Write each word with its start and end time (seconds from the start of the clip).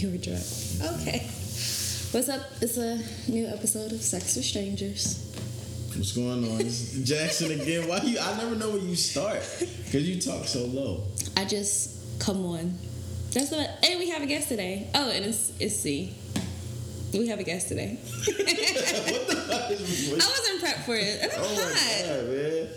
You 0.00 0.12
were 0.12 0.16
drunk. 0.16 0.42
Okay. 0.80 1.18
What's 2.12 2.30
up? 2.30 2.40
It's 2.62 2.78
a 2.78 2.98
new 3.30 3.46
episode 3.46 3.92
of 3.92 4.00
Sex 4.00 4.34
with 4.34 4.46
Strangers. 4.46 5.30
What's 5.94 6.12
going 6.12 6.42
on? 6.50 6.62
It's 6.62 6.98
Jackson 7.00 7.50
again. 7.60 7.86
Why 7.86 7.98
you? 7.98 8.18
I 8.18 8.34
never 8.38 8.54
know 8.54 8.70
where 8.70 8.78
you 8.78 8.96
start 8.96 9.42
because 9.58 10.08
you 10.08 10.18
talk 10.18 10.46
so 10.46 10.64
low. 10.64 11.02
I 11.36 11.44
just 11.44 12.18
come 12.18 12.46
on. 12.46 12.78
That's 13.32 13.50
what. 13.50 13.68
And 13.84 14.00
we 14.00 14.08
have 14.08 14.22
a 14.22 14.26
guest 14.26 14.48
today. 14.48 14.88
Oh, 14.94 15.10
and 15.10 15.22
it's 15.26 15.52
it's 15.60 15.76
C. 15.76 16.14
We 17.12 17.28
have 17.28 17.38
a 17.38 17.44
guest 17.44 17.68
today. 17.68 17.98
what 18.24 19.28
the 19.28 19.36
fuck 19.36 19.70
is 19.70 20.12
I 20.12 20.14
wasn't 20.14 20.62
prepped 20.62 20.86
for 20.86 20.96
it, 20.96 21.24
and 21.24 21.30
I'm 21.30 21.40
Oh 21.42 21.54
my 21.56 22.08
god, 22.08 22.24
man! 22.30 22.68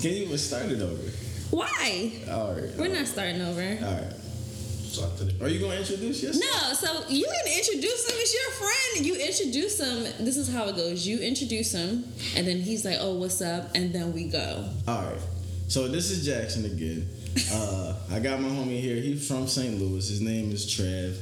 Can 0.00 0.10
you 0.10 0.24
even 0.24 0.38
start 0.38 0.72
it 0.72 0.82
over? 0.82 1.08
Why? 1.52 2.12
All 2.28 2.52
right. 2.52 2.76
We're 2.76 2.88
not 2.88 3.06
starting 3.06 3.42
over. 3.42 3.62
All 3.62 3.92
right. 3.92 4.12
Something. 4.94 5.42
Are 5.42 5.48
you 5.48 5.58
gonna 5.60 5.74
introduce 5.74 6.22
yourself? 6.22 6.44
No, 6.44 6.72
so 6.74 7.08
you 7.08 7.24
didn't 7.26 7.58
introduce 7.58 8.08
him. 8.08 8.16
It's 8.18 8.34
your 8.34 8.50
friend. 8.52 9.06
You 9.06 9.14
introduce 9.16 9.80
him. 9.80 10.24
This 10.24 10.36
is 10.36 10.52
how 10.52 10.68
it 10.68 10.76
goes. 10.76 11.06
You 11.06 11.18
introduce 11.18 11.72
him, 11.72 12.04
and 12.36 12.46
then 12.46 12.60
he's 12.60 12.84
like, 12.84 12.98
"Oh, 13.00 13.14
what's 13.14 13.42
up?" 13.42 13.70
And 13.74 13.92
then 13.92 14.12
we 14.12 14.24
go. 14.28 14.68
All 14.86 15.02
right. 15.02 15.18
So 15.68 15.88
this 15.88 16.10
is 16.10 16.24
Jackson 16.24 16.64
again. 16.66 17.08
Uh, 17.52 17.96
I 18.12 18.20
got 18.20 18.40
my 18.40 18.48
homie 18.48 18.80
here. 18.80 18.96
He's 18.96 19.26
from 19.26 19.48
St. 19.48 19.80
Louis. 19.80 20.06
His 20.08 20.20
name 20.20 20.52
is 20.52 20.64
Trav. 20.66 21.16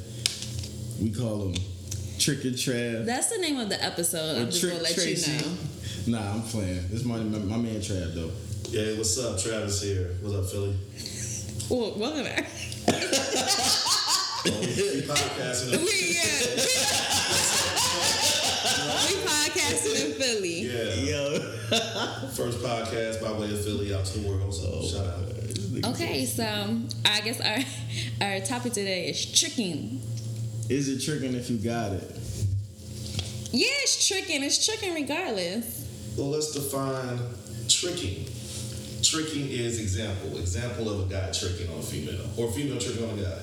We 1.00 1.10
call 1.10 1.48
him 1.48 1.54
Trickin' 2.18 2.52
Trav. 2.54 3.06
That's 3.06 3.28
the 3.30 3.38
name 3.38 3.58
of 3.58 3.68
the 3.70 3.82
episode. 3.82 4.36
I'm 4.36 4.42
Or 4.42 4.46
just 4.50 4.60
Trick 4.60 4.72
gonna 4.72 4.82
let 4.84 4.94
Tracy. 4.94 5.32
you 5.32 5.40
know. 6.12 6.18
Nah, 6.20 6.34
I'm 6.34 6.42
playing. 6.42 6.82
This 6.88 7.00
is 7.00 7.04
my, 7.04 7.16
my, 7.18 7.38
my 7.38 7.56
man 7.56 7.76
Trav 7.76 8.14
though. 8.14 8.30
Yeah, 8.68 8.98
what's 8.98 9.18
up? 9.18 9.38
Travis 9.38 9.80
here. 9.82 10.10
What's 10.20 10.34
up, 10.34 10.46
Philly? 10.46 10.76
Well, 11.70 11.94
welcome 11.96 12.24
back. 12.24 12.50
Oh, 14.44 14.50
we 14.60 15.02
podcasting. 15.02 15.78
we 15.78 16.14
yeah. 16.14 16.20
we 19.06 19.14
podcasting 19.22 20.04
in 20.04 20.12
Philly. 20.20 20.58
Yeah. 20.62 20.94
Yo. 20.94 21.38
First 22.30 22.58
podcast 22.58 23.20
by 23.22 23.30
way 23.38 23.52
of 23.52 23.64
Philly 23.64 23.94
out 23.94 24.04
to 24.06 24.18
the 24.18 24.28
world. 24.28 24.52
So 24.52 24.68
oh, 24.74 24.82
shout 24.86 25.06
out. 25.06 25.22
Okay, 25.94 26.26
so 26.26 26.44
I 27.04 27.20
guess 27.20 27.40
our 27.40 27.58
our 28.26 28.40
topic 28.40 28.72
today 28.72 29.08
is 29.08 29.24
tricking. 29.32 30.00
Is 30.68 30.88
it 30.88 31.00
tricking 31.04 31.34
if 31.34 31.48
you 31.48 31.58
got 31.58 31.92
it? 31.92 32.02
Yeah, 33.52 33.68
it's 33.82 34.08
tricking. 34.08 34.42
It's 34.42 34.64
tricking 34.64 34.94
regardless. 34.94 35.86
Well, 36.16 36.30
let's 36.30 36.50
define 36.52 37.18
tricking. 37.68 38.26
Tricking 39.02 39.48
is 39.50 39.80
example. 39.80 40.38
Example 40.38 40.88
of 40.88 41.10
a 41.10 41.12
guy 41.12 41.30
tricking 41.32 41.68
on 41.72 41.80
a 41.80 41.82
female 41.82 42.24
or 42.36 42.52
female 42.52 42.78
tricking 42.78 43.10
on 43.10 43.18
a 43.18 43.22
guy. 43.22 43.38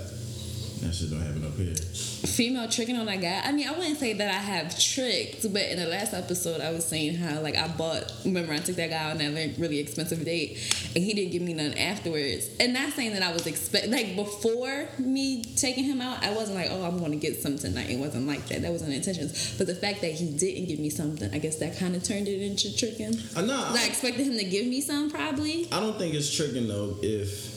That 0.81 0.93
shit 0.95 1.11
don't 1.11 1.19
happen 1.19 1.45
up 1.45 1.55
here. 1.55 1.75
Female 1.75 2.69
tricking 2.69 2.95
on 2.95 3.05
that 3.07 3.21
guy. 3.21 3.41
I 3.43 3.51
mean, 3.51 3.67
I 3.67 3.71
wouldn't 3.71 3.97
say 3.97 4.13
that 4.13 4.29
I 4.29 4.39
have 4.39 4.79
tricked, 4.79 5.51
but 5.51 5.63
in 5.63 5.77
the 5.77 5.87
last 5.87 6.13
episode, 6.13 6.61
I 6.61 6.71
was 6.71 6.85
saying 6.85 7.15
how 7.15 7.41
like 7.41 7.57
I 7.57 7.67
bought. 7.67 8.11
Remember, 8.23 8.53
I 8.53 8.57
took 8.59 8.75
that 8.77 8.89
guy 8.89 9.11
on 9.11 9.17
that 9.17 9.57
really 9.57 9.79
expensive 9.79 10.23
date, 10.23 10.57
and 10.95 11.03
he 11.03 11.13
didn't 11.13 11.31
give 11.31 11.41
me 11.41 11.53
none 11.53 11.73
afterwards. 11.77 12.49
And 12.59 12.73
not 12.73 12.93
saying 12.93 13.13
that 13.13 13.23
I 13.23 13.33
was 13.33 13.45
expect 13.45 13.87
like 13.87 14.15
before 14.15 14.87
me 14.97 15.43
taking 15.55 15.83
him 15.83 16.01
out, 16.01 16.23
I 16.23 16.33
wasn't 16.33 16.57
like, 16.57 16.69
oh, 16.71 16.83
I'm 16.83 16.99
going 16.99 17.11
to 17.11 17.17
get 17.17 17.41
some 17.41 17.57
tonight. 17.57 17.89
It 17.89 17.99
wasn't 17.99 18.27
like 18.27 18.47
that. 18.47 18.61
That 18.61 18.71
wasn't 18.71 18.93
intentions. 18.93 19.57
But 19.57 19.67
the 19.67 19.75
fact 19.75 20.01
that 20.01 20.11
he 20.11 20.31
didn't 20.31 20.67
give 20.67 20.79
me 20.79 20.89
something, 20.89 21.33
I 21.33 21.39
guess 21.39 21.57
that 21.57 21.77
kind 21.77 21.95
of 21.95 22.03
turned 22.03 22.27
it 22.27 22.41
into 22.41 22.75
tricking. 22.75 23.15
Uh, 23.35 23.41
nah, 23.41 23.73
I 23.73 23.85
expected 23.85 24.25
him 24.25 24.37
to 24.37 24.45
give 24.45 24.65
me 24.65 24.79
some 24.79 25.11
probably. 25.11 25.67
I 25.71 25.79
don't 25.81 25.97
think 25.97 26.13
it's 26.13 26.33
tricking 26.33 26.67
though 26.67 26.95
if 27.01 27.48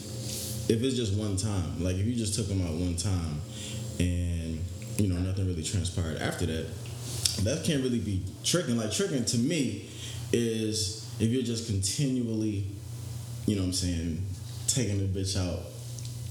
if 0.69 0.81
it's 0.81 0.95
just 0.95 1.13
one 1.15 1.35
time. 1.37 1.83
Like 1.83 1.95
if 1.97 2.05
you 2.05 2.15
just 2.15 2.35
took 2.35 2.47
them 2.47 2.61
out 2.65 2.73
one 2.73 2.95
time 2.95 3.41
and 3.99 4.59
you 4.97 5.07
know 5.07 5.17
nothing 5.19 5.47
really 5.47 5.63
transpired 5.63 6.17
after 6.17 6.45
that, 6.45 6.67
that 7.43 7.63
can't 7.63 7.83
really 7.83 7.99
be 7.99 8.23
tricking. 8.43 8.77
Like 8.77 8.91
tricking 8.91 9.25
to 9.25 9.37
me 9.37 9.89
is 10.31 11.09
if 11.19 11.29
you're 11.29 11.43
just 11.43 11.67
continually, 11.67 12.65
you 13.45 13.55
know 13.55 13.61
what 13.61 13.67
I'm 13.67 13.73
saying, 13.73 14.25
taking 14.67 14.99
a 15.01 15.07
bitch 15.07 15.37
out, 15.37 15.59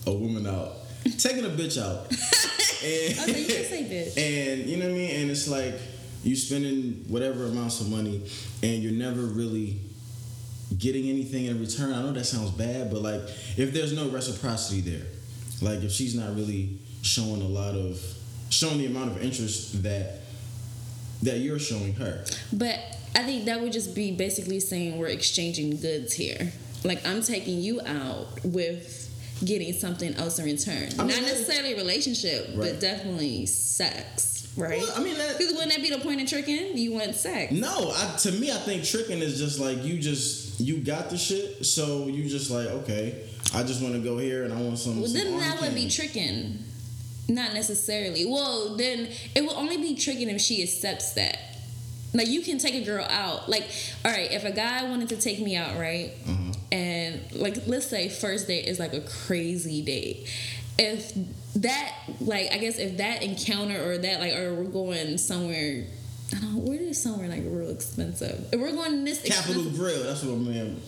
a 0.06 0.12
woman 0.12 0.46
out, 0.46 0.72
taking 1.18 1.44
a 1.44 1.48
bitch 1.50 1.80
out. 1.80 2.06
and, 2.84 3.18
Okay, 3.28 3.40
you 3.40 3.46
can 3.46 3.64
say 3.64 3.84
bitch. 3.84 4.16
and 4.18 4.68
you 4.68 4.76
know 4.78 4.86
what 4.86 4.94
I 4.94 4.98
mean? 4.98 5.10
And 5.22 5.30
it's 5.30 5.48
like 5.48 5.74
you 6.24 6.36
spending 6.36 7.04
whatever 7.08 7.46
amounts 7.46 7.80
of 7.80 7.88
money 7.90 8.22
and 8.62 8.82
you're 8.82 8.92
never 8.92 9.22
really 9.22 9.78
getting 10.78 11.08
anything 11.08 11.46
in 11.46 11.60
return. 11.60 11.92
I 11.92 12.02
know 12.02 12.12
that 12.12 12.24
sounds 12.24 12.50
bad, 12.50 12.90
but 12.90 13.02
like 13.02 13.20
if 13.56 13.72
there's 13.72 13.92
no 13.92 14.08
reciprocity 14.08 14.80
there, 14.80 15.06
like 15.60 15.82
if 15.82 15.92
she's 15.92 16.14
not 16.14 16.34
really 16.34 16.78
showing 17.02 17.42
a 17.42 17.46
lot 17.48 17.74
of 17.74 18.00
showing 18.50 18.78
the 18.78 18.86
amount 18.86 19.10
of 19.10 19.22
interest 19.22 19.82
that 19.82 20.20
that 21.22 21.38
you're 21.38 21.58
showing 21.58 21.94
her. 21.94 22.24
But 22.52 22.78
I 23.14 23.22
think 23.22 23.44
that 23.44 23.60
would 23.60 23.72
just 23.72 23.94
be 23.94 24.12
basically 24.12 24.60
saying 24.60 24.98
we're 24.98 25.06
exchanging 25.08 25.76
goods 25.76 26.12
here. 26.14 26.52
Like 26.84 27.06
I'm 27.06 27.22
taking 27.22 27.60
you 27.60 27.80
out 27.86 28.26
with 28.44 28.98
getting 29.44 29.72
something 29.72 30.14
else 30.14 30.38
in 30.38 30.44
return. 30.44 30.88
I 30.98 31.04
mean, 31.04 31.16
Not 31.16 31.22
necessarily 31.22 31.74
a 31.74 31.76
relationship, 31.76 32.48
Right. 32.54 32.72
but 32.72 32.80
definitely 32.80 33.46
sex, 33.46 34.48
right? 34.56 34.80
Well, 34.80 34.92
I 34.96 35.02
mean 35.02 35.16
that 35.18 35.36
Because 35.38 35.52
wouldn't 35.52 35.72
that 35.72 35.82
be 35.82 35.90
the 35.90 35.98
point 35.98 36.20
of 36.22 36.28
tricking? 36.28 36.76
You 36.76 36.92
want 36.92 37.14
sex. 37.14 37.52
No, 37.52 37.92
I, 37.94 38.16
to 38.22 38.32
me, 38.32 38.50
I 38.50 38.56
think 38.56 38.84
tricking 38.84 39.18
is 39.18 39.38
just 39.38 39.58
like 39.60 39.84
you 39.84 39.98
just 39.98 40.41
you 40.58 40.78
got 40.78 41.10
the 41.10 41.18
shit, 41.18 41.64
so 41.64 42.06
you 42.06 42.28
just 42.28 42.50
like 42.50 42.68
okay, 42.68 43.28
I 43.54 43.62
just 43.62 43.82
want 43.82 43.94
to 43.94 44.00
go 44.00 44.18
here 44.18 44.44
and 44.44 44.52
I 44.52 44.60
want 44.60 44.78
some. 44.78 45.00
Well, 45.00 45.08
some 45.08 45.18
then 45.18 45.38
that 45.38 45.60
would 45.60 45.74
be 45.74 45.88
tricking. 45.88 46.58
Not 47.28 47.54
necessarily. 47.54 48.26
Well, 48.26 48.76
then 48.76 49.08
it 49.34 49.42
will 49.42 49.56
only 49.56 49.76
be 49.76 49.94
tricking 49.94 50.28
if 50.28 50.40
she 50.40 50.62
accepts 50.62 51.12
that. 51.12 51.38
Like 52.14 52.28
you 52.28 52.42
can 52.42 52.58
take 52.58 52.74
a 52.74 52.84
girl 52.84 53.06
out. 53.08 53.48
Like, 53.48 53.68
all 54.04 54.10
right, 54.10 54.30
if 54.30 54.44
a 54.44 54.50
guy 54.50 54.84
wanted 54.84 55.08
to 55.10 55.16
take 55.16 55.40
me 55.40 55.56
out, 55.56 55.78
right? 55.78 56.12
Uh-huh. 56.26 56.52
And 56.70 57.20
like 57.32 57.66
let's 57.66 57.86
say 57.86 58.08
first 58.08 58.48
date 58.48 58.66
is 58.66 58.78
like 58.78 58.92
a 58.92 59.00
crazy 59.00 59.82
date. 59.82 60.28
If 60.78 61.12
that 61.56 61.94
like 62.20 62.50
I 62.52 62.58
guess 62.58 62.78
if 62.78 62.98
that 62.98 63.22
encounter 63.22 63.82
or 63.82 63.98
that 63.98 64.20
like 64.20 64.34
or 64.34 64.54
we're 64.54 64.64
going 64.64 65.18
somewhere 65.18 65.84
I 66.34 66.38
don't 66.40 66.54
know, 66.54 66.60
where 66.70 66.80
is 66.80 67.02
somewhere 67.02 67.28
like 67.28 67.42
real 67.44 67.70
expensive. 67.70 68.46
If 68.52 68.60
we're 68.60 68.72
going 68.72 68.90
to 68.98 69.04
this 69.04 69.22
Capital 69.22 69.66
expensive, 69.66 69.76
Grill. 69.78 70.02
That's 70.04 70.22
what 70.24 70.38
my 70.38 70.50
man. 70.52 70.80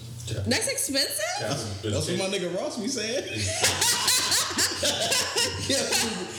that's 0.47 0.69
expensive? 0.69 1.21
That's 1.41 2.09
what 2.09 2.19
my 2.19 2.37
nigga 2.37 2.57
Ross 2.57 2.79
be 2.79 2.89
saying. 2.89 3.25
yeah, 5.69 5.77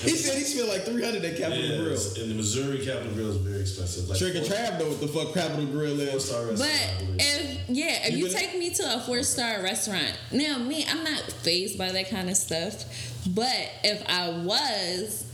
he 0.01 0.15
said 0.15 0.37
he 0.37 0.43
spent 0.43 0.69
like 0.69 0.83
three 0.85 1.03
hundred 1.03 1.23
at 1.25 1.37
Capital 1.37 1.63
Yeah, 1.63 1.77
Grill. 1.77 1.99
And 2.21 2.31
the 2.31 2.35
Missouri 2.35 2.83
Capitol 2.85 3.13
Grill 3.13 3.29
is 3.29 3.37
very 3.37 3.61
expensive. 3.61 4.09
Like 4.09 4.17
Trick 4.19 4.35
and 4.35 4.45
four- 4.45 4.55
Trav 4.55 4.79
know 4.79 4.87
what 4.89 4.99
the 5.01 5.07
fuck 5.07 5.33
Capital 5.33 5.65
Grille 5.65 5.97
Four 5.97 6.15
is. 6.17 6.25
star. 6.29 6.45
But 6.47 6.93
if 7.19 7.69
yeah, 7.69 8.05
if 8.07 8.11
You 8.11 8.17
you, 8.19 8.25
been- 8.25 8.33
take 8.35 8.57
me 8.57 8.69
to 8.75 8.95
a 8.95 8.99
four 9.01 9.23
star 9.23 9.61
restaurant, 9.63 10.13
now 10.31 10.57
me, 10.57 10.85
I'm 10.87 11.03
not 11.03 11.19
phased 11.21 11.77
by 11.77 11.91
that 11.91 12.09
kind 12.09 12.29
of 12.29 12.37
stuff. 12.37 12.85
But 13.27 13.71
if 13.83 14.03
I 14.07 14.29
was, 14.43 15.24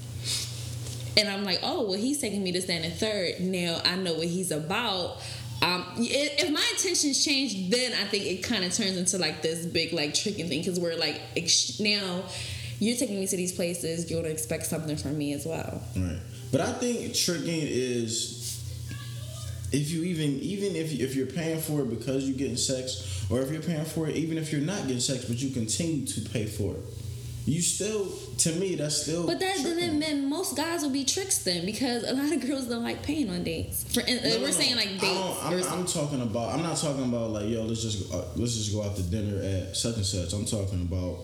and 1.17 1.29
I'm 1.29 1.43
like, 1.43 1.59
oh 1.63 1.83
well, 1.83 1.97
he's 1.97 2.19
taking 2.19 2.43
me 2.43 2.51
to 2.53 2.61
stand 2.61 2.85
in 2.85 2.91
third. 2.91 3.39
Now 3.39 3.81
I 3.85 3.95
know 3.95 4.13
what 4.13 4.27
he's 4.27 4.51
about. 4.51 5.17
Um, 5.61 5.85
if 5.97 6.49
my 6.49 6.67
intentions 6.73 7.23
change, 7.23 7.69
then 7.69 7.91
I 7.93 8.05
think 8.05 8.25
it 8.25 8.43
kind 8.43 8.63
of 8.63 8.73
turns 8.73 8.97
into 8.97 9.19
like 9.19 9.43
this 9.43 9.65
big 9.65 9.93
like 9.93 10.13
tricking 10.13 10.47
thing 10.47 10.59
because 10.61 10.79
we're 10.79 10.97
like 10.97 11.21
now 11.79 12.23
you're 12.79 12.97
taking 12.97 13.19
me 13.19 13.27
to 13.27 13.37
these 13.37 13.51
places, 13.51 14.09
you're 14.09 14.21
gonna 14.21 14.33
expect 14.33 14.65
something 14.65 14.97
from 14.97 15.15
me 15.17 15.33
as 15.33 15.45
well. 15.45 15.83
Right. 15.95 16.19
But 16.51 16.61
I 16.61 16.73
think 16.73 17.13
tricking 17.13 17.61
is 17.61 18.41
if 19.71 19.91
you 19.91 20.03
even 20.03 20.39
even 20.39 20.75
if 20.75 20.91
if 20.91 21.15
you're 21.15 21.27
paying 21.27 21.59
for 21.59 21.81
it 21.81 21.89
because 21.89 22.27
you're 22.27 22.37
getting 22.37 22.57
sex, 22.57 23.25
or 23.29 23.41
if 23.41 23.51
you're 23.51 23.61
paying 23.61 23.85
for 23.85 24.09
it 24.09 24.15
even 24.15 24.37
if 24.37 24.51
you're 24.51 24.61
not 24.61 24.81
getting 24.81 24.99
sex, 24.99 25.25
but 25.25 25.37
you 25.41 25.51
continue 25.51 26.07
to 26.07 26.21
pay 26.21 26.47
for 26.47 26.73
it, 26.73 26.83
you 27.45 27.61
still 27.61 28.05
to 28.37 28.51
me 28.53 28.75
that's 28.75 29.01
still. 29.03 29.25
But 29.25 29.39
that 29.39 29.55
tricking. 29.55 29.75
doesn't 29.75 29.99
mean 29.99 30.29
most 30.29 30.55
guys 30.55 30.83
will 30.83 30.91
be 30.91 31.03
tricks 31.03 31.39
then 31.39 31.65
because 31.65 32.03
a 32.03 32.13
lot 32.13 32.31
of 32.31 32.45
girls 32.45 32.67
don't 32.67 32.83
like 32.83 33.03
paying 33.03 33.29
on 33.29 33.43
dates. 33.43 33.83
For, 33.93 34.01
and, 34.01 34.19
uh, 34.19 34.29
no, 34.29 34.39
we're 34.39 34.45
no. 34.47 34.51
saying 34.51 34.75
like 34.75 34.99
dates. 34.99 35.43
I'm, 35.43 35.79
I'm 35.79 35.85
talking 35.85 36.21
about. 36.21 36.53
I'm 36.53 36.61
not 36.61 36.77
talking 36.77 37.05
about 37.05 37.31
like 37.31 37.49
yo. 37.49 37.63
Let's 37.63 37.81
just 37.81 38.13
uh, 38.13 38.23
let's 38.35 38.55
just 38.55 38.73
go 38.73 38.83
out 38.83 38.95
to 38.95 39.03
dinner 39.03 39.41
at 39.41 39.75
such 39.75 39.95
and 39.95 40.05
such. 40.05 40.33
I'm 40.33 40.45
talking 40.45 40.81
about 40.81 41.19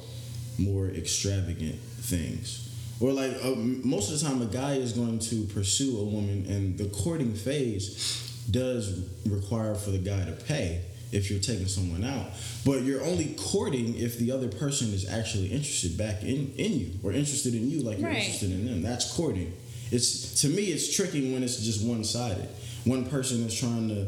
more 0.57 0.87
extravagant 0.87 1.75
things. 1.75 2.63
Or 2.99 3.13
like 3.13 3.33
uh, 3.43 3.53
most 3.55 4.11
of 4.11 4.19
the 4.19 4.25
time, 4.25 4.41
a 4.41 4.51
guy 4.51 4.73
is 4.73 4.93
going 4.93 5.19
to 5.19 5.43
pursue 5.45 5.99
a 5.99 6.03
woman, 6.03 6.45
and 6.49 6.77
the 6.77 6.85
courting 6.85 7.35
phase 7.35 8.23
does 8.49 9.07
require 9.27 9.75
for 9.75 9.91
the 9.91 9.99
guy 9.99 10.25
to 10.25 10.31
pay 10.31 10.81
if 11.11 11.29
you're 11.31 11.39
taking 11.39 11.67
someone 11.67 12.03
out. 12.03 12.27
But 12.65 12.83
you're 12.83 13.03
only 13.03 13.35
courting 13.37 13.95
if 13.97 14.17
the 14.17 14.31
other 14.31 14.47
person 14.47 14.93
is 14.93 15.09
actually 15.09 15.47
interested 15.47 15.97
back 15.97 16.23
in 16.23 16.53
in 16.57 16.73
you 16.79 16.91
or 17.03 17.11
interested 17.11 17.53
in 17.53 17.69
you 17.69 17.81
like 17.81 17.99
you're 17.99 18.09
Right. 18.09 18.17
interested 18.17 18.51
in 18.51 18.65
them. 18.65 18.81
That's 18.81 19.11
courting. 19.15 19.53
It's 19.91 20.41
to 20.41 20.49
me, 20.49 20.63
it's 20.65 20.93
tricking 20.95 21.31
when 21.33 21.43
it's 21.43 21.57
just 21.57 21.85
one 21.85 22.03
sided. 22.03 22.49
One 22.83 23.05
person 23.05 23.43
is 23.45 23.57
trying 23.57 23.87
to, 23.89 24.07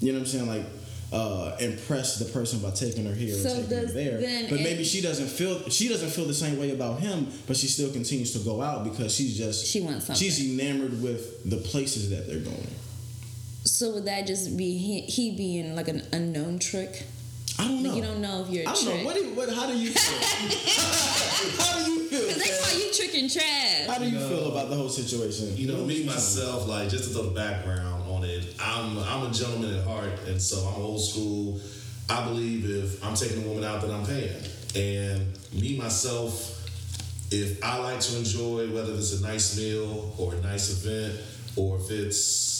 you 0.00 0.12
know 0.12 0.18
what 0.18 0.20
I'm 0.20 0.26
saying? 0.26 0.46
Like 0.48 0.66
uh, 1.12 1.56
impress 1.60 2.18
the 2.18 2.26
person 2.26 2.58
by 2.60 2.70
taking 2.70 3.06
her 3.06 3.14
here 3.14 3.34
So 3.34 3.48
and 3.54 3.68
taking 3.68 3.86
her 3.88 3.92
there. 3.92 4.46
But 4.50 4.60
maybe 4.60 4.84
she 4.84 5.00
doesn't 5.00 5.28
feel 5.28 5.68
she 5.70 5.88
doesn't 5.88 6.10
feel 6.10 6.26
the 6.26 6.34
same 6.34 6.58
way 6.58 6.70
about 6.72 7.00
him, 7.00 7.28
but 7.46 7.56
she 7.56 7.66
still 7.66 7.90
continues 7.90 8.32
to 8.34 8.38
go 8.40 8.60
out 8.60 8.84
because 8.84 9.14
she's 9.14 9.36
just 9.36 9.66
She 9.66 9.80
wants 9.80 10.06
something. 10.06 10.16
She's 10.22 10.38
enamored 10.50 11.02
with 11.02 11.48
the 11.48 11.56
places 11.58 12.10
that 12.10 12.26
they're 12.26 12.40
going. 12.40 12.66
So 13.68 13.92
would 13.94 14.06
that 14.06 14.26
just 14.26 14.56
be 14.56 14.76
he, 14.78 15.00
he 15.02 15.30
being 15.36 15.74
like 15.76 15.88
an 15.88 16.02
unknown 16.12 16.58
trick? 16.58 17.04
I 17.58 17.64
don't 17.66 17.82
know. 17.82 17.94
You 17.94 18.02
don't 18.02 18.20
know 18.20 18.42
if 18.46 18.50
you're 18.50 18.64
a 18.64 18.68
I 18.68 18.72
don't 18.72 18.84
trick. 18.84 18.98
know. 19.00 19.04
What 19.04 19.14
do 19.16 19.20
you, 19.22 19.34
what? 19.34 19.50
How 19.52 19.66
do 19.66 19.76
you 19.76 19.90
feel? 19.90 21.58
how 21.64 21.84
do 21.84 21.90
you 21.92 22.08
feel? 22.08 22.26
Cause 22.26 22.36
they 22.36 22.48
call 22.48 22.78
you 22.78 22.90
Trickin' 22.92 23.24
Trav. 23.26 23.86
How 23.92 23.98
do 23.98 24.04
you 24.08 24.18
No. 24.18 24.28
feel 24.28 24.52
about 24.52 24.70
the 24.70 24.76
whole 24.76 24.88
situation? 24.88 25.56
You 25.56 25.68
know, 25.68 25.84
me 25.84 26.04
myself, 26.04 26.68
like 26.68 26.88
just 26.88 27.04
to 27.04 27.10
throw 27.10 27.22
the 27.24 27.30
background 27.34 28.04
on 28.10 28.24
it, 28.24 28.54
I'm 28.60 28.98
I'm 28.98 29.30
a 29.30 29.34
gentleman 29.34 29.74
at 29.74 29.84
heart, 29.84 30.12
and 30.28 30.40
so 30.40 30.58
I'm 30.68 30.80
old 30.80 31.02
school. 31.02 31.60
I 32.08 32.24
believe 32.24 32.64
if 32.70 33.04
I'm 33.04 33.14
taking 33.14 33.44
a 33.44 33.46
woman 33.48 33.64
out, 33.64 33.82
that 33.82 33.90
I'm 33.90 34.06
paying. 34.06 34.40
And 34.76 35.26
me 35.52 35.76
myself, 35.76 36.64
if 37.30 37.62
I 37.62 37.78
like 37.78 38.00
to 38.00 38.16
enjoy 38.18 38.72
whether 38.72 38.94
it's 38.94 39.20
a 39.20 39.22
nice 39.22 39.58
meal 39.58 40.14
or 40.16 40.34
a 40.34 40.40
nice 40.40 40.70
event, 40.84 41.20
or 41.56 41.78
if 41.78 41.90
it's 41.90 42.57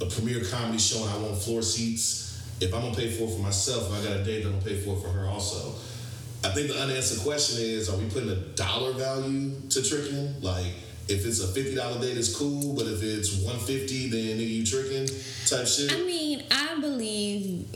a 0.00 0.06
premiere 0.06 0.44
comedy 0.44 0.78
show 0.78 1.02
and 1.02 1.10
I 1.10 1.18
want 1.18 1.36
floor 1.38 1.62
seats, 1.62 2.42
if 2.60 2.74
I'm 2.74 2.82
gonna 2.82 2.96
pay 2.96 3.10
for 3.10 3.24
it 3.24 3.30
for 3.30 3.40
myself, 3.40 3.92
I 3.92 4.02
got 4.02 4.16
a 4.18 4.24
date, 4.24 4.44
I'm 4.44 4.52
gonna 4.52 4.64
pay 4.64 4.76
for 4.80 4.96
it 4.96 5.00
for 5.00 5.08
her 5.08 5.26
also. 5.26 5.74
I 6.44 6.50
think 6.50 6.68
the 6.68 6.80
unanswered 6.80 7.20
question 7.20 7.60
is: 7.62 7.88
Are 7.88 7.96
we 7.96 8.08
putting 8.08 8.30
a 8.30 8.36
dollar 8.36 8.92
value 8.92 9.52
to 9.70 9.82
tricking? 9.82 10.40
Like, 10.40 10.72
if 11.08 11.26
it's 11.26 11.40
a 11.40 11.48
fifty 11.48 11.74
dollar 11.74 12.00
date, 12.00 12.16
it's 12.16 12.34
cool, 12.34 12.74
but 12.74 12.86
if 12.86 13.02
it's 13.02 13.42
one 13.42 13.58
fifty, 13.58 14.08
then 14.08 14.38
nigga, 14.38 14.48
you 14.48 14.64
tricking 14.64 15.06
type 15.46 15.66
shit. 15.66 15.92
I 15.92 16.02
mean, 16.02 16.44
I 16.50 16.80
believe. 16.80 17.66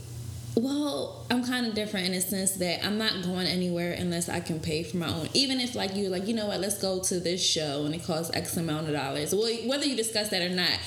Well, 0.54 1.24
I'm 1.30 1.42
kind 1.44 1.66
of 1.66 1.74
different 1.74 2.08
in 2.08 2.12
a 2.12 2.20
sense 2.20 2.52
that 2.56 2.84
I'm 2.84 2.98
not 2.98 3.24
going 3.24 3.46
anywhere 3.46 3.94
unless 3.98 4.28
I 4.28 4.40
can 4.40 4.60
pay 4.60 4.82
for 4.82 4.98
my 4.98 5.08
own. 5.08 5.30
Even 5.32 5.60
if 5.60 5.74
like 5.74 5.96
you're 5.96 6.10
like, 6.10 6.28
you 6.28 6.34
know 6.34 6.46
what, 6.46 6.60
let's 6.60 6.78
go 6.78 7.00
to 7.00 7.20
this 7.20 7.42
show 7.42 7.86
and 7.86 7.94
it 7.94 8.04
costs 8.04 8.30
X 8.36 8.58
amount 8.58 8.86
of 8.86 8.92
dollars. 8.92 9.34
Well, 9.34 9.50
whether 9.66 9.86
you 9.86 9.96
discuss 9.96 10.28
that 10.28 10.42
or 10.42 10.50
not, 10.50 10.78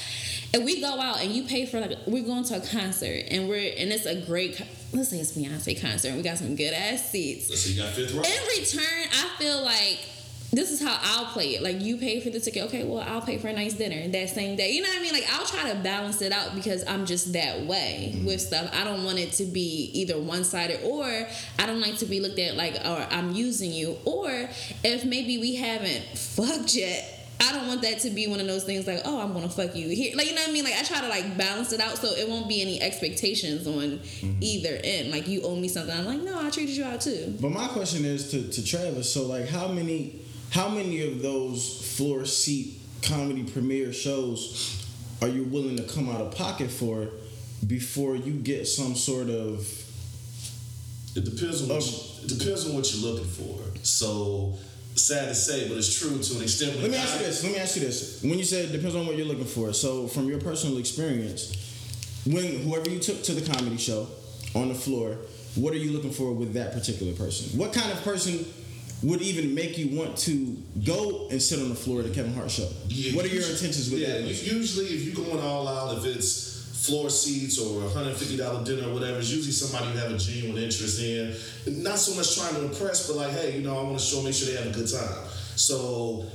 if 0.56 0.64
we 0.66 0.80
go 0.80 1.00
out 1.00 1.22
and 1.22 1.32
you 1.32 1.44
pay 1.44 1.66
for 1.66 1.80
like 1.80 1.98
we're 2.08 2.24
going 2.24 2.44
to 2.46 2.58
a 2.58 2.62
concert 2.62 3.24
and 3.30 3.50
we're 3.50 3.74
and 3.78 3.92
it's 3.92 4.06
a 4.06 4.16
great 4.26 4.62
let's 4.94 5.10
say 5.10 5.20
it's 5.20 5.34
Beyonce 5.34 5.80
concert 5.80 6.10
and 6.10 6.18
we 6.18 6.24
got 6.24 6.38
some 6.38 6.56
good 6.56 6.74
ass 6.74 7.10
seats. 7.10 7.48
so 7.60 7.70
you 7.70 7.82
got 7.82 7.92
fifth 7.92 8.14
row. 8.14 8.22
In 8.22 8.60
return, 8.60 9.10
I 9.12 9.30
feel 9.38 9.64
like 9.64 10.00
this 10.54 10.72
is 10.72 10.82
how 10.82 10.98
I'll 11.02 11.26
play 11.26 11.56
it. 11.56 11.62
Like 11.62 11.82
you 11.82 11.98
pay 11.98 12.22
for 12.22 12.30
the 12.30 12.40
ticket, 12.40 12.64
okay, 12.66 12.86
well 12.86 13.04
I'll 13.06 13.22
pay 13.22 13.38
for 13.38 13.50
a 13.50 13.54
nice 13.54 13.74
dinner 13.74 14.08
that 14.08 14.30
same 14.30 14.56
day. 14.56 14.72
You 14.72 14.82
know 14.82 14.88
what 14.88 15.00
I 15.00 15.02
mean? 15.02 15.14
Like 15.14 15.28
I'll 15.34 15.46
try 15.46 15.70
to 15.72 15.78
balance 15.80 16.22
it 16.22 16.32
out 16.32 16.56
because 16.56 16.86
I'm 16.88 17.06
just 17.06 17.34
that 17.34 17.66
way 17.66 18.14
mm-hmm. 18.14 18.26
with 18.26 18.40
stuff. 18.40 18.72
I 18.74 18.86
don't 18.86 19.04
want 19.04 19.20
it 19.20 19.34
to 19.34 19.46
be 19.46 19.90
either 19.94 20.18
one 20.18 20.46
sided 20.46 20.80
or 20.84 21.04
I 21.60 21.66
don't 21.66 21.82
like 21.82 21.98
to 21.98 22.06
be 22.06 22.22
looked 22.22 22.40
at 22.40 22.56
like 22.56 22.76
or 22.86 23.06
I'm 23.12 23.34
using 23.34 23.74
you. 23.74 23.98
Or 24.06 24.30
if 24.84 25.04
maybe 25.04 25.38
we 25.38 25.56
haven't 25.56 26.06
fucked 26.18 26.76
yet. 26.76 27.15
I 27.40 27.52
don't 27.52 27.68
want 27.68 27.82
that 27.82 28.00
to 28.00 28.10
be 28.10 28.28
one 28.28 28.40
of 28.40 28.48
those 28.48 28.64
things 28.64 28.88
like, 28.88 29.02
oh, 29.06 29.22
I'm 29.22 29.34
gonna 29.34 29.50
fuck 29.50 29.76
you 29.76 29.90
here. 29.90 30.16
Like, 30.16 30.28
you 30.28 30.36
know 30.36 30.42
what 30.42 30.50
I 30.50 30.54
mean? 30.54 30.64
Like, 30.64 30.76
I 30.76 30.84
try 30.84 31.02
to 31.02 31.08
like 31.08 31.38
balance 31.38 31.74
it 31.74 31.80
out 31.80 31.98
so 31.98 32.08
it 32.14 32.28
won't 32.30 32.48
be 32.48 32.62
any 32.62 32.82
expectations 32.82 33.68
on 33.68 34.00
mm-hmm. 34.00 34.38
either 34.42 34.80
end. 34.84 35.12
Like, 35.12 35.28
you 35.28 35.42
owe 35.44 35.56
me 35.56 35.68
something. 35.68 35.96
I'm 35.98 36.06
like, 36.06 36.22
no, 36.22 36.40
I 36.40 36.50
treated 36.50 36.76
you 36.76 36.86
out 36.86 37.02
too. 37.02 37.36
But 37.42 37.52
my 37.52 37.68
question 37.68 38.06
is 38.06 38.32
to, 38.32 38.48
to 38.48 38.66
Travis. 38.66 39.12
So 39.12 39.26
like, 39.26 39.48
how 39.50 39.68
many 39.68 40.22
how 40.52 40.70
many 40.70 41.02
of 41.06 41.22
those 41.22 41.96
floor 41.98 42.26
seat 42.26 42.80
comedy 43.02 43.44
premiere 43.44 43.92
shows 43.92 44.88
are 45.22 45.28
you 45.28 45.44
willing 45.44 45.76
to 45.78 45.84
come 45.84 46.10
out 46.10 46.22
of 46.22 46.34
pocket 46.36 46.72
for 46.72 47.10
before 47.68 48.16
you 48.16 48.34
get 48.34 48.68
some 48.68 48.96
sort 48.96 49.30
of 49.30 49.68
It 51.16 51.24
depends 51.26 51.62
on 51.64 51.70
what 51.70 51.86
you, 51.86 51.98
it 52.24 52.40
depends 52.40 52.68
on 52.68 52.76
what 52.76 52.94
you're 52.94 53.12
looking 53.12 53.28
for. 53.28 53.60
So 53.84 54.58
sad 54.96 55.28
to 55.28 55.36
say, 55.36 55.68
but 55.68 55.78
it's 55.78 56.00
true 56.00 56.18
to 56.18 56.36
an 56.38 56.44
extent. 56.44 56.80
Let 56.82 56.92
me 56.92 56.98
ask 56.98 57.20
you 57.20 57.26
this. 57.26 57.44
Let 57.44 57.54
me 57.54 57.60
ask 57.60 57.76
you 57.76 57.82
this. 57.84 58.24
When 58.24 58.38
you 58.38 58.46
say 58.46 58.64
it 58.64 58.72
depends 58.72 58.96
on 58.96 59.06
what 59.06 59.18
you're 59.18 59.28
looking 59.28 59.46
for, 59.46 59.74
so 59.74 60.08
from 60.08 60.28
your 60.28 60.40
personal 60.40 60.78
experience, 60.78 61.54
when 62.26 62.60
whoever 62.60 62.90
you 62.90 63.00
took 63.00 63.22
to 63.24 63.34
the 63.34 63.54
comedy 63.54 63.78
show 63.78 64.08
on 64.56 64.70
the 64.70 64.76
floor, 64.76 65.18
what 65.56 65.74
are 65.74 65.78
you 65.78 65.92
looking 65.92 66.12
for 66.12 66.34
with 66.34 66.54
that 66.54 66.74
particular 66.74 67.14
person? 67.14 67.58
What 67.58 67.74
kind 67.74 67.92
of 67.92 68.02
person 68.04 68.46
would 69.04 69.22
even 69.22 69.54
make 69.54 69.78
you 69.78 69.98
want 69.98 70.18
to 70.18 70.58
go 70.84 71.28
and 71.30 71.42
sit 71.42 71.62
on 71.62 71.70
the 71.70 71.76
floor 71.76 72.00
at 72.00 72.08
the 72.08 72.14
Kevin 72.14 72.34
Hart 72.34 72.50
show? 72.50 72.68
Yeah, 72.88 73.16
what 73.16 73.26
are 73.26 73.30
your 73.30 73.44
intentions 73.44 73.92
with 73.92 74.00
yeah, 74.00 74.20
that? 74.20 74.22
Usually, 74.22 74.88
if 74.88 75.06
you're 75.06 75.26
going 75.26 75.44
all 75.44 75.68
out, 75.68 75.98
if 75.98 76.06
it's 76.06 76.55
floor 76.86 77.10
seats 77.10 77.58
or 77.60 77.86
a 77.86 77.90
hundred 77.90 78.16
fifty 78.16 78.38
dollar 78.38 78.64
dinner 78.64 78.90
or 78.90 78.94
whatever, 78.94 79.18
it's 79.20 79.32
usually 79.32 79.52
somebody 79.52 79.92
you 79.92 79.98
have 80.00 80.12
a 80.12 80.18
genuine 80.18 80.62
interest 80.62 81.02
in. 81.02 81.36
Not 81.84 81.98
so 81.98 82.16
much 82.16 82.36
trying 82.38 82.56
to 82.56 82.66
impress, 82.66 83.08
but 83.08 83.18
like, 83.18 83.32
hey, 83.32 83.58
you 83.58 83.64
know, 83.64 83.78
I 83.80 83.84
want 83.84 84.00
to 84.00 84.06
show, 84.06 84.22
make 84.22 84.34
sure 84.34 84.48
they 84.54 84.58
have 84.62 84.68
a 84.68 84.78
good 84.78 84.90
time. 84.92 85.28
So. 85.56 86.26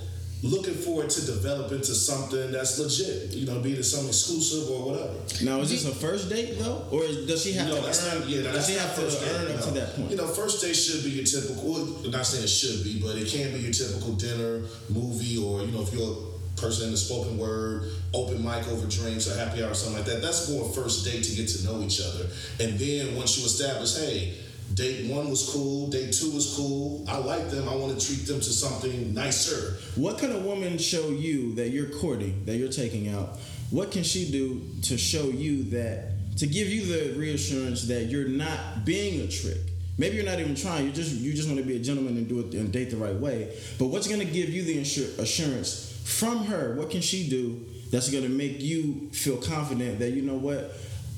Looking 0.43 0.73
forward 0.73 1.11
to 1.11 1.27
develop 1.27 1.71
into 1.71 1.93
something 1.95 2.51
that's 2.51 2.79
legit, 2.79 3.33
you 3.37 3.45
know, 3.45 3.61
be 3.61 3.75
it 3.75 3.85
some 3.85 4.07
exclusive 4.07 4.71
or 4.71 4.87
whatever. 4.89 5.13
Now, 5.45 5.61
is 5.61 5.69
this 5.69 5.85
a 5.85 5.95
first 5.95 6.31
date 6.31 6.59
though, 6.59 6.89
or 6.91 7.01
does 7.03 7.45
she 7.45 7.53
have 7.53 7.69
No, 7.69 7.75
to 7.77 7.81
earn? 7.83 8.21
not, 8.21 8.27
yeah, 8.27 8.51
does 8.51 8.67
she 8.67 8.73
have 8.73 8.95
to 8.95 9.03
first 9.03 9.21
date, 9.21 9.33
earn 9.35 9.53
up 9.53 9.61
no. 9.61 9.67
to 9.67 9.71
that 9.73 9.95
point? 9.97 10.11
You 10.13 10.17
know, 10.17 10.27
first 10.27 10.63
date 10.63 10.73
should 10.73 11.05
be 11.05 11.11
your 11.11 11.27
typical. 11.27 11.85
Not 12.09 12.25
saying 12.25 12.45
it 12.45 12.49
should 12.49 12.83
be, 12.83 12.99
but 13.05 13.17
it 13.17 13.29
can 13.29 13.53
be 13.53 13.59
your 13.59 13.73
typical 13.75 14.15
dinner, 14.15 14.63
movie, 14.89 15.37
or 15.37 15.61
you 15.61 15.73
know, 15.73 15.83
if 15.83 15.93
you're 15.93 16.17
person 16.61 16.87
in 16.87 16.91
the 16.93 16.97
spoken 16.97 17.39
word, 17.39 17.91
open 18.13 18.43
mic 18.45 18.69
over 18.69 18.87
drinks 18.87 19.29
or 19.29 19.39
happy 19.39 19.63
hour 19.63 19.71
or 19.71 19.75
something 19.75 19.99
like 19.99 20.07
that. 20.07 20.23
That's 20.23 20.51
more 20.51 20.69
first 20.71 21.05
date 21.05 21.25
to 21.25 21.35
get 21.35 21.49
to 21.49 21.65
know 21.65 21.83
each 21.83 22.01
other, 22.01 22.27
and 22.61 22.79
then 22.79 23.17
once 23.17 23.39
you 23.39 23.45
establish, 23.45 23.97
hey. 23.97 24.35
Date 24.73 25.11
one 25.11 25.29
was 25.29 25.51
cool. 25.51 25.89
Date 25.89 26.13
two 26.13 26.31
was 26.31 26.55
cool. 26.55 27.05
I 27.09 27.19
like 27.19 27.51
them. 27.51 27.69
I 27.69 27.75
want 27.75 27.99
to 27.99 28.07
treat 28.07 28.25
them 28.29 28.39
to 28.39 28.53
something 28.53 29.13
nicer. 29.13 29.79
What 29.97 30.19
can 30.19 30.31
a 30.31 30.39
woman 30.39 30.79
show 30.79 31.09
you 31.11 31.57
that 31.57 31.71
you're 31.71 31.89
courting, 31.89 32.45
that 32.45 32.55
you're 32.55 32.71
taking 32.71 33.09
out? 33.09 33.31
What 33.71 33.91
can 33.91 34.05
she 34.05 34.31
do 34.31 34.63
to 34.83 34.97
show 34.97 35.25
you 35.25 35.65
that, 35.71 36.37
to 36.37 36.47
give 36.47 36.69
you 36.69 36.87
the 36.87 37.19
reassurance 37.19 37.89
that 37.89 38.05
you're 38.05 38.29
not 38.29 38.85
being 38.85 39.21
a 39.23 39.27
trick? 39.27 39.59
Maybe 39.99 40.15
you're 40.15 40.25
not 40.25 40.39
even 40.39 40.55
trying. 40.55 40.87
You 40.87 40.93
just 40.93 41.17
you 41.17 41.35
just 41.35 41.49
want 41.49 41.61
to 41.61 41.67
be 41.67 41.75
a 41.75 41.81
gentleman 41.81 42.17
and 42.17 42.29
do 42.29 42.39
it 42.39 42.55
and 42.55 42.73
date 42.73 42.91
the 42.91 42.97
right 42.97 43.17
way. 43.17 43.53
But 43.77 43.87
what's 43.87 44.07
going 44.07 44.21
to 44.21 44.33
give 44.33 44.51
you 44.51 44.63
the 44.63 44.79
assur- 44.79 45.21
assurance 45.21 45.90
from 46.11 46.45
her? 46.45 46.75
What 46.75 46.91
can 46.91 47.01
she 47.01 47.29
do 47.29 47.65
that's 47.91 48.11
going 48.11 48.25
to 48.25 48.29
make 48.31 48.61
you 48.61 49.09
feel 49.13 49.37
confident 49.37 49.99
that 50.01 50.11
you 50.11 50.23
know 50.23 50.37
what? 50.37 50.73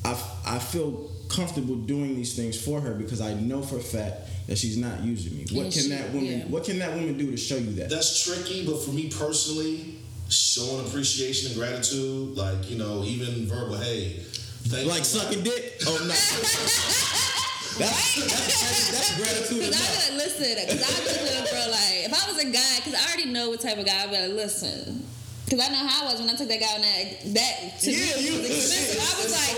I 0.04 0.12
I 0.46 0.58
feel 0.58 1.10
comfortable 1.28 1.76
doing 1.76 2.14
these 2.14 2.34
things 2.36 2.60
for 2.62 2.80
her 2.80 2.92
because 2.94 3.20
I 3.20 3.34
know 3.34 3.62
for 3.62 3.76
a 3.78 3.80
fact 3.80 4.20
that 4.48 4.58
she's 4.58 4.76
not 4.76 5.00
using 5.02 5.36
me. 5.38 5.44
What 5.52 5.64
And 5.66 5.72
can 5.72 5.82
she- 5.82 5.88
that 5.90 6.12
woman? 6.12 6.26
yeah. 6.40 6.44
What 6.46 6.64
can 6.64 6.78
that 6.80 6.94
woman 6.94 7.16
do 7.16 7.30
to 7.30 7.36
show 7.36 7.56
you 7.56 7.72
that? 7.74 7.88
That's 7.90 8.22
tricky, 8.24 8.66
but 8.66 8.82
for 8.82 8.90
me 8.90 9.08
personally, 9.08 9.94
showing 10.28 10.84
appreciation 10.86 11.48
and 11.52 11.56
gratitude, 11.56 12.36
like 12.36 12.68
you 12.70 12.76
know, 12.76 13.04
even 13.04 13.46
verbal, 13.46 13.76
hey, 13.78 14.20
thank 14.64 14.88
Like 14.88 14.98
you. 14.98 15.04
sucking 15.04 15.42
dick? 15.44 15.80
Oh 15.86 16.04
no. 16.06 16.14
that's, 17.78 18.14
that's, 18.16 18.90
that's 18.92 19.16
gratitude 19.18 19.60
Cause 19.60 19.68
enough. 19.68 20.10
I 20.10 20.10
would 20.14 20.18
listen. 20.18 20.54
Cause 20.68 20.82
I 20.82 21.04
was 21.04 21.22
looking 21.22 21.46
for 21.46 21.70
like 21.70 21.98
if 22.06 22.12
I 22.12 22.32
was 22.32 22.38
a 22.42 22.46
guy, 22.50 22.80
cause 22.84 22.94
I 22.94 23.08
already 23.12 23.30
know 23.30 23.50
what 23.50 23.60
type 23.60 23.78
of 23.78 23.86
guy 23.86 24.02
I'd 24.04 24.10
be 24.10 24.16
like, 24.18 24.32
listen. 24.32 25.06
Cause 25.50 25.60
I 25.60 25.68
know 25.68 25.86
how 25.86 26.06
I 26.08 26.12
was 26.12 26.20
when 26.20 26.30
I 26.30 26.34
took 26.34 26.48
that 26.48 26.60
guy 26.60 26.74
on 26.74 26.80
that 26.80 27.34
that 27.34 27.80
to 27.80 27.90
Yeah, 27.90 28.16
me 28.16 28.24
you- 28.26 28.38
was 28.40 28.48
expensive. 28.48 29.00
I 29.00 29.12
was 29.20 29.32
like, 29.36 29.56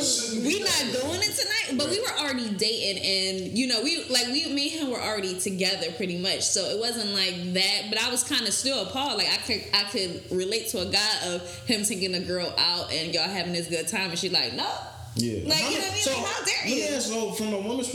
so 0.00 0.40
we 0.40 0.60
not 0.60 1.02
doing 1.02 1.20
it 1.20 1.34
tonight, 1.36 1.78
but 1.78 1.90
we 1.90 2.00
were 2.00 2.18
already 2.20 2.48
dating, 2.54 3.02
and 3.02 3.58
you 3.58 3.66
know 3.66 3.82
we 3.82 4.04
like 4.08 4.26
we 4.28 4.46
me 4.52 4.72
and 4.72 4.86
him 4.86 4.90
were 4.90 5.00
already 5.02 5.38
together 5.38 5.92
pretty 5.96 6.16
much. 6.18 6.42
So 6.42 6.62
it 6.64 6.78
wasn't 6.80 7.10
like 7.12 7.52
that, 7.54 7.82
but 7.90 8.02
I 8.02 8.10
was 8.10 8.24
kind 8.24 8.46
of 8.46 8.54
still 8.54 8.82
appalled. 8.86 9.18
Like 9.18 9.28
I 9.28 9.36
could 9.38 9.62
I 9.74 9.84
could 9.90 10.22
relate 10.30 10.68
to 10.68 10.80
a 10.80 10.86
guy 10.86 11.16
of 11.26 11.42
him 11.66 11.84
taking 11.84 12.14
a 12.14 12.20
girl 12.20 12.52
out 12.56 12.90
and 12.92 13.12
y'all 13.12 13.28
having 13.28 13.52
this 13.52 13.68
good 13.68 13.88
time, 13.88 14.08
and 14.10 14.18
she 14.18 14.30
like 14.30 14.54
no. 14.54 14.66
Yeah. 15.16 15.48
Like, 15.48 15.58
How 15.60 15.68
you 15.70 15.78
know 15.78 15.82
what 15.84 15.90
I 15.90 15.94
mean? 15.94 16.02
So, 16.02 16.10
Like, 16.12 16.26
how 16.26 16.44
dare 16.44 16.54
let 16.64 16.66
me 16.66 16.88
you? 16.88 16.94
ask, 16.96 17.08
so 17.08 17.30
from 17.32 17.54
a 17.54 17.60
woman's 17.60 17.88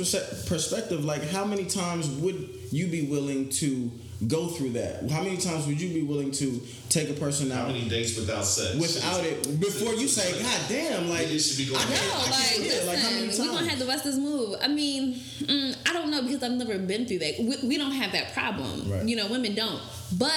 perspective, 0.47 1.03
like 1.05 1.29
how 1.29 1.43
many 1.45 1.65
times 1.65 2.07
would 2.07 2.49
you 2.71 2.87
be 2.87 3.03
willing 3.07 3.49
to 3.49 3.91
go 4.27 4.47
through 4.47 4.71
that? 4.71 5.09
How 5.09 5.21
many 5.23 5.37
times 5.37 5.65
would 5.67 5.79
you 5.81 5.89
be 5.93 6.01
willing 6.03 6.31
to 6.31 6.61
take 6.89 7.09
a 7.09 7.13
person 7.13 7.51
out? 7.51 7.55
How 7.57 7.61
out 7.63 7.67
many 7.73 7.89
dates 7.89 8.15
without 8.17 8.45
sex? 8.45 8.75
without 8.75 9.23
it 9.25 9.59
before 9.59 9.93
you 9.95 10.07
say, 10.07 10.41
God 10.41 10.61
damn, 10.69 11.09
like 11.09 11.27
It 11.27 11.39
should 11.39 11.57
be 11.57 11.65
going 11.65 11.81
I 11.81 11.89
No, 11.89 11.95
can't- 11.95 12.13
I 12.13 12.17
like, 12.17 12.33
can't- 12.33 12.63
yeah, 12.65 12.83
like 12.87 12.99
how 12.99 13.09
many 13.11 13.27
we 13.27 13.37
gonna 13.37 13.51
times? 13.53 13.67
have 13.69 13.79
to 13.79 13.85
bust 13.85 14.03
this 14.05 14.15
move. 14.17 14.55
I 14.61 14.67
mean, 14.69 15.15
mm, 15.15 15.75
I 15.89 15.93
don't 15.93 16.11
know 16.11 16.21
because 16.21 16.41
I've 16.43 16.51
never 16.53 16.77
been 16.77 17.05
through 17.05 17.19
that. 17.19 17.33
We, 17.39 17.67
we 17.67 17.77
don't 17.77 17.91
have 17.91 18.11
that 18.13 18.33
problem. 18.33 18.89
Right. 18.89 19.05
You 19.07 19.15
know, 19.17 19.27
women 19.27 19.55
don't. 19.55 19.81
But 20.17 20.31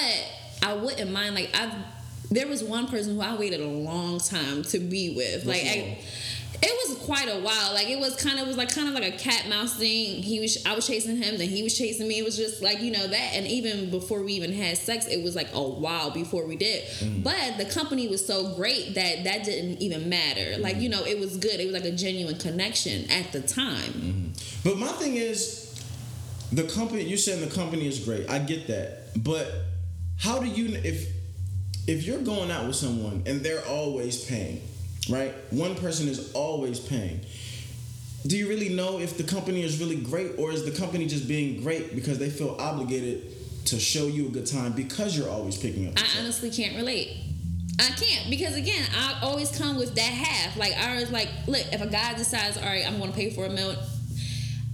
I 0.61 0.73
wouldn't 0.73 1.11
mind. 1.11 1.35
Like, 1.35 1.49
I've, 1.53 1.73
there 2.31 2.47
was 2.47 2.63
one 2.63 2.87
person 2.87 3.15
who 3.15 3.21
I 3.21 3.35
waited 3.35 3.59
a 3.61 3.67
long 3.67 4.19
time 4.19 4.63
to 4.65 4.79
be 4.79 5.13
with. 5.15 5.45
What's 5.45 5.61
like. 5.63 5.63
I, 5.65 5.97
It 6.61 6.89
was 6.89 6.97
quite 6.99 7.27
a 7.27 7.39
while. 7.39 7.73
Like 7.73 7.89
it 7.89 7.99
was 7.99 8.15
kind 8.15 8.39
of 8.39 8.47
was 8.47 8.57
like 8.57 8.73
kind 8.73 8.87
of 8.87 8.93
like 8.93 9.13
a 9.13 9.17
cat 9.17 9.47
mouse 9.49 9.75
thing. 9.75 10.21
He 10.21 10.39
was 10.39 10.63
I 10.65 10.75
was 10.75 10.87
chasing 10.87 11.17
him, 11.17 11.37
then 11.37 11.49
he 11.49 11.63
was 11.63 11.77
chasing 11.77 12.07
me. 12.07 12.19
It 12.19 12.25
was 12.25 12.37
just 12.37 12.61
like 12.61 12.81
you 12.81 12.91
know 12.91 13.07
that. 13.07 13.31
And 13.33 13.45
even 13.47 13.89
before 13.89 14.23
we 14.23 14.33
even 14.33 14.53
had 14.53 14.77
sex, 14.77 15.07
it 15.07 15.23
was 15.23 15.35
like 15.35 15.53
a 15.53 15.61
while 15.61 16.11
before 16.11 16.45
we 16.45 16.55
did. 16.55 16.83
Mm. 16.99 17.23
But 17.23 17.57
the 17.57 17.65
company 17.65 18.07
was 18.07 18.25
so 18.25 18.55
great 18.55 18.95
that 18.95 19.23
that 19.23 19.43
didn't 19.43 19.81
even 19.81 20.09
matter. 20.09 20.41
Mm. 20.41 20.61
Like 20.61 20.77
you 20.77 20.89
know 20.89 21.03
it 21.03 21.19
was 21.19 21.37
good. 21.37 21.59
It 21.59 21.65
was 21.65 21.73
like 21.73 21.85
a 21.85 21.95
genuine 21.95 22.37
connection 22.37 23.09
at 23.09 23.31
the 23.31 23.41
time. 23.41 23.93
Mm-hmm. 23.93 24.69
But 24.69 24.77
my 24.77 24.87
thing 24.87 25.15
is, 25.15 25.63
the 26.51 26.63
company. 26.63 27.03
You're 27.03 27.17
saying 27.17 27.41
the 27.47 27.53
company 27.53 27.87
is 27.87 27.99
great. 27.99 28.29
I 28.29 28.39
get 28.39 28.67
that, 28.67 29.23
but 29.23 29.51
how 30.17 30.39
do 30.39 30.47
you 30.47 30.79
if 30.83 31.09
if 31.87 32.03
you're 32.03 32.21
going 32.21 32.49
out 32.49 32.65
with 32.65 32.75
someone 32.75 33.23
and 33.25 33.41
they're 33.41 33.65
always 33.65 34.23
paying, 34.25 34.61
right? 35.09 35.33
One 35.51 35.75
person 35.75 36.07
is 36.07 36.31
always 36.33 36.79
paying. 36.79 37.21
Do 38.25 38.37
you 38.37 38.47
really 38.47 38.69
know 38.69 38.99
if 38.99 39.17
the 39.17 39.23
company 39.23 39.63
is 39.63 39.79
really 39.79 39.97
great, 39.97 40.33
or 40.37 40.51
is 40.51 40.63
the 40.63 40.71
company 40.71 41.07
just 41.07 41.27
being 41.27 41.61
great 41.61 41.93
because 41.93 42.19
they 42.19 42.29
feel 42.29 42.55
obligated 42.59 43.65
to 43.65 43.79
show 43.79 44.07
you 44.07 44.27
a 44.27 44.29
good 44.29 44.45
time 44.45 44.73
because 44.73 45.17
you're 45.17 45.29
always 45.29 45.57
picking 45.57 45.87
up? 45.87 45.93
I 45.97 46.21
honestly 46.21 46.49
can't 46.49 46.75
relate. 46.75 47.17
I 47.79 47.89
can't 47.89 48.29
because 48.29 48.55
again, 48.55 48.85
I 48.95 49.19
always 49.23 49.57
come 49.57 49.77
with 49.77 49.95
that 49.95 50.01
half. 50.01 50.55
Like 50.57 50.73
I 50.73 50.95
was 50.95 51.11
like, 51.11 51.29
look, 51.47 51.65
if 51.71 51.81
a 51.81 51.87
guy 51.87 52.13
decides, 52.13 52.57
all 52.57 52.63
right, 52.63 52.87
I'm 52.87 52.97
going 52.97 53.11
to 53.11 53.15
pay 53.15 53.31
for 53.31 53.45
a 53.45 53.49
meal. 53.49 53.75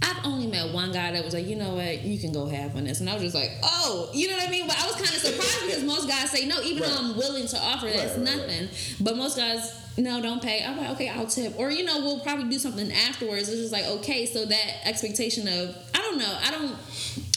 I've 0.01 0.25
only 0.25 0.47
met 0.47 0.73
one 0.73 0.91
guy 0.93 1.11
that 1.11 1.25
was 1.25 1.33
like, 1.33 1.45
you 1.45 1.55
know 1.57 1.75
what, 1.75 2.03
you 2.03 2.17
can 2.17 2.31
go 2.31 2.45
half 2.47 2.75
on 2.75 2.85
this, 2.85 3.01
and 3.01 3.09
I 3.09 3.13
was 3.13 3.23
just 3.23 3.35
like, 3.35 3.51
oh, 3.63 4.09
you 4.13 4.27
know 4.29 4.37
what 4.37 4.47
I 4.47 4.51
mean. 4.51 4.65
But 4.67 4.77
I 4.81 4.85
was 4.85 4.95
kind 4.95 5.07
of 5.07 5.15
surprised 5.15 5.65
because 5.65 5.83
most 5.83 6.07
guys 6.07 6.31
say 6.31 6.45
no, 6.47 6.61
even 6.61 6.83
Right. 6.83 6.91
though 6.91 6.97
I'm 6.99 7.17
willing 7.17 7.47
to 7.47 7.57
offer. 7.57 7.87
That's 7.87 8.17
Right, 8.17 8.27
right, 8.27 8.37
nothing. 8.37 8.69
But 9.01 9.17
most 9.17 9.35
guys. 9.37 9.75
No, 9.97 10.21
don't 10.21 10.41
pay. 10.41 10.63
I'm 10.63 10.77
like, 10.77 10.91
okay, 10.91 11.09
I'll 11.09 11.27
tip. 11.27 11.55
Or, 11.59 11.69
you 11.69 11.83
know, 11.83 11.99
we'll 11.99 12.21
probably 12.21 12.47
do 12.47 12.57
something 12.57 12.89
afterwards. 12.89 13.49
It's 13.49 13.59
just 13.59 13.73
like, 13.73 13.83
okay, 13.85 14.25
so 14.25 14.45
that 14.45 14.87
expectation 14.87 15.45
of, 15.49 15.75
I 15.93 15.97
don't 15.97 16.17
know, 16.17 16.37
I 16.41 16.51
don't 16.51 16.77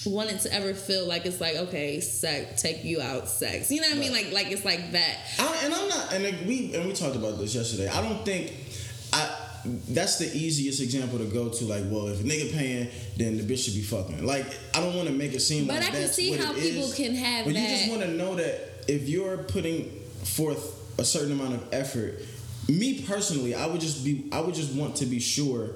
want 0.06 0.30
it 0.30 0.38
to 0.42 0.54
ever 0.54 0.72
feel 0.72 1.08
like 1.08 1.26
it's 1.26 1.40
like, 1.40 1.56
okay, 1.56 1.98
sex, 1.98 2.62
take 2.62 2.84
you 2.84 3.00
out, 3.00 3.28
sex. 3.28 3.72
You 3.72 3.80
know 3.80 3.88
what 3.88 3.96
I 3.96 3.98
mean? 3.98 4.12
Like, 4.12 4.30
like 4.32 4.52
it's 4.52 4.64
like 4.64 4.92
that. 4.92 5.16
I, 5.40 5.60
and 5.64 5.74
I'm 5.74 5.88
not, 5.88 6.12
and 6.12 6.22
like, 6.22 6.36
we 6.46 6.72
and 6.74 6.86
we 6.86 6.92
talked 6.92 7.16
about 7.16 7.36
this 7.38 7.52
yesterday. 7.52 7.88
I 7.88 8.00
don't 8.00 8.24
think 8.24 8.52
I. 9.12 9.41
That's 9.64 10.18
the 10.18 10.26
easiest 10.26 10.80
example 10.80 11.18
to 11.18 11.24
go 11.24 11.48
to. 11.48 11.64
Like, 11.64 11.84
well, 11.86 12.08
if 12.08 12.20
a 12.20 12.24
nigga 12.24 12.52
paying, 12.52 12.88
then 13.16 13.36
the 13.36 13.42
bitch 13.42 13.64
should 13.64 13.74
be 13.74 13.82
fucking. 13.82 14.24
Like, 14.24 14.46
I 14.74 14.80
don't 14.80 14.94
want 14.96 15.08
to 15.08 15.14
make 15.14 15.32
it 15.32 15.40
seem 15.40 15.66
like 15.66 15.78
But 15.78 15.84
like 15.86 15.94
I 15.94 16.00
can 16.04 16.08
see 16.08 16.32
how 16.32 16.52
people 16.52 16.84
is. 16.84 16.94
can 16.94 17.14
have 17.14 17.44
that. 17.44 17.52
But 17.52 17.60
you 17.60 17.68
just 17.68 17.88
want 17.90 18.02
to 18.02 18.08
know 18.08 18.34
that 18.36 18.84
if 18.88 19.08
you're 19.08 19.38
putting 19.38 19.84
forth 20.24 20.98
a 20.98 21.04
certain 21.04 21.32
amount 21.32 21.54
of 21.54 21.68
effort, 21.72 22.20
me 22.68 23.02
personally, 23.02 23.54
I 23.54 23.66
would 23.66 23.80
just 23.80 24.04
be, 24.04 24.28
I 24.32 24.40
would 24.40 24.54
just 24.54 24.74
want 24.74 24.96
to 24.96 25.06
be 25.06 25.20
sure 25.20 25.70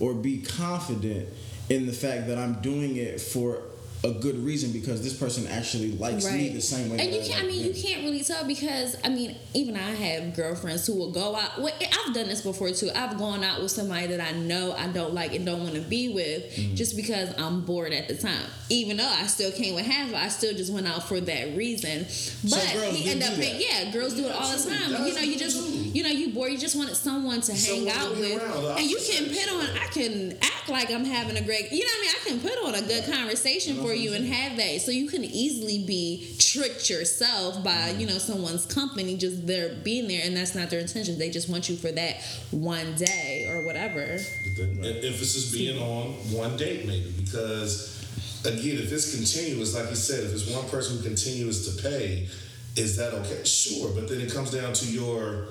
or 0.00 0.14
be 0.14 0.42
confident 0.42 1.28
in 1.68 1.86
the 1.86 1.92
fact 1.92 2.28
that 2.28 2.38
I'm 2.38 2.54
doing 2.60 2.96
it 2.96 3.20
for 3.20 3.60
a 4.04 4.10
good 4.12 4.36
reason 4.44 4.72
because 4.72 5.02
this 5.02 5.18
person 5.18 5.46
actually 5.48 5.92
likes 5.92 6.24
me 6.30 6.50
the 6.50 6.60
same 6.60 6.90
way. 6.90 6.98
And 6.98 7.12
you 7.14 7.20
can't. 7.20 7.44
I 7.44 7.46
mean, 7.46 7.64
you 7.64 7.74
can't 7.74 8.04
really 8.04 8.22
tell 8.22 8.44
because 8.46 8.96
I 9.04 9.08
mean, 9.08 9.36
even 9.54 9.76
I 9.76 9.90
have 9.90 10.34
girlfriends 10.36 10.86
who 10.86 10.96
will 10.96 11.10
go 11.10 11.34
out. 11.34 11.60
Well, 11.60 11.72
I've 11.80 12.14
done 12.14 12.28
this 12.28 12.42
before 12.42 12.70
too. 12.70 12.90
I've 12.94 13.18
gone 13.18 13.42
out 13.42 13.60
with 13.60 13.70
somebody 13.70 14.06
that 14.08 14.20
I 14.20 14.32
know 14.32 14.72
I 14.72 14.88
don't 14.88 15.14
like 15.14 15.34
and 15.34 15.44
don't 15.44 15.62
want 15.62 15.74
to 15.74 15.80
be 15.80 16.08
with 16.14 16.28
Mm-hmm. 16.28 16.74
just 16.74 16.96
because 16.96 17.32
I'm 17.38 17.62
bored 17.62 17.92
at 17.92 18.08
the 18.08 18.14
time. 18.16 18.42
Even 18.70 18.96
though 18.96 19.08
I 19.08 19.26
still 19.26 19.50
came 19.52 19.74
with 19.74 19.84
half, 19.86 20.14
I 20.14 20.28
still 20.28 20.54
just 20.54 20.72
went 20.72 20.86
out 20.86 21.02
for 21.08 21.20
that 21.20 21.56
reason. 21.56 22.04
But 22.48 22.70
girls 22.74 22.94
he 22.96 23.10
ended 23.10 23.28
up 23.28 23.34
paying. 23.36 23.60
Yeah, 23.60 23.90
girls 23.92 24.14
do 24.14 24.26
it 24.26 24.32
all 24.32 24.50
the 24.56 24.70
time. 24.70 25.06
You 25.06 25.14
know, 25.14 25.20
you 25.20 25.38
just 25.38 25.56
too. 25.58 25.72
you 25.72 26.02
know 26.02 26.10
you 26.10 26.32
bored. 26.32 26.52
You 26.52 26.58
just 26.58 26.76
wanted 26.76 26.96
someone 26.96 27.40
to 27.42 27.52
hang 27.52 27.60
Someone 27.86 27.94
to 27.94 28.00
out 28.00 28.10
with, 28.16 28.42
around, 28.42 28.78
and 28.78 28.86
you 28.90 28.98
can 28.98 29.24
put 29.28 29.52
on. 29.52 29.76
I 29.78 29.86
can 29.92 30.32
act 30.42 30.68
like 30.68 30.90
I'm 30.90 31.04
having 31.04 31.36
a 31.36 31.42
great. 31.42 31.72
You 31.72 31.80
know 31.80 31.86
what 31.86 31.98
I 31.98 32.02
mean? 32.02 32.10
I 32.10 32.28
can 32.28 32.40
put 32.40 32.64
on 32.66 32.84
a 32.84 32.86
good 32.86 33.12
conversation 33.12 33.76
for 33.88 33.94
you 33.94 34.12
and 34.12 34.26
have 34.26 34.56
that, 34.58 34.80
so 34.82 34.90
you 34.90 35.08
can 35.08 35.24
easily 35.24 35.84
be 35.84 36.36
tricked 36.38 36.90
yourself 36.90 37.62
by 37.64 37.90
you 37.90 38.06
know 38.06 38.18
someone's 38.18 38.66
company 38.66 39.16
just 39.16 39.46
there 39.46 39.74
being 39.82 40.06
there, 40.08 40.20
and 40.24 40.36
that's 40.36 40.54
not 40.54 40.68
their 40.68 40.80
intention. 40.80 41.18
They 41.18 41.30
just 41.30 41.48
want 41.48 41.68
you 41.68 41.76
for 41.76 41.90
that 41.92 42.16
one 42.50 42.94
day 42.96 43.46
or 43.50 43.64
whatever. 43.64 44.18
The 44.56 44.64
em- 44.64 44.84
emphasis 44.84 45.50
being 45.52 45.80
on 45.80 46.08
one 46.32 46.56
date, 46.56 46.86
maybe, 46.86 47.12
because 47.18 47.98
again, 48.44 48.78
if 48.78 48.92
it's 48.92 49.14
continuous, 49.14 49.74
like 49.74 49.88
you 49.88 49.96
said, 49.96 50.24
if 50.24 50.32
it's 50.32 50.50
one 50.50 50.68
person 50.68 50.98
who 50.98 51.02
continues 51.02 51.74
to 51.74 51.82
pay, 51.82 52.28
is 52.76 52.96
that 52.96 53.14
okay? 53.14 53.44
Sure, 53.44 53.90
but 53.94 54.08
then 54.08 54.20
it 54.20 54.32
comes 54.32 54.50
down 54.50 54.72
to 54.72 54.86
your, 54.86 55.48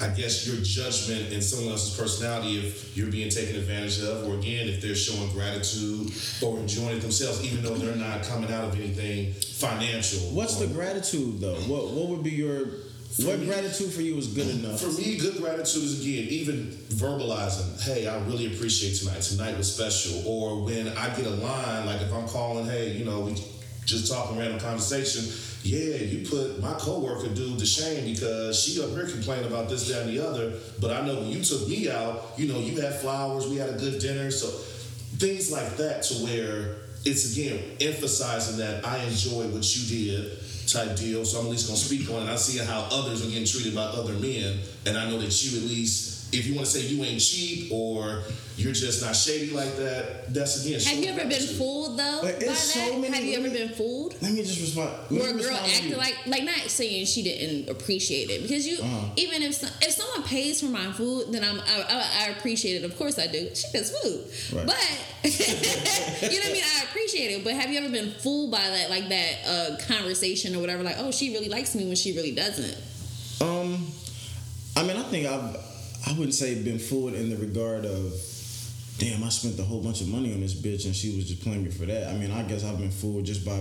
I 0.00 0.08
guess, 0.08 0.46
your 0.46 0.56
judgment 0.62 1.32
and 1.32 1.42
someone 1.42 1.70
else's 1.70 1.96
personality 1.96 2.58
if 2.58 2.96
you're 2.96 3.10
being 3.10 3.30
taken 3.30 3.56
advantage 3.56 4.00
of, 4.02 4.28
or 4.28 4.34
again, 4.34 4.68
if 4.68 4.82
they're 4.82 4.94
showing 4.94 5.30
gratitude 5.30 6.12
or 6.42 6.58
enjoying 6.58 6.98
it 6.98 7.00
themselves, 7.00 7.44
even 7.44 7.62
though 7.62 7.74
they're 7.74 7.96
not 7.96 8.22
coming 8.22 8.52
out 8.52 8.64
of 8.64 8.74
anything 8.74 9.32
financial. 9.32 10.20
What's 10.34 10.56
the 10.56 10.66
gratitude 10.66 11.40
though? 11.40 11.56
What 11.66 11.92
what 11.92 12.08
would 12.08 12.22
be 12.22 12.30
your 12.30 12.66
what 13.24 13.38
me- 13.38 13.46
gratitude 13.46 13.90
for 13.92 14.02
you 14.02 14.16
is 14.16 14.26
good 14.26 14.48
enough? 14.48 14.80
For 14.80 14.90
me, 14.90 15.16
good 15.16 15.38
gratitude 15.38 15.84
is 15.84 16.00
again, 16.02 16.28
even 16.28 16.66
verbalizing, 16.88 17.82
hey, 17.82 18.06
I 18.06 18.18
really 18.26 18.54
appreciate 18.54 18.96
tonight. 18.96 19.22
Tonight 19.22 19.56
was 19.56 19.72
special. 19.72 20.22
Or 20.26 20.62
when 20.64 20.88
I 20.88 21.08
get 21.16 21.26
a 21.26 21.30
line, 21.30 21.86
like 21.86 22.02
if 22.02 22.12
I'm 22.12 22.28
calling, 22.28 22.66
hey, 22.66 22.92
you 22.92 23.04
know, 23.06 23.20
we 23.20 23.34
just 23.86 24.12
talking 24.12 24.36
random 24.36 24.60
conversation, 24.60 25.24
yeah, 25.62 25.96
you 25.96 26.28
put 26.28 26.60
my 26.60 26.74
coworker 26.74 27.28
dude 27.28 27.58
to 27.58 27.66
shame 27.66 28.12
because 28.12 28.62
she 28.62 28.82
up 28.82 28.90
here 28.90 29.06
complaining 29.06 29.46
about 29.46 29.68
this, 29.68 29.88
that, 29.88 30.02
and 30.02 30.10
the 30.10 30.26
other. 30.26 30.52
But 30.80 30.90
I 30.90 31.06
know 31.06 31.20
when 31.20 31.30
you 31.30 31.42
took 31.42 31.66
me 31.68 31.88
out, 31.90 32.34
you 32.36 32.52
know, 32.52 32.58
you 32.58 32.80
had 32.80 32.94
flowers, 32.96 33.48
we 33.48 33.56
had 33.56 33.70
a 33.70 33.78
good 33.78 34.00
dinner. 34.00 34.30
So 34.30 34.48
things 35.18 35.50
like 35.50 35.76
that 35.76 36.02
to 36.04 36.14
where 36.24 36.76
it's 37.04 37.32
again 37.32 37.62
emphasizing 37.80 38.58
that 38.58 38.84
I 38.84 39.02
enjoy 39.04 39.46
what 39.48 39.64
you 39.76 40.10
did 40.10 40.38
type 40.66 40.96
deal. 40.96 41.24
So 41.24 41.38
I'm 41.38 41.46
at 41.46 41.52
least 41.52 41.68
gonna 41.68 41.78
speak 41.78 42.10
on 42.10 42.26
it. 42.26 42.30
I 42.30 42.36
see 42.36 42.58
how 42.58 42.88
others 42.90 43.24
are 43.24 43.30
getting 43.30 43.46
treated 43.46 43.74
by 43.74 43.84
other 43.84 44.14
men, 44.14 44.58
and 44.84 44.98
I 44.98 45.08
know 45.08 45.18
that 45.18 45.44
you 45.44 45.58
at 45.58 45.64
least, 45.64 46.15
if 46.32 46.46
you 46.46 46.54
want 46.54 46.66
to 46.66 46.72
say 46.72 46.86
you 46.86 47.02
ain't 47.04 47.20
cheap 47.20 47.70
or 47.72 48.22
you're 48.56 48.72
just 48.72 49.02
not 49.02 49.14
shady 49.14 49.52
like 49.52 49.76
that, 49.76 50.32
that's 50.32 50.64
again. 50.64 50.74
Have 50.74 50.82
showing 50.82 51.02
you 51.02 51.08
ever 51.10 51.18
been 51.20 51.28
gratitude. 51.28 51.56
fooled 51.56 51.98
though 51.98 52.20
But 52.22 52.40
by 52.40 52.46
it's 52.46 52.74
that? 52.74 52.88
so 52.88 52.98
many 52.98 53.14
Have 53.14 53.24
you 53.24 53.34
ever 53.34 53.42
women- 53.48 53.68
been 53.68 53.76
fooled? 53.76 54.14
Let 54.22 54.32
me 54.32 54.42
just 54.42 54.60
respond. 54.60 54.90
let 55.10 55.20
where 55.20 55.30
a 55.30 55.32
girl 55.34 55.40
respond 55.50 55.72
acted 55.72 55.96
like 55.98 56.16
like 56.26 56.42
not 56.44 56.56
saying 56.70 57.04
she 57.06 57.22
didn't 57.22 57.68
appreciate 57.68 58.30
it 58.30 58.42
because 58.42 58.66
you 58.66 58.78
Uh-huh. 58.78 59.06
even 59.16 59.42
if 59.42 59.54
some, 59.54 59.70
if 59.82 59.92
someone 59.92 60.22
pays 60.26 60.60
for 60.60 60.66
my 60.66 60.90
food 60.92 61.32
then 61.32 61.44
I'm 61.44 61.60
I, 61.60 61.82
I, 61.88 62.24
I 62.26 62.28
appreciate 62.30 62.82
it 62.82 62.84
of 62.84 62.96
course 62.96 63.18
I 63.18 63.26
do 63.26 63.50
she 63.54 63.66
does 63.72 63.90
food 64.00 64.24
Right. 64.56 64.66
but 64.66 65.22
you 65.24 65.30
know 66.40 66.46
what 66.46 66.48
I 66.48 66.52
mean 66.52 66.62
I 66.64 66.84
appreciate 66.88 67.30
it 67.36 67.44
but 67.44 67.52
have 67.52 67.70
you 67.70 67.78
ever 67.78 67.90
been 67.90 68.10
fooled 68.12 68.50
by 68.50 68.58
that 68.66 68.88
like 68.90 69.08
that 69.10 69.32
uh, 69.46 69.76
conversation 69.86 70.56
or 70.56 70.60
whatever 70.60 70.82
like 70.82 70.96
oh 70.98 71.10
she 71.10 71.32
really 71.34 71.48
likes 71.50 71.74
me 71.74 71.86
when 71.86 71.96
she 71.96 72.16
really 72.16 72.32
doesn't 72.32 72.76
Um, 73.42 73.86
I 74.76 74.82
mean, 74.82 74.96
I 74.96 75.02
think 75.04 75.26
I've 75.26 75.56
I 76.06 76.12
wouldn't 76.12 76.34
say 76.34 76.62
been 76.62 76.78
fooled 76.78 77.14
in 77.14 77.30
the 77.30 77.36
regard 77.36 77.84
of, 77.84 78.12
damn, 78.98 79.24
I 79.24 79.28
spent 79.28 79.58
a 79.58 79.64
whole 79.64 79.82
bunch 79.82 80.00
of 80.00 80.08
money 80.08 80.32
on 80.32 80.40
this 80.40 80.54
bitch 80.54 80.86
and 80.86 80.94
she 80.94 81.16
was 81.16 81.28
just 81.28 81.42
playing 81.42 81.64
me 81.64 81.70
for 81.70 81.84
that. 81.86 82.08
I 82.08 82.14
mean, 82.14 82.30
I 82.30 82.42
guess 82.42 82.64
I've 82.64 82.78
been 82.78 82.92
fooled 82.92 83.24
just 83.24 83.44
by 83.44 83.60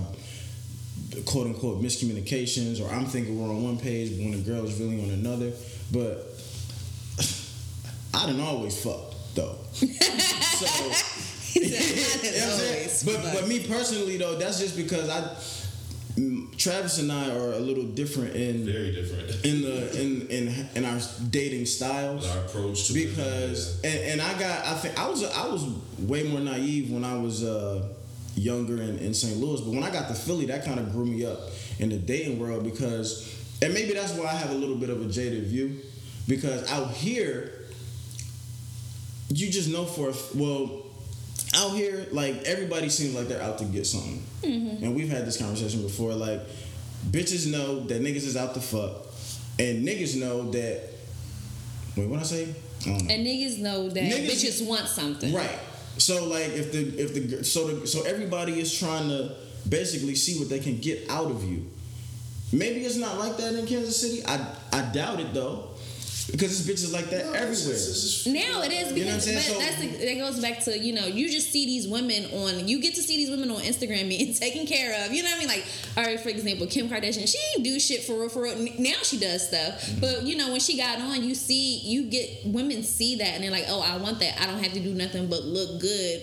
quote 1.25 1.48
unquote 1.48 1.82
miscommunications, 1.82 2.82
or 2.82 2.94
I'm 2.94 3.06
thinking 3.06 3.42
we're 3.42 3.50
on 3.50 3.64
one 3.64 3.78
page 3.78 4.12
but 4.12 4.20
when 4.20 4.32
the 4.32 4.50
girl 4.50 4.64
is 4.66 4.80
really 4.80 5.02
on 5.04 5.10
another. 5.10 5.52
But 5.92 6.28
I 8.14 8.28
didn't 8.28 8.42
always 8.42 8.82
fuck 8.82 9.14
though. 9.34 9.56
so. 9.74 11.12
You 11.56 11.72
know 11.72 11.78
what 11.78 12.60
I'm? 12.60 13.06
But 13.06 13.34
but 13.34 13.48
me 13.48 13.66
personally 13.66 14.18
though, 14.18 14.36
that's 14.36 14.60
just 14.60 14.75
because 14.75 15.08
I, 15.08 15.22
Travis 16.58 17.00
and 17.00 17.12
I 17.12 17.30
are 17.32 17.52
a 17.54 17.60
little 17.60 17.84
different 17.84 18.36
in 18.36 18.66
Very 18.66 18.92
different. 18.94 19.44
in 19.46 19.62
the 19.62 20.02
in 20.02 20.28
in 20.30 20.70
in 20.76 20.86
our 20.86 21.00
dating 21.30 21.66
styles 21.66 22.26
Our 22.30 22.46
approach 22.46 22.88
to 22.88 22.94
because 22.94 23.82
and, 23.84 24.00
and 24.12 24.22
I 24.22 24.40
got 24.40 24.66
I 24.66 24.76
think 24.76 24.98
I 24.98 25.10
was 25.10 25.24
I 25.24 25.48
was 25.48 25.66
way 26.00 26.24
more 26.24 26.40
naive 26.40 26.90
when 26.90 27.04
I 27.04 27.18
was 27.18 27.44
uh, 27.44 27.86
younger 28.36 28.82
in, 28.82 28.98
in 29.00 29.14
St. 29.14 29.38
Louis, 29.38 29.60
but 29.62 29.72
when 29.72 29.84
I 29.84 29.90
got 29.92 30.08
to 30.08 30.14
Philly, 30.14 30.46
that 30.46 30.64
kind 30.66 30.80
of 30.80 30.92
grew 30.92 31.06
me 31.06 31.26
up 31.26 31.40
in 31.80 31.90
the 31.90 31.98
dating 31.98 32.40
world 32.40 32.64
because 32.64 33.34
and 33.62 33.74
maybe 33.74 33.94
that's 33.94 34.14
why 34.14 34.26
I 34.28 34.36
have 34.36 34.52
a 34.52 34.56
little 34.56 34.76
bit 34.78 34.90
of 34.90 35.02
a 35.02 35.10
jaded 35.10 35.46
view 35.48 35.82
because 36.28 36.70
out 36.72 36.92
here 36.92 37.52
you 39.30 39.50
just 39.50 39.70
know 39.70 39.86
for 39.86 40.14
well 40.38 40.85
out 41.56 41.72
here 41.72 42.06
like 42.12 42.44
everybody 42.44 42.90
seems 42.90 43.16
like 43.16 43.28
they're 43.28 43.42
out 43.42 43.58
to 43.58 43.66
get 43.66 43.86
something 43.86 44.22
mm-hmm. 44.42 44.84
and 44.84 44.96
we've 44.96 45.10
had 45.10 45.26
this 45.26 45.38
conversation 45.38 45.82
before 45.82 46.14
like 46.14 46.42
bitches 47.12 47.52
know 47.52 47.80
that 47.82 48.02
niggas 48.02 48.26
is 48.26 48.36
out 48.38 48.54
to 48.54 48.60
fuck 48.60 49.06
and 49.60 49.88
niggas 49.88 50.20
know 50.20 50.52
that 50.52 50.90
wait 51.96 52.10
what 52.10 52.20
I 52.20 52.24
say 52.24 52.54
I 52.86 52.90
and 52.90 53.10
niggas 53.26 53.60
know 53.60 53.90
that 53.90 54.04
Niggas- 54.04 54.28
bitches 54.28 54.68
want 54.68 54.88
something 54.88 55.34
Right. 55.34 55.60
So 55.98 56.26
like 56.26 56.50
if 56.50 56.72
the 56.72 56.80
if 57.02 57.14
the 57.14 57.44
so 57.44 57.68
the, 57.68 57.88
so 57.88 58.04
everybody 58.04 58.60
is 58.60 58.78
trying 58.78 59.08
to 59.10 59.34
basically 59.68 60.16
see 60.16 60.40
what 60.40 60.50
they 60.50 60.60
can 60.60 60.78
get 60.78 61.10
out 61.10 61.32
of 61.32 61.44
you. 61.44 61.66
Maybe 62.52 62.86
it's 62.86 62.98
not 62.98 63.18
like 63.18 63.38
that 63.38 63.54
in 63.56 63.66
Kansas 63.66 64.00
City. 64.00 64.24
I 64.26 64.46
I 64.72 64.82
doubt 64.92 65.20
it 65.20 65.34
though. 65.34 65.70
Because 66.32 66.60
it's 66.67 66.67
bitches 66.67 66.91
like 66.91 67.10
that 67.12 67.25
No, 67.25 67.32
everywhere. 67.34 67.53
just- 67.53 67.89
it's 67.89 68.01
just- 68.24 68.27
Now 68.27 68.62
it 68.63 68.72
is 68.72 68.91
You 68.91 69.05
know 69.05 69.12
what 69.12 69.13
I'm 69.13 69.20
because, 69.20 69.24
saying? 69.25 69.38
but 69.38 69.46
So- 69.46 69.60
that's 69.60 69.79
the, 70.00 70.05
that 70.05 70.17
goes 70.17 70.39
back 70.39 70.63
to 70.65 70.77
you 70.79 70.94
know 70.94 71.05
you 71.05 71.29
just 71.29 71.51
see 71.51 71.65
these 71.65 71.88
women 71.88 72.25
on 72.34 72.67
you 72.67 72.79
get 72.82 72.96
to 72.96 73.03
see 73.03 73.17
these 73.17 73.29
women 73.29 73.51
on 73.51 73.62
Instagram 73.62 74.10
being 74.10 74.34
taken 74.34 74.65
care 74.65 75.05
of. 75.05 75.13
You 75.13 75.22
know 75.24 75.29
what 75.29 75.36
I 75.36 75.39
mean? 75.39 75.48
Like, 75.48 75.63
all 75.98 76.03
right, 76.03 76.20
for 76.20 76.29
example, 76.29 76.65
Kim 76.67 76.89
Kardashian, 76.89 77.27
she 77.27 77.38
didn't 77.53 77.63
do 77.63 77.79
shit 77.79 78.03
for 78.03 78.20
real, 78.20 78.29
for 78.29 78.41
real. 78.44 78.58
Now 78.79 78.96
she 79.03 79.17
does 79.20 79.48
stuff, 79.48 79.82
Mm-hmm. 79.86 80.00
but 80.00 80.24
you 80.24 80.36
know 80.36 80.51
when 80.51 80.60
she 80.60 80.77
got 80.77 81.00
on, 81.00 81.24
you 81.24 81.36
see 81.36 81.77
you 81.79 82.03
get 82.10 82.46
women 82.46 82.82
see 82.84 83.17
that 83.17 83.36
and 83.36 83.44
they're 83.44 83.51
like, 83.51 83.65
oh, 83.67 83.82
I 83.82 83.98
want 83.98 84.20
that. 84.20 84.41
I 84.41 84.48
don't 84.48 84.63
have 84.63 84.74
to 84.74 84.79
do 84.79 84.94
nothing 84.96 85.27
but 85.27 85.44
look 85.44 85.79
good 85.79 86.22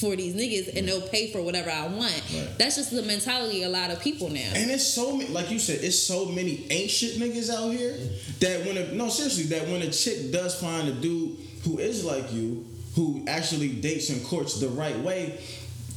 for 0.00 0.14
these 0.16 0.34
niggas 0.34 0.76
and 0.76 0.86
they'll 0.88 1.00
pay 1.08 1.30
for 1.32 1.42
whatever 1.42 1.70
I 1.70 1.86
want. 1.88 2.12
Right. 2.32 2.48
That's 2.58 2.76
just 2.76 2.90
the 2.90 3.02
mentality 3.02 3.62
of 3.62 3.68
a 3.70 3.72
lot 3.72 3.90
of 3.90 4.00
people 4.00 4.28
now. 4.28 4.50
And 4.54 4.70
it's 4.70 4.86
so 4.86 5.16
many, 5.16 5.30
like 5.30 5.50
you 5.50 5.58
said, 5.58 5.80
it's 5.82 5.98
so 5.98 6.26
many 6.26 6.66
ain't 6.70 6.90
shit 6.90 7.16
niggas 7.16 7.50
out 7.50 7.70
here 7.72 7.96
that 8.40 8.64
when 8.66 8.76
a 8.76 8.92
no 8.92 9.08
seriously 9.08 9.44
that 9.56 9.66
when 9.68 9.82
a 9.82 9.90
chick 9.90 10.30
does 10.32 10.60
find 10.60 10.88
a 10.88 10.92
dude 10.92 11.36
who 11.64 11.78
is 11.78 12.04
like 12.04 12.32
you, 12.32 12.64
who 12.94 13.24
actually 13.28 13.68
dates 13.68 14.10
and 14.10 14.24
courts 14.24 14.60
the 14.60 14.68
right 14.68 14.98
way, 15.00 15.38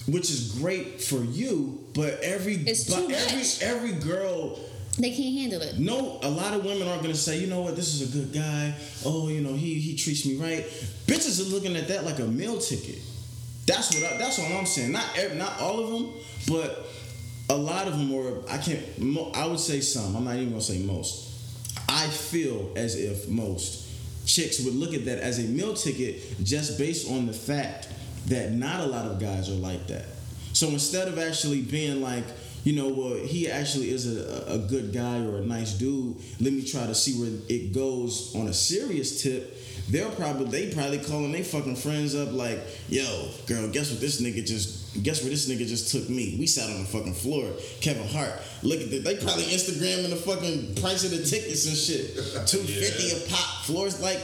which 0.07 0.29
is 0.31 0.53
great 0.59 0.99
for 1.01 1.23
you, 1.23 1.83
but 1.93 2.19
every 2.21 2.55
It's 2.55 2.89
but 2.89 3.03
every 3.11 3.37
much. 3.37 3.61
every 3.61 3.91
girl 3.93 4.59
They 4.97 5.11
can't 5.11 5.35
handle 5.37 5.61
it. 5.61 5.77
no, 5.79 6.19
a 6.23 6.29
lot 6.29 6.53
of 6.55 6.65
women 6.65 6.87
aren't 6.87 7.01
gonna 7.03 7.13
say, 7.15 7.37
you 7.39 7.47
know 7.47 7.61
what, 7.61 7.75
this 7.75 7.93
is 7.93 8.09
a 8.13 8.17
good 8.17 8.33
guy. 8.33 8.73
Oh, 9.05 9.29
you 9.29 9.41
know, 9.41 9.53
he 9.53 9.75
he 9.75 9.95
treats 9.95 10.25
me 10.25 10.37
right. 10.37 10.65
Bitches 11.05 11.39
are 11.39 11.49
looking 11.53 11.75
at 11.75 11.87
that 11.89 12.03
like 12.03 12.17
a 12.19 12.25
meal 12.27 12.57
ticket. 12.57 12.97
That's 13.65 13.93
what 13.93 14.11
I, 14.11 14.17
that's 14.17 14.37
what 14.37 14.51
I'm 14.51 14.65
saying. 14.65 14.91
Not 14.91 15.05
not 15.35 15.59
all 15.59 15.79
of 15.83 15.91
them, 15.91 16.13
but 16.47 16.87
a 17.49 17.55
lot 17.55 17.87
of 17.87 17.97
them, 17.97 18.11
or 18.13 18.41
I 18.49 18.57
can't. 18.57 18.81
I 19.35 19.45
would 19.45 19.59
say 19.59 19.81
some. 19.81 20.15
I'm 20.15 20.23
not 20.23 20.35
even 20.35 20.49
gonna 20.49 20.61
say 20.61 20.79
most. 20.79 21.29
I 21.87 22.07
feel 22.07 22.71
as 22.75 22.95
if 22.95 23.27
most 23.29 23.87
chicks 24.25 24.59
would 24.61 24.75
look 24.75 24.93
at 24.93 25.05
that 25.05 25.19
as 25.19 25.39
a 25.39 25.43
meal 25.43 25.73
ticket 25.73 26.43
just 26.43 26.77
based 26.77 27.09
on 27.11 27.27
the 27.27 27.33
fact 27.33 27.87
that 28.27 28.51
not 28.51 28.81
a 28.81 28.85
lot 28.85 29.05
of 29.05 29.19
guys 29.19 29.49
are 29.49 29.53
like 29.53 29.87
that. 29.87 30.05
So 30.53 30.67
instead 30.67 31.07
of 31.07 31.17
actually 31.17 31.61
being 31.61 32.01
like, 32.01 32.23
you 32.63 32.73
know, 32.73 32.89
well, 32.89 33.15
he 33.15 33.49
actually 33.49 33.89
is 33.89 34.05
a, 34.05 34.53
a 34.53 34.57
good 34.57 34.93
guy 34.93 35.19
or 35.19 35.37
a 35.37 35.41
nice 35.41 35.73
dude, 35.73 36.15
let 36.39 36.53
me 36.53 36.63
try 36.63 36.85
to 36.85 36.93
see 36.93 37.19
where 37.19 37.31
it 37.49 37.73
goes 37.73 38.35
on 38.35 38.47
a 38.47 38.53
serious 38.53 39.23
tip. 39.23 39.57
They'll 39.91 40.11
probably 40.11 40.45
they 40.45 40.73
probably 40.73 40.99
calling 40.99 41.31
they 41.31 41.43
fucking 41.43 41.75
friends 41.75 42.15
up 42.15 42.31
like, 42.31 42.59
yo, 42.87 43.29
girl, 43.45 43.67
guess 43.69 43.91
what 43.91 43.99
this 43.99 44.21
nigga 44.21 44.45
just 44.45 45.03
guess 45.03 45.21
where 45.21 45.29
this 45.29 45.49
nigga 45.49 45.67
just 45.67 45.91
took 45.91 46.09
me. 46.09 46.37
We 46.39 46.47
sat 46.47 46.69
on 46.69 46.79
the 46.79 46.87
fucking 46.87 47.13
floor. 47.13 47.51
Kevin 47.81 48.07
Hart. 48.07 48.33
Look 48.63 48.79
at 48.79 48.89
that. 48.91 49.03
They 49.03 49.15
probably 49.17 49.43
Instagramming 49.43 50.09
the 50.09 50.15
fucking 50.15 50.75
price 50.75 51.03
of 51.03 51.11
the 51.11 51.23
tickets 51.25 51.67
and 51.67 51.75
shit. 51.77 52.15
Two 52.47 52.59
fifty 52.59 53.11
a 53.11 53.29
pop. 53.29 53.65
Floors 53.65 54.01
like 54.01 54.19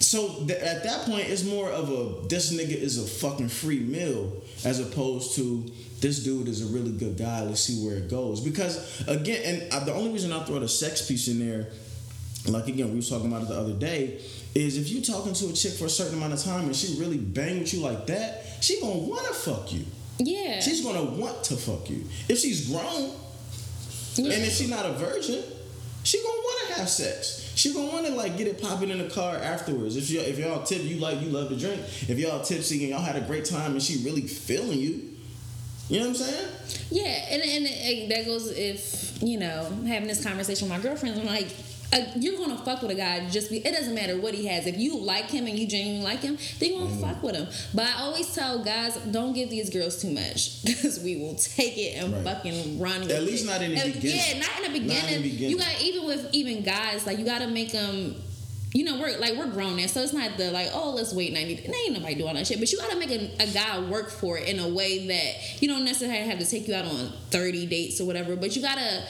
so 0.00 0.44
th- 0.46 0.60
at 0.60 0.82
that 0.82 1.06
point, 1.06 1.28
it's 1.28 1.44
more 1.44 1.70
of 1.70 1.90
a 1.90 2.26
this 2.28 2.52
nigga 2.52 2.76
is 2.76 2.98
a 2.98 3.06
fucking 3.06 3.48
free 3.48 3.80
meal 3.80 4.42
as 4.64 4.80
opposed 4.80 5.36
to 5.36 5.64
this 6.00 6.24
dude 6.24 6.48
is 6.48 6.68
a 6.68 6.74
really 6.74 6.92
good 6.92 7.16
guy. 7.16 7.42
Let's 7.42 7.60
see 7.60 7.86
where 7.86 7.96
it 7.96 8.10
goes. 8.10 8.40
Because 8.40 9.06
again, 9.06 9.42
and 9.44 9.72
uh, 9.72 9.84
the 9.84 9.94
only 9.94 10.10
reason 10.10 10.32
I 10.32 10.42
throw 10.44 10.58
the 10.58 10.68
sex 10.68 11.06
piece 11.06 11.28
in 11.28 11.38
there, 11.38 11.68
like 12.46 12.66
again, 12.66 12.90
we 12.90 12.96
was 12.96 13.08
talking 13.08 13.28
about 13.28 13.42
it 13.42 13.48
the 13.48 13.58
other 13.58 13.74
day, 13.74 14.20
is 14.54 14.76
if 14.76 14.90
you 14.90 15.00
talking 15.02 15.32
to 15.34 15.46
a 15.48 15.52
chick 15.52 15.72
for 15.72 15.86
a 15.86 15.90
certain 15.90 16.16
amount 16.18 16.32
of 16.34 16.42
time 16.42 16.64
and 16.64 16.76
she 16.76 16.98
really 16.98 17.18
bang 17.18 17.60
with 17.60 17.72
you 17.72 17.80
like 17.80 18.06
that, 18.06 18.44
she 18.60 18.80
gonna 18.80 18.98
wanna 18.98 19.32
fuck 19.32 19.72
you. 19.72 19.84
Yeah. 20.18 20.60
She's 20.60 20.82
gonna 20.84 21.02
want 21.04 21.42
to 21.44 21.56
fuck 21.56 21.88
you. 21.90 22.04
If 22.28 22.38
she's 22.38 22.68
grown, 22.68 23.12
Yeah. 24.16 24.32
and 24.34 24.44
if 24.44 24.54
she's 24.56 24.68
not 24.68 24.84
a 24.86 24.92
virgin, 24.92 25.42
she 26.04 26.18
gonna 26.18 26.28
want 26.38 26.68
to 26.68 26.74
have 26.74 26.88
sex. 26.88 27.50
She 27.54 27.72
gonna 27.72 27.90
want 27.90 28.06
to 28.06 28.12
like 28.14 28.36
get 28.36 28.46
it 28.46 28.60
popping 28.60 28.90
in 28.90 28.98
the 28.98 29.08
car 29.08 29.36
afterwards. 29.36 29.96
If 29.96 30.10
you 30.10 30.20
if 30.20 30.38
y'all 30.38 30.62
tip, 30.64 30.82
you 30.84 30.96
like 30.98 31.20
you 31.22 31.28
love 31.28 31.48
to 31.48 31.56
drink. 31.56 31.80
If 32.08 32.18
y'all 32.18 32.42
tipsy 32.42 32.80
and 32.80 32.88
y'all 32.90 33.00
had 33.02 33.16
a 33.16 33.20
great 33.22 33.44
time 33.44 33.72
and 33.72 33.82
she 33.82 34.02
really 34.04 34.22
feeling 34.22 34.78
you, 34.78 35.10
you 35.88 36.00
know 36.00 36.08
what 36.08 36.20
I'm 36.20 36.26
saying? 36.26 36.48
Yeah, 36.90 37.04
and 37.30 37.42
and 37.42 37.66
it, 37.68 38.08
that 38.10 38.26
goes 38.26 38.50
if 38.50 39.22
you 39.22 39.38
know 39.38 39.64
having 39.86 40.08
this 40.08 40.22
conversation 40.24 40.68
with 40.68 40.76
my 40.76 40.82
girlfriends. 40.82 41.18
I'm 41.18 41.26
like, 41.26 41.48
uh, 41.92 41.98
you're 42.16 42.36
gonna 42.38 42.56
fuck 42.58 42.82
with 42.82 42.90
a 42.90 42.94
guy 42.94 43.28
just 43.30 43.50
be. 43.50 43.58
It 43.58 43.72
doesn't 43.72 43.94
matter 43.94 44.18
what 44.20 44.34
he 44.34 44.46
has. 44.46 44.66
If 44.66 44.78
you 44.78 44.98
like 44.98 45.30
him 45.30 45.46
and 45.46 45.58
you 45.58 45.66
genuinely 45.66 46.04
like 46.04 46.20
him, 46.20 46.38
then 46.58 46.72
you 46.72 46.78
gonna 46.78 46.96
fuck 46.96 47.22
with 47.22 47.34
him. 47.36 47.46
But 47.74 47.86
I 47.86 48.00
always 48.02 48.34
tell 48.34 48.62
guys, 48.64 48.96
don't 49.10 49.32
give 49.32 49.50
these 49.50 49.70
girls 49.70 50.00
too 50.00 50.10
much 50.10 50.62
because 50.64 51.00
we 51.00 51.16
will 51.16 51.34
take 51.34 51.76
it 51.78 52.02
and 52.02 52.12
Right. 52.14 52.24
fucking 52.24 52.78
run. 52.80 53.00
With 53.02 53.10
At 53.10 53.22
least 53.24 53.44
it. 53.44 53.46
not 53.48 53.62
in 53.62 53.74
the 53.74 53.80
And- 53.82 53.92
beginning. 53.94 54.16
Yeah, 54.16 54.38
not 54.38 54.56
in 54.56 54.62
the 54.62 54.68
Not 54.68 54.74
in 54.74 54.82
beginning. 54.82 55.22
the 55.22 55.30
beginning. 55.30 55.50
You 55.50 55.58
got 55.58 55.80
even 55.82 56.06
with 56.06 56.28
even 56.32 56.62
guys 56.62 57.06
like 57.06 57.18
you 57.18 57.24
got 57.24 57.40
to 57.40 57.48
make 57.48 57.72
them. 57.72 58.16
You 58.74 58.84
know, 58.84 58.98
we're 58.98 59.18
like 59.18 59.36
we're 59.36 59.50
grown 59.50 59.76
now, 59.76 59.84
so 59.84 60.00
it's 60.00 60.14
not 60.14 60.38
the 60.38 60.50
like, 60.50 60.70
oh, 60.72 60.92
let's 60.92 61.12
wait 61.12 61.34
ninety. 61.34 61.56
There 61.56 61.74
ain't 61.84 61.92
nobody 61.92 62.14
doing 62.14 62.32
that 62.36 62.46
shit. 62.46 62.58
But 62.58 62.72
you 62.72 62.78
gotta 62.78 62.96
make 62.96 63.10
a, 63.10 63.30
a 63.38 63.46
guy 63.48 63.78
work 63.80 64.08
for 64.10 64.38
it 64.38 64.48
in 64.48 64.58
a 64.60 64.66
way 64.68 65.08
that 65.08 65.60
you 65.62 65.68
don't 65.68 65.84
necessarily 65.84 66.26
have 66.26 66.38
to 66.38 66.46
take 66.46 66.66
you 66.68 66.74
out 66.74 66.86
on 66.86 67.12
thirty 67.28 67.66
dates 67.66 68.00
or 68.00 68.06
whatever. 68.06 68.34
But 68.34 68.56
you 68.56 68.62
gotta, 68.62 69.04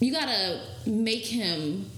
you 0.00 0.12
gotta 0.12 0.60
make 0.86 1.26
him. 1.26 1.90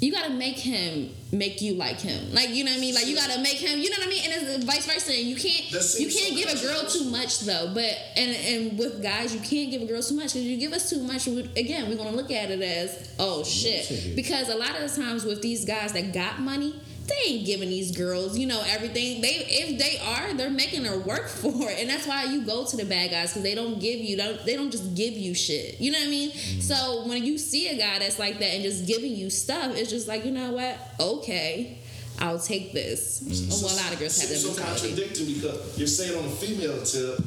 You 0.00 0.10
gotta 0.10 0.30
make 0.30 0.58
him 0.58 1.10
make 1.32 1.62
you 1.62 1.74
like 1.74 1.98
him, 2.00 2.34
like 2.34 2.50
you 2.50 2.64
know 2.64 2.72
what 2.72 2.78
I 2.78 2.80
mean. 2.80 2.94
Like 2.94 3.06
you 3.06 3.14
gotta 3.16 3.40
make 3.40 3.58
him, 3.58 3.78
you 3.78 3.88
know 3.88 3.96
what 3.98 4.08
I 4.08 4.10
mean, 4.10 4.22
and 4.24 4.48
it's 4.48 4.64
vice 4.64 4.84
versa. 4.86 5.12
And 5.12 5.26
you 5.26 5.36
can't, 5.36 5.70
you 5.70 6.08
can't 6.08 6.34
so 6.34 6.34
give 6.34 6.48
a 6.48 6.60
girl 6.60 6.90
too 6.90 7.04
much 7.04 7.40
though. 7.40 7.70
But 7.72 7.96
and 8.16 8.36
and 8.36 8.78
with 8.78 9.02
guys, 9.02 9.32
you 9.32 9.40
can't 9.40 9.70
give 9.70 9.82
a 9.82 9.86
girl 9.86 10.02
too 10.02 10.16
much 10.16 10.34
because 10.34 10.42
you 10.42 10.58
give 10.58 10.72
us 10.72 10.90
too 10.90 11.02
much. 11.02 11.26
Again, 11.28 11.88
we're 11.88 11.96
gonna 11.96 12.16
look 12.16 12.30
at 12.30 12.50
it 12.50 12.60
as 12.60 13.14
oh 13.18 13.44
shit, 13.44 14.14
because 14.16 14.48
a 14.48 14.56
lot 14.56 14.78
of 14.78 14.90
the 14.90 15.02
times 15.02 15.24
with 15.24 15.40
these 15.40 15.64
guys 15.64 15.92
that 15.92 16.12
got 16.12 16.40
money, 16.40 16.74
they 17.06 17.32
ain't 17.32 17.46
giving 17.46 17.68
these 17.68 17.96
girls, 17.96 18.38
you 18.38 18.46
know, 18.46 18.62
everything. 18.66 19.20
They 19.20 19.44
if 19.48 19.78
they 19.78 19.98
are, 19.98 20.34
they're 20.34 20.50
making 20.50 20.84
her 20.84 20.98
work 20.98 21.28
for 21.28 21.70
it, 21.70 21.78
and 21.80 21.90
that's 21.90 22.06
why 22.06 22.24
you 22.24 22.44
go 22.44 22.64
to 22.64 22.76
the 22.76 22.84
bad 22.84 23.10
guys 23.10 23.30
because 23.30 23.42
they 23.42 23.54
don't 23.54 23.80
give 23.80 23.98
you, 24.00 24.16
don't 24.16 24.44
they 24.44 24.56
don't 24.56 24.70
just 24.70 24.94
give 24.94 25.14
you 25.14 25.34
shit. 25.34 25.80
You 25.80 25.92
know 25.92 25.98
what 25.98 26.08
I 26.08 26.10
mean? 26.10 26.30
Mm-hmm. 26.30 26.60
So 26.60 27.06
when 27.06 27.24
you 27.24 27.38
see 27.38 27.68
a 27.68 27.78
guy 27.78 27.98
that's 27.98 28.18
like 28.18 28.38
that 28.38 28.54
and 28.54 28.62
just 28.62 28.86
giving 28.86 29.14
you 29.14 29.30
stuff, 29.30 29.76
it's 29.76 29.90
just 29.90 30.08
like 30.08 30.24
you 30.24 30.30
know 30.30 30.52
what? 30.52 30.78
Okay, 31.00 31.78
I'll 32.20 32.38
take 32.38 32.72
this. 32.72 33.20
Mm-hmm. 33.20 33.64
Well, 33.64 33.74
a 33.74 33.76
lot 33.76 33.92
of 33.92 33.98
girls 33.98 34.20
have 34.20 34.30
that 34.30 34.36
so 34.36 34.62
contradictory 34.62 35.34
because 35.34 35.78
you're 35.78 35.88
saying 35.88 36.16
on 36.16 36.24
the 36.24 36.36
female 36.36 36.82
tip, 36.84 37.18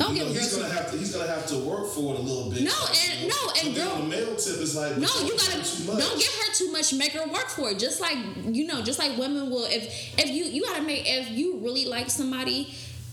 Don't 0.00 0.16
you 0.16 0.24
give 0.24 0.34
know, 0.34 0.40
he's 0.40 0.56
gonna 0.56 0.72
have 0.72 0.90
to 0.90 0.96
he's 0.98 1.14
gonna 1.14 1.28
have 1.30 1.46
to 1.48 1.58
work 1.58 1.88
for 1.92 2.14
it 2.14 2.20
a 2.20 2.22
little 2.22 2.50
bit. 2.50 2.62
No, 2.62 2.72
and- 2.72 3.28
no, 3.28 3.36
and 3.62 3.74
girl- 3.74 3.96
the 3.98 4.04
male 4.04 4.34
tip 4.36 4.56
is 4.60 4.74
like 4.74 4.96
No, 4.96 5.08
you 5.24 5.36
gotta 5.36 5.58
her 5.58 5.62
too 5.62 5.84
much. 5.84 5.98
don't 5.98 6.18
give 6.18 6.32
her 6.32 6.54
too 6.54 6.72
much. 6.72 6.92
Make 6.94 7.12
her 7.12 7.30
work 7.30 7.48
for 7.48 7.70
it. 7.70 7.78
Just 7.78 8.00
like 8.00 8.16
you 8.46 8.66
know, 8.66 8.82
just 8.82 8.98
like 8.98 9.16
women 9.18 9.50
will. 9.50 9.64
If 9.66 10.18
if 10.18 10.30
you 10.30 10.44
you 10.44 10.64
gotta 10.64 10.82
make 10.82 11.02
if 11.06 11.30
you 11.30 11.58
really 11.58 11.84
like 11.86 12.08
somebody, 12.10 12.72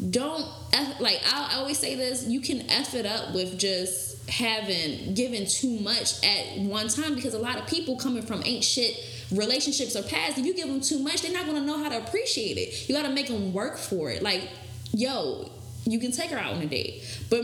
don't 0.09 0.45
F, 0.73 0.99
like 0.99 1.21
I, 1.33 1.55
always 1.57 1.77
say 1.77 1.95
this. 1.95 2.25
You 2.27 2.39
can 2.39 2.69
f 2.69 2.93
it 2.93 3.05
up 3.05 3.33
with 3.33 3.57
just 3.57 4.29
having 4.29 5.13
given 5.13 5.45
too 5.47 5.79
much 5.79 6.23
at 6.23 6.59
one 6.59 6.87
time 6.89 7.15
because 7.15 7.33
a 7.33 7.39
lot 7.39 7.57
of 7.57 7.65
people 7.67 7.97
coming 7.97 8.21
from 8.21 8.41
ain't 8.45 8.63
shit 8.63 8.97
relationships 9.31 9.95
or 9.95 10.03
past. 10.03 10.37
If 10.37 10.45
you 10.45 10.53
give 10.53 10.67
them 10.67 10.81
too 10.81 10.99
much, 10.99 11.21
they're 11.21 11.31
not 11.33 11.45
gonna 11.45 11.61
know 11.61 11.81
how 11.81 11.89
to 11.89 11.97
appreciate 11.97 12.57
it. 12.57 12.87
You 12.87 12.95
gotta 12.95 13.09
make 13.13 13.27
them 13.27 13.53
work 13.53 13.77
for 13.77 14.09
it. 14.09 14.21
Like 14.21 14.47
yo, 14.93 15.49
you 15.91 15.99
can 15.99 16.11
take 16.11 16.31
her 16.31 16.37
out 16.37 16.53
on 16.53 16.61
a 16.61 16.65
date, 16.65 17.03
but 17.29 17.41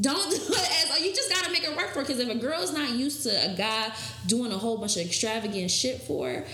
don't 0.00 0.30
do 0.30 0.36
it 0.36 0.50
as 0.50 0.92
oh, 0.92 0.98
you 1.02 1.14
just 1.14 1.30
gotta 1.30 1.50
make 1.50 1.64
her 1.64 1.76
work 1.76 1.90
for 1.90 2.00
it. 2.00 2.06
Because 2.06 2.20
if 2.20 2.28
a 2.28 2.38
girl's 2.38 2.72
not 2.72 2.90
used 2.90 3.24
to 3.24 3.30
a 3.30 3.54
guy 3.56 3.92
doing 4.26 4.52
a 4.52 4.58
whole 4.58 4.76
bunch 4.76 4.96
of 4.96 5.02
extravagant 5.02 5.70
shit 5.70 6.02
for 6.02 6.28
her, 6.28 6.46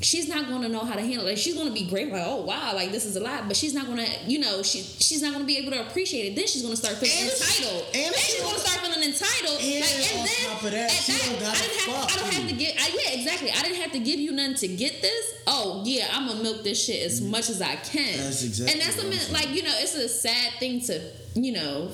she's 0.00 0.28
not 0.28 0.48
gonna 0.48 0.68
know 0.68 0.80
how 0.80 0.94
to 0.94 1.00
handle 1.00 1.26
it. 1.26 1.38
She's 1.38 1.56
gonna 1.56 1.70
be 1.70 1.86
great, 1.86 2.12
like 2.12 2.22
oh 2.24 2.42
wow, 2.42 2.74
like 2.74 2.90
this 2.90 3.04
is 3.04 3.16
a 3.16 3.20
lot, 3.20 3.46
but 3.46 3.56
she's 3.56 3.74
not 3.74 3.86
gonna, 3.86 4.06
you 4.26 4.38
know, 4.38 4.62
she 4.62 4.80
she's 4.82 5.22
not 5.22 5.32
gonna 5.32 5.44
be 5.44 5.58
able 5.58 5.72
to 5.72 5.80
appreciate 5.86 6.32
it. 6.32 6.36
Then 6.36 6.46
she's 6.46 6.62
gonna 6.62 6.76
start 6.76 6.96
feeling 6.96 7.16
And 7.16 7.30
she- 7.30 7.64
entitled. 7.64 7.86
and 7.94 8.04
then 8.04 8.12
she's 8.14 8.42
gonna 8.42 8.58
start 8.58 8.80
feeling 8.80 9.02
entitled. 9.02 9.60
And 9.60 9.80
like, 9.80 10.62
on 10.62 10.70
then 10.70 10.72
that, 10.72 10.90
at 10.90 10.90
she 10.90 11.12
don't 11.12 11.42
I 11.42 11.54
didn't 11.54 11.80
have, 11.80 12.04
I 12.04 12.16
don't 12.16 12.32
have 12.32 12.48
to 12.48 12.54
get. 12.54 12.76
I, 12.80 12.88
yeah, 12.88 13.18
exactly. 13.18 13.50
I 13.50 13.62
didn't 13.62 13.80
have 13.80 13.92
to 13.92 13.98
give 13.98 14.20
you 14.20 14.32
nothing 14.32 14.54
to 14.56 14.68
get 14.68 15.02
this. 15.02 15.34
Oh 15.46 15.82
yeah, 15.84 16.08
I'm 16.12 16.26
gonna 16.26 16.42
milk 16.42 16.62
this 16.62 16.82
shit 16.84 17.04
as 17.04 17.20
mm. 17.20 17.30
much 17.30 17.50
as 17.50 17.60
I 17.60 17.76
can. 17.76 18.18
That's 18.18 18.44
exactly 18.44 18.72
And 18.72 18.80
that's 18.80 19.30
a 19.30 19.32
like 19.32 19.50
you 19.50 19.62
know, 19.62 19.74
it's 19.76 19.94
a 19.94 20.08
sad 20.08 20.54
thing 20.58 20.80
to 20.82 21.00
you 21.34 21.52
know 21.52 21.90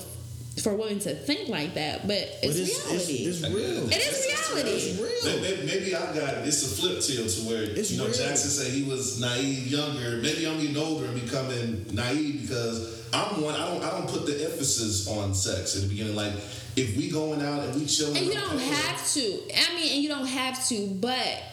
for 0.61 0.75
women 0.75 0.99
to 0.99 1.13
think 1.13 1.49
like 1.49 1.75
that, 1.75 2.01
but 2.07 2.07
But 2.07 2.39
it's, 2.43 2.57
it's, 2.57 2.85
reality. 2.85 3.13
it's, 3.13 3.41
it's 3.43 3.53
real. 3.53 3.89
It 3.89 3.97
is 3.97 4.25
reality. 4.25 4.71
It's 4.71 4.99
real. 4.99 5.41
Maybe, 5.41 5.65
maybe 5.65 5.95
I 5.95 6.05
got 6.15 6.47
it's 6.47 6.63
a 6.63 6.81
flip 6.81 7.01
tilt 7.01 7.29
to 7.29 7.41
where 7.47 7.63
It's 7.63 7.91
you 7.91 7.97
know 7.97 8.05
real. 8.05 8.13
Jackson 8.13 8.49
said 8.49 8.71
he 8.71 8.83
was 8.83 9.19
naive 9.19 9.67
younger. 9.67 10.17
Maybe 10.17 10.47
I'm 10.47 10.59
getting 10.59 10.77
older 10.77 11.05
and 11.05 11.21
becoming 11.21 11.85
naive 11.93 12.41
because 12.41 13.05
I'm 13.13 13.41
one. 13.41 13.53
I 13.55 13.67
don't 13.67 13.83
I 13.83 13.91
don't 13.91 14.09
put 14.09 14.25
the 14.25 14.33
emphasis 14.43 15.07
on 15.07 15.33
sex 15.33 15.75
in 15.75 15.83
the 15.83 15.87
beginning. 15.89 16.15
Like 16.15 16.33
if 16.75 16.95
we 16.97 17.09
going 17.09 17.41
out 17.41 17.63
and 17.63 17.75
we 17.79 17.85
chilling, 17.85 18.17
And 18.17 18.25
you 18.25 18.33
don't 18.33 18.59
have 18.59 19.07
to. 19.13 19.21
I 19.21 19.75
mean, 19.75 19.93
and 19.93 20.03
you 20.03 20.09
don't 20.09 20.27
have 20.27 20.65
to, 20.69 20.87
but 20.87 21.43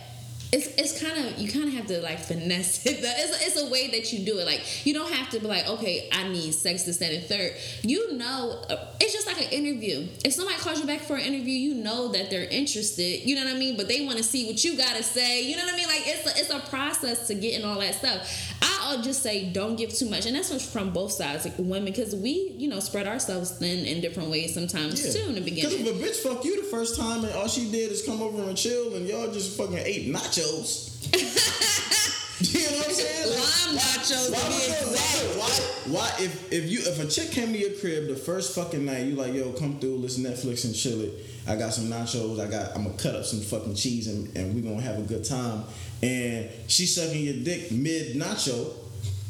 it's 0.54 0.68
it's 0.78 1.02
kind 1.02 1.18
of 1.18 1.36
you 1.36 1.50
kind 1.50 1.66
of 1.66 1.74
have 1.74 1.86
to 1.86 2.00
like 2.00 2.18
finesse 2.28 2.86
it. 2.86 3.00
It's 3.02 3.32
a, 3.32 3.46
it's 3.46 3.60
a 3.60 3.70
way 3.70 3.90
that 3.90 4.12
you 4.12 4.24
do 4.24 4.38
it. 4.38 4.46
Like 4.46 4.86
you 4.86 4.94
don't 4.94 5.12
have 5.12 5.28
to 5.30 5.40
be 5.40 5.46
like, 5.46 5.68
okay, 5.68 6.08
I 6.12 6.28
need 6.28 6.54
sex 6.54 6.84
to 6.84 6.92
stand 6.92 7.14
in 7.14 7.22
third. 7.22 7.54
You 7.82 8.16
know, 8.16 8.62
uh, 8.70 8.86
it's 9.00 9.12
just 9.12 9.26
like 9.26 9.38
an 9.38 9.50
interview. 9.50 10.06
If 10.24 10.32
somebody 10.32 10.56
calls 10.58 10.80
you 10.80 10.86
back 10.86 11.00
for 11.00 11.16
an 11.16 11.22
interview, 11.22 11.54
you 11.54 11.74
know 11.74 12.12
that 12.12 12.30
they're 12.30 12.48
interested. 12.48 13.28
You 13.28 13.34
know 13.34 13.44
what 13.44 13.54
I 13.54 13.58
mean? 13.58 13.76
But 13.76 13.88
they 13.88 14.06
want 14.06 14.18
to 14.18 14.24
see 14.24 14.46
what 14.46 14.62
you 14.62 14.76
gotta 14.76 15.02
say. 15.02 15.42
You 15.42 15.56
know 15.56 15.64
what 15.64 15.74
I 15.74 15.76
mean? 15.76 15.88
Like 15.88 16.02
it's 16.04 16.26
a, 16.26 16.40
it's 16.40 16.50
a 16.50 16.70
process 16.70 17.26
to 17.26 17.34
getting 17.34 17.64
all 17.64 17.80
that 17.80 17.96
stuff. 17.96 18.54
I'll 18.84 19.00
just 19.00 19.22
say 19.22 19.50
don't 19.50 19.76
give 19.76 19.92
too 19.94 20.08
much, 20.08 20.26
and 20.26 20.36
that's 20.36 20.50
what's 20.50 20.70
from 20.70 20.90
both 20.90 21.12
sides, 21.12 21.44
like 21.44 21.54
women, 21.58 21.86
because 21.86 22.14
we 22.14 22.54
you 22.58 22.68
know 22.68 22.80
spread 22.80 23.06
ourselves 23.06 23.52
thin 23.52 23.86
in 23.86 24.00
different 24.00 24.30
ways 24.30 24.52
sometimes 24.52 25.00
too 25.14 25.28
in 25.28 25.34
the 25.34 25.40
beginning. 25.40 25.78
Because 25.78 26.02
if 26.02 26.02
a 26.02 26.30
bitch 26.30 26.34
fuck 26.34 26.44
you 26.44 26.62
the 26.62 26.68
first 26.68 26.98
time 26.98 27.24
and 27.24 27.32
all 27.34 27.48
she 27.48 27.70
did 27.70 27.90
is 27.90 28.04
come 28.04 28.20
over 28.22 28.42
and 28.42 28.56
chill 28.56 28.94
and 28.94 29.06
y'all 29.08 29.32
just 29.32 29.56
fucking 29.56 29.78
ate 29.78 30.12
nachos. 30.12 30.43
you 31.14 32.70
know 32.70 32.76
what 32.76 32.88
I'm 32.88 32.92
saying? 32.92 33.28
Lime 33.28 33.78
nachos 33.78 34.30
Why, 34.30 34.38
why, 34.92 35.48
why, 35.88 36.00
why 36.00 36.12
if 36.18 36.52
if 36.52 36.70
you 36.70 36.80
if 36.80 37.00
a 37.02 37.06
chick 37.06 37.30
came 37.30 37.52
to 37.52 37.58
your 37.58 37.72
crib 37.80 38.08
the 38.08 38.16
first 38.16 38.54
fucking 38.54 38.84
night 38.84 39.06
you 39.06 39.14
like 39.14 39.32
yo 39.32 39.52
come 39.52 39.78
through 39.78 39.98
let's 39.98 40.18
Netflix 40.18 40.64
and 40.64 40.74
chill 40.74 41.00
it. 41.00 41.12
I 41.46 41.56
got 41.56 41.72
some 41.72 41.86
nachos 41.86 42.40
I 42.40 42.50
got 42.50 42.76
I'm 42.76 42.84
gonna 42.84 42.96
cut 42.96 43.14
up 43.14 43.24
some 43.24 43.40
fucking 43.40 43.74
cheese 43.74 44.06
and, 44.06 44.36
and 44.36 44.54
we 44.54 44.60
gonna 44.60 44.82
have 44.82 44.98
a 44.98 45.02
good 45.02 45.24
time. 45.24 45.64
And 46.02 46.50
she 46.66 46.84
sucking 46.86 47.22
your 47.22 47.42
dick 47.42 47.72
mid 47.72 48.16
nacho 48.16 48.72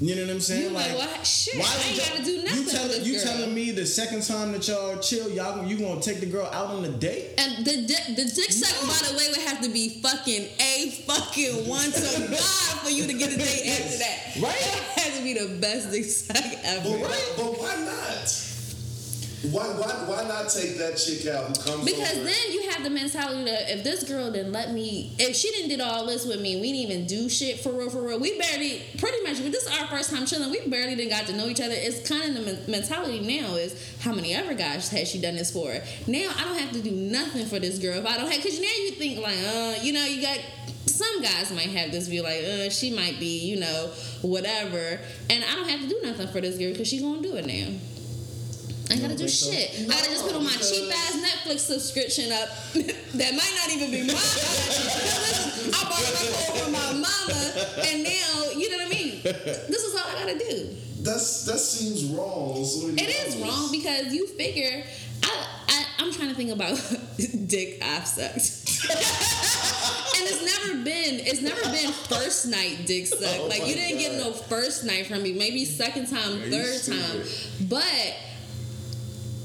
you 0.05 0.15
know 0.17 0.23
what 0.23 0.31
I'm 0.33 0.41
saying 0.41 0.63
You 0.63 0.69
like, 0.71 0.97
what? 0.97 1.27
Shit, 1.27 1.55
I 1.57 1.89
ain't 1.89 1.99
gotta 1.99 2.25
do 2.25 2.43
nothing 2.45 2.63
you 2.65 2.71
telling 2.71 3.05
you 3.05 3.13
girl. 3.15 3.23
telling 3.25 3.55
me 3.55 3.71
the 3.71 3.87
second 3.87 4.23
time 4.23 4.53
that 4.53 4.67
y'all 4.69 4.99
chill 4.99 5.31
y'all 5.31 5.65
you 5.67 5.77
gonna 5.79 6.01
take 6.01 6.21
the 6.21 6.27
girl 6.27 6.47
out 6.47 6.69
on 6.69 6.85
a 6.85 6.91
date 6.91 7.35
And 7.39 7.65
the 7.65 7.73
di- 7.87 8.15
the 8.15 8.25
dick 8.25 8.53
suck, 8.53 8.75
by 8.89 9.09
the 9.09 9.17
way, 9.17 9.29
would 9.31 9.49
have 9.49 9.63
to 9.63 9.69
be 9.71 10.01
fucking 10.01 10.49
a 10.61 10.91
fucking 11.07 11.69
one 11.69 11.91
to 11.91 12.27
God 12.31 12.81
for 12.85 12.91
you 12.91 13.07
to 13.07 13.13
get 13.15 13.33
a 13.33 13.37
date 13.39 13.67
after 13.81 13.99
that. 13.99 14.37
Right? 14.41 14.55
It 14.55 15.01
has 15.01 15.19
to 15.19 15.23
be 15.25 15.33
the 15.35 15.59
best 15.61 15.91
dick 15.91 16.05
suck 16.05 16.37
ever. 16.65 16.91
But, 16.91 17.01
why, 17.01 17.33
but 17.37 17.59
why 17.59 17.77
not? 17.85 18.44
Why, 19.51 19.65
why, 19.67 19.93
why 20.07 20.27
not 20.27 20.49
take 20.49 20.79
that 20.79 20.97
chick 20.97 21.27
out 21.27 21.49
who 21.57 21.63
comes 21.63 21.85
Because 21.85 22.17
over? 22.17 22.25
then 22.25 22.53
you 22.53 22.71
have 22.71 22.83
the 22.83 22.91
mentality 22.91 23.45
that 23.45 23.71
if 23.71 23.85
this 23.85 24.03
girl 24.05 24.31
didn't 24.33 24.53
let 24.53 24.73
me, 24.73 25.15
if 25.19 25.37
she 25.37 25.51
didn't 25.51 25.69
did 25.69 25.81
all 25.81 26.07
this 26.07 26.25
with 26.27 26.41
me, 26.41 26.57
we 26.61 26.73
didn't 26.73 26.91
even 26.91 27.07
do 27.07 27.29
shit 27.29 27.61
for 27.61 27.71
real, 27.73 27.91
for 27.91 28.01
real. 28.03 28.19
We 28.19 28.39
barely, 28.39 28.83
pretty 28.99 29.23
much, 29.23 29.39
this 29.39 29.67
is 29.67 29.81
our 29.81 29.87
first 29.89 30.11
time 30.11 30.27
chilling. 30.27 30.51
We 30.51 30.67
barely 30.69 30.95
didn't 30.97 31.11
got 31.11 31.27
to 31.27 31.37
know 31.37 31.47
each 31.49 31.61
other. 31.61 31.75
It's 31.77 32.09
kind 32.09 32.37
of 32.37 32.45
the 32.45 32.71
mentality 32.71 33.21
now 33.21 33.55
is 33.57 33.97
how 34.01 34.13
many 34.15 34.35
other 34.35 34.55
guys 34.55 34.89
has 34.91 35.09
she 35.11 35.21
done 35.21 35.37
this 35.37 35.51
for? 35.53 35.73
Now 36.07 36.31
I 36.39 36.45
don't 36.45 36.59
have 36.59 36.73
to 36.73 36.83
do 36.83 36.91
nothing 36.93 37.47
for 37.47 37.59
this 37.59 37.79
girl 37.79 37.99
if 37.99 38.07
I 38.07 38.17
don't 38.17 38.31
have. 38.31 38.43
Because 38.43 38.59
now 38.61 38.67
you 38.67 38.93
think 38.93 39.21
like, 39.23 39.37
uh, 39.47 39.75
you 39.83 39.93
know, 39.93 40.05
you 40.05 40.23
got 40.23 40.39
some 40.87 41.23
guys 41.23 41.51
might 41.53 41.71
have 41.71 41.91
this 41.91 42.09
view 42.09 42.23
like, 42.23 42.43
uh, 42.45 42.71
she 42.71 42.91
might 42.95 43.19
be, 43.19 43.41
you 43.41 43.59
know, 43.59 43.91
whatever, 44.23 45.01
and 45.31 45.45
I 45.45 45.55
don't 45.55 45.69
have 45.69 45.81
to 45.81 45.89
do 45.89 46.01
nothing 46.03 46.29
for 46.29 46.41
this 46.41 46.57
girl 46.57 46.71
because 46.73 46.89
she's 46.89 47.03
gonna 47.03 47.21
do 47.23 47.35
it 47.37 47.47
now. 47.47 47.79
I 48.95 49.01
gotta 49.03 49.15
do 49.17 49.27
think 49.27 49.31
so? 49.31 49.51
shit. 49.51 49.91
I 49.91 49.93
gotta 49.95 50.11
just 50.11 50.25
put 50.27 50.37
on 50.37 50.45
my 50.45 50.51
cheap 50.53 50.91
ass 50.93 51.17
Netflix 51.21 51.61
subscription 51.61 52.33
up 52.33 52.49
that 53.19 53.33
might 53.35 53.55
not 53.59 53.69
even 53.75 53.91
be 53.91 54.07
mine. 54.07 54.17
I 55.75 55.81
borrowed 55.91 56.15
my 56.15 56.27
phone 56.31 56.59
from 56.63 56.73
my 56.73 56.93
mama, 56.93 57.41
and 57.89 58.03
now 58.05 58.51
you 58.57 58.71
know 58.71 58.79
what 58.79 58.87
I 58.87 58.91
mean. 58.91 59.21
This 59.23 59.83
is 59.85 59.95
all 59.95 60.07
I 60.09 60.15
gotta 60.25 60.39
do. 60.39 60.77
That's 61.01 61.45
that 61.47 61.59
seems 61.59 62.05
wrong. 62.07 62.65
so 62.65 62.89
It 62.89 63.27
is 63.27 63.37
wrong 63.37 63.71
because 63.71 64.13
you 64.15 64.27
figure. 64.29 64.85
I, 65.23 65.47
I 65.69 65.85
I'm 65.99 66.13
trying 66.13 66.29
to 66.31 66.35
think 66.35 66.51
about 66.51 66.77
dick 67.47 67.79
I've 67.83 68.07
sucked. 68.07 68.37
and 70.17 70.23
it's 70.29 70.45
never 70.45 70.83
been 70.85 71.21
it's 71.21 71.41
never 71.43 71.63
been 71.71 71.93
first 71.93 72.47
night 72.47 72.81
dick 72.87 73.07
suck. 73.07 73.21
Oh 73.41 73.47
like 73.47 73.67
you 73.67 73.75
didn't 73.75 73.99
get 73.99 74.13
no 74.19 74.33
first 74.33 74.85
night 74.85 75.07
from 75.07 75.23
me. 75.23 75.33
Maybe 75.33 75.65
second 75.65 76.09
time, 76.09 76.43
Are 76.43 76.51
third 76.51 76.83
time. 76.85 77.23
But 77.69 78.17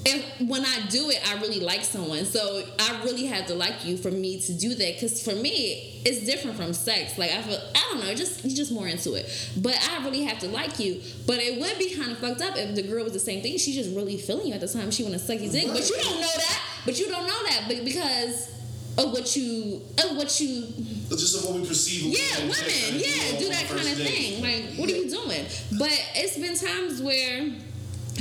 if 0.06 0.48
when 0.48 0.66
I 0.66 0.88
do 0.90 1.10
it, 1.10 1.20
I 1.30 1.40
really 1.42 1.60
like 1.60 1.84
someone. 1.84 2.26
So 2.26 2.64
I 2.80 3.04
really 3.04 3.26
have 3.26 3.48
to 3.48 3.56
like 3.56 3.86
you 3.86 3.98
for 3.98 4.12
me 4.12 4.40
to 4.42 4.54
do 4.54 4.70
that. 4.70 4.96
Because 4.96 5.22
for 5.22 5.36
me, 5.36 6.02
it's 6.06 6.26
different 6.26 6.58
from 6.58 6.74
sex. 6.74 7.18
Like 7.18 7.32
I 7.32 7.42
feel, 7.42 7.60
I 7.76 7.88
don't 7.92 8.00
know, 8.00 8.14
just 8.14 8.44
you're 8.46 8.56
just 8.56 8.72
more 8.72 8.88
into 8.88 9.16
it. 9.16 9.52
But 9.58 9.76
I 9.92 10.04
really 10.04 10.24
have 10.24 10.40
to 10.40 10.48
like 10.48 10.80
you. 10.80 11.02
But 11.28 11.40
it 11.40 11.60
would 11.60 11.78
be 11.78 11.96
kind 11.96 12.12
of 12.12 12.18
fucked 12.20 12.42
up 12.42 12.58
if 12.58 12.76
the 12.76 12.84
girl 12.84 13.04
was 13.04 13.14
the 13.14 13.20
same 13.20 13.42
thing. 13.42 13.58
She's 13.58 13.76
just 13.76 13.96
really 13.96 14.18
feeling 14.18 14.48
you 14.48 14.54
at 14.54 14.62
the 14.62 14.68
time. 14.68 14.92
She 14.92 15.04
want 15.04 15.14
to 15.14 15.20
suck 15.20 15.42
your 15.42 15.52
dick, 15.52 15.68
but 15.68 15.90
you 15.90 15.96
don't 15.98 16.22
know 16.22 16.32
that. 16.36 16.62
But 16.86 17.00
you 17.00 17.08
don't 17.10 17.28
know 17.28 17.44
that, 17.44 17.66
but 17.68 17.84
because 17.84 18.56
of 18.98 19.12
what 19.12 19.36
you, 19.36 19.82
of 20.04 20.18
what 20.18 20.40
you 20.40 20.68
just 21.10 21.46
what 21.46 21.60
we 21.60 21.68
perceive. 21.68 22.12
of 22.12 22.20
yeah, 22.20 22.40
women. 22.42 23.00
Yeah, 23.00 23.40
do 23.40 23.50
that 23.50 23.66
kind 23.68 23.88
of 23.88 23.98
thing. 23.98 24.42
Like, 24.42 24.76
what 24.78 24.90
are 24.90 24.96
you 24.96 25.10
doing? 25.10 25.46
But 25.78 26.10
it's 26.16 26.38
been 26.38 26.56
times 26.56 27.02
where 27.02 27.50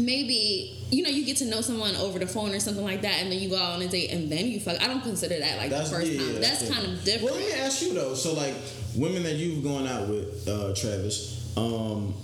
maybe 0.00 0.76
you 0.90 1.02
know 1.02 1.10
you 1.10 1.24
get 1.24 1.36
to 1.38 1.44
know 1.46 1.60
someone 1.60 1.94
over 1.96 2.18
the 2.18 2.26
phone 2.26 2.50
or 2.52 2.60
something 2.60 2.84
like 2.84 3.02
that, 3.02 3.20
and 3.22 3.30
then 3.30 3.38
you 3.38 3.48
go 3.48 3.56
out 3.56 3.74
on 3.74 3.82
a 3.82 3.88
date 3.88 4.10
and 4.10 4.30
then 4.30 4.46
you 4.46 4.60
fuck. 4.60 4.80
I 4.82 4.86
don't 4.86 5.02
consider 5.02 5.38
that 5.38 5.58
like 5.58 5.70
That's 5.70 5.90
the 5.90 5.96
first 5.96 6.12
yeah, 6.12 6.18
time. 6.20 6.32
yeah, 6.34 6.40
that's 6.40 6.70
kind 6.70 6.86
of 6.86 7.04
different. 7.04 7.24
Well, 7.32 7.40
let 7.40 7.54
me 7.56 7.60
ask 7.60 7.82
you 7.82 7.94
though. 7.94 8.14
So, 8.14 8.34
like, 8.34 8.54
women 8.96 9.22
that 9.24 9.34
you've 9.34 9.62
gone 9.64 9.86
out 9.86 10.08
with, 10.08 10.48
uh, 10.48 10.74
Travis, 10.74 11.52
um, 11.56 12.14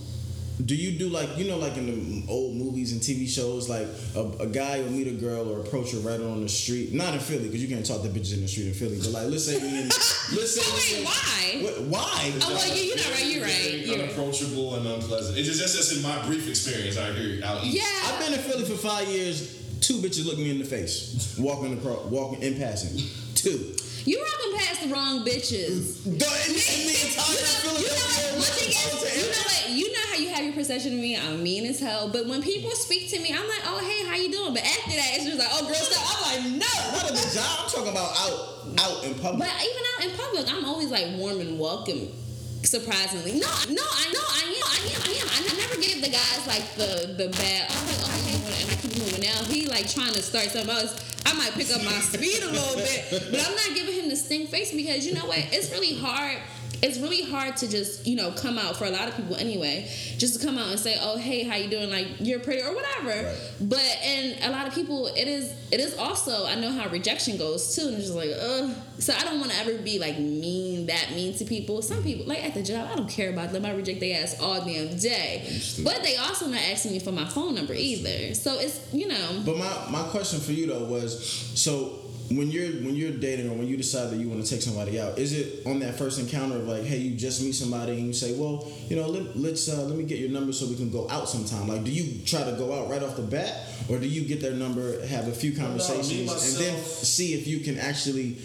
do 0.63 0.77
you 0.77 0.99
do 0.99 1.09
like 1.09 1.37
you 1.37 1.49
know, 1.49 1.57
like 1.57 1.77
in 1.77 1.87
the 1.87 2.33
old 2.33 2.55
movies 2.55 2.93
and 2.93 3.01
TV 3.01 3.29
shows, 3.29 3.69
like 3.69 3.89
a, 4.15 4.45
a 4.45 4.47
guy 4.47 4.81
will 4.81 4.91
meet 4.91 5.09
a 5.09 5.13
girl 5.13 5.51
or 5.51 5.61
approach 5.61 5.93
her 5.93 5.99
right 5.99 6.21
on 6.21 6.43
the 6.43 6.49
street, 6.49 6.95
not 6.95 7.13
in 7.13 7.21
Philly 7.21 7.45
because 7.45 7.63
you 7.63 7.69
can't 7.69 7.85
talk 7.85 8.03
to 8.03 8.09
bitches 8.09 8.35
in 8.35 8.43
the 8.43 8.49
street 8.49 8.69
in 8.69 8.75
Philly, 8.75 8.99
but 8.99 9.09
like 9.11 9.27
let's 9.29 9.47
say 9.47 9.59
we 9.59 9.69
in, 9.69 9.89
let's 9.89 10.55
say 10.55 10.63
Oh, 10.65 10.79
wait, 10.79 11.05
why? 11.05 11.63
What, 11.63 11.83
why? 11.89 12.33
Oh, 12.43 12.55
well, 12.55 12.77
you, 12.77 12.85
you're 12.85 12.97
not 12.97 13.11
right. 13.11 13.27
You're 13.27 13.43
right. 13.43 13.87
You're 13.87 13.97
right. 13.99 14.05
unapproachable 14.05 14.77
and 14.77 14.87
unpleasant. 14.87 15.37
It's 15.39 15.49
just 15.49 15.61
that's 15.61 15.77
just 15.77 15.97
in 15.97 16.03
my 16.03 16.25
brief 16.27 16.49
experience 16.49 16.97
out 16.99 17.15
here 17.15 17.45
out 17.45 17.65
east. 17.65 17.77
Yeah. 17.77 18.13
I've 18.13 18.21
been 18.21 18.35
in 18.35 18.41
Philly 18.41 18.65
for 18.65 18.77
five 18.77 19.09
years. 19.09 19.61
Two 19.81 19.95
bitches 19.95 20.25
look 20.25 20.39
me 20.39 20.51
in 20.51 20.59
the 20.59 20.65
face, 20.65 21.37
walking 21.39 21.77
across, 21.77 22.05
walking 22.07 22.43
in 22.43 22.57
passing. 22.57 22.97
Two. 23.35 23.75
You 24.05 24.21
walking 24.21 24.59
past 24.61 24.83
the 24.83 24.89
wrong 24.93 25.25
bitches. 25.25 26.05
The, 26.05 26.13
in, 26.13 26.53
in 26.53 26.81
the 26.85 26.97
entire 27.09 27.25
you 27.25 27.41
know, 27.65 27.81
you 27.81 27.89
know 27.89 28.05
Philadelphia 28.05 28.37
what? 28.37 28.45
One 28.45 28.53
thing 28.53 28.69
is, 28.69 29.17
you 29.17 29.33
know 29.33 29.45
what? 29.49 29.61
You 29.73 29.87
know 29.93 30.05
how 30.13 30.17
you 30.21 30.29
have 30.29 30.45
your 30.45 30.53
perception 30.53 30.93
of 30.93 30.99
me. 31.01 31.17
I'm 31.17 31.43
mean 31.43 31.65
as 31.65 31.81
hell. 31.81 32.11
But 32.13 32.27
when 32.27 32.43
people 32.43 32.71
speak 32.73 33.09
to 33.11 33.19
me, 33.21 33.33
I'm 33.33 33.49
like, 33.49 33.65
oh 33.65 33.81
hey, 33.81 34.05
how 34.05 34.17
you 34.17 34.31
doing? 34.31 34.53
But 34.53 34.61
after 34.63 34.93
that, 34.93 35.09
it's 35.17 35.25
just 35.25 35.39
like, 35.39 35.49
oh 35.53 35.65
girl, 35.65 35.81
stop. 35.81 36.05
I'm 36.05 36.21
like, 36.21 36.61
no. 36.61 36.73
Not 36.93 37.09
at 37.09 37.17
the 37.17 37.29
job. 37.33 37.49
I'm 37.65 37.71
talking 37.73 37.93
about 37.97 38.13
out, 38.21 38.37
out 38.77 39.05
in 39.09 39.15
public. 39.25 39.49
But 39.49 39.57
even 39.65 39.83
out 39.97 40.01
in 40.05 40.11
public, 40.21 40.45
I'm 40.53 40.69
always 40.69 40.91
like 40.93 41.09
warm 41.17 41.41
and 41.41 41.59
welcome. 41.59 42.13
Surprisingly, 42.61 43.41
no, 43.41 43.49
no, 43.73 43.85
I 43.89 44.05
know, 44.13 44.25
I 44.25 44.41
am, 44.53 44.65
I 44.69 44.81
am, 44.85 45.01
I 45.01 45.13
am. 45.17 45.29
I 45.33 45.57
never 45.57 45.81
gave 45.81 46.05
the 46.05 46.13
guys 46.13 46.45
like 46.45 46.65
the 46.77 47.13
the 47.17 47.29
bad. 47.41 47.73
I'm 47.73 47.87
like, 47.89 48.05
oh, 48.05 48.13
hey, 48.25 48.37
and 48.37 48.53
I 48.53 48.77
keep 48.77 48.85
moving. 48.85 48.94
Now 49.25 49.43
he 49.45 49.67
like 49.67 49.89
trying 49.89 50.13
to 50.13 50.21
start 50.21 50.51
something 50.51 50.69
else, 50.69 51.01
I 51.25 51.33
might 51.33 51.53
pick 51.53 51.75
up 51.75 51.83
my 51.83 51.93
speed 51.93 52.43
a 52.43 52.51
little 52.51 52.77
bit. 52.77 53.31
But 53.31 53.41
I'm 53.41 53.57
not 53.57 53.75
giving 53.75 53.95
him 53.95 54.11
the 54.11 54.17
stink 54.17 54.51
face 54.51 54.71
because 54.71 55.07
you 55.07 55.15
know 55.15 55.25
what? 55.25 55.39
It's 55.51 55.73
really 55.73 55.97
hard. 55.97 56.37
It's 56.85 56.99
really 56.99 57.23
hard 57.23 57.57
to 57.59 57.69
just 57.69 58.07
you 58.07 58.15
know 58.15 58.31
come 58.33 58.59
out 58.59 58.77
for 58.77 58.85
a 58.85 58.91
lot 58.91 59.09
of 59.09 59.17
people 59.17 59.37
anyway. 59.37 59.91
Just 60.19 60.39
to 60.39 60.47
come 60.47 60.59
out 60.59 60.69
and 60.69 60.79
say, 60.79 60.97
oh 61.01 61.17
hey, 61.17 61.43
how 61.43 61.57
you 61.57 61.71
doing? 61.71 61.91
Like 61.91 62.07
you're 62.21 62.41
pretty 62.41 62.63
or 62.63 62.75
whatever. 62.75 63.27
Right. 63.27 63.53
But 63.61 63.99
and 64.05 64.45
a 64.45 64.51
lot 64.51 64.69
of 64.69 64.75
people, 64.75 65.07
it 65.07 65.27
is 65.27 65.53
it 65.73 65.81
is 65.81 65.97
also 65.97 66.47
I 66.47 66.57
know 66.57 66.71
how 66.71 66.89
rejection 66.91 67.39
goes 67.39 67.75
too, 67.75 67.89
and 67.89 67.97
it's 67.97 68.07
just 68.07 68.17
like 68.17 68.31
ugh. 68.39 68.71
So 68.99 69.15
I 69.15 69.25
don't 69.25 69.41
want 69.41 69.51
to 69.53 69.59
ever 69.59 69.79
be 69.79 69.99
like 69.99 70.19
mean 70.19 70.87
that 70.87 71.13
mean 71.13 71.35
to 71.39 71.45
people. 71.45 71.81
Some 71.81 72.03
people 72.03 72.27
like 72.27 72.45
at 72.45 72.55
the 72.55 72.63
job, 72.63 72.89
I 72.93 72.97
don't 72.97 73.09
care 73.09 73.31
about 73.31 73.53
them. 73.53 73.65
I 73.65 73.73
reject 73.73 74.01
their 74.01 74.23
ass 74.23 74.39
all 74.41 74.63
damn 74.65 74.97
day. 74.99 75.61
But 75.83 76.03
they 76.03 76.17
also 76.17 76.49
not 76.49 76.61
asking 76.61 76.93
me 76.93 76.99
for 76.99 77.13
my 77.13 77.25
phone 77.25 77.55
number 77.55 77.73
either. 77.75 78.35
So 78.35 78.59
it's 78.59 78.93
you 78.93 79.09
know 79.09 79.43
But 79.45 79.57
my, 79.57 79.87
my 79.91 80.03
question 80.09 80.41
for 80.41 80.53
you 80.53 80.67
though 80.67 80.85
was 80.85 81.25
so 81.55 81.99
when 82.31 82.51
you're 82.51 82.71
when 82.85 82.97
you're 82.97 83.13
dating 83.13 83.51
or 83.51 83.55
when 83.55 83.67
you 83.67 83.77
decide 83.77 84.11
that 84.11 84.17
you 84.17 84.29
want 84.29 84.43
to 84.43 84.51
take 84.51 84.63
somebody 84.63 84.99
out, 84.99 85.19
is 85.19 85.33
it 85.33 85.67
on 85.67 85.79
that 85.81 85.95
first 85.97 86.19
encounter 86.19 86.57
of 86.57 86.67
like, 86.67 86.83
hey, 86.85 86.97
you 86.97 87.17
just 87.17 87.43
meet 87.43 87.55
somebody 87.55 87.93
and 87.93 88.07
you 88.07 88.13
say, 88.13 88.35
well, 88.35 88.67
you 88.89 88.97
know, 88.97 89.07
let, 89.07 89.37
let's 89.37 89.69
uh, 89.69 89.83
let 89.83 89.97
me 89.97 90.05
get 90.05 90.19
your 90.19 90.31
number 90.31 90.53
so 90.53 90.67
we 90.67 90.75
can 90.77 90.91
go 90.91 91.09
out 91.11 91.29
sometime. 91.29 91.69
Like, 91.69 91.85
do 91.85 91.91
you 91.91 92.25
try 92.25 92.43
to 92.45 92.53
go 92.53 92.73
out 92.73 92.89
right 92.89 93.03
off 93.03 93.17
the 93.17 93.23
bat, 93.23 93.67
or 93.91 93.99
do 93.99 94.09
you 94.09 94.23
get 94.23 94.41
their 94.41 94.55
number, 94.55 95.05
have 95.07 95.29
a 95.29 95.33
few 95.33 95.55
conversations, 95.55 96.31
and 96.31 96.65
then 96.65 96.83
see 96.83 97.35
if 97.35 97.47
you 97.47 97.61
can 97.61 97.79
actually 97.79 98.39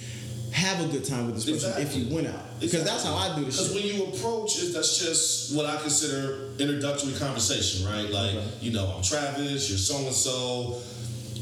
have 0.51 0.83
a 0.83 0.87
good 0.91 1.05
time 1.05 1.27
with 1.27 1.35
this 1.35 1.45
person 1.45 1.81
if 1.81 1.95
you 1.95 2.13
went 2.13 2.27
out? 2.27 2.59
Because 2.59 2.83
that's 2.83 3.05
how 3.05 3.15
I 3.15 3.33
do 3.37 3.45
this. 3.45 3.57
Because 3.57 3.75
when 3.75 3.85
you 3.85 4.05
approach 4.07 4.61
it, 4.61 4.73
that's 4.73 4.97
just 4.99 5.55
what 5.55 5.65
I 5.65 5.77
consider 5.77 6.49
introductory 6.59 7.13
conversation, 7.13 7.85
right? 7.87 8.09
Like, 8.09 8.35
you 8.59 8.73
know, 8.73 8.93
I'm 8.97 9.03
Travis, 9.03 9.69
you're 9.69 9.77
so 9.77 9.97
and 10.05 10.13
so. 10.13 10.81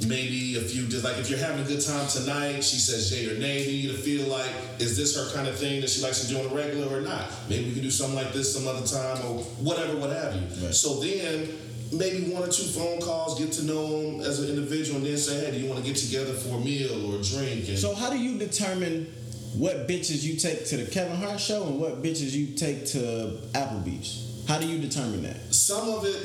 Maybe 0.06 0.54
if 0.56 0.76
you 0.76 0.88
just 0.88 1.04
like 1.04 1.18
if 1.18 1.30
you're 1.30 1.40
having 1.40 1.66
a 1.66 1.68
good 1.68 1.82
time 1.82 2.08
tonight, 2.08 2.62
she 2.62 2.78
says 2.78 3.12
yay 3.12 3.34
or 3.34 3.40
nay. 3.40 3.64
You 3.64 3.90
need 3.90 3.96
to 3.96 4.02
feel 4.02 4.28
like 4.28 4.52
is 4.80 4.96
this 4.96 5.16
her 5.16 5.34
kind 5.36 5.48
of 5.48 5.58
thing 5.58 5.82
that 5.82 5.90
she 5.90 6.02
likes 6.02 6.22
to 6.22 6.28
do 6.28 6.40
on 6.40 6.46
a 6.52 6.56
regular 6.56 6.96
or 6.96 7.02
not? 7.02 7.32
Maybe 7.50 7.66
we 7.66 7.74
can 7.74 7.82
do 7.82 7.92
something 7.92 8.16
like 8.16 8.34
this 8.34 8.54
some 8.54 8.68
other 8.68 8.86
time 8.86 9.26
or 9.26 9.42
whatever, 9.64 9.98
what 9.98 10.12
have 10.12 10.36
you. 10.36 10.42
Right. 10.66 10.74
So 10.74 11.00
then 11.00 11.50
maybe 11.92 12.32
one 12.32 12.44
or 12.44 12.52
two 12.52 12.64
phone 12.64 13.00
calls, 13.02 13.40
get 13.40 13.52
to 13.54 13.64
know 13.66 14.02
them 14.02 14.22
as 14.22 14.40
an 14.40 14.50
individual, 14.50 14.98
and 14.98 15.06
then 15.06 15.18
say, 15.18 15.46
hey, 15.46 15.52
do 15.52 15.58
you 15.58 15.70
want 15.70 15.84
to 15.84 15.86
get 15.86 15.98
together 15.98 16.34
for 16.34 16.58
a 16.58 16.60
meal 16.60 17.12
or 17.12 17.20
a 17.20 17.24
drink? 17.24 17.68
And 17.70 17.80
So 17.80 17.96
how 17.96 18.10
do 18.10 18.18
you 18.18 18.38
determine 18.38 19.06
what 19.56 19.88
bitches 19.88 20.24
you 20.24 20.36
take 20.36 20.66
to 20.68 20.78
the 20.78 20.92
Kevin 20.92 21.18
Hart 21.18 21.40
show 21.40 21.66
and 21.66 21.80
what 21.80 22.04
bitches 22.04 22.34
you 22.34 22.56
take 22.56 22.86
to 22.88 23.40
Applebee's? 23.54 24.44
How 24.48 24.60
do 24.60 24.68
you 24.68 24.80
determine 24.80 25.24
that? 25.24 25.54
Some 25.54 25.90
of 25.90 26.06
it, 26.06 26.16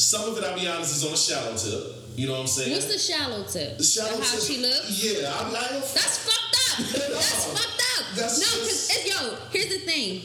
some 0.00 0.28
of 0.30 0.38
it, 0.38 0.44
I'll 0.44 0.58
be 0.58 0.66
honest, 0.68 0.96
is 0.96 1.04
on 1.04 1.12
a 1.12 1.16
shallow 1.16 1.56
tip. 1.56 2.01
You 2.14 2.26
know 2.26 2.32
what 2.34 2.40
I'm 2.42 2.46
saying? 2.46 2.72
What's 2.72 2.86
the 2.92 2.98
shallow 2.98 3.44
tip? 3.44 3.78
The 3.78 3.84
shallow 3.84 4.10
how 4.10 4.16
tip- 4.16 4.26
How 4.26 4.38
she 4.40 4.58
looks? 4.58 5.04
Yeah, 5.04 5.32
I'm 5.38 5.52
not. 5.52 5.70
That's 5.70 6.18
fucked 6.18 6.56
up. 6.80 7.10
That's 7.12 7.44
fucked 7.46 7.82
up. 7.98 8.16
That's 8.16 8.38
no, 8.40 8.60
because 8.60 9.06
yo, 9.06 9.36
here's 9.50 9.68
the 9.68 9.78
thing. 9.78 10.22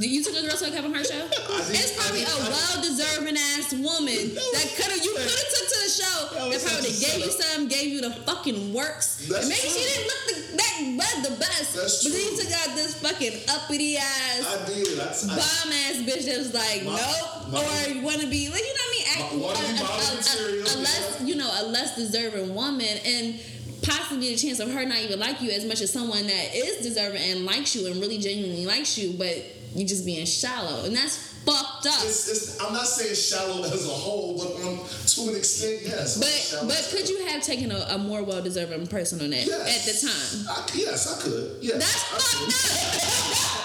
You 0.00 0.22
took 0.22 0.34
a 0.36 0.42
girl 0.42 0.56
to 0.56 0.66
a 0.66 0.70
Kevin 0.70 0.92
Hart 0.94 1.06
show. 1.06 1.14
did- 1.28 1.76
It's 1.78 1.94
probably 1.96 2.20
did- 2.24 2.28
a 2.28 2.32
I- 2.32 2.48
well-deserving 2.50 3.36
ass 3.36 3.72
woman 3.74 4.34
that 4.34 4.66
could 4.76 4.90
have 4.90 5.04
you 5.04 5.12
could 5.14 5.30
have 5.30 5.50
took 5.54 5.66
to 5.70 5.78
the 5.84 5.90
show. 5.90 6.16
That 6.34 6.50
That 6.50 6.62
probably 6.66 6.94
gave 6.98 7.18
you 7.24 7.30
some, 7.30 7.68
gave 7.68 7.86
you 7.92 8.00
the 8.00 8.10
fucking 8.26 8.72
works. 8.72 9.26
That's 9.28 9.46
and 9.46 9.48
maybe 9.48 9.68
she 9.68 9.82
didn't 9.84 10.06
look 10.06 10.22
the, 10.28 10.56
that 10.56 10.74
well, 10.98 11.16
the 11.22 11.36
best. 11.40 11.74
That's 11.74 12.02
but 12.04 12.12
then 12.12 12.20
you 12.22 12.34
true. 12.36 12.44
took 12.44 12.52
out 12.58 12.74
this 12.76 12.94
fucking 13.00 13.34
uppity 13.48 13.96
ass. 13.96 14.42
I 14.44 14.66
did. 14.66 14.98
I, 14.98 15.04
I, 15.04 15.36
Bomb 15.38 15.72
ass 15.72 15.96
bitch 16.02 16.24
that 16.26 16.38
was 16.38 16.52
like, 16.54 16.84
My- 16.84 16.96
nope, 16.98 17.52
my- 17.52 17.60
or 17.62 17.94
you 17.94 18.02
want 18.02 18.20
to 18.20 18.26
be 18.28 18.48
like, 18.50 18.60
you 18.62 18.74
know 18.74 18.84
what 18.84 18.90
I 18.90 18.94
mean? 18.94 19.06
Act, 19.14 19.34
wanna 19.34 19.58
a, 19.58 19.86
a- 19.86 20.58
a- 20.58 20.62
a 20.64 20.76
less, 20.82 21.22
you 21.22 21.36
know, 21.36 21.50
a 21.62 21.66
less 21.66 21.94
deserving 21.96 22.54
woman, 22.54 22.86
and 23.04 23.38
possibly 23.82 24.30
the 24.32 24.36
chance 24.36 24.60
of 24.60 24.70
her 24.72 24.84
not 24.86 24.98
even 24.98 25.20
like 25.20 25.40
you 25.42 25.50
as 25.50 25.64
much 25.64 25.80
as 25.82 25.92
someone 25.92 26.26
that 26.26 26.54
is 26.54 26.78
deserving 26.82 27.20
and 27.22 27.44
likes 27.44 27.76
you 27.76 27.86
and 27.90 28.00
really 28.00 28.18
genuinely 28.18 28.64
likes 28.66 28.96
you, 28.98 29.12
but 29.18 29.36
you 29.74 29.86
just 29.86 30.04
being 30.06 30.24
shallow, 30.26 30.84
and 30.84 30.94
that's 30.96 31.16
fucked 31.44 31.86
up. 31.86 31.94
it's, 32.04 32.28
it's, 32.30 32.60
I'm 32.60 32.72
not 32.72 32.86
saying 32.86 33.14
shallow 33.14 33.64
as 33.64 33.84
a 33.86 33.90
whole, 33.90 34.38
but 34.38 34.52
on, 34.66 34.78
to 35.06 35.30
an 35.30 35.36
extent, 35.36 35.80
yes. 35.84 36.16
But 36.18 36.66
but 36.68 36.88
could 36.90 37.08
you 37.08 37.26
have 37.26 37.42
taken 37.42 37.70
a, 37.70 37.78
a 37.90 37.98
more 37.98 38.22
well 38.22 38.40
deserving 38.42 38.86
person 38.86 39.20
on 39.20 39.30
that 39.30 39.44
Yes. 39.46 39.66
at 39.76 39.84
the 39.92 40.06
time? 40.06 40.56
I, 40.56 40.78
yes, 40.78 41.06
I 41.18 41.22
could. 41.22 41.58
Yes, 41.60 41.78
That's 41.78 42.04
I 42.12 42.16
could. 42.38 42.48
up. 42.54 43.60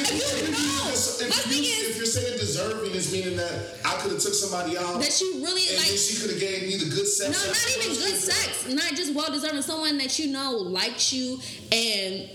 If, 0.00 0.12
you 0.12 0.52
know, 0.52 0.90
if, 0.92 1.20
my 1.20 1.26
if, 1.26 1.34
thing 1.50 1.64
you, 1.64 1.72
if 1.90 1.96
you're 1.96 2.06
saying 2.06 2.38
deserving, 2.38 2.94
is 2.94 3.12
meaning 3.12 3.36
that 3.36 3.50
I 3.84 3.94
could 4.00 4.12
have 4.12 4.20
took 4.20 4.32
somebody 4.32 4.78
out 4.78 5.00
that 5.00 5.20
you 5.20 5.42
really 5.42 5.62
and 5.68 5.76
like 5.78 5.86
she 5.98 6.20
could 6.20 6.30
have 6.30 6.40
gave 6.40 6.62
me 6.62 6.76
the 6.76 6.88
good 6.88 7.06
sex. 7.06 7.30
No, 7.30 7.46
not 7.46 7.84
even 7.84 7.96
good 7.98 8.16
sex. 8.16 8.68
Not 8.72 8.94
just 8.96 9.12
well 9.14 9.30
deserving. 9.30 9.62
Someone 9.62 9.98
that 9.98 10.18
you 10.18 10.28
know 10.28 10.52
likes 10.52 11.12
you 11.12 11.40
and 11.72 12.28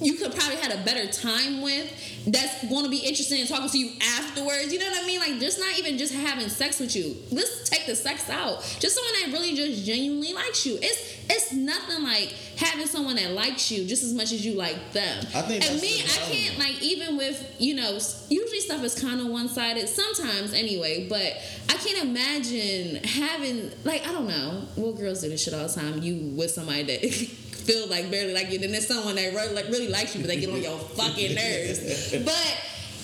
you 0.00 0.14
could 0.14 0.34
probably 0.34 0.56
had 0.56 0.72
a 0.72 0.82
better 0.84 1.10
time 1.10 1.62
with. 1.62 1.92
That's 2.26 2.68
going 2.68 2.84
to 2.84 2.90
be 2.90 2.98
interested 2.98 3.40
in 3.40 3.46
talking 3.46 3.68
to 3.68 3.78
you 3.78 3.92
afterwards. 4.18 4.72
You 4.72 4.78
know 4.78 4.90
what 4.90 5.04
I 5.04 5.06
mean? 5.06 5.20
Like 5.20 5.40
just 5.40 5.58
not 5.58 5.78
even 5.78 5.98
just 5.98 6.14
having 6.14 6.48
sex 6.48 6.78
with 6.78 6.94
you. 6.94 7.16
Let's 7.30 7.68
take 7.68 7.86
the 7.86 7.96
sex 7.96 8.28
out. 8.30 8.62
Just 8.80 8.94
someone 8.94 9.12
that 9.20 9.32
really 9.38 9.54
just 9.54 9.84
genuinely 9.84 10.32
likes 10.32 10.64
you. 10.66 10.78
It's 10.80 11.16
it's 11.30 11.52
nothing 11.52 12.02
like 12.02 12.34
having 12.56 12.86
someone 12.86 13.16
that 13.16 13.32
likes 13.32 13.70
you 13.70 13.84
just 13.86 14.02
as 14.02 14.14
much 14.14 14.32
as 14.32 14.44
you 14.44 14.54
like 14.54 14.92
them. 14.92 15.24
I 15.34 15.42
think 15.42 15.68
and 15.68 15.80
me, 15.80 16.02
I 16.02 16.32
can't 16.32 16.58
like 16.58 16.82
even 16.82 17.16
with 17.16 17.56
you 17.58 17.74
know 17.74 17.98
usually 18.28 18.60
stuff 18.60 18.82
is 18.84 19.00
kind 19.00 19.20
of 19.20 19.28
one 19.28 19.48
sided 19.48 19.88
sometimes 19.88 20.52
anyway. 20.52 21.06
But 21.08 21.36
I 21.68 21.74
can't 21.74 22.08
imagine 22.08 23.02
having 23.04 23.70
like 23.84 24.06
I 24.06 24.12
don't 24.12 24.28
know. 24.28 24.64
Well, 24.76 24.92
girls 24.92 25.22
do 25.22 25.28
this 25.28 25.42
shit 25.42 25.54
all 25.54 25.66
the 25.66 25.72
time. 25.72 26.02
You 26.02 26.34
with 26.36 26.50
somebody 26.50 26.82
that. 26.84 27.38
Feel 27.68 27.86
like 27.88 28.10
barely 28.10 28.32
like 28.32 28.50
you, 28.50 28.58
then 28.58 28.72
there's 28.72 28.88
someone 28.88 29.14
that 29.16 29.34
really, 29.34 29.54
like, 29.54 29.66
really 29.66 29.88
likes 29.88 30.16
you, 30.16 30.22
but 30.22 30.28
they 30.28 30.40
get 30.40 30.48
on 30.48 30.62
your 30.62 30.78
fucking 30.78 31.34
nerves. 31.34 32.16
But 32.24 32.56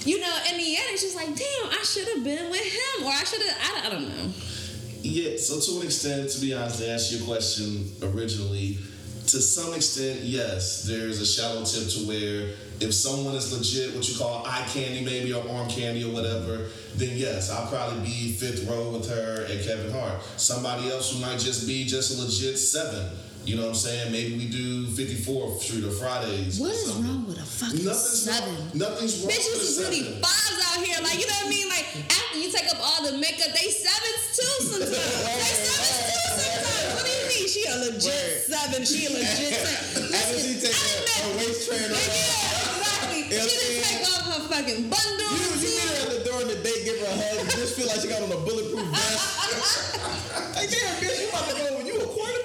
you 0.06 0.18
know, 0.20 0.36
in 0.50 0.56
the 0.56 0.76
end, 0.76 0.86
it's 0.88 1.02
just 1.02 1.16
like, 1.16 1.26
damn, 1.26 1.68
I 1.70 1.82
should 1.84 2.08
have 2.08 2.24
been 2.24 2.50
with 2.50 2.64
him, 2.64 3.04
or 3.04 3.10
I 3.10 3.24
should 3.24 3.42
have. 3.42 3.56
I, 3.60 3.86
I 3.86 3.90
don't 3.90 4.08
know. 4.08 4.32
Yeah, 5.02 5.36
so 5.36 5.60
to 5.60 5.80
an 5.80 5.86
extent, 5.86 6.30
to 6.30 6.40
be 6.40 6.54
honest, 6.54 6.78
to 6.78 6.88
answer 6.88 7.16
your 7.16 7.26
question 7.26 7.92
originally, 8.02 8.78
to 9.26 9.40
some 9.40 9.74
extent, 9.74 10.20
yes, 10.20 10.84
there's 10.84 11.20
a 11.20 11.26
shallow 11.26 11.62
tip 11.64 11.88
to 11.90 12.08
where 12.08 12.54
if 12.80 12.94
someone 12.94 13.34
is 13.34 13.52
legit, 13.52 13.94
what 13.94 14.08
you 14.08 14.16
call 14.16 14.46
eye 14.46 14.66
candy, 14.72 15.04
maybe, 15.04 15.32
or 15.34 15.46
arm 15.46 15.68
candy, 15.68 16.04
or 16.04 16.12
whatever, 16.14 16.68
then 16.96 17.18
yes, 17.18 17.50
I'll 17.50 17.66
probably 17.66 18.00
be 18.00 18.32
fifth 18.32 18.66
row 18.66 18.90
with 18.90 19.10
her 19.10 19.44
and 19.44 19.62
Kevin 19.62 19.92
Hart. 19.92 20.22
Somebody 20.36 20.90
else 20.90 21.12
who 21.12 21.20
might 21.20 21.38
just 21.38 21.66
be 21.66 21.84
just 21.84 22.18
a 22.18 22.22
legit 22.22 22.58
seven. 22.58 23.10
You 23.44 23.56
know 23.56 23.62
what 23.68 23.76
I'm 23.76 23.84
saying? 23.86 24.10
Maybe 24.12 24.36
we 24.40 24.48
do 24.48 24.86
54th 24.88 25.60
Street 25.60 25.84
or 25.84 25.90
Fridays. 25.92 26.58
or 26.60 26.64
What 26.64 26.72
is 26.72 26.92
wrong 26.96 27.26
with 27.28 27.36
a 27.38 27.44
fucking 27.44 27.84
Nothing's 27.84 28.24
seven? 28.24 28.54
wrong. 28.56 28.70
Nothing's 28.72 29.20
wrong 29.20 29.26
with 29.28 29.36
Bitches 29.36 29.60
a 29.60 29.68
is 29.68 29.76
really 29.84 30.02
fives 30.24 30.60
out 30.72 30.80
here, 30.80 30.96
like 31.04 31.20
you 31.20 31.26
know 31.28 31.36
what 31.44 31.46
I 31.46 31.52
mean. 31.52 31.68
Like 31.68 31.84
after 32.08 32.38
you 32.40 32.48
take 32.50 32.72
up 32.72 32.80
all 32.80 33.04
the 33.04 33.18
makeup, 33.20 33.52
they 33.52 33.68
sevens 33.68 34.24
too 34.32 34.52
sometimes. 34.64 34.96
they 34.96 35.44
sevens 35.60 36.08
too 36.08 36.24
sometimes. 36.40 36.88
What 36.96 37.04
do 37.04 37.12
you 37.12 37.24
mean? 37.28 37.44
She 37.52 37.62
a 37.68 37.76
legit 37.84 38.08
Word. 38.08 38.48
seven. 38.48 38.80
She 38.88 39.00
a 39.04 39.10
legit 39.12 39.52
seven. 39.60 40.08
After 40.08 40.36
she 40.40 40.52
take 40.64 40.72
I 40.72 40.80
her, 40.80 40.96
done 40.96 41.04
met- 41.04 41.20
her 41.20 41.32
waist 41.44 41.60
trainer 41.68 41.92
Yeah, 41.92 42.00
exactly. 42.00 43.20
You 43.28 43.44
she 43.44 43.44
I'm 43.44 43.60
didn't 43.60 43.84
take 43.84 44.02
off 44.08 44.24
her 44.24 44.40
fucking 44.48 44.82
bundle. 44.88 45.30
you, 45.36 45.52
you 45.52 45.68
meet 45.68 45.84
her 45.84 46.00
at 46.00 46.10
the 46.16 46.20
door 46.24 46.40
on 46.40 46.48
the 46.48 46.58
date, 46.64 46.80
give 46.88 46.96
her 46.96 47.12
a 47.12 47.16
hug, 47.20 47.44
and 47.44 47.50
just 47.60 47.76
feel 47.76 47.92
like 47.92 48.00
she 48.00 48.08
got 48.08 48.24
on 48.24 48.32
a 48.32 48.40
bulletproof 48.40 48.88
vest. 48.88 50.00
like, 50.56 50.72
damn, 50.72 50.96
bitch, 50.96 51.12
you 51.20 51.28
about 51.28 51.44
to 51.44 51.54
go, 51.60 51.84
you 51.84 52.00
a 52.00 52.08
quarterback? 52.08 52.43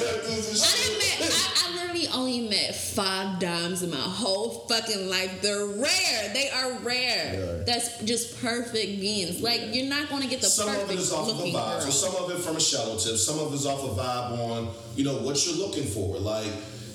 And 0.00 0.30
I 0.30 0.42
shit. 0.42 0.98
didn't 1.00 1.20
met. 1.20 1.32
I, 1.32 1.70
I 1.70 1.74
literally 1.74 2.08
only 2.08 2.48
met 2.48 2.74
five 2.74 3.38
dimes 3.38 3.82
in 3.82 3.90
my 3.90 3.96
whole 3.96 4.66
fucking 4.68 5.08
life. 5.08 5.40
They're 5.42 5.66
rare. 5.66 6.32
They 6.32 6.50
are 6.50 6.72
rare. 6.80 7.60
Are. 7.60 7.64
That's 7.64 8.02
just 8.04 8.40
perfect 8.40 9.00
beings. 9.00 9.40
Like 9.42 9.74
you're 9.74 9.88
not 9.88 10.08
gonna 10.08 10.26
get 10.26 10.40
the 10.40 10.46
some 10.46 10.68
of 10.68 10.74
it 10.74 10.80
perfect 10.82 11.00
is 11.00 11.12
off 11.12 11.30
of 11.30 11.40
a 11.40 11.42
vibe. 11.42 11.52
girl. 11.52 11.80
So 11.80 11.90
some 11.90 12.24
of 12.24 12.30
it 12.30 12.38
from 12.42 12.56
a 12.56 12.60
shallow 12.60 12.96
tip. 12.98 13.16
Some 13.16 13.38
of 13.38 13.52
it 13.52 13.56
is 13.56 13.66
off 13.66 13.82
a 13.84 14.00
vibe 14.00 14.38
on, 14.38 14.74
you 14.96 15.04
know, 15.04 15.16
what 15.18 15.44
you're 15.46 15.56
looking 15.56 15.84
for. 15.84 16.18
Like, 16.18 16.52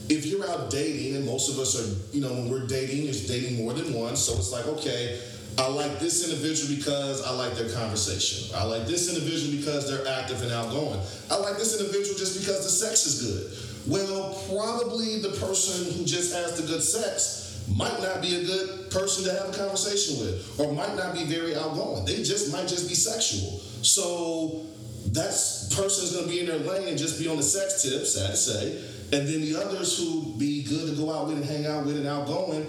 if 0.09 0.25
you're 0.25 0.47
out 0.49 0.69
dating, 0.69 1.15
and 1.15 1.25
most 1.25 1.49
of 1.49 1.59
us 1.59 1.79
are, 1.79 2.15
you 2.15 2.21
know, 2.21 2.33
when 2.33 2.49
we're 2.49 2.67
dating, 2.67 3.05
is 3.05 3.27
dating 3.27 3.63
more 3.63 3.73
than 3.73 3.93
one. 3.93 4.15
So 4.15 4.33
it's 4.33 4.51
like, 4.51 4.65
okay, 4.67 5.21
I 5.57 5.67
like 5.67 5.99
this 5.99 6.23
individual 6.29 6.75
because 6.75 7.23
I 7.23 7.31
like 7.31 7.55
their 7.55 7.69
conversation. 7.69 8.55
I 8.55 8.63
like 8.63 8.87
this 8.87 9.09
individual 9.09 9.57
because 9.57 9.87
they're 9.87 10.07
active 10.07 10.41
and 10.41 10.51
outgoing. 10.51 10.99
I 11.29 11.35
like 11.37 11.57
this 11.57 11.79
individual 11.79 12.17
just 12.17 12.39
because 12.39 12.63
the 12.63 12.69
sex 12.69 13.05
is 13.05 13.21
good. 13.21 13.91
Well, 13.91 14.33
probably 14.47 15.19
the 15.19 15.35
person 15.39 15.93
who 15.93 16.05
just 16.05 16.33
has 16.33 16.59
the 16.59 16.67
good 16.67 16.83
sex 16.83 17.63
might 17.75 17.99
not 18.01 18.21
be 18.21 18.35
a 18.35 18.43
good 18.45 18.91
person 18.91 19.23
to 19.25 19.31
have 19.31 19.49
a 19.49 19.57
conversation 19.57 20.19
with, 20.19 20.59
or 20.59 20.73
might 20.73 20.95
not 20.95 21.13
be 21.13 21.25
very 21.25 21.55
outgoing. 21.55 22.05
They 22.05 22.23
just 22.23 22.51
might 22.51 22.67
just 22.67 22.87
be 22.87 22.95
sexual. 22.95 23.59
So 23.81 24.65
that 25.11 25.31
person's 25.75 26.15
gonna 26.15 26.27
be 26.27 26.39
in 26.41 26.45
their 26.45 26.59
lane 26.59 26.87
and 26.87 26.97
just 26.97 27.19
be 27.19 27.27
on 27.27 27.37
the 27.37 27.43
sex 27.43 27.83
tip, 27.83 28.05
sad 28.05 28.31
to 28.31 28.37
say. 28.37 28.83
And 29.13 29.27
then 29.27 29.41
the 29.41 29.55
others 29.57 29.97
who 29.97 30.33
be 30.37 30.63
good 30.63 30.89
to 30.89 30.95
go 30.95 31.11
out 31.11 31.27
with 31.27 31.37
and 31.37 31.45
hang 31.45 31.65
out 31.65 31.85
with 31.85 31.97
and 31.97 32.07
outgoing, 32.07 32.65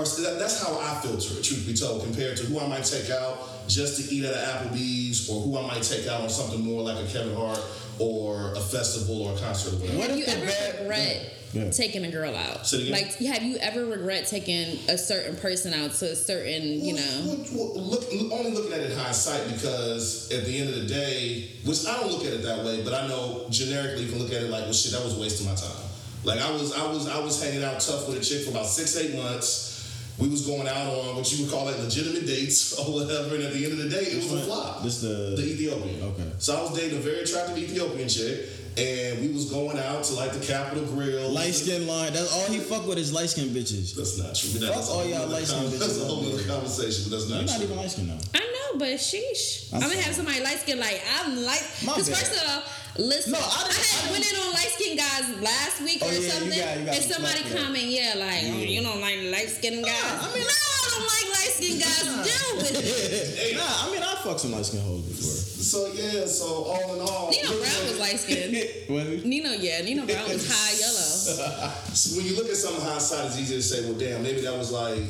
are 0.00 0.04
that, 0.22 0.38
that's 0.38 0.62
how 0.62 0.78
I 0.78 1.00
filter 1.02 1.38
it, 1.38 1.42
truth 1.44 1.66
be 1.66 1.74
told, 1.74 2.02
compared 2.02 2.36
to 2.38 2.44
who 2.46 2.60
I 2.60 2.66
might 2.68 2.84
take 2.84 3.10
out 3.10 3.68
just 3.68 3.96
to 4.08 4.14
eat 4.14 4.24
at 4.24 4.34
an 4.34 4.68
Applebee's, 4.70 5.28
or 5.28 5.40
who 5.42 5.56
I 5.58 5.66
might 5.66 5.82
take 5.82 6.06
out 6.06 6.20
on 6.20 6.28
something 6.30 6.60
more 6.64 6.82
like 6.82 6.96
a 7.04 7.06
Kevin 7.10 7.34
Hart 7.34 7.60
or 7.98 8.52
a 8.54 8.60
festival 8.60 9.22
or 9.22 9.34
a 9.34 9.38
concert 9.40 9.74
or 9.74 9.76
whatever. 9.78 9.98
What 9.98 10.10
have 10.10 10.18
if 10.18 10.26
you 10.28 10.32
ever 10.34 10.46
bad- 10.46 10.80
regret 10.80 11.32
Yeah. 11.54 11.70
taking 11.70 12.04
a 12.04 12.10
girl 12.10 12.36
out? 12.36 12.66
Say 12.66 12.76
it 12.78 12.80
again? 12.88 12.92
Like, 12.92 13.14
have 13.14 13.42
you 13.42 13.56
ever 13.56 13.86
regret 13.86 14.26
taking 14.28 14.78
a 14.88 14.98
certain 14.98 15.36
person 15.36 15.72
out 15.72 15.94
to 15.94 16.12
a 16.12 16.16
certain, 16.16 16.84
you 16.84 16.92
know? 16.94 17.22
Well, 17.24 17.36
well, 17.52 17.72
well, 17.76 17.84
look, 17.84 18.12
look- 18.12 18.32
only 18.32 18.50
looking 18.52 18.72
at 18.74 18.80
it 18.80 18.90
in 18.92 18.98
hindsight 18.98 19.48
because 19.50 20.30
at 20.30 20.44
the 20.44 20.58
end 20.58 20.68
of 20.68 20.74
the 20.76 20.86
day, 20.86 21.48
which 21.64 21.86
I 21.86 21.98
don't 22.00 22.12
look 22.12 22.24
at 22.26 22.34
it 22.34 22.42
that 22.42 22.62
way, 22.64 22.82
but 22.82 22.92
I 22.92 23.06
know 23.08 23.46
generically 23.50 24.04
you 24.04 24.10
can 24.12 24.18
look 24.20 24.32
at 24.32 24.42
it 24.42 24.50
like, 24.50 24.64
well, 24.64 24.72
shit, 24.74 24.92
that 24.92 25.02
was 25.02 25.14
wasting 25.14 25.46
my 25.46 25.54
time. 25.54 25.70
Like 26.24 26.40
I 26.40 26.50
was, 26.50 26.72
I 26.74 26.86
was, 26.92 27.08
I 27.08 27.18
was 27.20 27.42
hanging 27.42 27.62
out 27.64 27.80
tough 27.80 28.08
with 28.08 28.18
a 28.18 28.20
chick 28.24 28.42
for 28.44 28.50
about 28.50 28.66
six, 28.66 28.96
eight 28.96 29.14
months. 29.14 29.65
We 30.18 30.28
was 30.28 30.46
going 30.46 30.66
out 30.66 30.86
on 30.86 31.16
what 31.16 31.30
you 31.30 31.44
would 31.44 31.52
call 31.52 31.66
like 31.66 31.78
legitimate 31.78 32.26
dates 32.26 32.72
or 32.78 32.84
whatever, 32.92 33.34
and 33.34 33.44
at 33.44 33.52
the 33.52 33.64
end 33.64 33.72
of 33.74 33.78
the 33.84 33.88
day, 33.90 34.02
it 34.12 34.16
was 34.16 34.32
a 34.32 34.44
flop. 34.46 34.82
This 34.82 35.00
the 35.02 35.34
The 35.36 35.42
Ethiopian. 35.44 36.02
Okay. 36.02 36.30
So 36.38 36.56
I 36.56 36.62
was 36.62 36.78
dating 36.78 36.98
a 36.98 37.00
very 37.00 37.20
attractive 37.20 37.58
Ethiopian 37.58 38.08
chick, 38.08 38.48
and 38.78 39.20
we 39.20 39.28
was 39.28 39.50
going 39.50 39.78
out 39.78 40.04
to 40.04 40.14
like 40.14 40.32
the 40.32 40.40
Capital 40.44 40.84
Grille. 40.86 41.30
light 41.30 41.52
skin 41.54 41.86
line. 41.86 42.12
That's 42.14 42.32
all 42.32 42.46
he 42.50 42.60
fuck 42.60 42.86
with 42.86 42.96
is 42.98 43.12
light 43.12 43.28
skin 43.28 43.48
bitches. 43.48 43.94
That's 43.94 44.16
not 44.18 44.34
true. 44.34 44.50
But 44.58 44.68
Fuck 44.68 44.74
that's 44.76 44.88
all 44.90 45.04
y'all 45.04 45.28
light 45.28 45.44
skin 45.46 45.64
bitches 45.64 45.78
That's 45.84 46.00
a 46.00 46.04
whole 46.06 46.22
there. 46.22 46.34
other 46.34 46.48
conversation, 46.48 47.04
but 47.04 47.10
that's 47.18 47.28
not 47.28 47.36
You're 47.36 47.46
not 47.46 47.56
true. 47.56 47.64
even 47.64 47.76
light 47.76 47.90
skin 47.90 48.08
though. 48.08 48.40
I 48.76 48.78
know, 48.78 48.92
but 48.92 49.00
sheesh. 49.00 49.72
I'm 49.72 49.82
I'm 49.82 49.88
gonna 49.90 50.02
have 50.02 50.14
somebody 50.14 50.40
light 50.42 50.58
skin 50.58 50.78
like 50.78 51.00
I'm 51.20 51.42
like. 51.44 51.62
Because 51.80 52.08
first 52.08 52.32
of 52.36 52.48
all, 52.48 52.62
listen, 53.06 53.32
No, 53.32 53.38
I 53.38 53.42
I, 53.42 53.68
didn't- 53.68 53.76
had 53.76 54.08
I 54.08 54.12
went 54.12 54.22
didn't- 54.24 54.38
in 54.38 54.46
on 54.46 54.52
light 54.52 54.72
skin 54.76 54.96
guys 54.96 55.42
last 55.42 55.80
week 55.82 55.98
Oh, 56.02 56.08
or 56.08 56.12
yeah, 56.12 56.18
you 56.18 56.28
something, 56.30 56.48
got- 56.58 56.78
you 56.78 56.84
got 56.86 56.94
and 56.96 57.04
somebody 57.04 57.38
flack 57.40 57.46
for 57.48 57.54
that. 57.54 57.64
comment, 57.64 57.84
yeah, 57.84 58.14
like 58.16 58.44
oh, 58.44 58.58
you 58.60 58.82
don't 58.82 59.00
like 59.00 59.18
light 59.32 59.48
skin 59.50 59.82
guys. 59.82 59.92
I 59.96 60.28
mean- 60.34 60.44
no, 60.44 60.52
I 60.52 60.88
don't 60.92 61.06
like 61.08 61.28
light 61.32 61.52
skin 61.56 61.78
guys. 61.80 62.04
Deal 62.04 62.56
with 62.56 62.72
it. 62.76 63.56
nah, 63.60 63.86
I 63.86 63.92
mean 63.92 64.02
I 64.02 64.14
fucked 64.22 64.40
some 64.40 64.52
light 64.52 64.66
skin 64.66 64.80
hoes 64.80 65.02
before. 65.02 65.32
So 65.66 65.78
yeah, 65.94 66.26
so 66.26 66.46
all 66.64 66.94
in 66.94 67.00
all, 67.00 67.30
Nino 67.30 67.48
Brown 67.48 67.80
was 67.88 67.98
light 67.98 68.18
skin. 68.20 68.52
Nino, 69.28 69.50
yeah, 69.52 69.82
Nino 69.82 70.06
Brown 70.06 70.28
was 70.28 70.46
high 70.52 70.76
yellow. 70.78 71.90
So 71.94 72.16
when 72.16 72.26
you 72.26 72.36
look 72.36 72.48
at 72.48 72.56
some 72.56 72.78
hindsight, 72.80 73.26
it's 73.26 73.38
easy 73.38 73.56
to 73.56 73.62
say, 73.62 73.84
well, 73.84 73.98
damn, 73.98 74.22
maybe 74.22 74.40
that 74.42 74.56
was 74.56 74.70
like 74.70 75.00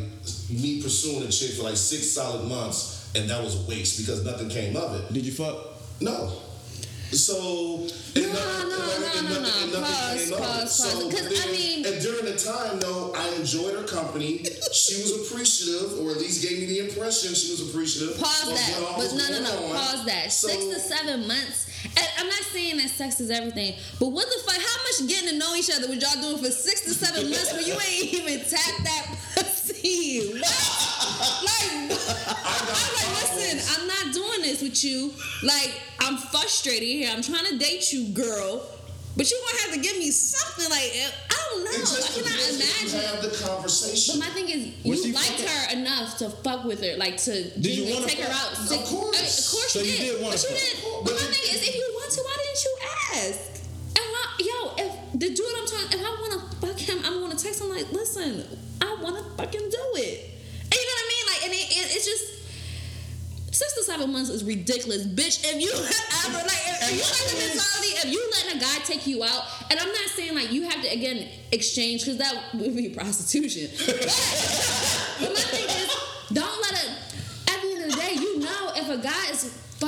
me 0.49 0.81
pursuing 0.81 1.23
a 1.25 1.29
chick 1.31 1.53
for 1.53 1.65
like 1.65 1.77
six 1.77 2.07
solid 2.11 2.47
months, 2.49 2.96
and 3.17 3.31
that 3.31 3.43
was 3.43 3.65
a 3.65 3.69
waste 3.69 3.99
because 3.99 4.25
nothing 4.25 4.49
came 4.49 4.77
of 4.77 4.95
it. 4.95 5.13
Did 5.13 5.25
you 5.25 5.33
fuck? 5.33 5.57
No. 6.01 6.33
So 7.13 7.87
No, 8.17 8.23
no, 8.23 8.69
no, 8.69 9.23
no, 9.23 9.41
no. 9.41 9.81
Pause. 9.81 10.31
Lost 10.33 10.83
cause, 10.83 11.05
because 11.07 11.47
I 11.47 11.53
mean, 11.53 11.87
and 11.87 12.03
during 12.03 12.25
the 12.25 12.37
time 12.37 12.81
though, 12.81 13.13
I 13.15 13.29
enjoyed 13.37 13.75
her 13.77 13.85
company. 13.87 14.45
she 14.73 14.97
was 15.03 15.31
appreciative, 15.31 16.01
or 16.01 16.11
at 16.11 16.19
least 16.19 16.43
gave 16.43 16.59
me 16.59 16.67
the 16.67 16.81
impression 16.81 17.33
she 17.35 17.53
was 17.53 17.71
appreciative. 17.71 18.19
pause 18.21 18.49
that. 18.53 18.95
But 18.97 19.15
no, 19.15 19.39
no, 19.39 19.43
no, 19.45 19.67
on. 19.67 19.77
pause 19.77 20.05
that. 20.07 20.33
So, 20.33 20.49
Six 20.49 20.65
to 20.65 20.81
seven 20.81 21.29
months. 21.29 21.67
And 21.85 22.09
I'm 22.19 22.27
not 22.27 22.43
saying 22.53 22.79
that 22.79 22.91
sex 22.91 23.21
is 23.21 23.31
everything, 23.31 23.75
but 24.01 24.09
what 24.09 24.27
the 24.27 24.43
fuck? 24.45 24.61
How 24.61 24.83
much 24.83 25.09
getting 25.09 25.29
to 25.31 25.39
know 25.39 25.55
each 25.55 25.71
other 25.71 25.87
was 25.89 26.03
y'all 26.03 26.21
doing 26.21 26.43
for 26.43 26.51
six 26.51 26.83
to 26.83 26.91
seven 26.95 27.31
months 27.31 27.53
when 27.53 27.65
you 27.65 27.75
ain't 27.75 28.13
even 28.15 28.41
tapped 28.41 28.83
that 28.83 29.17
pussy? 29.37 30.33
What? 30.33 30.96
Like, 31.21 31.73
I'm 32.45 32.67
like, 32.69 33.11
listen, 33.23 33.81
I'm 33.81 33.87
not 33.89 34.15
doing 34.15 34.43
this 34.43 34.63
with 34.63 34.83
you. 34.85 35.13
Like, 35.43 35.73
I'm 36.01 36.17
frustrated 36.17 36.83
here. 36.89 37.11
I'm 37.13 37.23
trying 37.23 37.47
to 37.47 37.59
date 37.59 37.93
you, 37.93 38.09
girl. 38.13 38.63
But 39.17 39.31
you 39.31 39.41
gonna 39.49 39.63
have 39.63 39.73
to 39.73 39.81
give 39.81 39.97
me 39.97 40.11
something 40.11 40.69
like 40.69 40.93
eh, 40.95 41.09
I 41.09 41.41
don't 41.49 41.65
know. 41.65 41.71
I 41.73 41.75
cannot 41.81 42.37
depends 42.37 42.61
if 42.61 42.93
you 42.93 42.99
imagine. 43.01 43.17
have 43.17 43.23
the 43.25 43.33
conversation. 43.49 44.21
But 44.21 44.29
my 44.29 44.35
thing 44.35 44.49
is, 44.51 44.67
you 44.85 44.95
she 44.95 45.13
liked 45.15 45.41
fucking- 45.41 45.47
her 45.49 45.73
enough 45.81 46.19
to 46.19 46.29
fuck 46.45 46.65
with 46.67 46.83
her, 46.85 46.99
like 46.99 47.17
to 47.25 47.33
you 47.33 47.51
genuinely 47.63 47.95
wanna 47.95 48.07
take 48.09 48.19
her 48.21 48.31
out. 48.31 48.53
Of 48.53 48.69
course. 48.85 49.17
I 49.17 49.25
mean, 49.25 49.25
of 49.25 49.49
course 49.57 49.73
So 49.73 49.79
you 49.81 49.87
you 49.93 49.97
did. 49.97 50.05
did 50.05 50.21
wanna 50.21 50.37
but 50.37 50.43
you 50.45 50.49
fuck. 50.53 50.61
didn't. 50.61 50.85
But 50.85 51.05
But 51.05 51.15
my 51.15 51.27
thing 51.33 51.45
is, 51.49 51.61
if 51.67 51.75
you 51.75 51.89
want 51.97 52.13
to, 52.13 52.21
why 52.29 52.37
didn't 52.45 52.61
you 52.69 52.73
ask? 53.17 53.41
And 53.97 54.05
why, 54.13 54.25
yo, 54.45 54.85
if 54.85 54.93
the 55.17 55.29
dude 55.33 55.55
I'm 55.57 55.65
talking, 55.67 55.99
if 55.99 56.05
I 56.05 56.11
want 56.21 56.33
to 56.37 56.41
fuck 56.61 56.77
him, 56.79 56.99
I'm 57.07 57.17
gonna 57.21 57.37
text 57.41 57.63
him 57.63 57.71
like, 57.71 57.91
listen, 57.93 58.45
I 58.83 58.99
want 59.01 59.17
to 59.17 59.25
fucking 59.41 59.65
do 59.71 59.85
it. 59.97 60.29
And 61.47 61.55
you 61.55 61.61
know 61.61 61.67
what 61.67 61.87
I 61.87 61.87
mean? 61.87 61.87
Like, 61.87 61.87
and 61.87 61.87
it, 61.87 61.93
it, 61.93 61.97
it's 61.97 62.07
just. 62.07 62.33
Six 63.53 63.73
to 63.73 63.85
seven 63.85 64.13
months 64.13 64.29
is 64.29 64.45
ridiculous, 64.45 65.07
bitch. 65.07 65.41
If 65.43 65.63
you 65.63 65.71
ever 65.73 66.45
like, 66.45 66.61
if, 66.67 66.83
if 66.83 66.93
you 66.93 67.01
like 67.01 67.25
the 67.31 67.39
mentality, 67.39 67.89
if 67.89 68.13
you 68.13 68.31
letting 68.31 68.59
a 68.59 68.61
guy 68.61 68.85
take 68.85 69.07
you 69.07 69.25
out, 69.25 69.45
and 69.71 69.81
I'm 69.81 69.89
not 69.89 70.09
saying 70.09 70.35
like 70.35 70.53
you 70.53 70.65
have 70.69 70.83
to 70.83 70.89
again 70.89 71.27
exchange 71.53 72.03
because 72.03 72.19
that 72.19 72.35
would 72.53 72.77
be 72.77 72.91
prostitution. 72.91 73.71
But, 75.19 75.29
but 75.29 75.31
my 75.31 75.41
thing 75.41 75.65
is, 75.65 75.89
don't 76.35 76.61
let 76.61 76.85
it. 76.85 76.91
At 77.49 77.63
the 77.63 77.69
end 77.73 77.85
of 77.85 77.91
the 77.93 77.97
day, 77.97 78.13
you 78.21 78.41
know 78.41 78.73
if 78.77 78.91
a 78.91 78.99
guy 78.99 79.31
is 79.31 79.45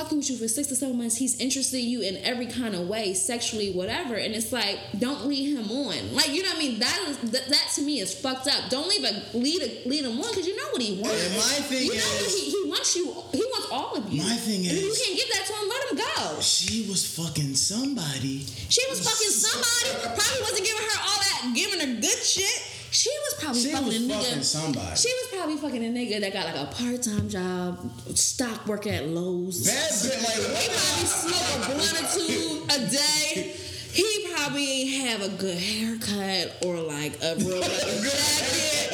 fucking 0.08 0.18
with 0.18 0.30
you 0.30 0.36
for 0.38 0.48
six 0.48 0.68
to 0.68 0.74
seven 0.74 0.96
months, 0.96 1.16
he's 1.16 1.38
interested 1.38 1.80
in 1.80 1.86
you 1.86 2.00
in 2.00 2.16
every 2.24 2.46
kind 2.46 2.74
of 2.74 2.88
way, 2.88 3.12
sexually, 3.12 3.72
whatever, 3.72 4.14
and 4.14 4.34
it's 4.34 4.52
like 4.52 4.78
don't 4.98 5.26
lead 5.26 5.54
him 5.54 5.70
on. 5.70 6.14
Like 6.14 6.30
you 6.32 6.42
know 6.42 6.48
what 6.48 6.56
I 6.56 6.60
mean? 6.60 6.78
That 6.78 6.98
is 7.08 7.18
that, 7.30 7.48
that 7.48 7.66
to 7.74 7.82
me 7.82 8.00
is 8.00 8.14
fucked 8.18 8.46
up. 8.48 8.70
Don't 8.70 8.88
leave 8.88 9.04
a 9.04 9.36
lead 9.36 9.62
a, 9.62 9.88
lead 9.88 10.04
him 10.04 10.12
on 10.18 10.28
because 10.30 10.46
you 10.46 10.56
know 10.56 10.68
what 10.72 10.80
he 10.80 11.00
wants. 11.00 11.26
And 11.26 11.34
my 11.36 11.60
thing 11.68 11.82
you 11.84 11.92
know 11.92 12.08
what 12.16 12.22
is- 12.22 12.42
he, 12.42 12.50
he 12.50 12.68
wants 12.70 12.96
you. 12.96 13.04
He 13.32 13.44
wants 13.44 13.68
all 13.70 13.96
of 13.96 14.10
you. 14.12 14.22
My 14.22 14.34
thing 14.36 14.64
is, 14.64 14.70
and 14.72 14.78
if 14.78 14.84
you 14.84 14.94
can't 14.96 15.16
give 15.18 15.28
that 15.36 15.44
to 15.46 15.52
him, 15.52 15.68
let 15.68 15.82
him 15.92 15.96
go. 16.34 16.40
She 16.40 16.88
was 16.88 17.04
fucking 17.04 17.54
somebody. 17.54 18.44
She 18.68 18.82
was 18.88 19.04
fucking 19.04 19.30
somebody. 19.30 20.16
Probably 20.16 20.40
wasn't 20.40 20.64
giving 20.66 20.82
her 20.82 21.00
all 21.04 21.18
that, 21.20 21.52
giving 21.54 21.80
her 21.80 22.00
good 22.00 22.18
shit. 22.24 22.77
She 22.90 23.10
was 23.10 23.34
probably 23.40 23.60
She 23.60 23.70
fucking 23.72 23.86
was 23.86 23.96
a 23.96 24.00
nigga. 24.00 24.24
fucking 24.24 24.42
somebody. 24.42 24.96
She 24.96 25.08
was 25.08 25.26
probably 25.34 25.56
fucking 25.56 25.84
a 25.84 25.88
nigga 25.88 26.20
that 26.20 26.32
got 26.32 26.46
like 26.46 26.56
a 26.56 26.66
part 26.74 27.02
time 27.02 27.28
job, 27.28 27.90
stock 28.16 28.66
worker 28.66 28.88
at 28.90 29.06
Lowe's. 29.08 29.66
Bad 29.66 29.92
bit 30.02 30.22
like 30.22 30.40
He 30.56 30.68
probably 30.68 31.06
smoke 31.06 31.64
a 31.64 31.66
blunt 31.74 32.00
or 32.00 32.06
two 32.18 32.64
a 32.70 32.78
day. 32.90 33.54
He 33.92 34.28
probably 34.34 34.66
ain't 34.70 35.06
have 35.08 35.22
a 35.22 35.28
good 35.36 35.58
haircut 35.58 36.64
or 36.64 36.76
like 36.80 37.12
a 37.22 37.34
real 37.36 37.60
jacket. 37.62 38.88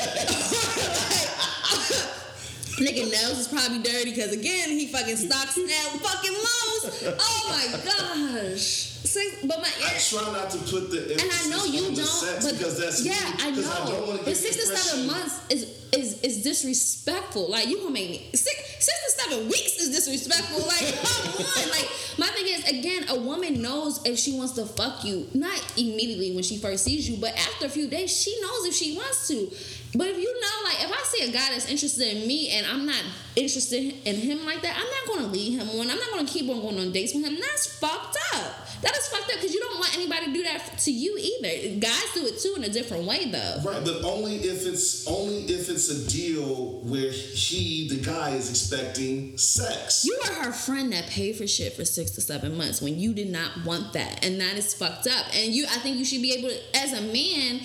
Nigga 2.74 3.09
nails 3.11 3.38
is 3.38 3.48
probably 3.48 3.78
dirty 3.78 4.11
because 4.11 4.33
again 4.33 4.70
he 4.70 4.87
fucking 4.88 5.16
stocks 5.16 5.57
at 5.57 6.00
fucking 6.00 6.33
Lowe's. 6.33 7.16
Oh 7.20 7.46
my 7.48 7.78
gosh. 7.85 8.93
Six, 9.05 9.45
but 9.45 9.61
my 9.61 9.69
I 9.69 9.99
try 9.99 10.33
not 10.33 10.49
to 10.51 10.59
put 10.59 10.90
the 10.90 11.12
and 11.12 11.31
I 11.31 11.49
know 11.51 11.64
you 11.67 11.88
on 11.88 11.95
don't, 11.95 12.40
but 12.40 12.53
because 12.57 12.81
that's 12.81 13.05
yeah, 13.05 13.12
me, 13.12 13.19
I 13.38 13.49
I 13.49 13.51
know. 13.51 14.07
want 14.09 14.25
but 14.25 14.35
six 14.35 14.57
to 14.57 14.77
seven 14.77 15.07
months 15.07 15.40
is 15.51 15.69
is 15.93 16.23
is 16.23 16.43
disrespectful. 16.43 17.51
Like 17.51 17.69
you 17.69 17.77
gonna 17.79 17.90
make 17.90 18.09
me 18.09 18.31
six 18.33 18.57
six 18.81 19.17
to 19.17 19.23
seven 19.23 19.45
weeks 19.45 19.79
is 19.79 19.90
disrespectful. 19.90 20.67
Like 20.67 20.88
come 21.37 21.45
on. 21.45 21.69
Like 21.69 21.88
my 22.19 22.29
thing 22.29 22.47
is 22.47 22.64
again, 22.71 23.05
a 23.11 23.21
woman 23.21 23.61
knows 23.61 24.01
if 24.07 24.19
she 24.19 24.38
wants 24.38 24.55
to 24.55 24.64
fuck 24.64 25.05
you, 25.05 25.29
not 25.35 25.61
immediately 25.77 26.33
when 26.35 26.43
she 26.43 26.57
first 26.57 26.85
sees 26.85 27.07
you, 27.09 27.19
but 27.19 27.37
after 27.37 27.67
a 27.67 27.69
few 27.69 27.88
days, 27.88 28.11
she 28.11 28.35
knows 28.40 28.64
if 28.67 28.75
she 28.75 28.97
wants 28.97 29.29
to. 29.29 29.51
But 29.96 30.09
if 30.09 30.18
you 30.18 30.40
know, 30.40 30.64
like, 30.64 30.83
if 30.83 30.90
I 30.90 31.02
see 31.04 31.24
a 31.24 31.33
guy 31.33 31.50
that's 31.52 31.68
interested 31.68 32.16
in 32.16 32.26
me 32.26 32.50
and 32.50 32.66
I'm 32.66 32.85
not 32.85 33.02
interested 33.37 33.94
in 34.04 34.16
him 34.16 34.44
like 34.44 34.61
that, 34.62 34.76
I'm 34.76 34.87
not 34.87 35.16
gonna 35.16 35.33
lead 35.33 35.59
him 35.59 35.68
on. 35.70 35.90
I'm 35.90 35.98
not 35.98 36.11
gonna 36.11 36.26
keep 36.26 36.50
on 36.50 36.61
going 36.61 36.78
on 36.78 36.90
dates 36.90 37.14
with 37.14 37.24
him. 37.24 37.37
That's 37.37 37.78
fucked 37.78 38.16
up. 38.35 38.83
That 38.83 38.96
is 38.96 39.07
fucked 39.09 39.30
up 39.30 39.37
because 39.37 39.54
you 39.54 39.61
don't 39.61 39.78
want 39.78 39.96
anybody 39.96 40.26
to 40.26 40.33
do 40.33 40.42
that 40.42 40.78
to 40.78 40.90
you 40.90 41.16
either. 41.16 41.78
Guys 41.78 42.04
do 42.12 42.26
it 42.26 42.40
too 42.40 42.54
in 42.57 42.64
a 42.64 42.68
different 42.68 43.04
way 43.04 43.30
though. 43.30 43.61
Right, 43.64 43.85
but 43.85 44.04
only 44.04 44.37
if 44.37 44.66
it's 44.66 45.07
only 45.07 45.44
if 45.44 45.68
it's 45.70 45.88
a 45.88 46.11
deal 46.11 46.80
where 46.83 47.11
he, 47.11 47.88
the 47.88 48.02
guy, 48.02 48.30
is 48.30 48.50
expecting 48.50 49.38
sex. 49.38 50.04
You 50.04 50.18
are 50.26 50.44
her 50.44 50.52
friend 50.52 50.92
that 50.92 51.07
paid 51.07 51.37
for 51.37 51.46
shit 51.46 51.74
for 51.74 51.85
six 51.85 52.11
to 52.12 52.20
seven 52.20 52.57
months 52.57 52.83
when 52.83 52.98
you 52.98 53.14
did 53.14 53.30
not 53.30 53.64
want 53.64 53.92
that, 53.92 54.24
and 54.24 54.40
that 54.40 54.57
is 54.57 54.74
fucked 54.74 55.07
up. 55.07 55.26
And 55.35 55.52
you, 55.54 55.66
I 55.66 55.78
think 55.78 55.98
you 55.98 56.04
should 56.04 56.22
be 56.22 56.33
able 56.33 56.48
to, 56.48 56.76
as 56.76 56.92
a 56.92 57.00
man. 57.00 57.61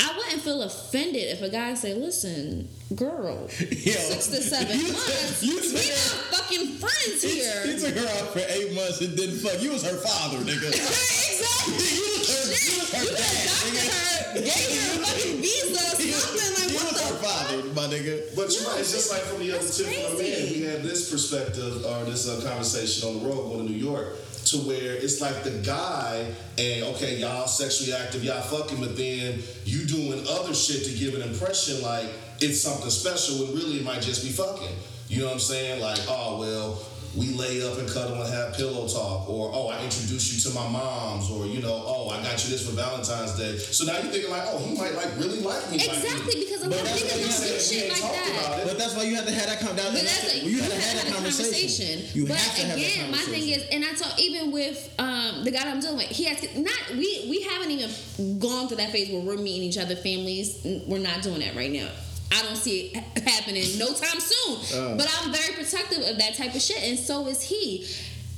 I 0.00 0.16
wouldn't 0.16 0.42
feel 0.42 0.62
offended 0.62 1.24
if 1.30 1.42
a 1.42 1.48
guy 1.48 1.74
say, 1.74 1.94
"Listen, 1.94 2.68
girl, 2.94 3.48
six 3.48 4.26
to 4.28 4.42
seven 4.42 4.78
you 4.78 4.88
months, 4.92 5.38
said- 5.38 5.46
you 5.48 5.56
we 5.56 5.62
said- 5.62 6.30
not 6.30 6.40
fucking 6.40 6.66
friends 6.78 7.22
He, 7.22 7.40
here." 7.40 7.66
he 7.66 7.78
took 7.78 7.94
her 7.96 8.08
out 8.08 8.32
for 8.32 8.40
eight 8.48 8.74
months 8.74 9.00
and 9.00 9.16
didn't 9.16 9.38
fuck. 9.38 9.60
You 9.62 9.72
was 9.72 9.82
her 9.84 9.96
father, 9.96 10.38
nigga. 10.38 10.68
exactly. 10.74 11.74
You 11.74 12.04
was 12.18 12.28
her, 12.28 12.44
you 12.52 12.80
was 12.80 12.92
her 12.92 13.04
You 13.04 13.10
dad, 13.16 13.22
just 13.22 13.64
adopted 13.64 13.74
nigga. 13.74 14.34
her, 14.34 14.40
gave 14.44 14.70
her 14.74 15.02
a 15.02 15.06
fucking 15.06 15.36
visa 15.44 15.80
or 15.80 16.02
You 16.02 16.12
was, 16.12 16.22
something. 16.24 16.54
Like, 16.54 16.70
you 16.70 16.76
what 16.76 16.92
was 16.92 17.00
the 17.00 17.06
her 17.08 17.22
father, 17.22 17.56
my 17.74 17.86
nigga. 17.94 18.36
But 18.36 18.52
you're 18.52 18.62
No, 18.64 18.70
right. 18.70 18.80
It's 18.80 18.92
just 18.92 19.10
like 19.12 19.22
from 19.22 19.38
the 19.40 19.50
other 19.52 19.62
that's 19.62 19.76
tip 19.78 19.86
from 19.86 20.16
a 20.16 20.18
man. 20.18 20.52
We 20.52 20.62
had 20.62 20.82
this 20.82 21.10
perspective 21.10 21.84
or 21.86 22.04
this 22.04 22.28
uh, 22.28 22.42
conversation 22.46 23.08
on 23.08 23.22
the 23.22 23.28
road 23.28 23.48
going 23.54 23.66
to 23.66 23.72
New 23.72 23.78
York 23.78 24.16
to 24.46 24.58
where 24.58 24.94
it's 24.94 25.20
like 25.20 25.42
the 25.42 25.50
guy 25.64 26.26
and 26.58 26.84
okay, 26.84 27.18
y'all 27.18 27.46
sexually 27.46 27.92
active, 27.92 28.22
y'all 28.24 28.40
fucking, 28.42 28.80
but 28.80 28.96
then 28.96 29.42
you 29.64 29.84
doing 29.84 30.24
other 30.28 30.54
shit 30.54 30.84
to 30.84 30.92
give 30.92 31.14
an 31.14 31.22
impression 31.22 31.82
like 31.82 32.06
it's 32.40 32.60
something 32.60 32.90
special 32.90 33.46
when 33.46 33.56
really 33.56 33.78
it 33.78 33.84
might 33.84 34.02
just 34.02 34.22
be 34.22 34.30
fucking. 34.30 34.76
You 35.08 35.20
know 35.20 35.26
what 35.26 35.34
I'm 35.34 35.40
saying? 35.40 35.80
Like, 35.80 35.98
oh 36.08 36.40
well, 36.40 36.86
we 37.16 37.34
lay 37.34 37.62
up 37.66 37.78
and 37.78 37.88
cuddle 37.88 38.20
and 38.20 38.32
have 38.32 38.54
pillow 38.54 38.86
talk, 38.88 39.28
or 39.28 39.50
oh, 39.54 39.68
I 39.68 39.82
introduced 39.84 40.32
you 40.34 40.40
to 40.50 40.54
my 40.58 40.66
mom's, 40.68 41.30
or 41.30 41.46
you 41.46 41.60
know, 41.62 41.82
oh, 41.86 42.08
I 42.10 42.22
got 42.22 42.42
you 42.44 42.50
this 42.50 42.66
for 42.68 42.74
Valentine's 42.74 43.36
Day. 43.38 43.56
So 43.58 43.84
now 43.84 43.94
you're 44.02 44.10
thinking 44.12 44.30
like, 44.30 44.42
oh, 44.46 44.58
he 44.58 44.74
might 44.76 44.94
like 44.94 45.16
really 45.16 45.40
like 45.40 45.62
me. 45.70 45.78
like 45.78 45.88
Exactly, 45.88 46.34
me. 46.34 46.44
because 46.44 46.62
a 46.64 46.68
But 46.68 46.78
lot 46.78 46.86
of 46.86 46.92
that's 46.92 47.02
niggas 47.02 47.10
what 47.10 47.18
he 47.18 47.24
don't 47.24 47.30
do 47.30 47.30
said. 47.30 47.54
We 47.54 47.80
shit 47.80 47.92
like 47.92 48.02
that. 48.02 48.30
about 48.30 48.58
it. 48.58 48.66
But 48.66 48.78
that's 48.78 48.94
why 48.96 49.02
you 49.04 49.14
have 49.16 49.26
to 49.26 49.32
have 49.32 49.46
that 49.46 49.60
con- 49.60 49.76
that, 49.76 49.84
But 49.92 50.02
that's 50.02 50.22
that's 50.22 50.34
a, 50.42 50.46
you 50.46 50.58
had 50.60 50.70
to 50.70 50.76
have 50.76 50.84
have 50.84 51.02
that 51.04 51.10
a 51.10 51.14
conversation. 51.14 52.02
You 52.14 52.26
but 52.26 52.36
have 52.36 52.54
to 52.56 52.62
have 52.62 52.76
that 52.76 52.78
again, 52.78 53.10
my 53.10 53.18
thing 53.18 53.48
is, 53.48 53.62
and 53.70 53.84
I 53.84 53.92
talk 53.94 54.18
even 54.18 54.50
with 54.52 54.92
um, 54.98 55.44
the 55.44 55.50
guy 55.50 55.62
I'm 55.70 55.80
dealing 55.80 55.96
with. 55.98 56.08
He 56.08 56.24
has 56.24 56.42
not. 56.56 56.98
We 56.98 57.26
we 57.30 57.42
haven't 57.42 57.70
even 57.70 58.38
gone 58.38 58.68
through 58.68 58.78
that 58.78 58.90
phase 58.90 59.10
where 59.10 59.20
we're 59.22 59.36
meeting 59.36 59.62
each 59.62 59.78
other, 59.78 59.96
families. 59.96 60.60
We're 60.86 60.98
not 60.98 61.22
doing 61.22 61.40
that 61.40 61.54
right 61.54 61.70
now. 61.70 61.88
I 62.34 62.42
don't 62.42 62.56
see 62.56 62.92
it 62.94 62.96
happening 63.28 63.78
no 63.78 63.86
time 63.94 64.20
soon. 64.20 64.78
Uh. 64.78 64.96
but 64.96 65.08
I'm 65.20 65.32
very 65.32 65.54
protective 65.54 65.98
of 65.98 66.18
that 66.18 66.34
type 66.36 66.54
of 66.54 66.60
shit, 66.60 66.82
and 66.82 66.98
so 66.98 67.26
is 67.28 67.42
he. 67.42 67.86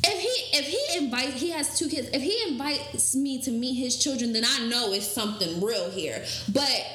If 0.05 0.21
he 0.21 0.59
if 0.59 0.67
he 0.67 0.99
invites 1.05 1.41
he 1.41 1.51
has 1.51 1.79
two 1.79 1.89
kids. 1.89 2.09
If 2.13 2.23
he 2.23 2.37
invites 2.49 3.17
me 3.17 3.41
to 3.43 3.51
meet 3.51 3.75
his 3.75 3.99
children, 3.99 4.33
then 4.33 4.45
I 4.47 4.67
know 4.69 4.93
it's 4.93 5.07
something 5.07 5.61
real 5.61 5.91
here. 5.91 6.25
But 6.53 6.87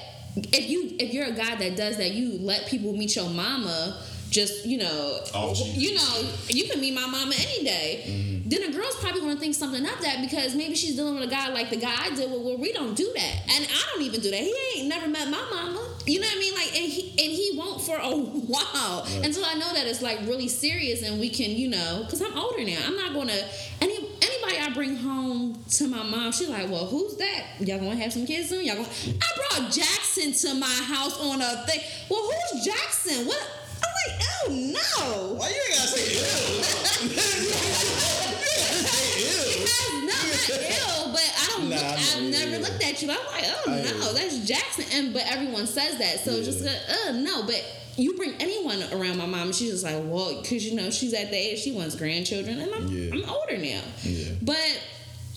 if 0.54 0.70
you 0.70 0.96
if 1.00 1.14
you're 1.14 1.26
a 1.26 1.32
guy 1.34 1.56
that 1.56 1.76
does 1.76 1.98
that, 1.98 2.12
you 2.12 2.38
let 2.40 2.68
people 2.68 2.94
meet 2.94 3.16
your 3.16 3.30
mama. 3.30 3.98
Just 4.30 4.66
you 4.66 4.78
know, 4.78 5.20
Oh, 5.34 5.54
you 5.74 5.94
know, 5.94 6.30
you 6.48 6.70
can 6.70 6.80
meet 6.80 6.94
my 6.94 7.06
mama 7.06 7.34
any 7.38 7.66
day. 7.66 8.42
Then 8.46 8.64
a 8.64 8.72
girl's 8.72 8.96
probably 8.96 9.20
gonna 9.20 9.36
think 9.36 9.56
something 9.56 9.86
of 9.86 10.02
that 10.02 10.22
because 10.22 10.56
maybe 10.56 10.76
she's 10.76 10.96
dealing 10.96 11.16
with 11.16 11.26
a 11.26 11.32
guy 11.32 11.50
like 11.50 11.70
the 11.70 11.76
guy 11.76 11.94
I 12.00 12.16
deal 12.16 12.30
with, 12.30 12.42
Well, 12.46 12.58
we 12.58 12.72
don't 12.72 12.96
do 12.96 13.12
that, 13.14 13.36
and 13.50 13.66
I 13.70 13.82
don't 13.94 14.04
even 14.04 14.22
do 14.22 14.32
that. 14.32 14.40
He 14.40 14.56
ain't 14.78 14.88
never 14.88 15.10
met 15.10 15.30
my 15.30 15.42
mama. 15.50 15.91
You 16.06 16.20
know 16.20 16.28
what 16.28 16.36
I 16.36 16.40
mean? 16.40 16.54
Like, 16.54 16.68
and 16.68 16.92
he 16.92 17.10
and 17.12 17.32
he 17.32 17.52
won't 17.56 17.82
for 17.82 17.96
a 17.96 18.10
while 18.18 19.06
until 19.24 19.46
I 19.46 19.54
know 19.56 19.74
that 19.74 19.86
it's 19.88 20.02
like 20.02 20.20
really 20.22 20.48
serious 20.48 21.04
and 21.04 21.20
we 21.20 21.30
can, 21.30 21.52
you 21.52 21.70
know, 21.70 22.02
because 22.06 22.22
I'm 22.22 22.38
older 22.38 22.64
now. 22.64 22.80
I'm 22.86 22.96
not 22.96 23.14
gonna 23.14 23.38
any 23.82 23.98
anybody 24.22 24.58
I 24.60 24.72
bring 24.74 24.96
home 24.96 25.64
to 25.72 25.88
my 25.88 26.04
mom. 26.04 26.32
She's 26.32 26.50
like, 26.50 26.70
well, 26.70 26.86
who's 26.86 27.18
that? 27.18 27.46
Y'all 27.60 27.80
gonna 27.80 27.96
have 27.96 28.14
some 28.14 28.26
kids 28.26 28.50
soon? 28.50 28.66
Y'all 28.66 28.78
gonna? 28.78 28.90
I 28.90 29.28
brought 29.36 29.72
Jackson 29.72 30.34
to 30.34 30.54
my 30.56 30.66
house 30.66 31.20
on 31.20 31.42
a 31.42 31.66
thing. 31.68 31.82
Well, 32.10 32.24
who's 32.24 32.66
Jackson? 32.66 33.26
What? 33.28 33.50
I'm 33.84 33.90
like, 34.08 34.22
oh 34.22 34.50
no. 34.50 35.34
Why 35.36 35.50
you 35.50 35.56
ain't 35.56 35.76
gotta 35.76 35.88
say 35.88 36.06
ew? 36.14 37.58
Because, 39.22 39.94
no, 39.94 40.08
not 40.08 40.50
ill, 40.50 40.58
but 40.58 40.66
I 40.66 40.80
don't. 40.88 41.01
Nah, 41.72 41.94
I've 41.94 42.32
never 42.32 42.58
looked 42.60 42.84
at 42.84 43.02
you. 43.02 43.10
I'm 43.12 43.18
like, 43.32 43.44
oh 43.46 43.64
I 43.68 43.82
no, 44.00 44.14
that's 44.14 44.46
Jackson. 44.48 44.86
And 44.94 45.14
but 45.14 45.24
everyone 45.28 45.68
says 45.68 45.98
that, 46.00 46.20
so 46.20 46.42
just 46.44 46.64
Yeah. 46.64 46.72
like, 46.72 47.00
uh, 47.08 47.12
no. 47.18 47.44
But 47.44 47.64
you 47.98 48.16
bring 48.16 48.34
anyone 48.40 48.82
around 48.94 49.18
my 49.18 49.26
mom, 49.26 49.52
she's 49.52 49.72
just 49.72 49.84
like, 49.84 49.96
well, 50.06 50.42
because 50.42 50.66
you 50.66 50.76
know 50.76 50.90
she's 50.90 51.14
at 51.14 51.30
the 51.30 51.38
age 51.38 51.60
she 51.60 51.72
wants 51.74 51.96
grandchildren, 51.96 52.60
and 52.60 52.74
I'm 52.74 52.88
Yeah. 52.88 53.14
I'm 53.14 53.30
older 53.30 53.58
now. 53.58 53.82
Yeah. 54.04 54.30
But 54.42 54.80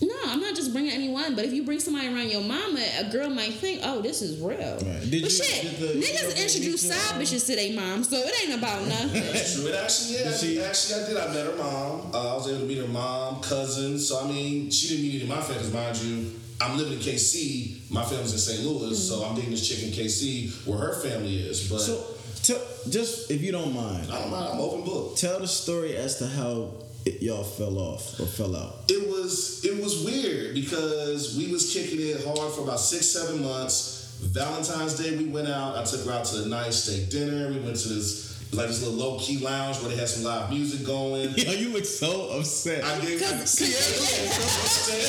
no, 0.01 0.13
I 0.27 0.33
I'm 0.35 0.41
not 0.41 0.55
just 0.55 0.73
bringing 0.73 0.91
anyone, 0.91 1.35
but 1.35 1.45
if 1.45 1.53
you 1.53 1.63
bring 1.63 1.79
somebody 1.79 2.07
around 2.07 2.29
your 2.29 2.41
mama, 2.41 2.81
a 2.99 3.09
girl 3.09 3.29
might 3.29 3.53
think, 3.53 3.79
oh, 3.83 4.01
this 4.01 4.21
is 4.21 4.39
real. 4.41 4.57
Right. 4.57 4.81
Did 5.09 5.21
but 5.21 5.31
you- 5.31 5.43
shit, 5.43 5.61
did 5.79 5.79
the- 5.79 5.99
niggas 6.05 6.35
introduce 6.43 6.83
meet 6.83 6.91
side 6.93 7.21
bitches 7.21 7.45
to 7.47 7.55
their 7.55 7.73
mom, 7.73 8.03
so 8.03 8.17
it 8.17 8.33
ain't 8.43 8.57
about 8.59 8.85
nothing. 8.87 9.21
That's 9.21 9.55
true. 9.55 9.67
It 9.67 9.75
actually, 9.75 10.19
yeah, 10.19 10.37
she- 10.37 10.61
actually, 10.61 11.03
I 11.03 11.07
did. 11.07 11.17
I 11.17 11.33
met 11.33 11.45
her 11.45 11.55
mom. 11.55 12.11
Uh, 12.13 12.33
I 12.33 12.35
was 12.35 12.47
able 12.49 12.59
to 12.59 12.65
meet 12.65 12.77
her 12.79 12.87
mom, 12.87 13.41
cousin. 13.41 13.97
So 13.97 14.19
I 14.19 14.27
mean, 14.27 14.69
she 14.69 14.89
didn't 14.89 15.03
meet 15.03 15.13
any 15.15 15.23
of 15.23 15.29
my 15.29 15.41
family. 15.41 15.61
'cause 15.63 15.71
mind 15.73 15.97
you, 16.03 16.31
I'm 16.59 16.77
living 16.77 16.93
in 16.93 16.99
KC. 16.99 17.77
My 17.89 18.03
family's 18.03 18.33
in 18.33 18.39
St. 18.39 18.63
Louis, 18.65 18.97
so 18.97 19.23
I'm 19.23 19.35
dating 19.35 19.51
this 19.51 19.67
chick 19.67 19.83
in 19.83 19.91
KC 19.91 20.49
where 20.65 20.77
her 20.79 21.01
family 21.01 21.37
is. 21.37 21.67
But 21.69 21.79
So, 21.81 22.03
tell, 22.43 22.61
just 22.89 23.31
if 23.31 23.41
you 23.41 23.51
don't 23.53 23.73
mind, 23.73 24.11
I 24.11 24.19
don't 24.21 24.31
mind. 24.31 24.49
I'm 24.53 24.59
open 24.59 24.83
book. 24.83 25.15
tell 25.17 25.39
the 25.39 25.47
story 25.47 25.95
as 25.95 26.17
to 26.19 26.27
how 26.27 26.71
it, 27.05 27.21
y'all 27.21 27.43
fell 27.43 27.77
off 27.77 28.19
or 28.19 28.25
fell 28.25 28.55
out. 28.55 28.75
It 28.89 29.07
was 29.07 29.63
it 29.63 29.81
was 29.81 30.03
weird 30.03 30.53
because 30.55 31.37
we 31.37 31.51
was 31.51 31.71
kicking 31.71 31.99
it 32.01 32.23
hard 32.25 32.51
for 32.53 32.61
about 32.63 32.79
six 32.79 33.05
seven 33.07 33.41
months. 33.43 33.93
Valentine's 34.21 34.95
Day 34.97 35.15
we 35.17 35.25
went 35.25 35.47
out. 35.47 35.77
I 35.77 35.83
took 35.83 36.05
her 36.05 36.11
out 36.11 36.25
to 36.25 36.43
a 36.43 36.47
nice 36.47 36.83
steak 36.83 37.09
dinner. 37.09 37.49
We 37.49 37.59
went 37.59 37.75
to 37.77 37.89
this 37.89 38.25
like 38.53 38.67
this 38.67 38.81
little 38.83 38.97
low 38.97 39.19
key 39.19 39.37
lounge 39.39 39.77
where 39.81 39.89
they 39.89 39.97
had 39.97 40.07
some 40.07 40.23
live 40.23 40.49
music 40.49 40.85
going. 40.85 41.29
Yo, 41.35 41.51
you 41.51 41.69
look 41.69 41.85
so 41.85 42.29
upset. 42.39 42.83
I 42.83 42.99
gave. 43.01 43.19
Cause- 43.21 43.49
See, 43.49 43.65
cause- 43.65 44.21
you 44.21 44.29
know 44.29 44.45
I'm 44.45 44.67
saying? 44.69 45.01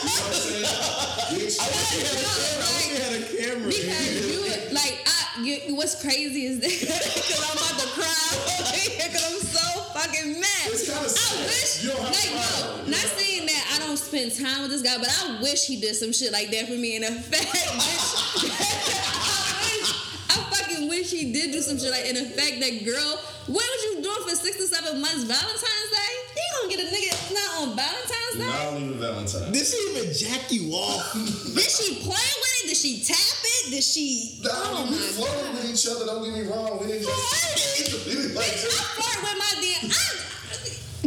You 0.00 0.08
know 0.08 0.20
what 0.20 0.26
I'm 0.26 0.32
saying? 0.34 1.38
We 1.38 1.44
exchanged- 1.44 2.60
I 2.60 2.72
had 2.98 3.12
a 3.22 3.24
camera. 3.36 3.68
Because 3.68 4.10
you 4.26 4.40
like 4.74 4.96
I, 5.06 5.42
you, 5.44 5.76
what's 5.76 6.00
crazy 6.02 6.46
is 6.46 6.58
that 6.60 6.70
because 6.80 7.40
I'm 7.46 7.56
about 7.56 7.78
to 7.80 7.86
cry 7.94 8.32
because 8.98 9.22
I'm 9.22 9.38
so 9.46 9.59
fucking 10.00 10.40
mad. 10.40 10.46
I 10.66 10.72
wish, 10.72 11.84
You 11.84 11.90
don't 11.90 12.00
have 12.00 12.14
like, 12.14 12.86
no, 12.86 12.90
not 12.90 13.06
saying 13.18 13.46
that 13.46 13.76
I 13.76 13.86
don't 13.86 13.96
spend 13.98 14.34
time 14.34 14.62
with 14.62 14.70
this 14.70 14.82
guy, 14.82 14.96
but 14.98 15.08
I 15.08 15.40
wish 15.42 15.66
he 15.66 15.76
did 15.80 15.94
some 15.94 16.12
shit 16.12 16.32
like 16.32 16.50
that 16.50 16.66
for 16.68 16.74
me. 16.74 16.96
In 16.96 17.04
effect, 17.04 17.46
bitch, 17.46 18.40
I 19.36 19.39
fucking 20.90 20.98
wish 20.98 21.10
he 21.10 21.32
did 21.32 21.52
do 21.52 21.60
some 21.60 21.78
shit 21.78 21.90
like. 21.90 22.06
In 22.06 22.16
effect, 22.16 22.60
that 22.60 22.84
girl, 22.84 23.18
what 23.46 23.64
was 23.64 23.80
you 23.84 24.02
doing 24.02 24.22
for 24.28 24.34
six 24.34 24.56
to 24.58 24.66
seven 24.66 25.00
months? 25.00 25.24
Valentine's 25.24 25.90
Day? 25.90 26.12
You 26.36 26.42
gonna 26.60 26.76
get 26.76 26.80
a 26.80 26.88
nigga 26.94 27.34
not 27.34 27.62
on 27.62 27.76
Valentine's 27.76 28.36
Day? 28.36 28.46
Not 28.46 28.80
even 28.80 28.98
Valentine. 28.98 29.52
Did 29.52 29.66
she 29.66 29.76
even 29.90 30.12
jack 30.14 30.50
you 30.50 30.72
off? 30.72 31.12
Did 31.54 31.70
she 31.70 32.02
play 32.02 32.30
with 32.42 32.64
it? 32.64 32.68
Did 32.68 32.76
she 32.76 33.02
tap 33.04 33.16
it? 33.16 33.70
Did 33.70 33.84
she? 33.84 34.38
Nah, 34.42 34.50
oh 34.52 34.84
we 34.84 34.96
my 34.96 34.96
flirted 34.96 35.52
with 35.54 35.70
each 35.70 35.86
other. 35.86 36.06
Don't 36.06 36.24
get 36.24 36.34
me 36.34 36.50
wrong. 36.50 36.78
We 36.80 36.86
didn't 36.86 37.06
just. 37.06 38.06
we 38.06 38.14
like 38.34 38.46
Bitch, 38.46 38.66
I 38.66 38.82
flirt 38.98 39.20
with 39.22 39.38
my 39.38 39.52
damn. 39.60 39.90
I, 39.90 40.19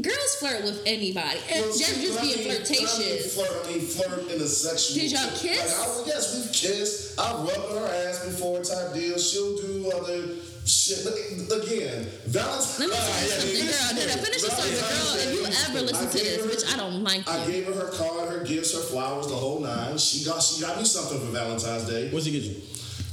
girls 0.02 0.36
flirt 0.40 0.64
with 0.64 0.82
anybody. 0.86 1.40
Well, 1.52 1.64
just 1.68 1.80
just 2.02 2.10
when 2.10 2.18
I 2.18 2.22
being 2.22 2.38
mean- 2.40 2.48
when 2.48 2.56
I 2.56 2.60
mean 2.60 2.66
flirtatious. 2.66 3.34
flirt, 3.36 3.66
I 3.66 3.72
mean 3.72 3.82
flirt 3.82 4.32
in 4.32 4.42
a 4.42 4.48
sexual. 4.48 4.96
Did 4.96 5.12
y'all 5.12 5.30
kiss? 5.38 5.80
Like, 5.80 5.88
I, 5.90 6.04
yes, 6.08 6.36
we've 6.36 6.52
kissed. 6.54 7.20
I've 7.20 7.40
rubbed 7.40 7.72
her 7.78 7.88
ass 8.08 8.26
before, 8.26 8.62
type 8.64 8.94
deal. 8.94 9.18
She'll 9.18 9.58
do 9.58 9.92
other 9.96 10.28
shit. 10.66 11.04
But 11.06 11.64
again, 11.64 12.08
Valentine's. 12.26 12.80
Let 12.80 12.90
me 12.90 12.96
tell 12.96 13.06
you 13.06 13.12
Ah, 13.14 13.38
something, 13.38 13.56
yeah, 13.56 13.64
girl. 13.64 13.96
Did 13.96 14.10
I 14.10 14.24
finish 14.24 14.42
the 14.42 14.52
story? 14.52 14.70
But 14.72 14.90
girl, 14.90 15.16
if 15.16 15.34
you 15.34 15.46
ever 15.76 15.82
listen 15.86 16.10
to 16.10 16.18
this, 16.18 16.44
her- 16.44 16.50
bitch, 16.50 16.74
I 16.74 16.78
don't 16.78 17.04
like 17.04 17.28
I 17.28 17.46
you. 17.46 17.52
gave 17.52 17.66
her 17.68 17.74
her 17.74 17.92
card, 17.92 18.30
her 18.30 18.44
gifts, 18.44 18.74
her 18.74 18.80
flowers, 18.82 19.28
the 19.28 19.36
whole 19.36 19.60
nine. 19.60 19.98
She 19.98 20.26
got 20.26 20.42
she 20.42 20.62
got 20.62 20.78
me 20.78 20.86
something 20.86 21.20
for 21.20 21.26
Valentine's 21.28 21.86
Day. 21.86 22.10
What'd 22.10 22.24
she 22.26 22.32
get 22.32 22.44
you? 22.44 22.56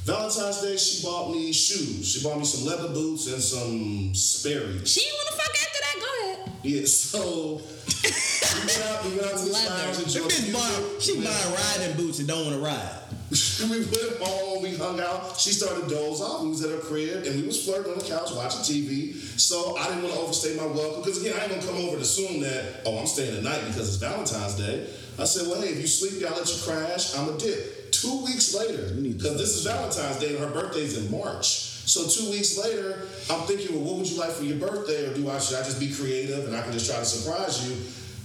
Valentine's 0.04 0.62
Day, 0.62 0.76
she 0.76 1.02
bought 1.04 1.30
me 1.30 1.52
shoes. 1.52 2.08
She 2.08 2.22
bought 2.22 2.38
me 2.38 2.44
some 2.44 2.66
leather 2.66 2.88
boots 2.88 3.30
and 3.32 3.42
some 3.42 4.14
Sperry's. 4.14 4.90
She 4.90 5.02
ain't 5.02 5.14
wanna 5.14 5.42
fuck 5.42 5.54
after 5.54 5.78
that. 5.80 5.96
Go 6.00 6.06
ahead. 6.24 6.52
Yeah, 6.62 6.84
so 6.86 7.60
we 8.04 8.66
went 8.66 8.82
out, 8.86 9.04
we 9.04 9.10
went 9.10 9.26
out 9.26 9.38
to 9.38 9.44
the 9.44 9.52
Leather. 9.52 9.70
and 9.70 9.94
That 9.94 10.02
enjoyed 10.02 10.30
bitch 10.30 10.52
buying, 10.52 11.00
she 11.00 11.18
We 11.18 11.24
buying 11.24 11.54
riding 11.54 11.96
boots 11.96 12.18
and 12.18 12.28
don't 12.28 12.44
want 12.44 12.56
to 12.56 12.62
ride. 12.62 12.96
we 13.70 13.78
went 13.86 14.18
home, 14.20 14.62
we 14.62 14.74
hung 14.76 15.00
out. 15.00 15.38
She 15.38 15.50
started 15.52 15.88
to 15.88 15.94
doze 15.94 16.20
off. 16.20 16.42
We 16.42 16.48
was 16.48 16.64
at 16.64 16.70
her 16.70 16.78
crib 16.78 17.24
and 17.26 17.40
we 17.40 17.46
was 17.46 17.64
flirting 17.64 17.92
on 17.92 17.98
the 17.98 18.04
couch 18.04 18.32
watching 18.32 18.60
TV. 18.60 19.14
So 19.38 19.76
I 19.76 19.86
didn't 19.88 20.02
want 20.02 20.14
to 20.14 20.20
overstay 20.20 20.56
my 20.56 20.66
welcome 20.66 21.02
because 21.02 21.20
again, 21.20 21.38
I 21.38 21.44
ain't 21.44 21.50
gonna 21.50 21.62
come 21.62 21.76
over 21.76 21.94
and 21.94 22.02
assume 22.02 22.40
that 22.40 22.82
oh 22.86 22.98
I'm 22.98 23.06
staying 23.06 23.36
the 23.36 23.42
night 23.42 23.60
because 23.66 23.86
it's 23.88 23.96
Valentine's 23.96 24.56
Day. 24.56 24.88
I 25.18 25.24
said, 25.24 25.46
well, 25.48 25.60
hey, 25.60 25.68
if 25.68 25.80
you 25.80 25.86
sleep, 25.86 26.24
I'll 26.26 26.36
let 26.36 26.48
you 26.48 26.62
crash. 26.64 27.14
I'm 27.16 27.28
a 27.34 27.38
dip. 27.38 27.79
Two 27.92 28.24
weeks 28.24 28.54
later, 28.54 28.94
You 28.94 29.02
need 29.02 29.18
to 29.18 29.24
because 29.24 29.38
this 29.38 29.56
is 29.56 29.64
Valentine's 29.64 30.18
Day 30.18 30.36
and 30.36 30.38
her 30.38 30.50
birthday's 30.50 30.96
in 30.96 31.10
March. 31.10 31.46
So 31.90 32.06
two 32.06 32.30
weeks 32.30 32.56
later, 32.56 33.06
I'm 33.30 33.40
thinking, 33.46 33.74
well, 33.74 33.84
what 33.84 33.96
would 33.98 34.10
you 34.10 34.18
like 34.18 34.30
for 34.30 34.44
your 34.44 34.58
birthday, 34.58 35.10
or 35.10 35.14
do 35.14 35.28
I 35.28 35.38
should 35.38 35.58
I 35.58 35.62
just 35.62 35.80
be 35.80 35.92
creative 35.92 36.46
and 36.46 36.56
I 36.56 36.62
can 36.62 36.72
just 36.72 36.88
try 36.88 36.98
to 36.98 37.04
surprise 37.04 37.68
you? 37.68 37.76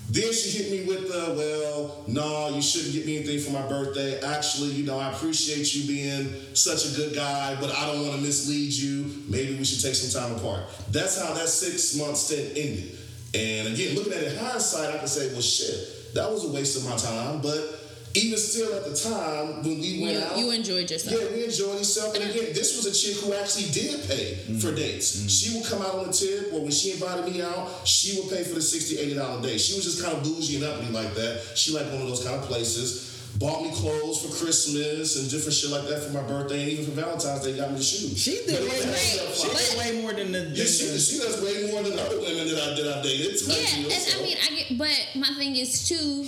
Then 0.07 0.31
she 0.33 0.51
hit 0.51 0.71
me 0.71 0.85
with 0.85 1.07
the, 1.07 1.33
well, 1.35 2.03
no, 2.07 2.55
you 2.55 2.61
shouldn't 2.61 2.93
get 2.93 3.07
me 3.07 3.17
anything 3.17 3.39
for 3.39 3.51
my 3.51 3.67
birthday. 3.67 4.21
Actually, 4.21 4.69
you 4.69 4.85
know, 4.85 4.99
I 4.99 5.11
appreciate 5.11 5.73
you 5.73 5.87
being 5.87 6.31
such 6.53 6.85
a 6.85 6.95
good 6.95 7.15
guy, 7.15 7.59
but 7.59 7.71
I 7.75 7.87
don't 7.87 8.03
want 8.05 8.13
to 8.13 8.21
mislead 8.21 8.71
you. 8.71 9.23
Maybe 9.27 9.57
we 9.57 9.65
should 9.65 9.81
take 9.81 9.95
some 9.95 10.21
time 10.21 10.37
apart. 10.37 10.65
That's 10.91 11.19
how 11.19 11.33
that 11.33 11.49
six 11.49 11.95
month 11.97 12.17
stint 12.17 12.55
ended. 12.55 12.99
And 13.33 13.73
again, 13.73 13.95
looking 13.95 14.13
at 14.13 14.21
it 14.21 14.33
in 14.33 14.37
hindsight, 14.37 14.93
I 14.93 14.99
can 14.99 15.07
say, 15.07 15.33
well, 15.33 15.41
shit, 15.41 16.13
that 16.13 16.29
was 16.31 16.45
a 16.45 16.53
waste 16.53 16.77
of 16.77 16.87
my 16.87 16.95
time. 16.97 17.41
But 17.41 17.84
even 18.15 18.37
still 18.37 18.73
at 18.73 18.85
the 18.85 18.95
time, 18.95 19.61
when 19.63 19.79
we 19.79 19.99
went 20.01 20.17
You, 20.17 20.23
out, 20.23 20.37
you 20.37 20.51
enjoyed 20.51 20.89
yourself. 20.89 21.19
yeah, 21.19 21.27
we 21.35 21.43
enjoyed 21.43 21.77
ourselves. 21.77 22.17
And 22.17 22.29
again, 22.29 22.53
this 22.53 22.77
was 22.77 22.85
a 22.87 22.93
chick 22.95 23.21
who 23.21 23.33
actually 23.33 23.69
did 23.71 24.07
pay 24.07 24.39
mm-hmm. 24.39 24.57
for 24.59 24.73
dates. 24.73 25.15
Mm-hmm. 25.17 25.27
She 25.27 25.57
would 25.57 25.65
come 25.67 25.81
out 25.81 25.95
on 25.95 26.07
the 26.07 26.13
tip, 26.13 26.53
or 26.53 26.61
when 26.61 26.71
she 26.71 26.91
invited 26.93 27.31
me 27.31 27.41
out, 27.41 27.69
she 27.83 28.19
would 28.19 28.29
pay 28.29 28.43
for 28.43 28.55
the 28.55 28.63
$60, 28.63 29.15
$80 29.15 29.43
day. 29.43 29.57
She 29.57 29.75
was 29.75 29.83
just 29.83 30.01
kind 30.03 30.15
of 30.15 30.23
bougie 30.23 30.55
and 30.55 30.63
uppity 30.65 30.91
like 30.91 31.13
that. 31.15 31.43
She 31.55 31.73
liked 31.75 31.91
one 31.91 32.01
of 32.01 32.07
those 32.07 32.23
kind 32.23 32.35
of 32.39 32.43
places. 32.43 33.11
Bought 33.37 33.63
me 33.63 33.71
clothes 33.73 34.23
for 34.23 34.31
Christmas 34.45 35.19
and 35.19 35.29
different 35.29 35.53
shit 35.53 35.69
like 35.69 35.85
that 35.89 36.03
for 36.03 36.13
my 36.13 36.23
birthday, 36.23 36.63
and 36.63 36.71
even 36.71 36.85
for 36.85 36.91
Valentine's 36.91 37.43
Day, 37.43 37.57
got 37.57 37.69
me 37.69 37.75
the 37.77 37.83
shoes. 37.83 38.17
She 38.17 38.31
did 38.47 38.63
way, 38.63 38.79
But- 38.79 38.87
more, 38.87 39.35
she 39.35 39.47
did 39.51 39.77
way 39.77 40.01
more 40.01 40.13
than 40.13 40.31
the. 40.31 40.39
Yeah, 40.55 40.63
she, 40.63 40.97
she 40.97 41.17
does 41.19 41.43
way 41.43 41.69
more 41.69 41.83
than 41.83 41.99
other 41.99 42.15
women 42.21 42.47
that 42.47 42.63
I 42.63 42.81
that 42.81 42.97
I 42.97 43.01
dated. 43.03 43.35
type 43.45 43.57
Yeah, 43.59 43.75
deal, 43.75 43.91
and 43.91 44.01
so. 44.01 44.19
I 44.19 44.23
mean, 44.23 44.37
I 44.39 44.55
get, 44.55 44.77
but 44.77 45.19
my 45.19 45.27
thing 45.35 45.57
is 45.57 45.83
too. 45.85 46.25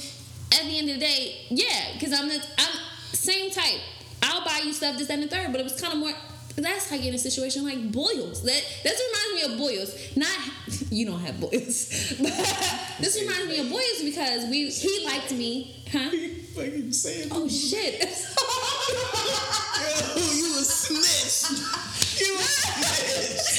At 0.53 0.63
the 0.63 0.77
end 0.77 0.89
of 0.89 0.95
the 0.95 1.01
day, 1.01 1.45
yeah, 1.49 1.93
because 1.93 2.13
I'm 2.13 2.29
the 2.29 2.41
I'm 2.57 2.79
same 3.13 3.51
type. 3.51 3.79
I'll 4.23 4.43
buy 4.45 4.61
you 4.65 4.73
stuff 4.73 4.97
this 4.97 5.07
that, 5.07 5.15
and 5.15 5.23
the 5.23 5.27
third, 5.27 5.51
but 5.51 5.59
it 5.59 5.63
was 5.63 5.79
kind 5.79 5.93
of 5.93 5.99
more. 5.99 6.13
That's 6.55 6.89
how 6.89 6.95
you 6.95 7.03
get 7.03 7.09
in 7.09 7.15
a 7.15 7.19
situation 7.19 7.63
like 7.65 7.91
boils. 7.91 8.43
That 8.43 8.63
that 8.83 8.93
reminds 8.93 9.33
me 9.35 9.53
of 9.53 9.59
boils. 9.59 10.15
Not 10.15 10.29
you 10.91 11.05
don't 11.05 11.19
have 11.19 11.39
boils, 11.39 12.13
but 12.21 12.33
this 12.99 13.19
reminds 13.19 13.47
me 13.47 13.59
of 13.59 13.69
boils 13.69 14.01
because 14.03 14.49
we 14.49 14.69
he 14.69 15.05
liked 15.05 15.31
me, 15.33 15.83
huh? 15.91 16.09
fucking 16.55 16.91
saying. 16.91 17.29
Oh 17.31 17.47
shit! 17.47 17.99
Yo, 19.79 20.21
you 20.33 20.57
a 20.57 20.63
snitch. 20.63 21.59
You 22.19 22.35
a 22.35 22.41
snitch. 22.41 23.56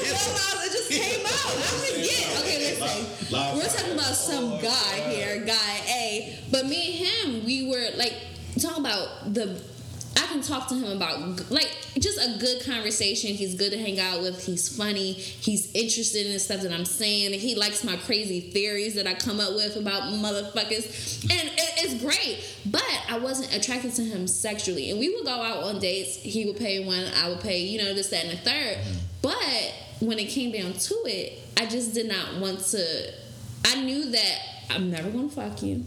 It 0.00 0.72
just 0.72 0.90
came 0.90 1.24
out. 1.26 1.32
I 1.32 1.70
forget. 1.86 2.38
Okay, 2.40 2.58
listen. 2.80 3.56
We're 3.56 3.68
talking 3.68 3.92
about 3.92 4.14
some 4.14 4.60
guy 4.60 5.00
here, 5.10 5.44
guy 5.44 5.80
A. 5.88 6.38
But 6.50 6.66
me 6.66 7.04
and 7.04 7.34
him, 7.34 7.44
we 7.44 7.68
were 7.68 7.88
like 7.96 8.14
talking 8.60 8.84
about 8.84 9.34
the. 9.34 9.60
I 10.16 10.26
can 10.32 10.42
talk 10.42 10.68
to 10.68 10.74
him 10.74 10.96
about 10.96 11.50
like 11.50 11.70
just 11.98 12.18
a 12.18 12.38
good 12.38 12.64
conversation. 12.64 13.30
He's 13.30 13.54
good 13.54 13.72
to 13.72 13.78
hang 13.78 14.00
out 14.00 14.20
with. 14.20 14.44
He's 14.44 14.76
funny. 14.76 15.12
He's 15.12 15.72
interested 15.74 16.26
in 16.26 16.32
the 16.32 16.38
stuff 16.38 16.60
that 16.62 16.72
I'm 16.72 16.84
saying. 16.84 17.32
And 17.32 17.40
he 17.40 17.54
likes 17.54 17.84
my 17.84 17.96
crazy 17.96 18.40
theories 18.40 18.94
that 18.96 19.06
I 19.06 19.14
come 19.14 19.40
up 19.40 19.54
with 19.54 19.76
about 19.76 20.02
motherfuckers, 20.12 21.22
and 21.30 21.50
it's 21.78 22.02
great. 22.02 22.44
But 22.66 22.84
I 23.08 23.18
wasn't 23.18 23.54
attracted 23.54 23.94
to 23.94 24.02
him 24.02 24.26
sexually, 24.26 24.90
and 24.90 24.98
we 24.98 25.14
would 25.14 25.24
go 25.24 25.30
out 25.30 25.62
on 25.62 25.78
dates. 25.78 26.16
He 26.16 26.44
would 26.46 26.58
pay 26.58 26.84
one, 26.84 27.04
I 27.22 27.28
would 27.28 27.40
pay, 27.40 27.60
you 27.62 27.78
know, 27.82 27.94
this, 27.94 28.08
that, 28.10 28.24
and 28.24 28.38
the 28.38 28.50
3rd 28.50 28.84
But 29.22 29.74
when 30.00 30.18
it 30.18 30.26
came 30.26 30.52
down 30.52 30.72
to 30.74 30.94
it, 31.06 31.38
I 31.56 31.66
just 31.66 31.94
did 31.94 32.08
not 32.08 32.40
want 32.40 32.60
to. 32.60 33.12
I 33.64 33.82
knew 33.82 34.10
that 34.10 34.38
I'm 34.70 34.90
never 34.90 35.10
going 35.10 35.28
to 35.28 35.34
fuck 35.34 35.62
you. 35.62 35.84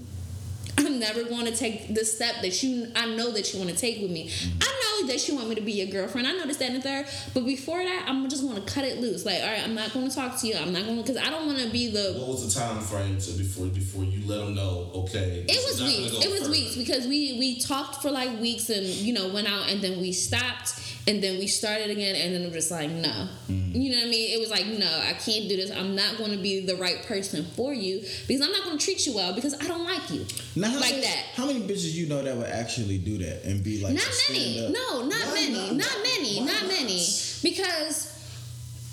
I'm 0.78 1.00
never 1.00 1.24
going 1.24 1.46
to 1.46 1.56
take 1.56 1.94
the 1.94 2.04
step 2.06 2.36
that 2.42 2.64
you 2.64 2.88
I 2.96 3.06
know 3.16 3.32
that 3.32 3.54
you 3.54 3.60
want 3.60 3.72
to 3.72 3.76
take 3.78 4.02
with 4.02 4.10
me. 4.12 4.28
Mm-hmm. 4.30 4.58
I 4.62 5.02
know 5.02 5.08
that 5.08 5.28
you 5.28 5.36
want 5.36 5.50
me 5.50 5.56
to 5.56 5.62
be 5.62 5.74
your 5.74 5.88
girlfriend. 5.88 6.28
I 6.28 6.32
know 6.32 6.46
this, 6.46 6.58
that, 6.58 6.72
and 6.72 6.78
the 6.78 6.82
third. 6.82 7.06
But 7.34 7.46
before 7.46 7.84
that, 7.84 8.06
I'm 8.08 8.28
just 8.30 8.42
going 8.44 8.56
to 8.56 8.62
cut 8.74 8.84
it 8.86 9.00
loose. 9.00 9.26
Like, 9.26 9.42
all 9.42 9.48
right, 9.48 9.64
I'm 9.64 9.76
not 9.76 9.92
going 9.94 10.10
to 10.10 10.16
talk 10.16 10.40
to 10.40 10.48
you. 10.48 10.56
I'm 10.56 10.72
not 10.74 10.86
going 10.86 10.98
to 10.98 11.04
because 11.04 11.18
I 11.18 11.30
don't 11.30 11.46
want 11.46 11.60
to 11.60 11.70
be 11.70 11.90
the. 11.92 12.16
What 12.18 12.30
was 12.30 12.54
the 12.54 12.60
time 12.60 12.80
frame 12.82 13.18
to 13.20 13.32
before 13.34 13.68
before 13.68 14.04
you 14.04 14.26
let 14.28 14.38
them 14.46 14.56
know? 14.56 14.90
Okay, 14.96 15.46
It 15.48 15.56
was 15.66 15.76
is 15.76 15.80
not 15.82 15.86
gonna 15.88 15.98
weeks. 16.02 16.12
go 16.14 16.20
It 16.22 16.30
was 16.32 16.40
further. 16.40 16.52
weeks 16.52 16.76
because 16.76 17.08
we 17.08 17.38
we 17.38 17.60
talked 17.60 18.02
for 18.02 18.10
like 18.12 18.40
weeks 18.40 18.70
and 18.70 18.86
you 18.86 19.14
know 19.14 19.28
went 19.30 19.48
out 19.52 19.70
and 19.70 19.82
then 19.82 20.00
we 20.00 20.12
stopped 20.12 20.74
and 21.08 21.22
then 21.22 21.40
we 21.40 21.48
started 21.48 21.90
again 21.90 22.16
and 22.16 22.34
then 22.34 22.46
I'm 22.46 22.52
just 22.54 22.70
like 22.72 22.90
no, 22.90 23.10
mm-hmm. 23.50 23.72
you 23.74 23.92
know 23.92 23.98
what 23.98 24.08
I 24.08 24.10
mean? 24.10 24.38
It 24.38 24.40
was 24.40 24.50
like 24.50 24.66
no, 24.68 25.02
I 25.04 25.14
can't 25.14 25.50
do 25.50 25.58
this. 25.58 25.72
I'm 25.72 25.96
not 25.96 26.18
going 26.18 26.32
to 26.32 26.38
be 26.38 26.66
the 26.66 26.76
right 26.76 27.04
person 27.06 27.44
for 27.44 27.74
you 27.74 28.02
because 28.28 28.42
I'm 28.42 28.52
not 28.52 28.64
going 28.64 28.78
to 28.78 28.84
treat 28.84 29.06
you 29.08 29.16
well 29.16 29.34
because 29.34 29.54
I 29.62 29.68
don't 29.68 29.84
like 29.84 30.10
you 30.12 30.26
Now, 30.56 30.74
like 30.80 30.92
many, 30.92 31.02
that. 31.02 31.26
How 31.36 31.46
many 31.46 31.62
bitches 31.62 31.94
you 31.94 32.08
know 32.08 32.22
that 32.22 32.36
would 32.36 32.50
actually 32.50 33.00
do 33.00 33.18
that 33.20 33.44
and 33.46 33.64
be 33.64 33.84
like 33.84 33.94
not 33.94 34.08
many. 34.30 34.54
stand-up? 34.54 34.74
No, 34.74 35.08
not 35.08 35.28
Why 35.28 35.34
many. 35.34 35.54
not? 35.54 35.74
Not 35.76 35.98
many. 36.04 36.40
Why 36.40 36.46
Not 36.46 36.62
not? 36.64 36.68
many. 36.68 37.06
Because 37.42 38.12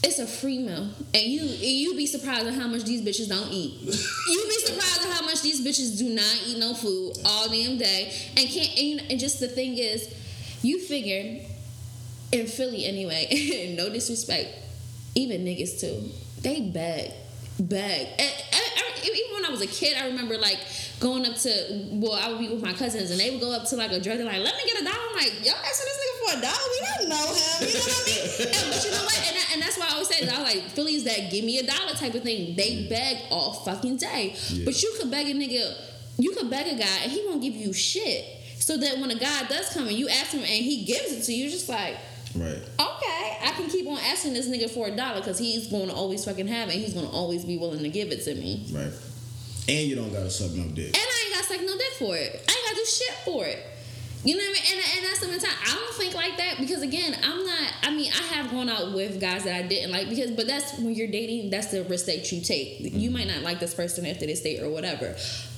it's 0.02 0.18
a 0.20 0.26
free 0.26 0.58
meal, 0.58 0.88
and 1.12 1.22
you 1.24 1.42
you 1.42 1.96
be 1.96 2.06
surprised 2.06 2.46
at 2.46 2.54
how 2.54 2.68
much 2.68 2.84
these 2.84 3.02
bitches 3.02 3.28
don't 3.28 3.50
eat. 3.50 3.80
you 3.82 4.44
be 4.48 4.58
surprised 4.64 5.02
at 5.02 5.12
how 5.12 5.24
much 5.24 5.42
these 5.42 5.60
bitches 5.60 5.98
do 5.98 6.08
not 6.08 6.40
eat 6.46 6.58
no 6.58 6.72
food 6.72 7.14
all 7.24 7.48
damn 7.48 7.76
day, 7.78 8.12
and 8.36 8.48
can't. 8.48 8.78
And, 8.78 9.10
and 9.10 9.20
just 9.20 9.40
the 9.40 9.48
thing 9.48 9.76
is, 9.76 10.14
you 10.62 10.78
figure 10.80 11.40
in 12.32 12.46
Philly 12.46 12.84
anyway. 12.86 13.74
no 13.78 13.88
disrespect, 13.88 14.50
even 15.14 15.44
niggas 15.44 15.80
too. 15.80 16.10
They 16.42 16.60
beg, 16.60 17.12
beg. 17.58 18.06
And, 18.06 18.20
and, 18.20 18.66
and 18.76 19.04
even 19.06 19.34
when 19.34 19.44
I 19.46 19.50
was 19.50 19.60
a 19.62 19.66
kid, 19.66 19.96
I 19.96 20.06
remember 20.06 20.36
like 20.38 20.58
going 21.00 21.26
up 21.26 21.36
to 21.36 21.88
well, 21.92 22.12
I 22.14 22.30
would 22.30 22.38
be 22.38 22.48
with 22.48 22.62
my 22.62 22.72
cousins, 22.72 23.10
and 23.10 23.18
they 23.18 23.30
would 23.30 23.40
go 23.40 23.52
up 23.52 23.66
to 23.68 23.76
like 23.76 23.90
a 23.92 24.00
drug. 24.00 24.18
They're 24.18 24.26
like, 24.26 24.42
"Let 24.42 24.54
me 24.56 24.62
get 24.66 24.80
a 24.80 24.84
dollar." 24.84 24.98
I'm 25.10 25.16
like, 25.16 25.32
"Y'all 25.44 25.56
asking 25.56 25.86
this 25.86 25.98
nigga 25.98 26.32
for 26.32 26.38
a 26.38 26.42
dollar? 26.42 26.68
We 26.70 26.86
don't 26.86 27.08
know 27.08 27.26
him." 27.34 27.68
You 27.68 27.74
know 27.74 27.80
what 27.80 28.02
I 28.02 28.06
mean? 28.06 28.46
and, 28.54 28.70
but 28.70 28.84
you 28.84 28.90
know 28.92 29.04
what? 29.04 29.18
And, 29.26 29.36
I, 29.36 29.44
and 29.54 29.62
that's 29.62 29.78
why 29.78 29.86
I 29.88 29.92
always 29.92 30.08
say, 30.08 30.28
I 30.28 30.42
was 30.42 30.54
like, 30.54 30.70
Philly's 30.70 31.04
that 31.04 31.30
give 31.30 31.44
me 31.44 31.58
a 31.58 31.66
dollar 31.66 31.94
type 31.94 32.14
of 32.14 32.22
thing. 32.22 32.54
They 32.56 32.86
beg 32.88 33.18
all 33.30 33.52
fucking 33.64 33.96
day, 33.96 34.34
Yeah. 34.50 34.64
but 34.64 34.80
you 34.82 34.94
could 35.00 35.10
beg 35.10 35.26
a 35.26 35.34
nigga. 35.34 35.74
You 36.18 36.32
could 36.34 36.50
beg 36.50 36.66
a 36.66 36.76
guy, 36.78 36.98
and 37.04 37.12
he 37.12 37.24
won't 37.26 37.40
give 37.42 37.54
you 37.54 37.72
shit. 37.72 38.24
So 38.58 38.76
that 38.76 38.98
when 38.98 39.10
a 39.10 39.18
guy 39.18 39.44
does 39.48 39.70
come 39.72 39.86
and 39.88 39.96
you 39.96 40.08
ask 40.08 40.32
him 40.32 40.40
and 40.40 40.48
he 40.48 40.84
gives 40.84 41.12
it 41.12 41.22
to 41.22 41.32
you, 41.32 41.44
you're 41.44 41.50
just 41.50 41.68
like, 41.68 41.96
Right. 42.34 42.56
okay, 42.56 43.38
I 43.42 43.52
can 43.56 43.70
keep 43.70 43.86
on 43.88 43.98
asking 43.98 44.34
this 44.34 44.48
nigga 44.48 44.70
for 44.70 44.88
a 44.88 44.94
dollar 44.94 45.20
because 45.20 45.38
he's 45.38 45.68
going 45.68 45.88
to 45.88 45.94
always 45.94 46.24
fucking 46.24 46.46
have 46.46 46.68
it. 46.68 46.74
He's 46.74 46.94
going 46.94 47.06
to 47.06 47.12
always 47.12 47.44
be 47.44 47.56
willing 47.56 47.82
to 47.82 47.88
give 47.88 48.10
it 48.12 48.22
to 48.24 48.34
me. 48.34 48.66
Right. 48.70 48.92
And 49.68 49.86
you 49.86 49.96
don't 49.96 50.12
gotta 50.12 50.30
suck 50.30 50.52
no 50.52 50.64
dick. 50.64 50.86
And 50.86 50.96
I 50.96 51.24
ain't 51.26 51.34
got 51.34 51.42
to 51.42 51.48
suck 51.48 51.60
no 51.60 51.76
dick 51.76 51.92
for 51.98 52.16
it. 52.16 52.44
I 52.48 52.52
ain't 52.52 52.64
got 52.64 52.70
to 52.70 52.74
do 52.74 52.84
shit 52.84 53.14
for 53.24 53.46
it. 53.46 53.64
You 54.24 54.36
know 54.36 54.42
what 54.42 54.50
I 54.50 54.52
mean? 54.52 54.62
And, 54.72 54.96
and 54.96 55.06
that's 55.06 55.20
the 55.20 55.28
mentality. 55.28 55.58
I 55.64 55.74
don't 55.74 55.94
think 55.94 56.14
like 56.14 56.36
that 56.38 56.56
because 56.58 56.82
again, 56.82 57.16
I'm 57.22 57.44
not. 57.44 57.72
I 57.82 57.90
mean, 57.90 58.10
I 58.12 58.22
have 58.34 58.50
gone 58.50 58.68
out 58.68 58.92
with 58.92 59.20
guys 59.20 59.44
that 59.44 59.54
I 59.54 59.62
didn't 59.62 59.92
like 59.92 60.08
because, 60.08 60.32
but 60.32 60.46
that's 60.46 60.76
when 60.78 60.94
you're 60.94 61.08
dating. 61.08 61.50
That's 61.50 61.68
the 61.68 61.84
risk 61.84 62.06
that 62.06 62.32
you 62.32 62.40
take. 62.40 62.80
You 62.80 63.10
might 63.10 63.28
not 63.28 63.42
like 63.42 63.60
this 63.60 63.74
person 63.74 64.06
after 64.06 64.26
this 64.26 64.40
date 64.42 64.60
or 64.60 64.70
whatever, 64.70 65.14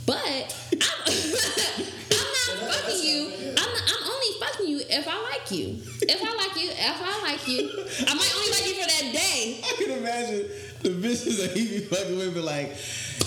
but 0.06 0.70
I'm, 0.72 1.12
I'm 1.12 2.60
not 2.60 2.74
fucking 2.74 3.02
you. 3.02 3.32
I'm 3.48 3.54
not, 3.54 3.82
I'm 3.86 4.10
only 4.10 4.28
fucking 4.40 4.66
you 4.68 4.79
if 4.90 5.06
I 5.08 5.20
like 5.22 5.50
you. 5.50 5.78
If 6.02 6.22
I 6.22 6.34
like 6.36 6.56
you, 6.62 6.70
if 6.70 7.02
I 7.02 7.22
like 7.22 7.48
you, 7.48 7.70
I 8.06 8.14
might 8.14 8.32
only 8.36 8.50
like 8.50 8.66
you 8.66 8.74
for 8.74 8.88
that 8.88 9.12
day. 9.12 9.60
I 9.64 9.72
can 9.78 9.90
imagine 9.98 10.46
the 10.82 10.88
bitches 10.90 11.38
that 11.38 11.56
he 11.56 11.68
be 11.68 11.80
fucking 11.80 12.16
with 12.16 12.34
be 12.34 12.40
like, 12.40 12.76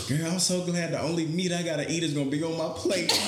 girl, 0.07 0.31
I'm 0.31 0.39
so 0.39 0.65
glad 0.65 0.91
the 0.91 1.01
only 1.01 1.25
meat 1.25 1.51
I 1.51 1.63
gotta 1.63 1.89
eat 1.91 2.03
is 2.03 2.13
gonna 2.13 2.29
be 2.29 2.43
on 2.43 2.57
my 2.57 2.73
plate. 2.75 3.11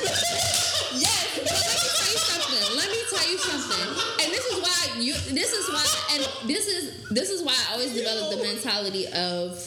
Yes, 0.92 1.38
but 1.38 1.52
let 1.52 1.70
me 1.70 1.88
tell 1.94 2.10
you 2.10 2.18
something. 2.18 2.76
Let 2.76 2.88
me 2.90 2.98
tell 3.08 3.30
you 3.30 3.38
something. 3.38 4.24
And 4.24 4.32
this 4.32 4.44
is 4.46 4.60
why 4.60 5.00
you. 5.00 5.12
This 5.34 5.52
is 5.52 5.68
why, 5.68 5.86
and 6.14 6.48
this 6.48 6.66
is 6.66 7.08
this 7.10 7.30
is 7.30 7.42
why 7.44 7.54
I 7.68 7.74
always 7.74 7.94
develop 7.94 8.36
the 8.36 8.42
mentality 8.42 9.06
of 9.06 9.58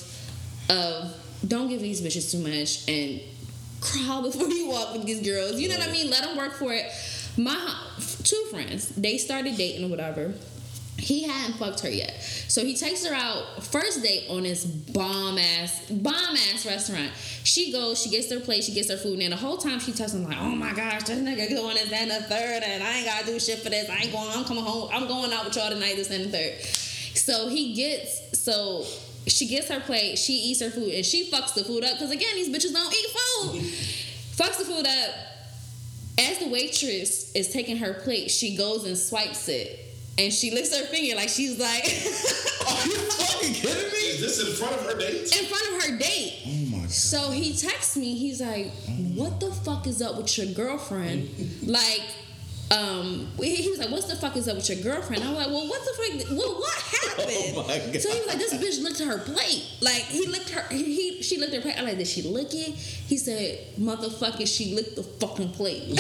of 0.70 1.16
don't 1.48 1.70
give 1.70 1.82
these 1.82 2.02
bitches 2.02 2.32
too 2.32 2.40
much 2.40 2.88
and 2.90 3.22
crawl 3.82 4.22
before 4.24 4.48
you 4.50 4.70
walk 4.70 4.94
with 4.94 5.06
these 5.06 5.22
girls. 5.22 5.60
You 5.60 5.70
know 5.70 5.78
what 5.78 5.90
I 5.90 5.92
mean? 5.92 6.10
Let 6.10 6.24
them 6.24 6.38
work 6.38 6.54
for 6.54 6.74
it. 6.74 6.86
My 7.38 7.76
two 8.24 8.46
friends, 8.52 8.90
they 8.90 9.18
started 9.18 9.58
dating 9.58 9.86
or 9.86 9.90
whatever. 9.90 10.34
He 10.98 11.24
hadn't 11.24 11.58
fucked 11.58 11.82
her 11.82 11.90
yet. 11.90 12.22
So 12.48 12.64
he 12.64 12.76
takes 12.76 13.06
her 13.06 13.14
out 13.14 13.64
first 13.64 14.04
date 14.04 14.26
on 14.30 14.44
this 14.44 14.64
bomb 14.64 15.38
ass, 15.38 15.90
bomb 15.90 16.14
ass 16.16 16.66
restaurant. 16.66 17.12
She 17.44 17.72
goes, 17.72 18.02
she 18.02 18.10
gets 18.10 18.32
her 18.32 18.40
plate, 18.40 18.64
she 18.64 18.74
gets 18.74 18.90
her 18.92 18.98
food, 18.98 19.14
and 19.14 19.24
then 19.24 19.32
the 19.32 19.38
whole 19.38 19.58
time 19.58 19.80
she 19.80 19.92
tells 19.92 20.14
him 20.14 20.24
like, 20.24 20.38
oh 20.40 20.56
my 20.56 20.72
gosh, 20.72 21.04
this 21.04 21.20
nigga 21.20 21.50
doing 21.50 21.76
this 21.76 21.92
and 21.92 22.12
the 22.12 22.22
third, 22.22 22.64
and 22.64 22.84
I 22.84 22.98
ain't 22.98 23.06
gotta 23.08 23.26
do 23.26 23.40
shit 23.40 23.60
for 23.60 23.70
this. 23.70 23.90
I 23.90 24.04
ain't 24.04 24.12
going, 24.12 24.30
I'm 24.32 24.46
coming 24.46 24.64
home, 24.64 24.90
I'm 24.94 25.08
going 25.08 25.34
out 25.34 25.46
with 25.46 25.56
y'all 25.56 25.70
tonight, 25.70 25.96
this 25.96 26.12
and 26.12 26.26
the 26.26 26.30
third. 26.30 26.62
So 27.18 27.50
he 27.50 27.74
gets, 27.74 28.40
so 28.40 28.86
she 29.28 29.48
gets 29.48 29.70
her 29.70 29.80
plate, 29.80 30.18
she 30.20 30.34
eats 30.34 30.62
her 30.62 30.70
food, 30.70 30.94
and 30.94 31.06
she 31.06 31.30
fucks 31.32 31.56
the 31.56 31.64
food 31.64 31.84
up, 31.84 31.94
because 31.94 32.12
again, 32.12 32.36
these 32.36 32.50
bitches 32.50 32.72
don't 32.72 32.94
eat 32.94 33.08
food. 33.10 33.62
fucks 34.38 34.60
the 34.60 34.66
food 34.66 34.86
up. 34.86 35.33
As 36.30 36.40
the 36.40 36.48
waitress 36.50 37.32
is 37.34 37.50
taking 37.50 37.78
her 37.78 37.94
plate, 37.94 38.32
she 38.32 38.56
goes 38.56 38.86
and 38.86 38.98
swipes 38.98 39.48
it. 39.50 39.80
And 40.18 40.32
she 40.32 40.52
licks 40.52 40.76
her 40.78 40.86
finger 40.86 41.16
like 41.16 41.28
she's 41.30 41.60
like 41.60 41.84
Are 41.86 42.86
you 42.88 42.98
fucking 42.98 43.54
kidding 43.54 43.92
me? 43.92 43.98
Is 44.14 44.22
this 44.22 44.48
in 44.48 44.54
front 44.56 44.76
of 44.76 44.86
her 44.86 44.98
date? 45.00 45.36
in 45.40 45.46
front 45.48 45.76
of 45.76 45.84
her 45.90 45.98
date. 45.98 46.34
Oh 46.46 46.66
my 46.72 46.78
god. 46.82 46.92
So 46.92 47.32
he 47.32 47.54
texts 47.56 47.98
me, 47.98 48.14
he's 48.16 48.40
like, 48.40 48.72
What 49.16 49.40
the 49.40 49.50
fuck 49.52 49.88
is 49.88 50.02
up 50.04 50.16
with 50.18 50.38
your 50.38 50.48
girlfriend? 50.54 51.30
like, 51.66 52.02
um, 52.74 53.28
he 53.40 53.70
was 53.70 53.80
like, 53.80 53.90
"What's 53.90 54.08
the 54.08 54.16
fuck 54.16 54.36
is 54.36 54.48
up 54.48 54.56
with 54.56 54.70
your 54.70 54.82
girlfriend?" 54.82 55.24
I'm 55.24 55.36
like, 55.36 55.48
"Well, 55.48 55.68
what 55.68 55.82
the 55.86 55.94
fuck? 55.94 56.38
Well, 56.38 56.60
what 56.60 56.74
happened?" 56.74 57.30
Oh 57.56 57.66
my 57.68 57.78
God. 57.78 58.02
So 58.02 58.10
he 58.10 58.20
was 58.20 58.28
like, 58.28 58.38
"This 58.38 58.54
bitch 58.54 58.84
licked 58.84 59.00
her 59.00 59.20
plate. 59.20 59.66
Like 59.82 60.04
he 60.04 60.26
licked 60.28 60.50
her. 60.50 60.64
He 60.74 61.22
she 61.22 61.38
licked 61.38 61.54
her 61.54 61.62
plate. 61.62 61.76
I'm 61.78 61.86
like, 61.86 61.98
did 61.98 62.08
she 62.08 62.24
lick 62.24 62.54
it?" 62.54 62.74
He 62.74 63.18
said, 63.18 63.60
"Motherfucker, 63.80 64.48
she 64.48 64.74
licked 64.76 64.96
the 64.96 65.04
fucking 65.04 65.52
plate." 65.52 65.84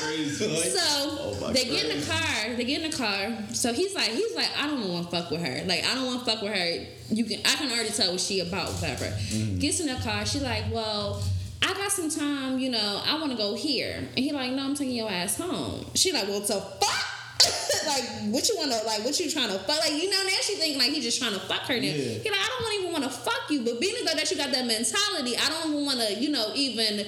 Crazy. 0.00 0.48
So 0.78 1.28
Oh 1.40 1.52
they 1.52 1.64
get 1.64 1.84
in 1.84 2.00
the 2.00 2.06
car. 2.06 2.54
They 2.54 2.64
get 2.64 2.82
in 2.82 2.90
the 2.90 2.96
car. 2.96 3.32
So 3.52 3.72
he's 3.72 3.94
like, 3.94 4.10
he's 4.10 4.34
like, 4.34 4.50
I 4.56 4.66
don't 4.66 4.88
want 4.88 5.10
to 5.10 5.16
fuck 5.16 5.30
with 5.30 5.40
her. 5.40 5.64
Like 5.66 5.84
I 5.84 5.94
don't 5.94 6.06
want 6.06 6.24
to 6.24 6.30
fuck 6.30 6.42
with 6.42 6.52
her. 6.52 6.86
You 7.10 7.24
can, 7.24 7.40
I 7.40 7.54
can 7.56 7.70
already 7.70 7.90
tell 7.90 8.12
what 8.12 8.20
she 8.20 8.40
about, 8.40 8.68
whatever. 8.74 9.06
Mm-hmm. 9.06 9.58
Gets 9.58 9.80
in 9.80 9.86
the 9.86 9.96
car. 9.96 10.26
She 10.26 10.40
like, 10.40 10.64
well, 10.72 11.22
I 11.62 11.74
got 11.74 11.90
some 11.92 12.10
time. 12.10 12.58
You 12.58 12.70
know, 12.70 13.02
I 13.04 13.18
want 13.18 13.32
to 13.32 13.36
go 13.38 13.54
here. 13.54 13.96
And 13.96 14.18
he 14.18 14.32
like, 14.32 14.52
no, 14.52 14.64
I'm 14.64 14.74
taking 14.74 14.94
your 14.94 15.10
ass 15.10 15.36
home. 15.38 15.84
She 15.94 16.12
like, 16.12 16.28
well, 16.28 16.40
to 16.40 16.60
fuck. 16.60 17.04
like 17.86 18.02
what 18.34 18.48
you 18.48 18.56
want 18.56 18.72
to 18.72 18.84
like? 18.84 19.04
What 19.04 19.18
you 19.20 19.30
trying 19.30 19.48
to 19.48 19.58
fuck? 19.60 19.78
Like 19.80 19.92
you 19.92 20.10
know 20.10 20.22
now 20.24 20.38
she 20.42 20.56
thinking 20.56 20.78
like 20.78 20.90
he 20.90 21.00
just 21.00 21.20
trying 21.20 21.34
to 21.34 21.40
fuck 21.40 21.62
her. 21.62 21.74
Now 21.74 21.82
Yeah. 21.82 21.92
he 22.18 22.30
like, 22.30 22.38
I 22.38 22.48
don't 22.58 22.80
even 22.80 22.92
want 22.92 23.04
to 23.04 23.10
fuck 23.10 23.48
you. 23.50 23.62
But 23.64 23.80
being 23.80 23.94
as 23.96 24.04
though 24.10 24.16
that 24.18 24.30
you 24.30 24.36
got 24.36 24.50
that 24.52 24.66
mentality, 24.66 25.36
I 25.36 25.48
don't 25.48 25.70
even 25.72 25.84
want 25.86 26.00
to, 26.00 26.14
you 26.18 26.30
know, 26.30 26.50
even 26.56 27.06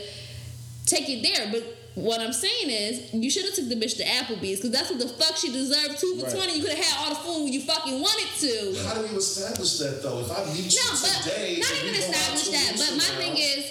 take 0.86 1.08
it 1.08 1.22
there. 1.22 1.50
But 1.50 1.76
what 1.96 2.20
I'm 2.20 2.32
saying 2.32 2.70
is, 2.70 3.12
you 3.12 3.28
should 3.28 3.44
have 3.44 3.54
took 3.54 3.68
the 3.68 3.74
bitch 3.74 3.96
to 3.98 4.04
Applebee's 4.04 4.58
because 4.62 4.70
that's 4.70 4.88
what 4.90 5.00
the 5.00 5.08
fuck 5.08 5.36
she 5.36 5.50
deserved. 5.52 5.98
Two 5.98 6.16
for 6.20 6.26
Right. 6.26 6.34
twenty. 6.36 6.54
You 6.58 6.62
could 6.62 6.74
have 6.78 6.84
had 6.84 6.94
all 7.02 7.10
the 7.10 7.20
food 7.26 7.50
you 7.52 7.60
fucking 7.62 8.00
wanted 8.00 8.30
to. 8.46 8.82
How 8.86 8.94
do 8.94 9.02
we 9.02 9.18
establish 9.18 9.78
that 9.78 10.00
though? 10.02 10.20
If 10.20 10.30
I 10.30 10.46
meet 10.54 10.70
you 10.72 10.78
No, 10.78 10.90
but 10.94 11.22
today, 11.26 11.58
not 11.58 11.74
even 11.82 11.94
establish 11.94 12.48
that. 12.54 12.70
But 12.78 12.90
my 12.96 13.02
from 13.02 13.16
thing 13.18 13.36
is, 13.36 13.66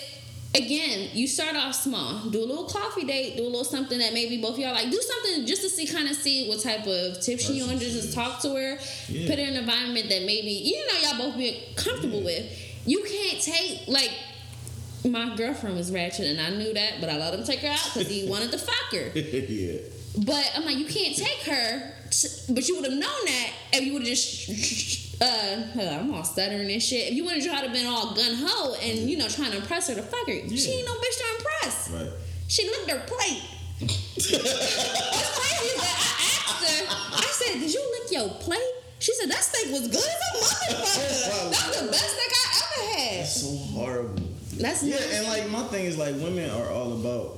again, 0.56 1.10
you 1.14 1.28
start 1.28 1.56
off 1.56 1.76
small. 1.76 2.30
Do 2.30 2.44
a 2.44 2.46
little 2.46 2.66
coffee 2.66 3.06
date. 3.06 3.38
Do 3.38 3.44
a 3.44 3.46
little 3.46 3.64
something 3.64 4.00
that 4.00 4.14
maybe 4.14 4.42
both 4.42 4.54
of 4.54 4.60
y'all 4.60 4.74
like. 4.74 4.90
Do 4.90 5.00
something 5.02 5.46
just 5.46 5.62
to 5.62 5.70
see, 5.70 5.86
kind 5.86 6.08
of 6.10 6.16
see 6.16 6.48
what 6.50 6.62
type 6.62 6.86
of 6.88 7.22
tip 7.22 7.40
she 7.40 7.62
on. 7.62 7.78
Just 7.80 8.10
to 8.10 8.14
talk 8.16 8.42
to 8.42 8.50
her. 8.56 8.78
Yeah. 9.08 9.30
Put 9.30 9.40
her 9.40 9.46
in 9.46 9.56
an 9.56 9.58
environment 9.58 10.10
that 10.10 10.24
maybe 10.24 10.52
you 10.52 10.86
know 10.88 11.10
y'all 11.10 11.18
both 11.18 11.38
be 11.38 11.64
comfortable 11.76 12.22
with. 12.24 12.46
You 12.86 13.04
can't 13.04 13.42
take 13.42 13.88
like. 13.88 14.12
My 15.06 15.34
girlfriend 15.34 15.78
was 15.78 15.94
ratchet, 15.94 16.26
and 16.26 16.42
I 16.42 16.50
knew 16.50 16.74
that, 16.74 16.96
but 17.00 17.10
I 17.10 17.18
let 17.18 17.34
him 17.34 17.46
take 17.46 17.60
her 17.60 17.70
out 17.70 17.80
because 17.94 18.10
he 18.10 18.28
wanted 18.30 18.52
to 18.52 18.58
fuck 18.58 18.92
her. 18.92 19.18
yeah. 19.18 19.80
But 20.26 20.52
I'm 20.56 20.66
like, 20.66 20.78
you 20.78 20.86
can't 20.86 21.16
take 21.16 21.44
her. 21.44 21.94
t- 22.10 22.54
but 22.54 22.68
you 22.68 22.76
would 22.76 22.84
have 22.84 23.00
known 23.00 23.26
that 23.26 23.50
if 23.74 23.86
you 23.86 23.94
would 23.94 24.02
have 24.02 24.10
just, 24.10 25.09
uh, 25.22 25.64
I'm 26.00 26.14
all 26.14 26.24
stuttering 26.24 26.72
and 26.72 26.82
shit. 26.82 27.10
If 27.10 27.14
you 27.16 27.26
would 27.26 27.36
have 27.36 27.46
tried 27.46 27.66
to 27.68 27.72
been 27.72 27.86
all 27.86 28.14
gun 28.16 28.36
ho 28.38 28.76
and 28.82 29.10
you 29.10 29.18
know 29.18 29.28
trying 29.28 29.52
to 29.52 29.58
impress 29.58 29.88
her 29.90 29.96
to 29.96 30.02
fuck 30.02 30.28
her, 30.28 30.34
she 30.56 30.72
ain't 30.72 30.88
no 30.88 30.94
bitch 30.96 31.18
to 31.18 31.26
impress. 31.38 31.90
Right. 31.92 32.10
She 32.48 32.66
licked 32.68 32.90
her 32.92 33.00
plate. 33.06 33.44
What's 33.80 34.28
crazy 34.28 35.68
is 35.68 35.82
that 35.82 35.98
I 36.00 36.12
asked 36.52 36.64
her. 36.66 36.86
I 37.18 37.30
said, 37.32 37.60
"Did 37.60 37.74
you 37.74 37.82
lick 38.00 38.12
your 38.12 38.30
plate?" 38.40 38.60
She 39.00 39.14
said, 39.14 39.30
"That 39.30 39.44
steak 39.44 39.72
was 39.72 39.88
good 39.88 39.96
as 39.98 40.04
a 40.06 40.38
motherfucker. 40.38 41.52
That's 41.52 41.80
the 41.82 41.88
best 41.88 42.10
steak 42.10 42.32
I 42.34 42.62
ever 42.64 42.98
had." 43.00 43.20
That's 43.22 43.42
so 43.42 43.56
horrible. 43.74 44.24
That's 44.58 44.84
Yeah, 44.84 44.96
nasty. 44.96 45.16
and 45.16 45.28
like 45.28 45.50
my 45.50 45.64
thing 45.68 45.86
is 45.86 45.98
like 45.98 46.16
women 46.16 46.50
are 46.50 46.70
all 46.72 46.94
about 46.94 47.38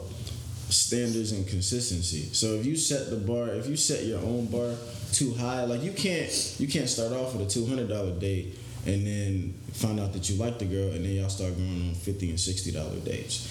standards 0.72 1.32
and 1.32 1.48
consistency. 1.48 2.30
So 2.34 2.56
if 2.56 2.66
you 2.66 2.76
set 2.76 3.10
the 3.10 3.18
bar, 3.18 3.50
if 3.50 3.68
you 3.68 3.76
set 3.76 4.06
your 4.06 4.20
own 4.20 4.48
bar 4.48 4.76
too 5.12 5.34
high, 5.34 5.64
like 5.66 5.84
you 5.84 5.92
can't 5.92 6.56
you 6.60 6.68
can't 6.68 6.90
start 6.90 7.12
off 7.12 7.36
with 7.36 7.48
a 7.48 7.50
two 7.50 7.66
hundred 7.66 7.90
dollar 7.90 8.12
date 8.12 8.58
and 8.86 9.06
then 9.06 9.54
find 9.74 10.00
out 10.00 10.12
that 10.14 10.30
you 10.30 10.36
like 10.38 10.58
the 10.60 10.66
girl 10.66 10.92
and 10.92 11.06
then 11.06 11.12
y'all 11.14 11.30
start 11.30 11.56
going 11.56 11.90
on 11.90 11.94
fifty 11.96 12.30
and 12.30 12.40
sixty 12.40 12.72
dollar 12.72 12.96
dates. 12.98 13.48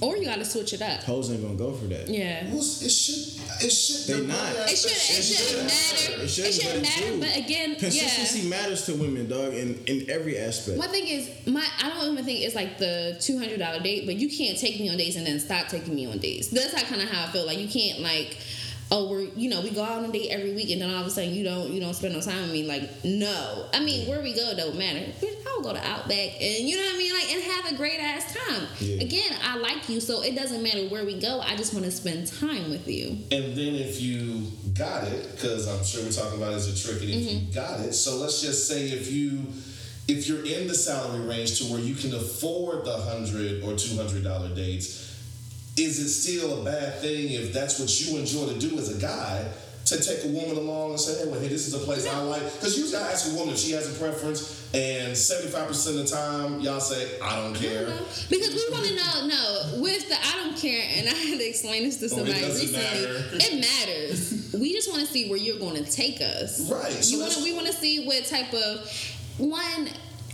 or 0.00 0.16
you 0.16 0.24
got 0.24 0.36
to 0.38 0.44
switch 0.44 0.72
it 0.72 0.82
up. 0.82 1.02
Hoes 1.04 1.30
ain't 1.30 1.42
gonna 1.42 1.54
go 1.54 1.72
for 1.72 1.86
that. 1.86 2.08
Yeah. 2.08 2.46
Well, 2.50 2.58
it 2.58 2.90
should. 2.90 3.40
It 3.64 3.70
should. 3.70 4.06
They 4.14 4.20
the 4.20 4.26
not. 4.26 4.52
It 4.68 4.76
shouldn't. 4.76 5.18
It 5.18 5.22
shouldn't 5.22 5.66
matter. 5.66 6.12
It 6.14 6.24
It 6.24 6.28
shouldn't, 6.28 6.54
shouldn't 6.54 6.82
but 6.82 6.98
it 6.98 7.20
matter. 7.20 7.38
But 7.38 7.44
again, 7.44 7.76
Consistency 7.76 8.40
yeah. 8.40 8.50
matters 8.50 8.84
to 8.86 8.94
women, 8.94 9.28
dog, 9.28 9.54
in, 9.54 9.78
in 9.86 10.10
every 10.10 10.36
aspect. 10.36 10.78
My 10.78 10.88
thing 10.88 11.06
is, 11.06 11.30
my 11.46 11.64
I 11.82 11.88
don't 11.90 12.12
even 12.12 12.24
think 12.24 12.40
it's 12.40 12.54
like 12.56 12.78
the 12.78 13.16
two 13.20 13.38
hundred 13.38 13.58
dollar 13.60 13.80
date, 13.80 14.04
but 14.06 14.16
you 14.16 14.28
can't 14.28 14.58
take 14.58 14.80
me 14.80 14.90
on 14.90 14.96
dates 14.96 15.16
and 15.16 15.24
then 15.26 15.38
stop 15.38 15.68
taking 15.68 15.94
me 15.94 16.06
on 16.06 16.18
dates. 16.18 16.48
That's 16.48 16.74
how 16.74 16.82
kind 16.88 17.00
of 17.02 17.08
how 17.08 17.24
I 17.28 17.30
feel. 17.30 17.46
Like 17.46 17.58
you 17.58 17.68
can't 17.68 18.00
like, 18.00 18.36
oh 18.94 19.08
we're 19.10 19.22
you 19.22 19.48
know 19.50 19.60
we 19.62 19.70
go 19.70 19.82
out 19.82 19.98
on 19.98 20.04
a 20.04 20.12
date 20.12 20.28
every 20.30 20.52
week 20.54 20.70
and 20.70 20.80
then 20.82 20.90
all 20.90 21.00
of 21.00 21.06
a 21.06 21.10
sudden 21.10 21.32
you 21.34 21.42
don't 21.42 21.70
you 21.72 21.80
don't 21.80 21.94
spend 21.94 22.12
no 22.14 22.20
time 22.20 22.42
with 22.42 22.52
me 22.52 22.62
like 22.68 22.82
no. 23.04 23.66
I 23.72 23.80
mean 23.80 24.08
where 24.08 24.22
we 24.22 24.34
go 24.34 24.52
don't 24.56 24.76
matter. 24.78 25.02
I'll 25.48 25.62
go 25.62 25.72
to 25.72 25.78
outback 25.86 26.30
and 26.40 26.68
you 26.68 26.76
know 26.76 26.82
what 26.84 26.94
i 26.94 26.98
mean? 26.98 27.12
Like 27.12 27.30
and 27.32 27.42
have 27.42 27.72
a 27.72 27.76
great 27.76 27.98
ass 28.00 28.34
time. 28.46 28.66
Yeah. 28.80 29.02
again 29.02 29.32
i 29.42 29.56
like 29.58 29.88
you 29.88 30.00
so 30.00 30.22
it 30.22 30.34
doesn't 30.34 30.62
matter 30.62 30.82
where 30.88 31.04
we 31.04 31.18
go. 31.20 31.40
I 31.40 31.56
just 31.56 31.72
want 31.74 31.84
to 31.86 31.90
spend 31.92 32.26
time 32.26 32.70
with 32.70 32.86
you. 32.88 33.08
And 33.30 33.56
then 33.56 33.74
if 33.74 34.00
you 34.00 34.46
got 34.74 35.04
it, 35.08 35.32
because 35.32 35.66
I'm 35.68 35.84
sure 35.84 36.02
we're 36.04 36.12
talking 36.12 36.38
about 36.38 36.52
it 36.52 36.56
as 36.56 36.68
a 36.68 36.86
trick, 36.86 37.02
and 37.02 37.10
if 37.10 37.16
Mm-hmm. 37.22 37.46
you 37.48 37.54
got 37.54 37.80
it, 37.80 37.92
so 37.94 38.16
let's 38.16 38.40
just 38.42 38.68
say 38.68 38.88
if 38.88 39.10
you 39.12 39.42
if 40.08 40.26
you're 40.28 40.44
in 40.44 40.66
the 40.66 40.74
salary 40.74 41.24
range 41.26 41.58
to 41.60 41.64
where 41.72 41.80
you 41.80 41.94
can 41.94 42.12
afford 42.14 42.84
the 42.84 42.96
hundred 42.96 43.62
or 43.62 43.76
two 43.76 43.96
hundred 43.96 44.24
dollar 44.24 44.52
dates, 44.54 45.11
is 45.76 45.98
it 45.98 46.08
still 46.10 46.60
a 46.60 46.64
bad 46.64 47.00
thing 47.00 47.32
if 47.32 47.52
that's 47.52 47.78
what 47.78 47.88
you 48.00 48.18
enjoy 48.18 48.46
to 48.52 48.58
do 48.58 48.78
as 48.78 48.96
a 48.96 49.00
guy? 49.00 49.46
To 49.86 50.00
take 50.00 50.24
a 50.24 50.28
woman 50.28 50.56
along 50.56 50.90
and 50.92 51.00
say, 51.00 51.18
hey, 51.24 51.30
well, 51.30 51.40
hey, 51.40 51.48
this 51.48 51.66
is 51.66 51.74
a 51.74 51.78
place 51.78 52.06
I 52.06 52.20
like. 52.20 52.40
Because 52.54 52.78
usually 52.78 53.02
I 53.02 53.10
ask 53.10 53.32
a 53.32 53.34
woman 53.34 53.52
if 53.54 53.58
she 53.60 53.72
has 53.72 53.94
a 53.94 53.98
preference, 53.98 54.70
and 54.72 55.12
75% 55.12 55.88
of 55.88 55.94
the 55.96 56.04
time, 56.06 56.60
y'all 56.60 56.78
say, 56.78 57.18
I 57.20 57.36
don't 57.42 57.52
care. 57.54 57.86
Because 58.30 58.54
we 58.54 58.64
want 58.70 58.86
to 58.86 58.94
know, 58.94 59.26
no, 59.26 59.82
with 59.82 60.08
the 60.08 60.14
I 60.14 60.36
don't 60.44 60.56
care, 60.56 60.86
and 60.96 61.08
I 61.08 61.12
had 61.14 61.36
to 61.40 61.46
explain 61.48 61.82
this 61.82 61.96
to 61.98 62.04
Oh, 62.04 62.06
it 62.06 62.10
somebody 62.10 62.44
recently. 62.44 62.72
matter. 62.78 63.24
It 63.32 63.60
matters. 63.60 64.54
we 64.58 64.72
just 64.72 64.88
want 64.88 65.00
to 65.04 65.06
see 65.12 65.28
where 65.28 65.38
you're 65.38 65.58
going 65.58 65.82
to 65.84 65.90
take 65.90 66.20
us. 66.20 66.70
Right, 66.70 66.92
so 66.92 67.16
You 67.18 67.28
to. 67.28 67.42
We 67.42 67.52
want 67.52 67.66
to 67.66 67.72
see 67.72 68.06
what 68.06 68.24
type 68.26 68.54
of 68.54 68.88
one. 69.38 69.88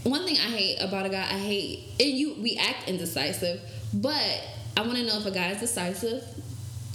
One 0.04 0.24
thing 0.26 0.36
I 0.36 0.50
hate 0.50 0.76
about 0.80 1.06
a 1.06 1.08
guy, 1.08 1.22
I 1.22 1.38
hate, 1.38 1.84
and 1.98 2.10
you. 2.10 2.34
We 2.40 2.56
act 2.58 2.86
indecisive, 2.88 3.60
but 3.94 4.44
I 4.78 4.82
want 4.82 4.94
to 4.96 5.02
know 5.04 5.18
if 5.18 5.26
a 5.26 5.32
guy 5.32 5.50
is 5.50 5.58
decisive. 5.60 6.22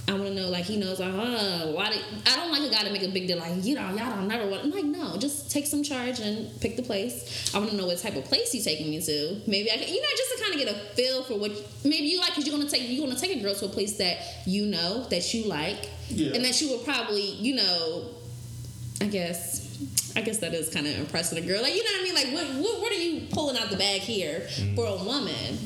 I 0.07 0.13
want 0.13 0.25
to 0.27 0.33
know, 0.33 0.49
like, 0.49 0.63
he 0.65 0.77
knows, 0.77 0.99
like, 1.01 1.13
uh, 1.13 1.67
why 1.71 1.89
did, 1.89 2.01
I 2.25 2.35
don't 2.37 2.51
like 2.51 2.61
a 2.61 2.69
guy 2.69 2.83
to 2.83 2.91
make 2.91 3.03
a 3.03 3.07
big 3.09 3.25
deal, 3.27 3.37
like, 3.39 3.63
you 3.63 3.75
know, 3.75 3.81
y'all 3.89 4.09
don't 4.15 4.27
never 4.27 4.49
want, 4.49 4.63
I'm 4.63 4.71
like, 4.71 4.83
no, 4.83 5.17
just 5.17 5.49
take 5.51 5.65
some 5.65 5.81
charge 5.81 6.19
and 6.19 6.49
pick 6.59 6.75
the 6.75 6.81
place. 6.83 7.53
I 7.55 7.59
want 7.59 7.71
to 7.71 7.77
know 7.77 7.85
what 7.87 7.97
type 7.99 8.15
of 8.17 8.25
place 8.25 8.51
he's 8.51 8.65
taking 8.65 8.89
me 8.89 9.01
to. 9.01 9.41
Maybe 9.47 9.71
I 9.71 9.75
can, 9.77 9.87
you 9.87 10.01
know, 10.01 10.07
just 10.17 10.37
to 10.37 10.41
kind 10.43 10.53
of 10.53 10.59
get 10.59 10.75
a 10.75 10.79
feel 10.95 11.23
for 11.23 11.35
what, 11.37 11.51
maybe 11.85 12.07
you 12.07 12.19
like, 12.19 12.29
because 12.31 12.45
you're 12.45 12.55
going 12.55 12.67
to 12.67 12.71
take, 12.73 12.89
you're 12.89 13.05
going 13.05 13.15
to 13.15 13.21
take 13.21 13.37
a 13.37 13.41
girl 13.41 13.53
to 13.55 13.65
a 13.65 13.69
place 13.69 13.97
that 13.97 14.17
you 14.45 14.65
know, 14.65 15.05
that 15.05 15.33
you 15.33 15.45
like, 15.47 15.89
Yeah. 16.09 16.35
and 16.35 16.43
that 16.45 16.61
you 16.61 16.69
would 16.71 16.83
probably, 16.85 17.21
you 17.35 17.55
know, 17.55 18.03
I 19.01 19.05
guess, 19.05 20.13
I 20.17 20.21
guess 20.21 20.39
that 20.39 20.53
is 20.53 20.69
kind 20.69 20.85
of 20.85 20.97
impressing 20.99 21.37
a 21.37 21.47
girl. 21.47 21.61
Like, 21.61 21.75
you 21.75 21.83
know 21.83 21.91
what 21.91 22.01
I 22.01 22.03
mean? 22.03 22.15
Like, 22.15 22.33
what, 22.33 22.61
what, 22.61 22.81
what 22.81 22.91
are 22.91 22.95
you 23.01 23.27
pulling 23.31 23.57
out 23.57 23.69
the 23.69 23.77
bag 23.77 24.01
here 24.01 24.41
for 24.75 24.85
a 24.85 24.97
woman? 25.03 25.57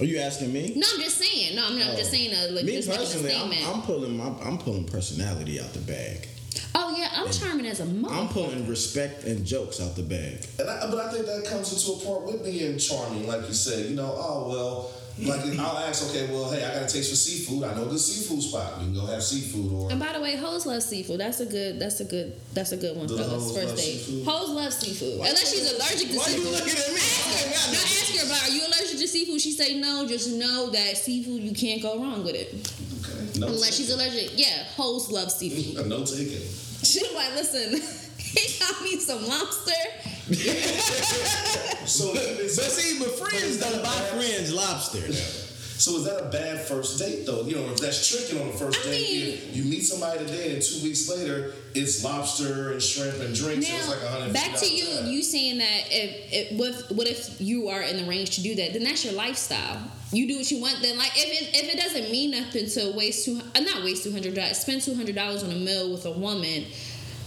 Are 0.00 0.04
you 0.04 0.18
asking 0.18 0.52
me? 0.52 0.72
No, 0.76 0.86
I'm 0.92 1.00
just 1.00 1.18
saying. 1.18 1.54
No, 1.54 1.66
I'm 1.66 1.78
not 1.78 1.90
I'm 1.90 1.96
just 1.96 2.12
oh. 2.12 2.16
saying 2.16 2.34
a, 2.34 2.52
like, 2.52 2.64
Me 2.64 2.72
just 2.72 2.90
personally, 2.90 3.34
I'm. 3.34 3.74
I'm 3.74 3.82
pulling 3.82 4.16
my, 4.16 4.32
I'm 4.44 4.58
pulling 4.58 4.84
personality 4.84 5.60
out 5.60 5.72
the 5.72 5.80
bag. 5.80 6.28
Oh 6.74 6.94
yeah, 6.96 7.10
I'm 7.14 7.30
charming 7.30 7.66
as 7.66 7.80
a 7.80 7.86
mother. 7.86 8.14
I'm 8.14 8.28
pulling 8.28 8.66
respect 8.68 9.24
and 9.24 9.44
jokes 9.44 9.80
out 9.80 9.94
the 9.94 10.02
bag. 10.02 10.44
And 10.58 10.68
I, 10.68 10.90
but 10.90 10.98
I 10.98 11.12
think 11.12 11.26
that 11.26 11.44
comes 11.46 11.72
into 11.72 12.00
a 12.00 12.06
part 12.06 12.26
with 12.26 12.44
being 12.44 12.78
charming, 12.78 13.28
like 13.28 13.46
you 13.46 13.54
said. 13.54 13.86
You 13.86 13.96
know, 13.96 14.12
oh 14.16 14.48
well, 14.48 14.92
like 15.22 15.58
I'll 15.58 15.78
ask, 15.78 16.10
okay, 16.10 16.26
well, 16.32 16.50
hey, 16.50 16.64
I 16.64 16.74
got 16.74 16.90
a 16.90 16.92
taste 16.92 17.10
for 17.10 17.16
seafood. 17.16 17.62
I 17.62 17.74
know 17.74 17.84
a 17.84 17.88
good 17.88 18.00
seafood 18.00 18.42
spot. 18.42 18.78
We 18.78 18.84
can 18.86 18.94
go 18.94 19.06
have 19.06 19.22
seafood, 19.22 19.72
or 19.72 19.90
And 19.90 20.00
by 20.00 20.12
the 20.12 20.20
way, 20.20 20.34
hoes 20.36 20.66
love 20.66 20.82
seafood. 20.82 21.20
That's 21.20 21.38
a 21.40 21.46
good. 21.46 21.78
That's 21.78 22.00
a 22.00 22.04
good. 22.04 22.34
That's 22.52 22.72
a 22.72 22.76
good 22.76 22.96
one 22.96 23.06
for 23.06 23.14
the 23.14 23.22
us 23.22 23.30
hoes 23.30 23.54
first 23.54 23.68
love 23.68 23.76
date. 23.76 23.98
seafood? 24.00 24.26
Hoes 24.26 24.50
love 24.50 24.72
seafood, 24.72 25.14
unless 25.14 25.50
she's 25.52 25.72
allergic 25.72 26.08
to 26.08 26.18
seafood. 26.18 26.18
Why 26.18 26.26
are 26.26 26.36
you 26.36 26.50
looking 26.50 26.78
at 26.82 26.88
me? 26.90 26.96
Ask 26.98 27.44
her. 27.46 27.72
No, 27.72 27.78
ask 27.78 28.16
her 28.18 28.26
about. 28.26 28.42
Are 28.48 28.52
you 28.52 28.60
allergic 28.66 28.98
to 28.98 29.08
seafood? 29.08 29.40
She 29.40 29.52
say 29.52 29.78
no. 29.78 30.06
Just 30.08 30.32
know 30.34 30.70
that 30.70 30.96
seafood 30.96 31.42
you 31.42 31.52
can't 31.54 31.80
go 31.80 32.00
wrong 32.02 32.24
with 32.24 32.34
it. 32.34 32.48
okay, 32.50 33.38
no, 33.38 33.46
Unless 33.48 33.74
she's 33.76 33.90
allergic. 33.90 34.32
Yeah, 34.34 34.64
hoes 34.76 35.10
love 35.12 35.30
seafood. 35.30 35.86
no 35.88 36.04
taken. 36.04 36.42
She 36.82 37.00
like, 37.14 37.34
listen, 37.34 37.80
he 38.36 38.58
got 38.58 38.82
me 38.82 38.98
some 38.98 39.26
lobster. 39.26 39.72
So, 41.86 42.14
But 42.14 42.48
see, 42.50 42.98
but 42.98 43.18
friends 43.18 43.42
is 43.44 43.58
that 43.60 43.72
don't 43.72 43.82
buy 43.84 43.90
bad- 43.98 44.08
friends 44.14 44.52
lobster. 44.54 45.12
so 45.12 45.96
is 45.98 46.04
that 46.04 46.18
a 46.26 46.28
bad 46.30 46.60
first 46.66 46.98
date 46.98 47.26
though? 47.26 47.42
You 47.42 47.56
know, 47.56 47.64
if 47.72 47.76
that's 47.78 48.08
tricking 48.08 48.40
on 48.40 48.46
the 48.52 48.54
first 48.56 48.80
I 48.86 48.90
date, 48.90 49.10
mean- 49.26 49.34
if 49.50 49.56
you 49.56 49.64
meet 49.64 49.82
somebody 49.82 50.24
today 50.24 50.54
and 50.54 50.62
two 50.62 50.82
weeks 50.82 51.08
later 51.10 51.52
it's 51.74 52.02
lobster 52.02 52.72
and 52.72 52.82
shrimp 52.82 53.18
and 53.20 53.34
drinks, 53.34 53.66
so 53.66 53.74
it's 53.76 53.88
like 53.88 54.02
a 54.02 54.08
hundred. 54.08 54.32
back 54.32 54.54
to 54.56 54.66
you. 54.66 54.86
You 55.10 55.22
saying 55.22 55.58
that 55.58 55.82
if, 55.90 56.32
if 56.32 56.58
what 56.58 56.96
what 56.96 57.06
if 57.06 57.38
you 57.40 57.68
are 57.68 57.82
in 57.82 57.96
the 57.98 58.04
range 58.04 58.30
to 58.36 58.42
do 58.42 58.54
that? 58.56 58.72
Then 58.72 58.84
that's 58.84 59.04
your 59.04 59.12
lifestyle. 59.14 59.78
You 60.12 60.26
do 60.28 60.36
what 60.38 60.50
you 60.50 60.60
want. 60.60 60.78
Then 60.80 60.96
like 60.96 61.12
if 61.16 61.42
it 61.42 61.54
if 61.64 61.74
it 61.74 61.78
doesn't 61.78 62.10
mean 62.12 62.30
nothing 62.30 62.66
to 62.70 62.92
waste 62.96 63.24
two 63.26 63.40
uh, 63.54 63.60
not 63.60 63.82
waste 63.84 64.04
two 64.04 64.12
hundred 64.12 64.34
dollars, 64.36 64.56
spend 64.58 64.80
two 64.82 64.94
hundred 64.94 65.16
dollars 65.16 65.42
on 65.42 65.50
a 65.50 65.56
meal 65.56 65.90
with 65.92 66.06
a 66.06 66.12
woman. 66.12 66.64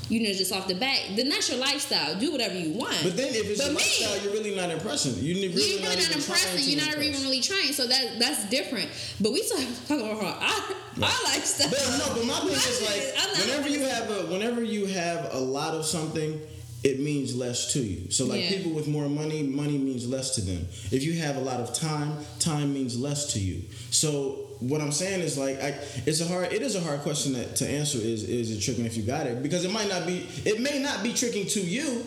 You 0.10 0.22
know, 0.24 0.34
just 0.34 0.53
off 0.53 0.68
the 0.68 0.76
bat, 0.76 0.99
then 1.16 1.28
that's 1.28 1.49
your 1.49 1.60
lifestyle. 1.60 2.16
Do 2.18 2.32
whatever 2.32 2.55
you 2.55 2.72
want. 2.72 2.95
But 3.03 3.18
then 3.18 3.34
if 3.36 3.49
it's 3.49 3.60
But 3.60 3.68
a 3.68 3.70
me- 3.72 3.76
lifestyle, 3.76 4.18
you're 4.24 4.34
really 4.34 4.55
not 4.55 4.70
impressing. 4.70 5.16
You're 5.16 5.36
really, 5.36 5.47
you're 5.47 5.55
really 5.58 5.84
not, 5.84 5.97
not, 5.97 6.16
impressing. 6.16 6.64
You're 6.70 6.80
not 6.80 6.93
impress. 6.93 7.08
even 7.10 7.22
really 7.24 7.41
trying. 7.41 7.74
So 7.74 7.88
that 7.88 8.20
that's 8.20 8.49
different. 8.49 8.89
But 9.20 9.34
we 9.34 9.41
talk, 9.47 9.60
talking 9.88 10.05
about 10.10 10.24
our, 10.24 10.34
our, 10.47 10.62
our 11.03 11.24
lifestyle. 11.28 11.70
But 11.70 11.97
no, 11.99 12.16
but 12.16 12.26
my 12.26 12.39
thing 12.39 12.55
is 12.55 12.82
like 12.88 13.45
whenever 13.45 13.68
you 13.70 13.82
have 13.86 14.10
a 14.10 14.26
whenever 14.32 14.64
you 14.64 14.86
have 14.86 15.34
a 15.34 15.39
lot 15.39 15.74
of 15.74 15.86
something, 15.86 16.39
it 16.84 16.99
means 16.99 17.36
less 17.36 17.73
to 17.73 17.80
you. 17.80 18.11
So 18.11 18.25
like 18.25 18.41
Yeah. 18.41 18.49
people 18.57 18.71
with 18.71 18.88
more 18.88 19.09
money, 19.09 19.43
money 19.43 19.78
means 19.78 20.07
less 20.07 20.36
to 20.36 20.41
them. 20.41 20.67
If 20.91 21.03
you 21.03 21.13
have 21.13 21.36
a 21.36 21.41
lot 21.41 21.59
of 21.59 21.73
time, 21.73 22.17
time 22.39 22.73
means 22.73 22.97
less 22.97 23.34
to 23.34 23.39
you. 23.39 23.63
So 23.91 24.43
what 24.59 24.82
I'm 24.82 24.91
saying 24.91 25.21
is 25.21 25.38
like 25.38 25.61
I, 25.61 25.75
it's 26.05 26.21
a 26.21 26.25
hard 26.28 26.51
it 26.53 26.61
is 26.61 26.75
a 26.75 26.82
hard 26.82 27.01
question 27.01 27.34
that, 27.34 27.55
to 27.57 27.67
answer 27.69 27.97
is 27.99 28.23
is 28.23 28.51
it 28.51 28.59
tricking 28.61 28.86
if 28.86 28.95
you 28.97 29.03
got 29.03 29.28
it 29.28 29.43
because 29.43 29.65
it 29.65 29.71
might 29.71 29.88
not 29.89 30.07
be 30.07 30.25
it 30.45 30.59
may 30.61 30.80
not 30.80 31.03
be 31.03 31.13
tricking 31.13 31.45
to 31.47 31.59
you 31.61 32.05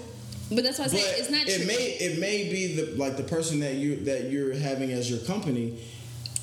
But 0.51 0.65
that's 0.65 0.79
why 0.81 0.87
I 0.87 0.89
say 0.89 0.99
it's 1.21 1.31
not 1.31 1.47
it 1.49 1.59
true. 1.59 1.67
may 1.67 1.75
it 1.75 2.19
may 2.19 2.51
be 2.51 2.75
the 2.75 2.97
like 2.97 3.17
the 3.17 3.23
person 3.23 3.61
that 3.61 3.75
you 3.75 3.97
that 4.05 4.31
you're 4.31 4.55
having 4.55 4.91
as 4.93 5.09
your 5.09 5.21
company 5.21 5.79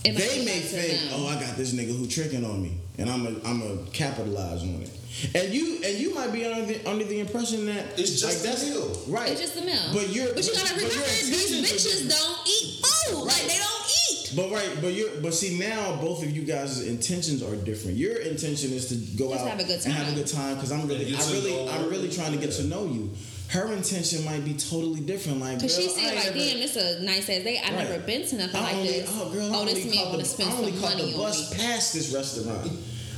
It 0.08 0.16
they 0.18 0.39
be 0.39 0.45
may 0.45 0.60
think, 0.60 1.10
them. 1.12 1.20
oh, 1.22 1.28
I 1.28 1.39
got 1.39 1.55
this 1.58 1.74
nigga 1.74 1.95
who 1.97 2.08
tricking 2.08 2.45
on 2.45 2.62
me, 2.62 2.78
and 2.97 3.10
I'm 3.10 3.26
a, 3.26 3.34
I'm 3.45 3.62
a 3.62 3.78
capitalize 3.91 4.62
on 4.64 4.82
it. 4.82 4.91
And 5.34 5.51
you 5.51 5.82
and 5.84 5.97
you 5.97 6.14
might 6.14 6.32
be 6.32 6.45
under 6.45 6.66
the, 6.66 6.88
under 6.88 7.03
the 7.03 7.20
impression 7.20 7.66
that 7.66 7.97
It's 7.97 8.22
just 8.22 8.45
like, 8.45 8.55
the 8.55 8.66
deal. 8.66 9.01
right? 9.12 9.32
It's 9.32 9.41
just 9.41 9.55
the 9.55 9.62
meal. 9.66 9.80
But 9.91 10.10
you're 10.10 10.32
But 10.34 10.45
you 10.45 10.53
gotta 10.53 10.74
but 10.76 10.82
your 10.84 10.89
remember, 10.91 11.10
these 11.10 11.72
bitches 11.72 12.08
don't 12.08 12.47
eat 12.47 12.86
food. 12.86 13.24
Like 13.26 13.41
they 13.47 13.58
don't 13.58 13.86
eat. 14.12 14.34
But 14.36 14.51
right, 14.51 14.70
but 14.80 14.93
you 14.93 15.10
but 15.24 15.34
see 15.34 15.58
now 15.58 15.95
both 15.95 16.22
of 16.22 16.30
you 16.30 16.43
guys' 16.43 16.86
intentions 16.86 17.41
are 17.41 17.55
different. 17.55 17.97
Your 17.97 18.18
intention 18.18 18.72
is 18.74 18.89
to 18.89 18.95
go 19.18 19.32
Just 19.32 19.43
out 19.45 19.49
have 19.51 19.60
a 19.60 19.64
good 19.64 19.84
and 19.86 19.93
have 19.93 20.03
a 20.08 20.12
time. 20.12 20.16
good 20.16 20.28
time 20.28 20.53
because 20.55 20.72
I'm 20.72 20.88
really 20.88 21.05
And 21.08 21.16
I 21.16 21.20
to 21.20 21.32
really 21.34 21.70
I'm 21.70 21.89
really 21.89 22.10
trying 22.12 22.34
to 22.34 22.38
get 22.38 22.51
to 22.53 22.64
know 22.66 22.86
you. 22.86 23.10
Her 23.50 23.72
intention 23.72 24.26
might 24.26 24.43
be 24.43 24.54
totally 24.56 25.00
different. 25.00 25.39
Like, 25.39 25.62
Cause 25.62 25.78
girl, 25.78 25.86
she 25.88 25.89
said 25.89 26.16
like, 26.16 26.26
never- 26.26 26.38
damn, 26.38 26.58
this 26.60 26.76
a 26.76 27.00
nice 27.02 27.30
ass 27.30 27.43
day. 27.43 27.62
I 27.64 27.70
Right. 27.74 27.89
never 27.89 28.00
been 28.00 28.28
to 28.28 28.36
nothing 28.36 28.56
I 28.58 28.64
like 28.64 28.76
only, 28.76 28.88
this. 28.89 29.10
Oh, 29.14 29.30
girl, 29.30 29.50
oh, 29.56 29.60
only 29.62 29.74
this 29.74 29.86
man 29.86 29.93
caught 29.93 30.06
want 30.14 30.18
to 30.18 30.24
the- 30.24 30.30
spend 30.30 30.50
I 30.50 30.58
only 30.58 30.72
some 30.74 30.82
caught 30.82 30.98
money 30.98 31.12
the 31.12 31.18
on 31.18 31.24
bus 31.24 31.52
me. 31.52 31.58
past 31.58 31.93
this 31.93 32.10
restaurant. 32.10 32.72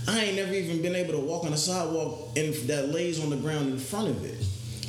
I 0.07 0.25
ain't 0.25 0.35
never 0.35 0.53
even 0.53 0.81
been 0.81 0.95
able 0.95 1.13
to 1.13 1.19
walk 1.19 1.45
on 1.45 1.53
a 1.53 1.57
sidewalk 1.57 2.29
and 2.35 2.53
that 2.67 2.89
lays 2.93 3.19
on 3.19 3.29
the 3.31 3.35
ground 3.37 3.69
in 3.71 3.79
front 3.79 4.09
of 4.09 4.23
it. 4.23 4.37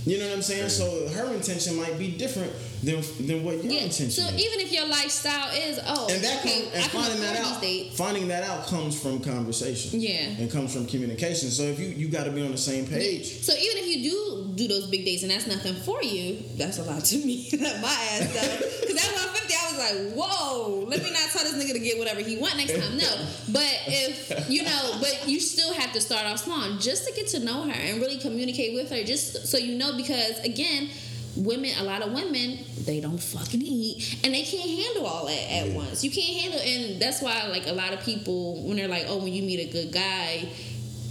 You 0.06 0.18
know 0.18 0.26
what 0.28 0.36
I'm 0.36 0.42
saying? 0.42 0.68
So 0.70 1.08
her 1.08 1.32
intention 1.34 1.76
might 1.76 1.98
be 1.98 2.08
different 2.12 2.52
than 2.82 3.02
than 3.26 3.44
what 3.44 3.62
your 3.62 3.72
Yeah. 3.72 3.80
intention 3.80 4.10
So 4.10 4.22
is. 4.28 4.40
even 4.40 4.60
if 4.60 4.72
your 4.72 4.86
lifestyle 4.86 5.50
is, 5.54 5.78
oh, 5.86 6.08
and 6.10 6.22
that 6.24 6.40
okay, 6.40 6.62
come, 6.62 6.72
and 6.74 6.84
I 6.84 6.88
can 6.88 6.90
finding 7.00 7.20
that 7.20 7.36
out, 7.44 7.60
dates. 7.60 7.96
finding 7.96 8.28
that 8.28 8.42
out 8.44 8.66
comes 8.66 8.98
from 8.98 9.20
conversation. 9.20 10.00
Yeah. 10.00 10.40
and 10.40 10.50
comes 10.50 10.72
from 10.72 10.86
communication. 10.86 11.50
So 11.50 11.64
if 11.64 11.78
you 11.78 11.88
you 11.88 12.08
got 12.08 12.24
to 12.24 12.30
be 12.30 12.42
on 12.42 12.52
the 12.52 12.58
same 12.58 12.86
page. 12.86 13.42
So 13.42 13.52
even 13.52 13.76
if 13.82 13.86
you 13.86 14.10
do 14.10 14.52
do 14.56 14.68
those 14.68 14.86
big 14.88 15.04
dates 15.04 15.22
and 15.22 15.30
that's 15.30 15.46
nothing 15.46 15.74
for 15.74 16.02
you, 16.02 16.42
that's 16.56 16.78
a 16.78 16.82
lot 16.84 17.04
to 17.04 17.16
me. 17.18 17.48
My 17.52 17.96
ass 18.12 18.32
though, 18.34 18.80
because 18.80 18.96
at 18.96 19.12
150, 19.12 19.54
I 19.54 19.64
was 19.70 19.78
like, 19.78 20.14
whoa, 20.16 20.84
let 20.88 21.02
me 21.02 21.10
not 21.10 21.28
tell 21.32 21.44
this 21.44 21.54
nigga 21.54 21.72
to 21.72 21.78
get 21.78 21.98
whatever 21.98 22.20
he 22.20 22.36
want 22.38 22.56
next 22.56 22.72
time. 22.78 22.96
No, 22.96 23.10
but 23.52 23.66
if 23.86 24.48
you 24.50 24.62
know, 24.62 24.96
but 25.00 25.28
you 25.28 25.38
still 25.40 25.72
have 25.74 25.92
to 25.92 26.00
start 26.00 26.26
off 26.26 26.38
small 26.40 26.76
just 26.78 27.06
to 27.06 27.12
get 27.14 27.28
to 27.28 27.40
know 27.40 27.62
her 27.62 27.72
and 27.72 28.00
really 28.00 28.18
communicate 28.18 28.74
with 28.74 28.90
her, 28.90 29.02
just 29.04 29.46
so 29.46 29.58
you 29.58 29.76
know, 29.76 29.96
because 29.96 30.38
again. 30.40 30.88
Women, 31.36 31.70
a 31.78 31.84
lot 31.84 32.02
of 32.02 32.12
women, 32.12 32.58
they 32.84 33.00
don't 33.00 33.18
fucking 33.18 33.62
eat, 33.62 34.18
and 34.24 34.34
they 34.34 34.42
can't 34.42 34.68
handle 34.68 35.06
all 35.06 35.26
that 35.26 35.52
at 35.52 35.68
once. 35.74 36.02
You 36.02 36.10
can't 36.10 36.40
handle, 36.40 36.60
and 36.60 37.00
that's 37.00 37.22
why, 37.22 37.46
like 37.48 37.66
a 37.68 37.72
lot 37.72 37.92
of 37.92 38.00
people, 38.00 38.62
when 38.66 38.76
they're 38.76 38.88
like, 38.88 39.04
"Oh, 39.08 39.18
when 39.18 39.32
you 39.32 39.42
meet 39.44 39.60
a 39.60 39.70
good 39.70 39.92
guy, 39.92 40.48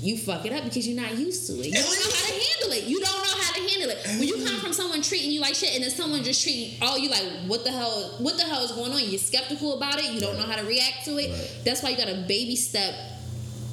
you 0.02 0.18
fuck 0.18 0.46
it 0.46 0.54
up 0.54 0.64
because 0.66 0.88
you're 0.88 1.00
not 1.02 1.18
used 1.18 1.48
to 1.48 1.54
it. 1.60 1.68
You 1.68 1.74
don't 1.74 1.84
know 1.84 2.12
how 2.16 2.28
to 2.28 2.34
handle 2.34 2.72
it. 2.78 2.84
You 2.86 3.00
don't 3.00 3.18
know 3.24 3.42
how 3.42 3.54
to 3.54 3.60
handle 3.62 3.90
it. 3.90 3.98
When 4.20 4.28
you 4.28 4.46
come 4.46 4.60
from 4.62 4.74
someone 4.74 5.02
treating 5.02 5.32
you 5.32 5.42
like 5.42 5.56
shit 5.56 5.74
and 5.76 5.84
then 5.84 5.92
someone 5.92 6.24
just 6.24 6.42
treating 6.42 6.78
oh 6.82 6.96
you 6.96 7.10
like 7.10 7.24
what 7.48 7.64
the 7.66 7.72
hell 7.72 8.16
what 8.20 8.38
the 8.38 8.44
hell 8.44 8.64
is 8.64 8.72
going 8.72 8.92
on? 8.94 9.00
You're 9.04 9.20
skeptical 9.20 9.76
about 9.76 10.00
it. 10.00 10.12
You 10.12 10.22
don't 10.22 10.38
know 10.38 10.44
how 10.46 10.56
to 10.56 10.66
react 10.66 11.04
to 11.06 11.18
it. 11.18 11.32
Right. 11.32 11.62
That's 11.66 11.84
why 11.84 11.90
you 11.90 11.98
got 11.98 12.08
to 12.08 12.16
baby 12.28 12.56
step. 12.56 12.94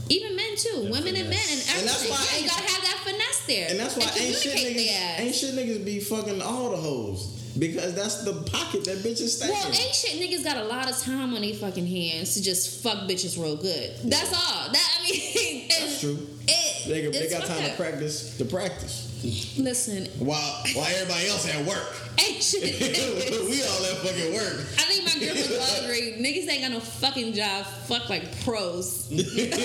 Even 0.09 0.37
men 0.37 0.55
too, 0.57 0.83
women 0.91 1.15
and 1.17 1.29
men 1.29 1.47
and 1.51 1.61
And 1.79 1.87
that's 1.89 2.03
everything. 2.03 2.11
why 2.11 2.39
you 2.39 2.47
gotta 2.49 2.63
have 2.63 2.83
that 2.83 2.99
finesse 3.05 3.36
there. 3.47 3.69
And 3.71 3.79
that's 3.79 3.97
why 3.97 4.05
ain't 4.05 4.37
shit 4.37 4.57
niggas 4.57 5.21
ain't 5.21 5.35
shit 5.35 5.55
niggas 5.55 5.85
be 5.85 6.01
fucking 6.01 6.43
all 6.43 6.71
the 6.71 6.77
hoes 6.77 7.37
because 7.59 7.95
that's 7.95 8.25
the 8.25 8.35
pocket 8.51 8.85
that 8.85 8.99
bitches 8.99 9.29
stay 9.29 9.47
in. 9.47 9.53
Well, 9.53 9.69
in. 9.69 9.75
ain't 9.75 9.95
shit 9.95 10.21
niggas 10.21 10.45
got 10.45 10.57
a 10.57 10.65
lot 10.65 10.91
of 10.91 10.99
time 10.99 11.35
on 11.35 11.41
their 11.41 11.55
fucking 11.55 11.87
hands 11.87 12.35
to 12.35 12.43
just 12.43 12.83
fuck 12.83 13.09
bitches 13.09 13.41
real 13.41 13.57
good. 13.57 13.93
That's 14.05 14.33
all. 14.33 14.73
That 14.73 14.99
I 15.01 15.03
mean, 15.05 15.69
That's 15.81 16.01
true. 16.01 16.27
It, 16.49 16.89
they, 16.89 17.19
they 17.19 17.31
got 17.31 17.47
time 17.47 17.65
to 17.65 17.77
practice 17.77 18.37
to 18.39 18.45
practice 18.45 19.06
Listen, 19.59 20.07
while 20.19 20.39
while 20.75 20.87
everybody 20.87 21.27
else 21.29 21.49
at 21.49 21.65
work. 21.67 21.95
shit. 22.41 22.63
we 23.51 23.63
all 23.63 23.85
at 23.85 23.97
fucking 23.99 24.35
work. 24.35 24.67
I 24.79 24.83
think 24.83 25.05
my 25.05 25.19
girlfriend 25.19 25.51
will 25.51 25.85
agree. 25.85 26.13
Niggas 26.19 26.49
ain't 26.49 26.63
got 26.63 26.71
no 26.71 26.81
fucking 26.81 27.33
job. 27.33 27.67
Fuck 27.87 28.09
like 28.09 28.45
pros. 28.45 29.09
they 29.11 29.25
that 29.25 29.59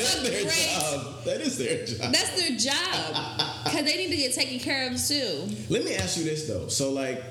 is 0.00 0.22
their 0.22 0.42
great. 0.42 0.70
job. 0.74 1.24
That 1.24 1.40
is 1.40 1.58
their 1.58 1.86
job. 1.86 2.12
That's 2.12 2.40
their 2.40 2.56
job. 2.58 3.64
Because 3.64 3.84
they 3.84 3.96
need 3.96 4.10
to 4.10 4.16
get 4.16 4.34
taken 4.34 4.58
care 4.58 4.90
of 4.90 5.02
too. 5.02 5.48
Let 5.68 5.84
me 5.84 5.96
ask 5.96 6.18
you 6.18 6.24
this 6.24 6.46
though. 6.46 6.68
So 6.68 6.92
like 6.92 7.22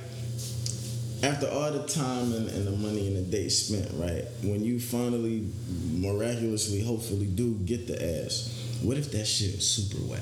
after 1.21 1.47
all 1.49 1.71
the 1.71 1.85
time 1.85 2.33
and, 2.33 2.49
and 2.49 2.65
the 2.65 2.71
money 2.71 3.07
and 3.07 3.17
the 3.17 3.21
days 3.21 3.67
spent, 3.67 3.89
right? 3.95 4.23
When 4.41 4.63
you 4.63 4.79
finally 4.79 5.47
miraculously, 5.91 6.81
hopefully 6.81 7.25
do 7.25 7.55
get 7.65 7.87
the 7.87 8.23
ass, 8.25 8.55
what 8.81 8.97
if 8.97 9.11
that 9.11 9.25
shit 9.25 9.55
is 9.55 9.69
super 9.69 10.01
whack? 10.03 10.21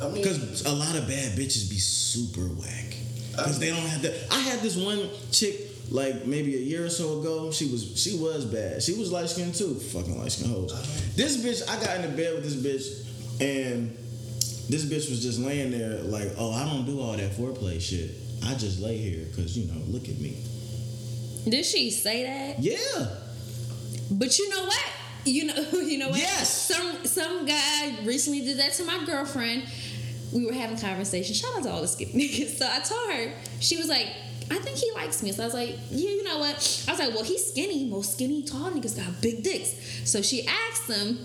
I 0.00 0.08
mean, 0.08 0.14
Because 0.22 0.64
a 0.64 0.72
lot 0.72 0.94
of 0.96 1.06
bad 1.08 1.38
bitches 1.38 1.68
be 1.68 1.78
super 1.78 2.46
whack. 2.48 2.96
Because 3.32 3.58
they 3.58 3.68
don't 3.70 3.78
have 3.78 4.02
that. 4.02 4.14
I 4.32 4.40
had 4.40 4.60
this 4.60 4.76
one 4.76 5.08
chick 5.30 5.68
like 5.90 6.26
maybe 6.26 6.54
a 6.56 6.60
year 6.60 6.84
or 6.84 6.90
so 6.90 7.20
ago. 7.20 7.50
She 7.50 7.66
was 7.70 7.92
she 7.96 8.18
was 8.18 8.44
bad. 8.44 8.82
She 8.82 8.94
was 8.94 9.12
light 9.12 9.28
skinned 9.28 9.54
too. 9.54 9.74
Fucking 9.74 10.18
light 10.18 10.32
skinned 10.32 10.52
hoes. 10.52 10.72
This 11.14 11.36
bitch, 11.36 11.68
I 11.68 11.82
got 11.82 11.96
into 11.96 12.16
bed 12.16 12.34
with 12.34 12.44
this 12.44 12.56
bitch, 12.56 13.40
and 13.40 13.96
this 14.68 14.84
bitch 14.84 15.08
was 15.08 15.22
just 15.22 15.38
laying 15.38 15.70
there 15.70 16.02
like, 16.02 16.32
oh, 16.36 16.52
I 16.52 16.64
don't 16.64 16.84
do 16.84 17.00
all 17.00 17.12
that 17.16 17.32
foreplay 17.32 17.80
shit. 17.80 18.10
I 18.44 18.54
just 18.54 18.80
lay 18.80 18.96
here 18.98 19.24
because 19.26 19.56
you 19.56 19.72
know, 19.72 19.80
look 19.86 20.08
at 20.08 20.18
me. 20.18 20.42
Did 21.48 21.64
she 21.64 21.90
say 21.90 22.24
that? 22.24 22.58
Yeah. 22.60 23.06
But 24.10 24.38
you 24.38 24.48
know 24.50 24.64
what? 24.64 24.86
You 25.24 25.44
know, 25.46 25.54
you 25.80 25.98
know 25.98 26.08
what? 26.10 26.18
Yes. 26.18 26.52
Some 26.52 27.04
some 27.04 27.46
guy 27.46 27.96
recently 28.04 28.40
did 28.40 28.58
that 28.58 28.72
to 28.74 28.84
my 28.84 29.04
girlfriend. 29.04 29.64
We 30.32 30.46
were 30.46 30.52
having 30.52 30.78
conversation. 30.78 31.34
Shout 31.34 31.56
out 31.56 31.62
to 31.64 31.70
all 31.70 31.80
the 31.80 31.88
skip 31.88 32.08
niggas. 32.14 32.58
So 32.58 32.66
I 32.70 32.80
told 32.80 33.10
her, 33.12 33.32
she 33.60 33.76
was 33.76 33.88
like, 33.88 34.08
I 34.50 34.58
think 34.58 34.78
he 34.78 34.90
likes 34.92 35.22
me. 35.22 35.32
So 35.32 35.42
I 35.42 35.46
was 35.46 35.54
like, 35.54 35.76
yeah, 35.90 36.10
you 36.10 36.24
know 36.24 36.38
what? 36.38 36.84
I 36.88 36.92
was 36.92 37.00
like, 37.00 37.14
well, 37.14 37.24
he's 37.24 37.46
skinny. 37.50 37.86
Most 37.86 38.14
skinny, 38.14 38.42
tall 38.42 38.70
niggas 38.70 38.96
got 38.96 39.20
big 39.20 39.42
dicks. 39.42 39.74
So 40.04 40.22
she 40.22 40.46
asked 40.46 40.90
him, 40.90 41.18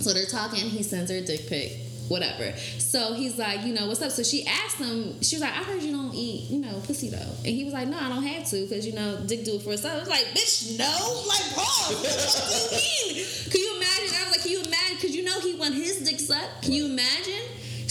so 0.00 0.12
they're 0.12 0.26
talking, 0.26 0.60
he 0.60 0.82
sends 0.82 1.10
her 1.10 1.16
a 1.16 1.20
dick 1.20 1.48
pic, 1.48 1.72
whatever. 2.08 2.56
So 2.78 3.14
he's 3.14 3.38
like, 3.38 3.64
you 3.64 3.72
know, 3.72 3.86
what's 3.86 4.02
up? 4.02 4.10
So 4.10 4.22
she 4.22 4.46
asked 4.46 4.76
him, 4.76 5.20
she 5.22 5.36
was 5.36 5.40
like, 5.42 5.52
I 5.52 5.62
heard 5.62 5.82
you 5.82 5.92
don't 5.92 6.14
eat, 6.14 6.50
you 6.50 6.60
know, 6.60 6.80
pussy 6.86 7.08
though. 7.08 7.16
And 7.38 7.46
he 7.46 7.64
was 7.64 7.72
like, 7.72 7.88
no, 7.88 7.98
I 7.98 8.08
don't 8.08 8.22
have 8.22 8.46
to, 8.50 8.62
because, 8.62 8.86
you 8.86 8.92
know, 8.92 9.18
dick 9.26 9.44
do 9.44 9.54
it 9.56 9.62
for 9.62 9.72
itself. 9.72 9.96
I 9.96 10.00
was 10.00 10.08
like, 10.08 10.24
bitch, 10.26 10.78
no. 10.78 11.24
Like, 11.26 11.54
pause. 11.54 11.94
What 11.94 12.80
do 12.80 13.08
you 13.08 13.14
mean? 13.16 13.26
Can 13.50 13.60
you 13.60 13.76
imagine? 13.76 14.14
I 14.14 14.24
was 14.24 14.30
like, 14.32 14.42
can 14.42 14.52
you 14.52 14.60
imagine? 14.60 14.96
Because 14.96 15.16
you 15.16 15.24
know 15.24 15.40
he 15.40 15.54
want 15.54 15.74
his 15.74 16.00
dick 16.04 16.20
sucked. 16.20 16.62
Can 16.62 16.72
you 16.72 16.86
imagine? 16.86 17.42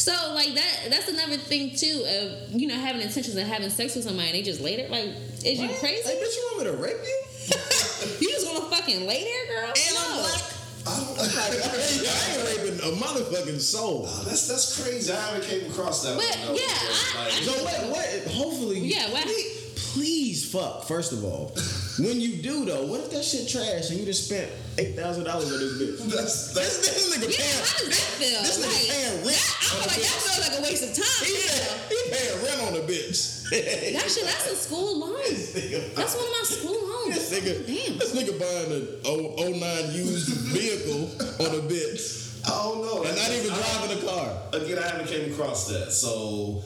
So 0.07 0.33
like 0.33 0.53
that 0.55 0.87
that's 0.89 1.09
another 1.09 1.35
thing 1.35 1.75
too 1.75 2.05
of 2.07 2.49
you 2.57 2.65
know 2.69 2.75
having 2.75 3.01
intentions 3.01 3.35
of 3.35 3.45
having 3.45 3.69
sex 3.69 3.93
with 3.93 4.05
somebody 4.05 4.29
and 4.29 4.37
they 4.37 4.41
just 4.41 4.61
lay 4.61 4.77
there 4.77 4.87
like 4.87 5.09
is 5.43 5.59
you 5.59 5.67
crazy? 5.67 6.01
Hey, 6.07 6.15
bitch, 6.15 6.35
you 6.35 6.49
want 6.55 6.59
me 6.59 6.71
to 6.71 6.77
rape 6.77 6.95
you? 7.03 7.23
you 8.21 8.29
just 8.31 8.47
wanna 8.47 8.65
fucking 8.73 9.05
lay 9.05 9.25
there, 9.25 9.45
girl? 9.61 9.67
And 9.67 9.95
no. 9.95 10.01
I'm 10.07 10.19
black. 10.23 10.43
I 10.87 10.95
don't. 10.95 11.19
I 11.19 12.23
ain't 12.31 12.47
raping 12.47 12.79
a 12.79 12.95
motherfucking 12.95 13.59
soul. 13.59 14.05
Oh, 14.07 14.23
that's 14.25 14.47
that's 14.47 14.81
crazy. 14.81 15.11
I 15.11 15.15
haven't 15.17 15.43
came 15.43 15.69
across 15.69 16.03
that. 16.03 16.15
But, 16.15 16.47
one, 16.47 16.55
yeah, 16.55 16.67
because, 16.67 17.15
I- 17.17 17.23
like, 17.23 17.31
So 17.43 17.63
what? 17.65 17.97
What? 17.97 18.31
Hopefully, 18.33 18.79
Yeah, 18.79 19.11
what- 19.11 19.23
Please, 19.23 19.91
please, 19.93 20.51
fuck. 20.51 20.85
First 20.85 21.11
of 21.11 21.25
all, 21.25 21.51
when 21.99 22.21
you 22.21 22.37
do 22.41 22.65
though, 22.65 22.85
what 22.85 22.99
if 23.01 23.09
that 23.11 23.23
shit 23.23 23.47
trash 23.49 23.89
and 23.89 23.99
you 23.99 24.05
just 24.05 24.25
spent 24.29 24.49
eight 24.77 24.95
thousand 24.95 25.23
dollars 25.25 25.51
on 25.51 25.57
this 25.59 25.73
bitch? 25.81 25.97
that's 26.15 26.53
This, 26.53 26.77
that's 26.77 26.77
this 26.81 27.17
nigga 27.17 27.29
Yeah, 27.31 27.37
paying. 27.41 27.57
how 27.57 27.77
does 27.77 27.89
that 27.89 28.11
feel? 28.21 28.41
This 28.45 28.57
nigga 28.61 28.77
like, 28.77 28.89
paying 28.93 29.17
rent. 29.25 29.41
that, 29.41 29.57
I 29.57 29.67
feel 29.67 29.81
like 29.81 30.01
that 30.05 30.19
feels 30.21 30.41
like 30.47 30.55
a 30.57 30.61
waste 30.61 30.83
of 30.85 30.91
He 30.93 31.01
time. 31.01 31.19
paying, 31.25 31.89
he 31.89 31.97
paying 32.13 32.37
rent 32.45 32.59
on 32.69 32.73
a 32.77 32.83
bitch. 32.85 33.33
That 33.97 34.11
shit, 34.11 34.25
that's 34.25 34.51
a 34.51 34.55
school 34.55 34.99
loan. 34.99 35.15
Nigga- 35.23 35.95
That's 35.95 36.15
one 36.15 36.25
of 36.27 36.33
my 36.35 36.43
school 36.43 36.79
loans. 36.87 37.15
This 37.15 37.31
nigga, 37.31 37.65
Damn. 37.65 37.97
this 37.97 38.11
nigga 38.13 38.35
buying 38.37 38.71
a 38.75 39.57
09 39.57 39.95
used 39.95 40.27
vehicle 40.51 41.09
on 41.39 41.55
a 41.55 41.63
bitch 41.63 42.25
I 42.45 42.49
don't 42.63 42.81
know. 42.81 43.03
and 43.03 43.15
not 43.15 43.31
even 43.31 43.47
driving 43.55 43.97
a 43.97 44.01
car. 44.05 44.37
Again, 44.53 44.79
I 44.79 44.87
haven't 44.89 45.07
came 45.07 45.31
across 45.33 45.67
that, 45.69 45.91
so 45.93 46.61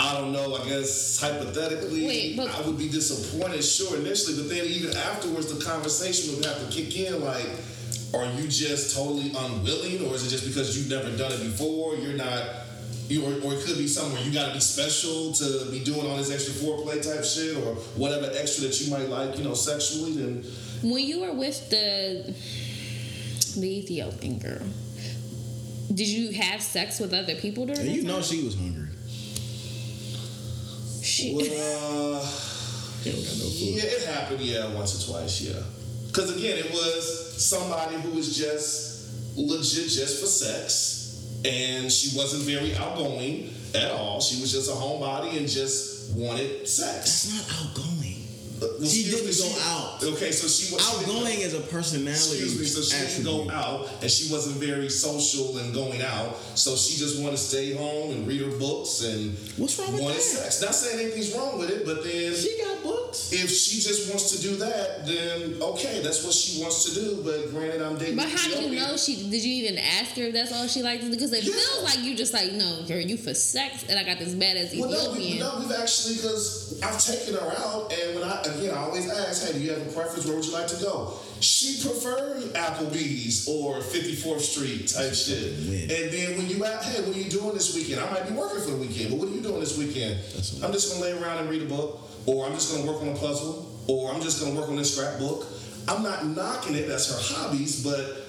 I 0.00 0.14
don't 0.14 0.32
know. 0.32 0.54
I 0.54 0.64
guess 0.68 1.18
hypothetically, 1.20 2.06
Wait, 2.06 2.36
but- 2.36 2.48
I 2.54 2.60
would 2.66 2.78
be 2.78 2.88
disappointed, 2.88 3.62
sure, 3.64 3.96
initially, 3.96 4.36
but 4.36 4.48
then 4.48 4.64
even 4.66 4.96
afterwards, 4.96 5.52
the 5.52 5.64
conversation 5.64 6.36
would 6.36 6.44
have 6.44 6.64
to 6.64 6.72
kick 6.72 6.96
in. 6.96 7.20
Like, 7.20 7.46
are 8.14 8.26
you 8.40 8.46
just 8.48 8.94
totally 8.94 9.32
unwilling, 9.36 10.06
or 10.06 10.14
is 10.14 10.26
it 10.26 10.30
just 10.30 10.46
because 10.46 10.76
you've 10.78 10.88
never 10.88 11.14
done 11.16 11.32
it 11.32 11.42
before? 11.42 11.96
You're 11.96 12.14
not. 12.16 12.44
You, 13.08 13.24
or, 13.24 13.32
or 13.42 13.54
it 13.54 13.64
could 13.64 13.78
be 13.78 13.88
somewhere 13.88 14.20
you 14.22 14.30
got 14.32 14.48
to 14.48 14.52
be 14.54 14.60
special 14.60 15.32
to 15.32 15.70
be 15.70 15.82
doing 15.82 16.06
all 16.06 16.16
this 16.18 16.30
extra 16.30 16.52
foreplay 16.52 17.02
type 17.02 17.24
shit, 17.24 17.56
or 17.56 17.74
whatever 17.96 18.30
extra 18.36 18.68
that 18.68 18.78
you 18.80 18.90
might 18.90 19.08
like, 19.08 19.36
you 19.38 19.44
know, 19.44 19.54
sexually. 19.54 20.12
Then 20.12 20.44
When 20.82 21.02
you 21.04 21.20
were 21.22 21.32
with 21.32 21.70
the 21.70 22.34
the 23.58 23.78
Ethiopian 23.78 24.38
girl, 24.38 24.60
did 25.92 26.06
you 26.06 26.32
have 26.32 26.62
sex 26.62 27.00
with 27.00 27.12
other 27.14 27.34
people 27.34 27.64
during 27.66 27.80
And 27.80 27.88
that 27.88 27.94
you 27.96 28.02
know 28.02 28.14
time? 28.16 28.22
she 28.22 28.44
was 28.44 28.54
hungry. 28.56 28.87
Shit. 31.18 31.34
well. 31.34 32.22
She 33.02 33.12
don't 33.12 33.22
got 33.22 33.38
no. 33.38 33.46
Yeah, 33.46 33.82
it 33.84 34.04
happened. 34.08 34.40
Yeah, 34.40 34.74
once 34.74 35.08
or 35.08 35.12
twice. 35.12 35.40
Yeah, 35.40 35.62
because 36.08 36.36
again, 36.36 36.58
it 36.58 36.70
was 36.72 37.46
somebody 37.46 37.94
who 37.94 38.10
was 38.10 38.36
just 38.36 39.36
legit 39.36 39.88
just 39.88 40.20
for 40.20 40.26
sex, 40.26 41.40
and 41.44 41.90
she 41.92 42.16
wasn't 42.18 42.42
very 42.42 42.74
outgoing 42.74 43.54
at 43.74 43.92
all. 43.92 44.20
She 44.20 44.40
was 44.40 44.50
just 44.50 44.68
a 44.68 44.74
homebody 44.74 45.36
and 45.38 45.48
just 45.48 46.16
wanted 46.16 46.66
sex. 46.68 47.24
That's 47.24 47.48
not 47.48 47.68
outgoing. 47.68 47.97
Well, 48.60 48.84
She 48.88 49.04
didn't 49.10 49.26
me, 49.26 49.32
go 49.32 49.54
out. 49.62 50.02
Okay, 50.02 50.30
so 50.32 50.46
she 50.48 50.74
was 50.74 50.82
Outgoing 50.88 51.42
as 51.42 51.54
a 51.54 51.60
personality. 51.60 52.42
Excuse 52.42 52.58
me, 52.58 52.66
so 52.66 52.80
she 52.82 53.06
didn't 53.06 53.24
go 53.24 53.50
out, 53.50 53.88
and 54.02 54.10
she 54.10 54.32
wasn't 54.32 54.56
very 54.56 54.88
social 54.88 55.58
and 55.58 55.72
going 55.74 56.02
out. 56.02 56.36
So 56.54 56.76
she 56.76 56.98
just 56.98 57.20
wanted 57.20 57.36
to 57.36 57.42
stay 57.42 57.74
home 57.74 58.10
and 58.12 58.26
read 58.26 58.40
her 58.42 58.56
books 58.58 59.02
and 59.02 59.36
What's 59.56 59.78
wrong 59.78 59.92
with 59.92 60.02
wanted 60.02 60.18
that? 60.18 60.22
sex. 60.22 60.62
Not 60.62 60.74
saying 60.74 61.00
anything's 61.06 61.34
wrong 61.34 61.58
with 61.58 61.70
it, 61.70 61.84
but 61.84 62.02
then 62.04 62.34
She 62.34 62.58
got 62.62 62.82
books. 62.82 63.32
if 63.32 63.50
she 63.50 63.80
just 63.80 64.08
wants 64.10 64.30
to 64.36 64.42
do 64.42 64.56
that, 64.56 65.06
then 65.06 65.60
okay, 65.60 66.00
that's 66.02 66.24
what 66.24 66.32
she 66.34 66.60
wants 66.62 66.84
to 66.84 66.94
do. 66.94 67.22
But 67.24 67.50
granted, 67.50 67.82
I'm 67.82 67.96
dating. 67.98 68.16
But 68.16 68.28
how 68.28 68.48
do 68.48 68.62
you 68.62 68.78
know 68.80 68.96
she? 68.96 69.28
Did 69.30 69.42
you 69.44 69.64
even 69.66 69.78
ask 69.78 70.16
her 70.16 70.24
if 70.24 70.34
that's 70.34 70.52
all 70.52 70.66
she 70.66 70.82
likes? 70.82 71.04
Because 71.04 71.32
it 71.32 71.44
Yeah. 71.44 71.52
feels 71.54 71.84
like 71.84 72.04
you 72.04 72.16
just 72.16 72.32
like 72.32 72.52
no, 72.52 72.82
girl, 72.88 73.00
you 73.00 73.16
for 73.16 73.34
sex, 73.34 73.84
and 73.88 73.98
I 73.98 74.04
got 74.04 74.18
this 74.18 74.34
badass 74.34 74.78
Well, 74.78 74.90
no, 74.90 75.12
we, 75.12 75.18
Ethiopian. 75.34 75.38
no, 75.40 75.58
we've 75.60 75.78
actually 75.78 76.16
because 76.16 76.80
I've 76.82 76.98
taken 77.04 77.34
her 77.34 77.52
out, 77.58 77.92
and 77.92 78.14
when 78.14 78.24
I 78.24 78.42
again, 78.56 78.74
I 78.74 78.78
always 78.78 79.08
ask, 79.08 79.46
"Hey, 79.46 79.52
do 79.52 79.60
you 79.60 79.70
have 79.70 79.82
a 79.82 79.90
preference? 79.92 80.26
Where 80.26 80.36
would 80.36 80.44
you 80.44 80.52
like 80.52 80.68
to 80.68 80.76
go?" 80.76 81.14
She 81.40 81.80
prefers 81.82 82.44
Applebee's 82.52 83.46
or 83.48 83.80
54th 83.80 84.42
Street 84.42 84.88
type 84.88 85.14
shit. 85.14 85.54
Win. 85.68 85.90
And 85.90 86.12
then 86.12 86.36
when 86.36 86.48
you 86.48 86.64
ask, 86.64 86.88
"Hey, 86.88 87.02
what 87.02 87.16
are 87.16 87.18
you 87.18 87.30
doing 87.30 87.54
this 87.54 87.74
weekend?" 87.74 88.00
I 88.00 88.10
might 88.10 88.28
be 88.28 88.34
working 88.34 88.62
for 88.62 88.70
the 88.70 88.76
weekend, 88.76 89.10
but 89.10 89.18
what 89.18 89.28
are 89.28 89.34
you 89.34 89.40
doing 89.40 89.60
this 89.60 89.76
weekend? 89.76 90.18
That's 90.34 90.62
I'm 90.62 90.72
just 90.72 90.90
gonna 90.90 91.04
lay 91.04 91.12
around 91.12 91.38
and 91.38 91.50
read 91.50 91.62
a 91.62 91.66
book, 91.66 92.00
or 92.26 92.46
I'm 92.46 92.54
just 92.54 92.72
gonna 92.72 92.90
work 92.90 93.00
on 93.02 93.08
a 93.08 93.16
puzzle, 93.16 93.70
or 93.86 94.12
I'm 94.12 94.22
just 94.22 94.40
gonna 94.40 94.54
work 94.54 94.68
on 94.68 94.76
this 94.76 94.94
scrapbook. 94.94 95.46
I'm 95.86 96.02
not 96.02 96.26
knocking 96.26 96.74
it. 96.74 96.88
That's 96.88 97.06
her 97.10 97.18
hobbies, 97.18 97.82
but. 97.82 98.24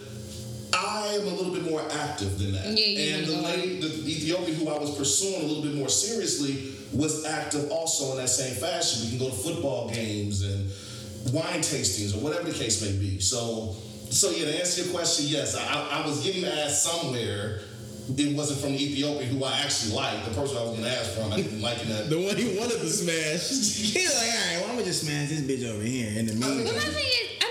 I 0.72 1.15
am 1.15 1.28
a 1.28 1.32
little 1.32 1.51
bit 1.51 1.63
more 1.63 1.82
active 1.91 2.38
than 2.38 2.53
that. 2.53 2.78
Yeah, 2.78 3.15
and 3.15 3.28
the 3.28 3.34
wanna 3.34 3.47
go 3.47 3.49
out. 3.49 3.57
lady, 3.57 3.80
the 3.80 3.88
Ethiopian 3.88 4.57
who 4.59 4.70
I 4.70 4.78
was 4.78 4.91
pursuing 4.91 5.41
a 5.41 5.45
little 5.45 5.63
bit 5.63 5.74
more 5.74 5.89
seriously 5.89 6.74
was 6.93 7.25
active 7.25 7.71
also 7.71 8.11
in 8.11 8.17
that 8.17 8.29
same 8.29 8.55
fashion. 8.55 9.03
We 9.03 9.09
can 9.17 9.19
go 9.19 9.29
to 9.29 9.35
football 9.35 9.89
games 9.89 10.41
and 10.43 10.69
wine 11.33 11.59
tastings 11.61 12.15
or 12.15 12.19
whatever 12.23 12.45
the 12.49 12.57
case 12.57 12.81
may 12.81 12.91
be. 12.97 13.19
So, 13.19 13.75
so 14.09 14.31
yeah, 14.31 14.45
to 14.45 14.59
answer 14.59 14.83
your 14.83 14.91
question, 14.93 15.25
yes, 15.27 15.55
I, 15.55 16.01
I 16.01 16.05
was 16.07 16.23
getting 16.23 16.45
asked 16.45 16.83
somewhere. 16.83 17.59
It 18.17 18.35
wasn't 18.35 18.59
from 18.61 18.71
Ethiopia, 18.73 19.27
who 19.27 19.43
I 19.43 19.59
actually 19.59 19.93
liked. 19.93 20.25
The 20.25 20.33
person 20.33 20.57
I 20.57 20.63
was 20.63 20.73
gonna 20.79 20.89
ask 20.89 21.11
from, 21.13 21.31
I 21.31 21.35
didn't 21.37 21.61
like 21.61 21.77
that. 21.83 22.09
The 22.09 22.17
one 22.17 22.35
he 22.35 22.57
wanted 22.57 22.79
to 22.81 22.89
smash. 22.89 23.53
He 23.93 24.01
was 24.01 24.15
like, 24.17 24.33
all 24.33 24.47
right, 24.49 24.57
well, 24.61 24.69
I'm 24.71 24.75
gonna 24.81 24.85
just 24.85 25.05
smash 25.05 25.29
this 25.29 25.41
bitch 25.41 25.69
over 25.69 25.83
here 25.83 26.17
in 26.17 26.25
the 26.25 26.33
But 26.33 26.49
meantime. 26.49 26.73
my 26.73 26.81
thing 26.89 27.05
is, 27.05 27.29
I 27.37 27.48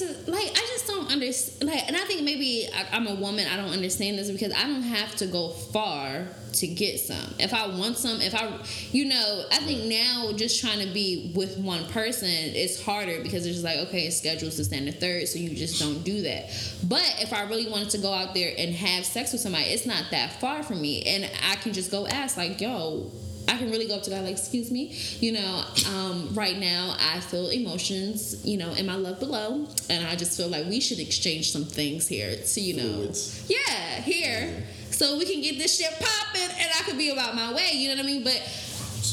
like, 0.00 0.50
I 0.50 0.66
just 0.72 0.86
don't 0.86 1.10
understand. 1.10 1.70
Like, 1.70 1.86
and 1.86 1.96
I 1.96 2.04
think 2.04 2.22
maybe 2.22 2.68
I, 2.74 2.96
I'm 2.96 3.06
a 3.06 3.14
woman. 3.14 3.46
I 3.46 3.56
don't 3.56 3.72
understand 3.72 4.18
this 4.18 4.30
because 4.30 4.52
I 4.52 4.62
don't 4.62 4.82
have 4.82 5.14
to 5.16 5.26
go 5.26 5.50
far 5.50 6.26
to 6.54 6.66
get 6.66 6.98
some. 7.00 7.34
If 7.38 7.52
I 7.52 7.66
want 7.66 7.98
some, 7.98 8.20
if 8.20 8.34
I, 8.34 8.50
you 8.90 9.04
know, 9.04 9.44
I 9.52 9.58
think 9.58 9.84
now 9.84 10.32
just 10.36 10.60
trying 10.60 10.86
to 10.86 10.92
be 10.92 11.32
with 11.34 11.58
one 11.58 11.84
person 11.88 12.28
is 12.28 12.82
harder 12.82 13.20
because 13.22 13.46
it's 13.46 13.56
just 13.56 13.64
like, 13.64 13.78
okay, 13.88 14.10
schedules 14.10 14.56
to 14.56 14.64
stand 14.64 14.88
a 14.88 14.92
third, 14.92 15.28
so 15.28 15.38
you 15.38 15.54
just 15.54 15.80
don't 15.80 16.02
do 16.02 16.22
that. 16.22 16.50
But 16.88 17.16
if 17.20 17.32
I 17.32 17.42
really 17.42 17.68
wanted 17.68 17.90
to 17.90 17.98
go 17.98 18.12
out 18.12 18.34
there 18.34 18.54
and 18.56 18.74
have 18.74 19.04
sex 19.04 19.32
with 19.32 19.42
somebody, 19.42 19.64
it's 19.64 19.86
not 19.86 20.04
that 20.10 20.40
far 20.40 20.62
from 20.62 20.80
me, 20.80 21.02
and 21.02 21.30
I 21.50 21.56
can 21.56 21.72
just 21.72 21.90
go 21.90 22.06
ask, 22.06 22.36
like, 22.36 22.60
yo, 22.60 23.10
I 23.48 23.56
can 23.56 23.70
really 23.70 23.86
go 23.86 23.96
up 23.96 24.02
to 24.04 24.10
God 24.10 24.22
like, 24.24 24.32
excuse 24.32 24.70
me, 24.70 24.96
you 25.20 25.32
know, 25.32 25.62
um, 25.94 26.30
right 26.34 26.58
now 26.58 26.96
I 26.98 27.20
feel 27.20 27.48
emotions, 27.48 28.44
you 28.44 28.56
know, 28.58 28.72
in 28.72 28.86
my 28.86 28.96
love 28.96 29.20
below, 29.20 29.66
and 29.88 30.06
I 30.06 30.16
just 30.16 30.36
feel 30.36 30.48
like 30.48 30.66
we 30.66 30.80
should 30.80 30.98
exchange 30.98 31.52
some 31.52 31.64
things 31.64 32.08
here 32.08 32.34
to, 32.36 32.60
you 32.60 32.74
know, 32.74 32.92
Fluids. 32.94 33.46
yeah, 33.48 34.00
here, 34.00 34.64
so 34.90 35.18
we 35.18 35.24
can 35.26 35.42
get 35.42 35.58
this 35.58 35.78
shit 35.78 35.92
popping, 35.92 36.56
and 36.58 36.68
I 36.78 36.82
could 36.84 36.98
be 36.98 37.10
about 37.10 37.34
my 37.34 37.52
way, 37.54 37.72
you 37.74 37.88
know 37.88 37.96
what 37.96 38.04
I 38.04 38.06
mean? 38.06 38.24
But 38.24 38.40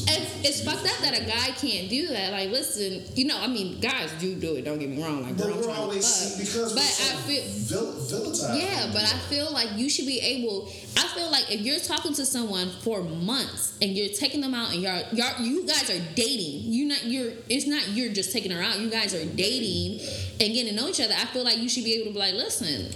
it's, 0.02 0.48
it's 0.48 0.64
fucked 0.64 0.86
up 0.86 0.98
that 1.02 1.18
a 1.18 1.24
guy 1.24 1.52
can't 1.56 1.88
do 1.88 2.08
that. 2.08 2.32
Like, 2.32 2.50
listen, 2.50 3.02
you 3.14 3.26
know, 3.26 3.38
I 3.38 3.46
mean, 3.46 3.80
guys 3.80 4.12
do 4.20 4.34
do 4.34 4.56
it. 4.56 4.64
Don't 4.64 4.78
get 4.78 4.88
me 4.88 5.02
wrong. 5.02 5.22
Like, 5.22 5.36
But 5.36 5.46
we're 5.56 5.70
always 5.70 6.04
fuck. 6.06 6.38
because 6.38 6.72
but 6.72 6.82
I 6.82 7.16
feel 7.22 7.42
vil- 7.44 8.56
yeah, 8.56 8.90
but 8.92 9.02
I 9.02 9.18
feel 9.28 9.52
like 9.52 9.68
you 9.76 9.88
should 9.88 10.06
be 10.06 10.20
able. 10.20 10.68
I 10.96 11.06
feel 11.08 11.30
like 11.30 11.50
if 11.52 11.60
you're 11.60 11.78
talking 11.80 12.12
to 12.14 12.24
someone 12.26 12.70
for 12.82 13.02
months 13.02 13.76
and 13.82 13.92
you're 13.92 14.08
taking 14.14 14.40
them 14.40 14.54
out 14.54 14.72
and 14.72 14.82
you're, 14.82 15.00
you're 15.12 15.26
you 15.40 15.66
guys 15.66 15.88
are 15.90 16.02
dating. 16.14 16.72
You're 16.72 16.88
not 16.88 17.04
you're. 17.04 17.32
It's 17.48 17.66
not 17.66 17.88
you're 17.90 18.12
just 18.12 18.32
taking 18.32 18.50
her 18.50 18.62
out. 18.62 18.78
You 18.78 18.90
guys 18.90 19.14
are 19.14 19.24
dating 19.24 20.00
and 20.40 20.52
getting 20.54 20.74
to 20.74 20.80
know 20.80 20.88
each 20.88 21.00
other. 21.00 21.14
I 21.14 21.24
feel 21.26 21.44
like 21.44 21.58
you 21.58 21.68
should 21.68 21.84
be 21.84 21.94
able 21.94 22.06
to 22.06 22.12
be 22.12 22.18
like, 22.18 22.34
listen, 22.34 22.90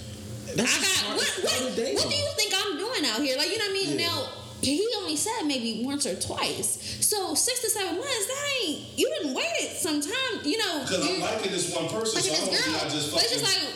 That's 0.56 0.76
I 0.78 1.08
got 1.08 1.16
what, 1.16 1.44
what, 1.44 1.62
what 1.62 1.76
do 2.10 2.16
you 2.16 2.28
think 2.36 2.54
I'm 2.56 2.76
doing 2.78 3.04
out 3.06 3.20
here? 3.20 3.36
Like 3.36 3.48
you 3.50 3.58
know 3.58 3.64
what 3.66 3.70
I 3.70 3.72
mean? 3.72 3.98
Yeah. 3.98 4.06
Now 4.06 4.28
he 4.62 4.86
only 4.98 5.16
said 5.16 5.44
maybe 5.46 5.82
once 5.84 6.06
or 6.06 6.14
twice. 6.20 7.06
So 7.06 7.34
six 7.34 7.60
to 7.62 7.70
seven 7.70 7.96
months. 7.98 8.26
That 8.26 8.44
ain't 8.64 8.98
you 8.98 9.08
didn't 9.18 9.34
wait 9.34 9.52
it. 9.60 9.76
Sometime 9.76 10.44
you 10.44 10.58
know. 10.58 10.80
Because 10.80 11.08
I'm 11.08 11.20
liking 11.20 11.52
this 11.52 11.74
one 11.74 11.88
person, 11.88 12.20
so 12.20 12.32
I 12.32 12.36
don't 12.36 12.50
girl. 12.50 12.76
I 12.76 12.88
just 12.88 13.12
but 13.12 13.22
it's 13.22 13.32
just 13.32 13.44
like 13.44 13.74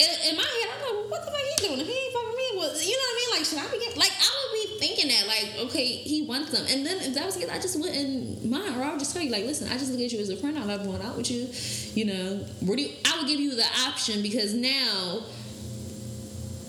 in, 0.00 0.32
in 0.32 0.36
my 0.36 0.42
head, 0.42 0.68
I'm 0.72 0.80
like, 0.80 0.92
well, 0.96 1.10
what 1.10 1.24
the 1.26 1.30
fuck 1.30 1.40
he 1.40 1.68
doing? 1.68 1.84
He 1.84 1.92
ain't 1.92 2.12
fucking 2.14 2.36
me. 2.36 2.46
Well, 2.56 2.72
you 2.80 2.96
know 2.96 3.04
what 3.04 3.12
I 3.12 3.20
mean? 3.20 3.30
Like, 3.36 3.44
should 3.44 3.58
I 3.58 3.66
be 3.68 3.78
get, 3.84 3.96
like, 3.98 4.12
I 4.16 4.30
would 4.32 4.52
be 4.56 4.78
thinking 4.80 5.08
that, 5.08 5.26
like, 5.28 5.68
okay, 5.68 5.86
he 5.86 6.22
wants 6.22 6.52
them, 6.52 6.64
and 6.70 6.86
then 6.86 7.00
if 7.00 7.14
that 7.14 7.26
was 7.26 7.34
the 7.34 7.42
case, 7.42 7.50
I 7.50 7.60
just 7.60 7.78
wouldn't 7.78 8.44
mind, 8.48 8.76
or 8.76 8.82
I 8.82 8.90
would 8.90 8.98
just 8.98 9.12
tell 9.12 9.22
you, 9.22 9.30
like, 9.30 9.44
listen, 9.44 9.68
I 9.68 9.76
just 9.76 9.92
look 9.92 10.00
at 10.00 10.10
you 10.10 10.20
as 10.20 10.30
a 10.30 10.36
friend. 10.36 10.58
I 10.58 10.64
love 10.64 10.84
going 10.84 11.02
out 11.02 11.16
with 11.16 11.30
you. 11.30 11.48
You 11.92 12.06
know, 12.06 12.44
where 12.64 12.76
do 12.76 12.82
you, 12.82 12.96
I 13.04 13.18
would 13.18 13.28
give 13.28 13.40
you 13.40 13.54
the 13.54 13.66
option 13.86 14.22
because 14.22 14.54
now 14.54 15.20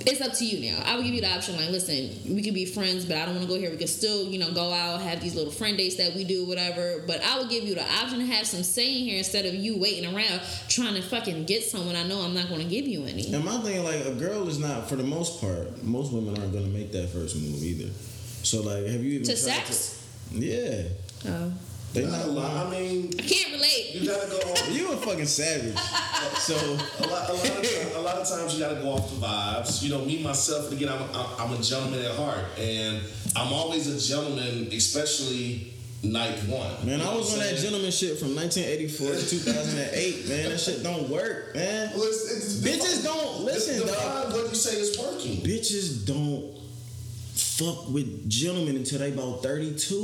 it's 0.05 0.21
up 0.21 0.33
to 0.33 0.45
you 0.45 0.71
now. 0.71 0.83
I 0.85 0.95
would 0.95 1.05
give 1.05 1.13
you 1.13 1.21
the 1.21 1.33
option, 1.33 1.55
like, 1.55 1.69
listen, 1.69 2.35
we 2.35 2.41
could 2.41 2.53
be 2.53 2.65
friends, 2.65 3.05
but 3.05 3.17
I 3.17 3.25
don't 3.25 3.35
want 3.35 3.47
to 3.47 3.53
go 3.53 3.59
here. 3.59 3.71
We 3.71 3.77
could 3.77 3.89
still, 3.89 4.27
you 4.27 4.39
know, 4.39 4.51
go 4.51 4.71
out, 4.71 5.01
have 5.01 5.21
these 5.21 5.35
little 5.35 5.51
friend 5.51 5.77
dates 5.77 5.95
that 5.97 6.15
we 6.15 6.23
do, 6.23 6.45
whatever. 6.45 7.03
But 7.07 7.23
I 7.23 7.39
would 7.39 7.49
give 7.49 7.63
you 7.63 7.75
the 7.75 7.83
option 7.83 8.19
to 8.19 8.25
have 8.25 8.45
some 8.45 8.63
say 8.63 8.99
in 8.99 9.05
here 9.05 9.17
instead 9.17 9.45
of 9.45 9.53
you 9.53 9.79
waiting 9.79 10.13
around 10.13 10.41
trying 10.69 10.95
to 10.95 11.01
fucking 11.01 11.45
get 11.45 11.63
someone. 11.63 11.95
I 11.95 12.03
know 12.03 12.21
I'm 12.21 12.33
not 12.33 12.49
going 12.49 12.61
to 12.61 12.67
give 12.67 12.87
you 12.87 13.05
any. 13.05 13.33
And 13.33 13.43
my 13.43 13.57
thing, 13.59 13.83
like, 13.83 14.05
a 14.05 14.13
girl 14.13 14.47
is 14.47 14.59
not, 14.59 14.87
for 14.89 14.95
the 14.95 15.03
most 15.03 15.41
part, 15.41 15.83
most 15.83 16.11
women 16.11 16.37
aren't 16.37 16.51
going 16.51 16.65
to 16.65 16.71
make 16.71 16.91
that 16.91 17.09
first 17.09 17.35
move 17.35 17.63
either. 17.63 17.91
So, 18.43 18.61
like, 18.61 18.85
have 18.85 19.03
you 19.03 19.13
even 19.13 19.25
To 19.27 19.37
sex? 19.37 20.03
To, 20.31 20.37
yeah, 20.37 20.83
Oh, 21.25 21.53
they 21.93 22.05
Not 22.05 22.31
not 22.31 22.51
a. 22.51 22.67
I 22.67 22.69
mean, 22.69 23.11
I 23.19 23.21
can't 23.21 23.53
relate. 23.53 23.91
you 23.93 24.07
gotta 24.07 24.29
go. 24.29 24.37
Off, 24.51 24.71
You 24.71 24.91
a 24.91 24.97
fucking 24.97 25.25
savage. 25.25 25.75
So, 26.41 26.55
a 26.55 27.07
lot, 27.07 27.29
a 27.29 27.33
lot 27.33 27.45
of 27.59 27.95
a 27.97 28.01
lot 28.01 28.15
of 28.17 28.27
times 28.27 28.53
you 28.55 28.59
gotta 28.59 28.79
go 28.81 28.93
off 28.93 29.09
the 29.11 29.25
vibes. 29.25 29.83
You 29.83 29.89
know, 29.89 30.03
me 30.05 30.23
myself. 30.23 30.71
Again, 30.71 30.89
I'm, 30.89 31.01
I'm 31.13 31.27
I'm 31.51 31.59
a 31.59 31.61
gentleman 31.61 32.01
at 32.01 32.15
heart, 32.15 32.45
and 32.57 32.99
I'm 33.35 33.53
always 33.53 33.87
a 33.87 33.99
gentleman, 33.99 34.69
especially 34.71 35.73
night 36.03 36.37
one. 36.47 36.67
man, 36.85 36.97
You 36.99 37.03
know 37.05 37.11
I 37.11 37.15
was 37.15 37.31
on 37.33 37.39
what 37.39 37.47
that 37.49 37.57
gentleman 37.57 37.91
shit 37.91 38.17
from 38.17 38.35
1984 38.35 39.11
to 39.11 39.29
2008. 39.29 40.27
Man, 40.29 40.49
that 40.49 40.59
shit 40.59 40.81
don't 40.83 41.09
work, 41.09 41.53
man. 41.55 41.91
Well, 41.93 42.03
it's, 42.07 42.31
it's, 42.31 42.55
Bitches 42.65 43.03
don't 43.03 43.41
listen, 43.45 43.85
define 43.85 44.23
dog. 44.23 44.33
what 44.33 44.49
you 44.49 44.55
say 44.55 44.79
is 44.79 44.97
working. 44.97 45.37
Bitches 45.45 46.05
don't 46.05 46.57
fuck 47.61 47.89
with 47.93 48.29
gentlemen 48.29 48.75
until 48.75 48.99
they 48.99 49.11
about 49.11 49.43
32. 49.43 49.95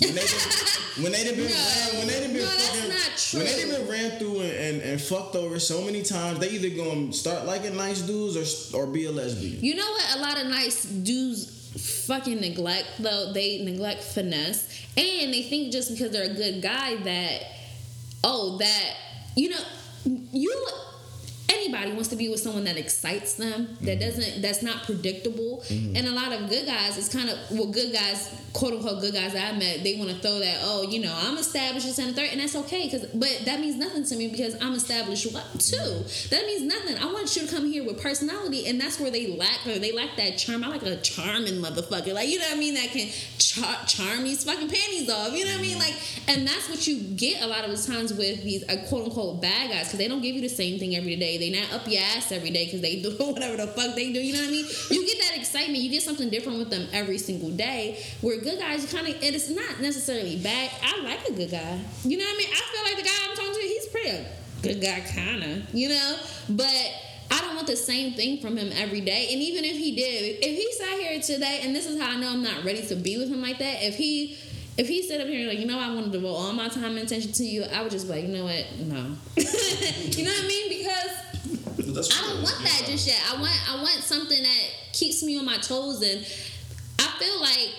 When 0.00 0.14
they 0.14 0.20
done, 0.20 1.02
when 1.02 1.12
they 1.12 1.24
done 1.24 1.34
been 1.36 1.44
No. 1.48 1.54
ran, 1.54 1.98
when 1.98 2.06
they 2.06 2.20
done 2.20 2.32
been 2.32 2.42
No, 2.42 2.48
fucking, 2.48 3.38
when 3.38 3.46
they 3.46 3.60
done 3.62 3.70
been 3.80 3.88
ran 3.88 4.18
through 4.18 4.40
and, 4.40 4.52
and, 4.52 4.82
and 4.82 5.00
fucked 5.00 5.36
over 5.36 5.58
so 5.58 5.82
many 5.82 6.02
times, 6.02 6.38
they 6.38 6.50
either 6.50 6.70
gonna 6.70 7.12
start 7.12 7.46
liking 7.46 7.76
nice 7.76 8.00
dudes 8.00 8.36
or 8.72 8.78
or 8.78 8.86
be 8.86 9.04
a 9.06 9.12
lesbian. 9.12 9.62
You 9.62 9.74
know 9.76 9.90
what? 9.90 10.16
A 10.16 10.18
lot 10.20 10.40
of 10.40 10.46
nice 10.48 10.84
dudes 10.84 12.04
fucking 12.06 12.40
neglect 12.40 12.86
though. 13.00 13.32
They 13.32 13.62
neglect 13.64 14.02
finesse, 14.02 14.68
and 14.96 15.32
they 15.32 15.42
think 15.42 15.72
just 15.72 15.90
because 15.90 16.10
they're 16.12 16.30
a 16.30 16.34
good 16.34 16.62
guy 16.62 16.96
that 16.96 17.40
oh 18.22 18.58
that 18.58 18.96
you 19.36 19.50
know 19.50 19.60
you 20.32 20.66
anybody 21.48 21.92
wants 21.92 22.08
to 22.08 22.16
be 22.16 22.28
with 22.28 22.40
someone 22.40 22.64
that 22.64 22.76
excites 22.76 23.34
them 23.34 23.76
that 23.80 23.98
mm-hmm. 23.98 24.16
doesn't 24.16 24.42
that's 24.42 24.62
not 24.62 24.82
predictable. 24.84 25.62
Mm-hmm. 25.68 25.96
And 25.96 26.06
a 26.06 26.12
lot 26.12 26.32
of 26.32 26.48
good 26.48 26.66
guys 26.66 26.98
it's 26.98 27.12
kind 27.12 27.28
of 27.28 27.38
well 27.50 27.66
good 27.66 27.92
guys 27.92 28.32
quote 28.54 28.72
unquote 28.72 29.00
good 29.00 29.12
guys 29.12 29.34
that 29.34 29.52
i 29.52 29.58
met 29.58 29.82
they 29.84 29.96
want 29.96 30.08
to 30.08 30.16
throw 30.16 30.38
that 30.38 30.58
oh 30.62 30.82
you 30.88 31.00
know 31.00 31.14
i'm 31.22 31.36
established 31.36 31.86
this 31.86 31.98
and 31.98 32.16
third 32.16 32.28
and 32.30 32.40
that's 32.40 32.56
okay 32.56 32.84
because 32.84 33.04
but 33.08 33.42
that 33.44 33.60
means 33.60 33.76
nothing 33.76 34.04
to 34.04 34.16
me 34.16 34.28
because 34.28 34.56
i'm 34.62 34.72
established 34.72 35.30
what 35.34 35.44
too. 35.58 36.04
That 36.30 36.46
means 36.46 36.62
nothing. 36.62 36.96
I 36.98 37.06
want 37.06 37.34
you 37.36 37.46
to 37.46 37.52
come 37.52 37.66
here 37.66 37.84
with 37.84 38.00
personality 38.00 38.66
and 38.66 38.80
that's 38.80 39.00
where 39.00 39.10
they 39.10 39.36
lack 39.36 39.66
or 39.66 39.78
they 39.78 39.92
lack 39.92 40.16
that 40.16 40.36
charm. 40.38 40.64
I 40.64 40.68
like 40.68 40.82
a 40.82 40.96
charming 40.96 41.54
motherfucker 41.54 42.12
like 42.12 42.28
you 42.28 42.38
know 42.38 42.46
what 42.46 42.56
i 42.56 42.58
mean? 42.58 42.74
That 42.74 42.90
can 42.90 43.08
char- 43.38 43.84
charm 43.86 44.24
these 44.24 44.44
fucking 44.44 44.68
panties 44.68 45.10
off 45.10 45.32
you 45.32 45.44
know 45.44 45.52
what 45.52 45.60
i 45.60 45.62
mean? 45.62 45.78
Like 45.78 45.94
and 46.28 46.46
that's 46.46 46.68
what 46.68 46.86
you 46.86 47.00
get 47.00 47.42
a 47.42 47.46
lot 47.46 47.64
of 47.64 47.70
the 47.70 47.92
times 47.92 48.12
with 48.12 48.42
these 48.42 48.64
uh, 48.68 48.76
quote 48.88 49.06
unquote 49.06 49.40
bad 49.40 49.70
guys 49.70 49.86
because 49.86 49.98
they 49.98 50.08
don't 50.08 50.22
give 50.22 50.34
you 50.34 50.40
the 50.40 50.48
same 50.48 50.78
thing 50.78 50.96
every 50.96 51.16
day. 51.16 51.38
They 51.38 51.50
not 51.50 51.72
up 51.72 51.88
your 51.88 52.02
ass 52.02 52.32
every 52.32 52.50
day 52.50 52.66
because 52.66 52.80
they 52.80 53.00
do 53.02 53.10
whatever 53.18 53.56
the 53.56 53.66
fuck 53.68 53.94
they 53.94 54.12
do 54.12 54.20
you 54.20 54.32
know 54.34 54.40
what 54.40 54.48
i 54.48 54.52
mean? 54.52 54.66
You 54.90 55.06
get 55.06 55.18
that 55.28 55.38
excitement 55.38 55.78
you 55.82 55.90
get 55.90 56.02
something 56.02 56.30
different 56.30 56.58
with 56.58 56.70
them 56.70 56.86
every 56.92 57.18
single 57.18 57.50
day 57.50 58.02
where 58.20 58.40
good 58.44 58.58
guys 58.58 58.90
kind 58.92 59.06
of 59.08 59.14
and 59.14 59.34
it's 59.34 59.50
not 59.50 59.80
necessarily 59.80 60.36
bad 60.36 60.70
i 60.82 61.00
like 61.02 61.26
a 61.28 61.32
good 61.32 61.50
guy 61.50 61.80
you 62.04 62.18
know 62.18 62.24
what 62.24 62.34
i 62.34 62.38
mean 62.38 62.48
i 62.52 62.60
feel 62.72 62.84
like 62.84 62.96
the 62.96 63.02
guy 63.02 63.14
i'm 63.28 63.36
talking 63.36 63.52
to 63.54 63.60
he's 63.60 63.86
pretty 63.86 64.08
a 64.10 64.26
good 64.62 64.80
guy 64.80 65.00
kind 65.00 65.42
of 65.42 65.74
you 65.74 65.88
know 65.88 66.16
but 66.50 66.92
I 67.30 67.40
don't 67.40 67.54
want 67.56 67.66
the 67.66 67.74
same 67.74 68.12
thing 68.12 68.40
from 68.40 68.56
him 68.56 68.70
every 68.76 69.00
day. 69.00 69.28
And 69.32 69.40
even 69.42 69.64
if 69.64 69.76
he 69.76 69.96
did, 69.96 70.38
if 70.40 70.56
he 70.56 70.72
sat 70.72 71.00
here 71.00 71.20
today, 71.20 71.60
and 71.64 71.74
this 71.74 71.86
is 71.86 71.98
how 72.00 72.10
I 72.10 72.16
know 72.16 72.30
I'm 72.30 72.42
not 72.42 72.64
ready 72.64 72.86
to 72.86 72.94
be 72.94 73.16
with 73.18 73.28
him 73.28 73.40
like 73.40 73.58
that, 73.58 73.82
if 73.82 73.96
he 73.96 74.38
if 74.76 74.88
he 74.88 75.02
stood 75.02 75.20
up 75.20 75.28
here 75.28 75.48
like, 75.48 75.58
you 75.58 75.66
know, 75.66 75.78
I 75.78 75.92
want 75.94 76.06
to 76.06 76.12
devote 76.12 76.34
all 76.34 76.52
my 76.52 76.68
time 76.68 76.96
and 76.96 76.98
attention 76.98 77.32
to 77.32 77.44
you, 77.44 77.64
I 77.64 77.82
would 77.82 77.90
just 77.90 78.06
be 78.06 78.14
like, 78.14 78.22
you 78.22 78.36
know 78.36 78.44
what, 78.44 78.66
no. 78.78 78.96
you 79.36 80.24
know 80.24 80.30
what 80.30 80.44
I 80.44 80.48
mean? 80.48 80.68
Because 80.68 82.10
I 82.10 82.26
don't 82.26 82.42
want 82.42 82.58
that 82.62 82.82
just 82.86 83.06
yet. 83.06 83.20
I 83.32 83.40
want 83.40 83.70
I 83.70 83.76
want 83.76 84.02
something 84.02 84.42
that 84.42 84.62
keeps 84.92 85.22
me 85.22 85.38
on 85.38 85.44
my 85.44 85.58
toes 85.58 86.02
and 86.02 86.20
I 86.98 87.08
feel 87.18 87.40
like 87.40 87.70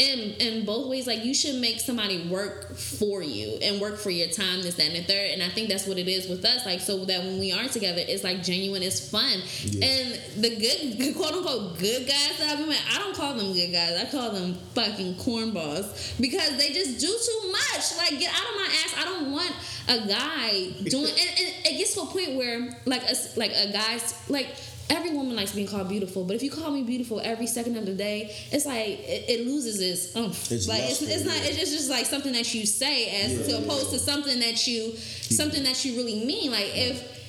in 0.00 0.32
in 0.40 0.64
both 0.64 0.88
ways, 0.88 1.06
like 1.06 1.24
you 1.24 1.34
should 1.34 1.56
make 1.56 1.78
somebody 1.78 2.26
work 2.28 2.74
for 2.74 3.22
you 3.22 3.58
and 3.62 3.80
work 3.80 3.98
for 3.98 4.10
your 4.10 4.28
time, 4.28 4.62
this, 4.62 4.76
that, 4.76 4.86
and 4.86 4.96
the 4.96 5.02
third. 5.02 5.32
And 5.32 5.42
I 5.42 5.50
think 5.50 5.68
that's 5.68 5.86
what 5.86 5.98
it 5.98 6.08
is 6.08 6.26
with 6.26 6.42
us. 6.44 6.64
Like 6.64 6.80
so 6.80 7.04
that 7.04 7.22
when 7.22 7.38
we 7.38 7.52
are 7.52 7.68
together, 7.68 8.00
it's 8.00 8.24
like 8.24 8.42
genuine, 8.42 8.82
it's 8.82 9.10
fun. 9.10 9.40
Yeah. 9.64 9.86
And 9.86 10.42
the 10.42 10.56
good 10.56 11.14
quote 11.14 11.34
unquote 11.34 11.78
good 11.78 12.06
guys 12.08 12.38
that 12.38 12.48
I've 12.50 12.58
been 12.58 12.68
with, 12.68 12.82
I 12.90 12.98
don't 12.98 13.14
call 13.14 13.34
them 13.34 13.52
good 13.52 13.72
guys. 13.72 14.00
I 14.00 14.10
call 14.10 14.30
them 14.30 14.54
fucking 14.74 15.14
cornballs 15.16 16.18
because 16.18 16.56
they 16.56 16.72
just 16.72 16.98
do 16.98 17.06
too 17.06 17.52
much. 17.52 17.96
Like 17.98 18.18
get 18.18 18.32
out 18.32 18.48
of 18.48 18.56
my 18.56 18.68
ass. 18.84 18.94
I 18.96 19.04
don't 19.04 19.32
want 19.32 19.52
a 19.88 20.08
guy 20.08 20.70
doing 20.88 21.10
and, 21.10 21.30
and 21.40 21.66
it 21.66 21.78
gets 21.78 21.94
to 21.94 22.02
a 22.02 22.06
point 22.06 22.36
where 22.36 22.74
like 22.86 23.02
a, 23.02 23.14
like 23.36 23.52
a 23.52 23.70
guy's 23.70 24.14
like 24.30 24.48
every 24.90 25.12
woman 25.12 25.36
likes 25.36 25.52
being 25.52 25.66
called 25.66 25.88
beautiful 25.88 26.24
but 26.24 26.34
if 26.36 26.42
you 26.42 26.50
call 26.50 26.70
me 26.70 26.82
beautiful 26.82 27.20
every 27.22 27.46
second 27.46 27.76
of 27.76 27.86
the 27.86 27.94
day 27.94 28.34
it's 28.50 28.66
like 28.66 28.98
it, 29.08 29.24
it 29.28 29.46
loses 29.46 29.80
its 29.80 30.16
oomph. 30.16 30.50
It's 30.50 30.68
like 30.68 30.82
it's, 30.82 31.00
it's 31.00 31.24
not 31.24 31.36
yeah. 31.36 31.44
it's 31.44 31.58
just, 31.58 31.72
just 31.72 31.90
like 31.90 32.06
something 32.06 32.32
that 32.32 32.52
you 32.54 32.66
say 32.66 33.22
as 33.22 33.46
to 33.46 33.52
Yeah, 33.52 33.58
opposed 33.58 33.86
yeah. 33.86 33.92
to 33.92 33.98
something 33.98 34.40
that 34.40 34.66
you 34.66 34.96
something 34.96 35.62
that 35.62 35.84
you 35.84 35.96
really 35.96 36.24
mean 36.24 36.50
like 36.50 36.70
if 36.74 37.19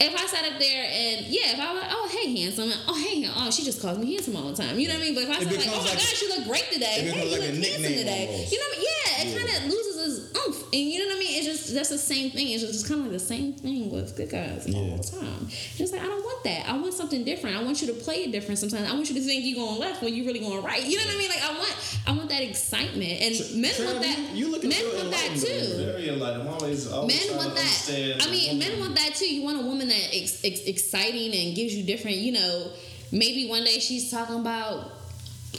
if 0.00 0.12
I 0.14 0.26
sat 0.26 0.44
up 0.52 0.58
there 0.58 0.84
and 0.90 1.26
yeah, 1.26 1.52
if 1.54 1.60
I 1.60 1.72
was 1.72 1.84
oh 1.90 2.08
hey 2.10 2.36
handsome, 2.40 2.70
oh 2.88 2.94
hey 2.94 3.28
oh 3.34 3.50
she 3.50 3.62
just 3.64 3.80
calls 3.80 3.98
me 3.98 4.12
handsome 4.14 4.36
all 4.36 4.50
the 4.52 4.56
time, 4.62 4.78
you 4.78 4.88
know 4.88 4.94
what 4.94 5.02
I 5.02 5.04
mean? 5.04 5.14
But 5.14 5.24
if 5.24 5.30
I 5.30 5.32
It 5.40 5.48
said 5.48 5.56
like 5.58 5.68
oh 5.68 5.78
my 5.78 5.84
like- 5.84 5.92
gosh 5.94 6.22
you 6.22 6.28
look 6.36 6.44
great 6.46 6.68
today, 6.72 6.96
it 6.98 7.14
hey 7.14 7.24
you 7.24 7.30
like 7.30 7.40
a 7.40 7.52
look 7.52 7.64
handsome 7.64 7.82
today, 7.94 8.26
almost. 8.30 8.52
you 8.52 8.58
know 8.58 8.66
what 8.68 8.76
I 8.76 8.80
mean? 8.80 8.88
Yeah, 8.88 9.22
it 9.22 9.26
Yeah. 9.28 9.38
kind 9.38 9.64
of 9.64 9.72
loses 9.72 9.94
its 10.04 10.38
oomph, 10.46 10.62
and 10.72 10.82
you 10.82 10.98
know 10.98 11.06
what 11.06 11.16
I 11.16 11.18
mean? 11.18 11.38
It's 11.38 11.46
just 11.46 11.74
that's 11.74 11.88
the 11.90 11.98
same 11.98 12.30
thing. 12.30 12.48
It's 12.50 12.62
just 12.62 12.88
kind 12.88 13.00
of 13.00 13.06
like 13.06 13.12
the 13.18 13.24
same 13.24 13.52
thing 13.54 13.90
with 13.90 14.16
good 14.16 14.30
guys 14.30 14.66
all 14.74 14.96
the 14.96 15.02
time. 15.02 15.48
It's 15.78 15.92
like 15.92 16.02
I 16.02 16.06
don't 16.06 16.22
want 16.24 16.44
that. 16.44 16.68
I 16.68 16.76
want 16.76 16.92
something 16.94 17.24
different. 17.24 17.56
I 17.56 17.62
want 17.62 17.80
you 17.80 17.86
to 17.88 17.94
play 17.94 18.24
it 18.24 18.32
different. 18.32 18.58
Sometimes 18.58 18.88
I 18.90 18.92
want 18.92 19.08
you 19.08 19.14
to 19.14 19.20
think 19.20 19.44
you're 19.44 19.64
going 19.64 19.78
left 19.78 20.02
when 20.02 20.14
you're 20.14 20.26
really 20.26 20.40
going 20.40 20.62
right. 20.62 20.82
You 20.84 20.98
know 20.98 21.04
what 21.06 21.14
I 21.14 21.18
mean? 21.18 21.28
Like 21.30 21.42
I 21.44 21.52
want 21.56 21.74
I 22.06 22.12
want 22.12 22.28
that 22.30 22.42
excitement, 22.42 23.12
and 23.22 23.62
men 23.62 23.70
Trav, 23.72 23.86
want 23.86 24.00
that. 24.02 24.18
you- 24.18 24.44
you 24.44 24.50
looking 24.50 24.68
men 24.70 24.84
want 24.96 25.10
that 25.12 25.30
too. 25.36 25.76
Very 25.78 26.08
enlightened. 26.10 26.42
I'm 26.42 26.54
always, 26.54 26.90
always 26.90 27.14
Men 27.14 27.26
trying 27.26 27.36
want 27.38 27.48
to 27.50 27.54
that. 27.54 27.60
understand 27.62 28.22
I 28.22 28.30
mean, 28.30 28.58
the 28.58 28.68
men 28.68 28.80
want 28.80 28.94
that 28.96 29.14
too. 29.14 29.32
You 29.32 29.42
want 29.42 29.60
a 29.60 29.62
woman 29.64 29.83
that 29.88 30.08
ex- 30.12 30.40
ex- 30.44 30.64
exciting 30.64 31.34
and 31.34 31.54
gives 31.56 31.74
you 31.74 31.84
different. 31.84 32.16
You 32.18 32.32
know, 32.32 32.70
maybe 33.12 33.48
one 33.48 33.64
day 33.64 33.78
she's 33.78 34.10
talking 34.10 34.36
about 34.40 34.90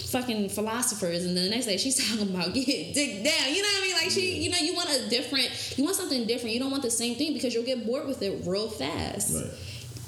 fucking 0.09 0.49
philosophers, 0.49 1.25
and 1.25 1.35
then 1.35 1.45
the 1.45 1.49
next 1.49 1.65
day 1.65 1.77
she's 1.77 1.95
talking 2.09 2.33
about 2.33 2.53
get 2.53 2.93
dick 2.93 3.23
down. 3.23 3.53
You 3.53 3.61
know 3.61 3.67
what 3.69 3.81
I 3.83 3.85
mean? 3.87 3.95
Like 3.95 4.11
she, 4.11 4.37
you 4.43 4.49
know, 4.51 4.57
you 4.59 4.75
want 4.75 4.89
a 4.89 5.09
different. 5.09 5.49
You 5.77 5.83
want 5.83 5.95
something 5.95 6.25
different. 6.27 6.53
You 6.53 6.59
don't 6.59 6.71
want 6.71 6.83
the 6.83 6.91
same 6.91 7.15
thing 7.15 7.33
because 7.33 7.53
you'll 7.53 7.65
get 7.65 7.85
bored 7.85 8.07
with 8.07 8.21
it 8.21 8.45
real 8.45 8.69
fast. 8.69 9.35
Right. 9.35 9.51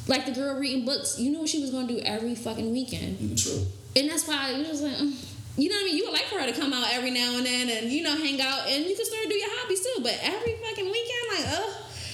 Like 0.07 0.25
the 0.25 0.31
girl 0.31 0.57
reading 0.57 0.85
books, 0.85 1.19
you 1.19 1.31
knew 1.31 1.39
what 1.39 1.49
she 1.49 1.59
was 1.61 1.71
gonna 1.71 1.87
do 1.87 1.99
every 1.99 2.33
fucking 2.35 2.71
weekend, 2.71 3.37
True. 3.37 3.65
and 3.95 4.09
that's 4.09 4.27
why 4.27 4.51
it 4.51 4.67
was 4.69 4.81
like. 4.81 4.95
mm, 4.95 5.33
you 5.59 5.69
know 5.69 5.75
what 5.75 5.81
I 5.81 5.85
mean? 5.85 5.97
You 5.97 6.05
would 6.05 6.13
like 6.13 6.25
for 6.25 6.37
her 6.39 6.45
to 6.45 6.53
come 6.53 6.71
out 6.71 6.85
every 6.93 7.09
now 7.09 7.35
and 7.35 7.43
then 7.43 7.67
and, 7.67 7.91
you 7.91 8.03
know, 8.03 8.15
hang 8.15 8.39
out 8.39 8.67
and 8.69 8.85
you 8.85 8.95
can 8.95 9.03
start 9.05 9.23
to 9.23 9.27
do 9.29 9.33
your 9.35 9.49
hobbies 9.49 9.81
too. 9.81 10.03
But 10.03 10.15
every 10.21 10.53
fucking 10.53 10.85
weekend, 10.85 11.23
like, 11.33 11.45
ugh. 11.57 11.73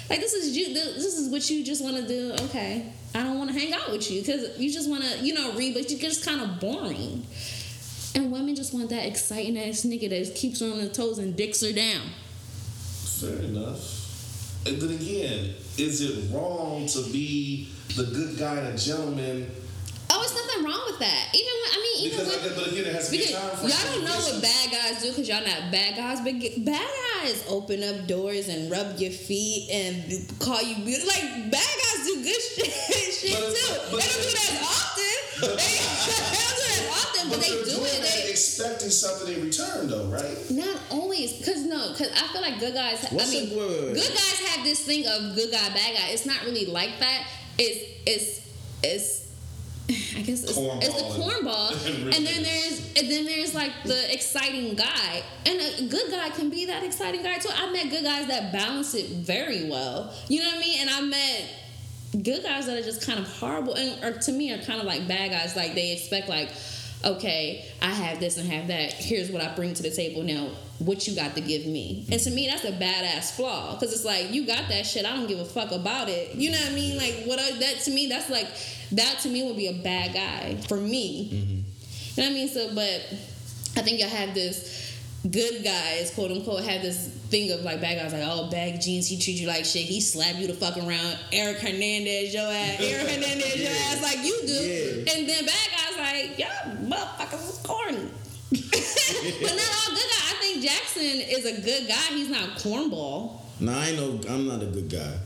Like, 0.10 0.20
this 0.20 0.34
is 0.34 0.56
you, 0.56 0.74
this 0.74 1.18
is 1.18 1.30
what 1.30 1.50
you 1.50 1.64
just 1.64 1.84
want 1.84 1.98
to 1.98 2.08
do. 2.08 2.34
Okay. 2.46 2.92
I 3.16 3.24
don't 3.24 3.38
want 3.38 3.52
to 3.52 3.60
hang 3.60 3.74
out 3.74 3.92
with 3.92 4.10
you 4.10 4.22
because 4.22 4.58
you 4.60 4.72
just 4.72 4.90
want 4.90 5.04
to, 5.04 5.20
you 5.20 5.34
know, 5.34 5.54
read, 5.54 5.76
but 5.76 5.90
you're 5.90 6.00
just 6.00 6.26
kind 6.26 6.42
of 6.42 6.60
boring. 6.60 7.26
And 8.16 8.32
women 8.32 8.56
just 8.56 8.74
want 8.74 8.90
that 8.90 9.06
exciting 9.06 9.58
ass 9.58 9.82
nigga 9.82 10.10
that 10.10 10.36
keeps 10.36 10.60
her 10.62 10.72
on 10.72 10.80
her 10.80 10.90
toes 10.90 11.20
and 11.20 11.36
dicks 11.36 11.62
her 11.62 11.72
down. 11.72 12.02
Fair 13.20 13.38
enough. 13.38 14.66
And 14.66 14.82
then 14.82 14.92
again, 14.92 15.56
is 15.78 16.02
it 16.02 16.34
wrong 16.34 16.88
to 16.88 17.04
be 17.12 17.70
the 17.96 18.04
good 18.04 18.38
guy 18.38 18.58
and 18.58 18.76
a 18.76 18.78
gentleman? 18.78 19.50
Oh, 20.10 20.22
it's 20.22 20.36
nothing 20.36 20.64
wrong 20.66 20.82
with 20.86 21.00
that. 21.00 21.30
Even 21.34 21.54
when, 21.64 21.72
I 21.74 21.78
mean, 21.82 21.98
even 22.06 22.20
Because, 22.20 22.44
when, 22.44 22.52
I, 22.52 22.56
but 22.56 22.68
again, 22.72 22.86
it 22.86 22.94
has 22.94 23.10
to 23.10 23.18
be 23.18 23.24
time 23.32 23.50
frame. 23.58 23.70
y'all 23.72 23.86
don't 23.94 24.04
know 24.06 24.20
what 24.20 24.42
bad 24.42 24.66
guys 24.72 25.02
do 25.02 25.10
because 25.10 25.28
y'all 25.28 25.46
not 25.46 25.72
bad 25.72 25.96
guys, 25.96 26.22
but 26.22 26.38
get, 26.40 26.64
bad 26.66 26.86
guys 27.22 27.44
open 27.50 27.82
up 27.84 28.06
doors 28.08 28.48
and 28.50 28.70
rub 28.70 29.00
your 29.00 29.12
feet 29.12 29.70
and 29.72 30.04
call 30.40 30.62
you 30.62 30.76
beautiful. 30.86 31.08
Like 31.10 31.50
bad 31.50 31.74
guys 31.82 32.00
do 32.06 32.14
good 32.24 32.42
shit, 32.54 32.70
shit 32.70 33.34
But- 33.34 33.56
too. 33.56 33.74
but- 33.90 34.02
they 34.04 34.10
don't 34.12 34.22
do 34.22 34.32
that 34.38 34.50
as 34.54 34.62
often. 34.62 35.16
they, 35.42 35.74
they 36.30 36.42
don't 36.44 36.58
do 36.62 36.68
that 36.68 36.84
often, 36.94 37.24
but, 37.30 37.40
they 37.42 37.50
do 37.50 37.66
doing 37.66 37.94
it. 37.96 38.02
They, 38.04 38.30
expecting 38.30 38.90
something 38.92 39.34
in 39.34 39.42
return, 39.46 39.88
though, 39.90 40.08
right? 40.08 40.38
not 40.52 40.78
always, 40.92 41.42
cause 41.46 41.64
no, 41.66 41.94
cause 41.98 42.10
I 42.14 42.28
feel 42.34 42.42
like 42.42 42.60
good 42.60 42.74
guys. 42.74 43.06
What's 43.10 43.30
I 43.30 43.40
mean, 43.40 43.50
good 43.50 43.96
guys 43.96 44.40
have 44.54 44.64
this 44.66 44.86
thing 44.86 45.06
of 45.08 45.34
good 45.36 45.50
guy, 45.52 45.70
bad 45.70 45.96
guy. 45.98 46.10
It's 46.12 46.26
not 46.26 46.44
really 46.46 46.66
like 46.66 47.00
that. 47.00 47.26
It's 47.58 47.82
it's 48.06 48.50
it's. 48.84 49.23
I 49.90 50.22
guess 50.22 50.44
it's, 50.44 50.58
Cornball 50.58 50.82
it's 50.82 50.96
the 50.96 51.10
cornball, 51.10 51.86
and 51.86 52.14
and 52.14 52.14
then 52.14 52.24
really 52.26 52.44
there's 52.44 52.94
and 52.96 53.12
then 53.12 53.26
there's 53.26 53.54
like 53.54 53.72
the 53.84 54.14
exciting 54.14 54.76
guy, 54.76 55.24
and 55.46 55.60
a 55.60 55.88
good 55.90 56.10
guy 56.10 56.30
can 56.30 56.50
be 56.50 56.66
that 56.68 56.84
exciting 56.84 57.22
guy 57.22 57.38
too. 57.38 57.50
I 57.54 57.72
met 57.72 57.90
good 57.90 58.04
guys 58.04 58.28
that 58.28 58.54
balance 58.54 58.96
it 58.96 59.10
very 59.10 59.70
well. 59.70 60.14
You 60.30 60.40
know 60.40 60.50
what 60.50 60.58
I 60.58 60.62
mean? 60.62 60.80
And 60.82 60.90
I 60.90 61.02
met 61.02 61.50
good 62.24 62.44
guys 62.44 62.68
that 62.68 62.78
are 62.78 62.84
just 62.84 63.06
kind 63.06 63.20
of 63.20 63.28
horrible 63.28 63.74
and 63.74 64.04
or 64.04 64.20
to 64.20 64.32
me 64.32 64.54
are 64.54 64.60
kind 64.60 64.80
of 64.80 64.86
like 64.86 65.08
bad 65.08 65.32
guys 65.32 65.56
like 65.56 65.74
they 65.74 65.94
expect 65.94 66.30
like 66.30 66.50
okay 67.04 67.66
i 67.82 67.90
have 67.90 68.20
this 68.20 68.38
and 68.38 68.50
have 68.52 68.68
that. 68.68 68.94
Here's 68.94 69.32
what 69.32 69.42
i 69.42 69.54
bring 69.56 69.74
to 69.74 69.84
the 69.84 69.92
table 69.92 70.24
now. 70.24 70.50
What 70.80 71.08
you 71.08 71.16
got 71.16 71.36
to 71.36 71.42
give 71.42 71.66
me? 71.66 72.06
And 72.12 72.20
to 72.22 72.30
me 72.32 72.48
that's 72.48 72.64
a 72.66 72.72
badass 72.72 73.36
flaw. 73.36 73.74
Because 73.74 73.94
it's 73.94 74.06
like 74.06 74.32
you 74.32 74.46
got 74.46 74.70
that 74.70 74.86
shit. 74.86 75.06
I 75.06 75.16
don't 75.16 75.28
give 75.28 75.40
a 75.40 75.46
fuck 75.46 75.72
about 75.72 76.10
it. 76.10 76.36
You 76.36 76.52
know 76.52 76.58
what 76.58 76.72
i 76.72 76.74
mean? 76.74 76.98
Like 76.98 77.24
what 77.26 77.40
I, 77.40 77.52
that 77.60 77.80
to 77.86 77.92
me 77.92 78.08
that's 78.08 78.30
like 78.30 78.48
that 78.94 79.20
to 79.20 79.30
me 79.30 79.44
would 79.44 79.58
be 79.58 79.68
a 79.68 79.84
bad 79.84 80.14
guy 80.14 80.56
for 80.68 80.78
me. 80.78 81.24
You 82.16 82.24
know 82.24 82.30
what 82.30 82.32
i 82.32 82.34
mean? 82.34 82.48
So 82.50 82.74
but 82.74 83.02
i 83.76 83.82
think 83.82 84.00
y'all 84.00 84.10
have 84.10 84.34
this 84.34 84.84
good 85.30 85.64
guys, 85.64 86.12
quote 86.14 86.32
unquote, 86.32 86.64
have 86.64 86.82
this 86.82 87.08
thing 87.34 87.52
of 87.52 87.62
like 87.62 87.82
bad 87.82 87.98
guys, 87.98 88.14
like, 88.14 88.22
oh, 88.24 88.48
bag 88.50 88.80
jeans, 88.80 89.10
he 89.10 89.18
treat 89.18 89.42
you 89.42 89.48
like 89.48 89.66
shit, 89.66 89.88
he 89.88 90.00
slap 90.00 90.36
you 90.36 90.46
the 90.46 90.54
fuck 90.54 90.78
around, 90.78 91.18
Eric 91.32 91.58
Hernandez, 91.58 92.32
your 92.32 92.44
ass, 92.44 92.78
Eric 92.80 93.10
Hernandez, 93.10 93.56
your 93.58 93.72
ass, 93.72 94.04
like 94.04 94.24
you 94.24 94.40
do. 94.46 94.54
Yeah. 94.54 95.14
And 95.16 95.28
then 95.28 95.46
bad 95.46 95.68
guys, 95.74 95.98
like, 95.98 96.38
y'all 96.38 96.76
motherfuckers 96.86 97.50
is 97.50 97.60
corny. 97.64 97.98
but 99.42 99.56
not 99.56 99.72
all 99.82 99.96
good 99.98 100.10
guys. 100.14 100.30
I 100.30 100.36
think 100.40 100.64
Jackson 100.64 101.02
is 101.04 101.46
a 101.46 101.62
good 101.62 101.88
guy. 101.88 102.16
He's 102.16 102.30
not 102.30 102.50
cornball. 102.60 103.42
Nah, 103.60 103.80
I 103.80 103.96
know. 103.96 104.22
I'm 104.30 104.48
not 104.48 104.62
a 104.62 104.68
good 104.68 104.90
guy. 104.90 105.18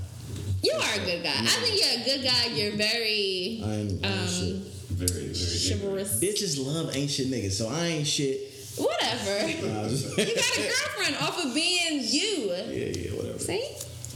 You 0.64 0.74
are 0.74 0.94
a 0.96 1.06
good 1.06 1.24
guy. 1.24 1.36
I 1.36 1.46
think 1.46 1.80
you're 1.80 2.02
a 2.02 2.06
good 2.06 2.26
guy. 2.26 2.46
You're 2.56 2.78
very 2.78 3.62
I 3.64 3.74
ain't, 3.74 4.06
I 4.06 4.10
ain't 4.10 4.20
um, 4.22 4.28
shit. 4.28 4.56
Very, 4.90 5.28
very. 5.28 5.34
chivalrous. 5.34 6.20
Bitches 6.22 6.66
love 6.66 6.96
ain't 6.96 7.12
shit 7.12 7.28
niggas, 7.28 7.52
so 7.52 7.68
I 7.68 7.88
ain't 7.88 8.08
shit. 8.08 8.57
Whatever. 8.78 9.48
You 9.48 9.68
Nah, 9.68 9.88
just- 9.90 10.16
got 10.16 10.28
a 10.28 10.62
girlfriend 10.62 11.16
off 11.22 11.44
of 11.44 11.54
being 11.54 12.00
you. 12.04 12.52
yeah, 12.52 12.64
yeah, 12.72 13.12
whatever. 13.12 13.40
See? 13.40 13.64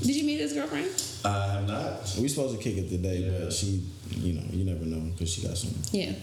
Did 0.01 0.16
you 0.16 0.24
meet 0.24 0.38
this 0.38 0.53
girlfriend? 0.53 0.89
I 1.24 1.53
have 1.53 1.68
not. 1.68 2.16
We 2.20 2.28
supposed 2.28 2.57
to 2.57 2.64
kick 2.64 2.78
it 2.78 2.89
today, 2.89 3.18
Yeah. 3.20 3.45
but 3.45 3.53
she, 3.53 3.84
you 4.18 4.34
know, 4.34 4.43
you 4.51 4.64
never 4.66 4.86
know 4.86 4.99
because 5.12 5.30
she 5.32 5.41
got 5.41 5.57
some. 5.57 5.74
Yeah. 5.91 6.14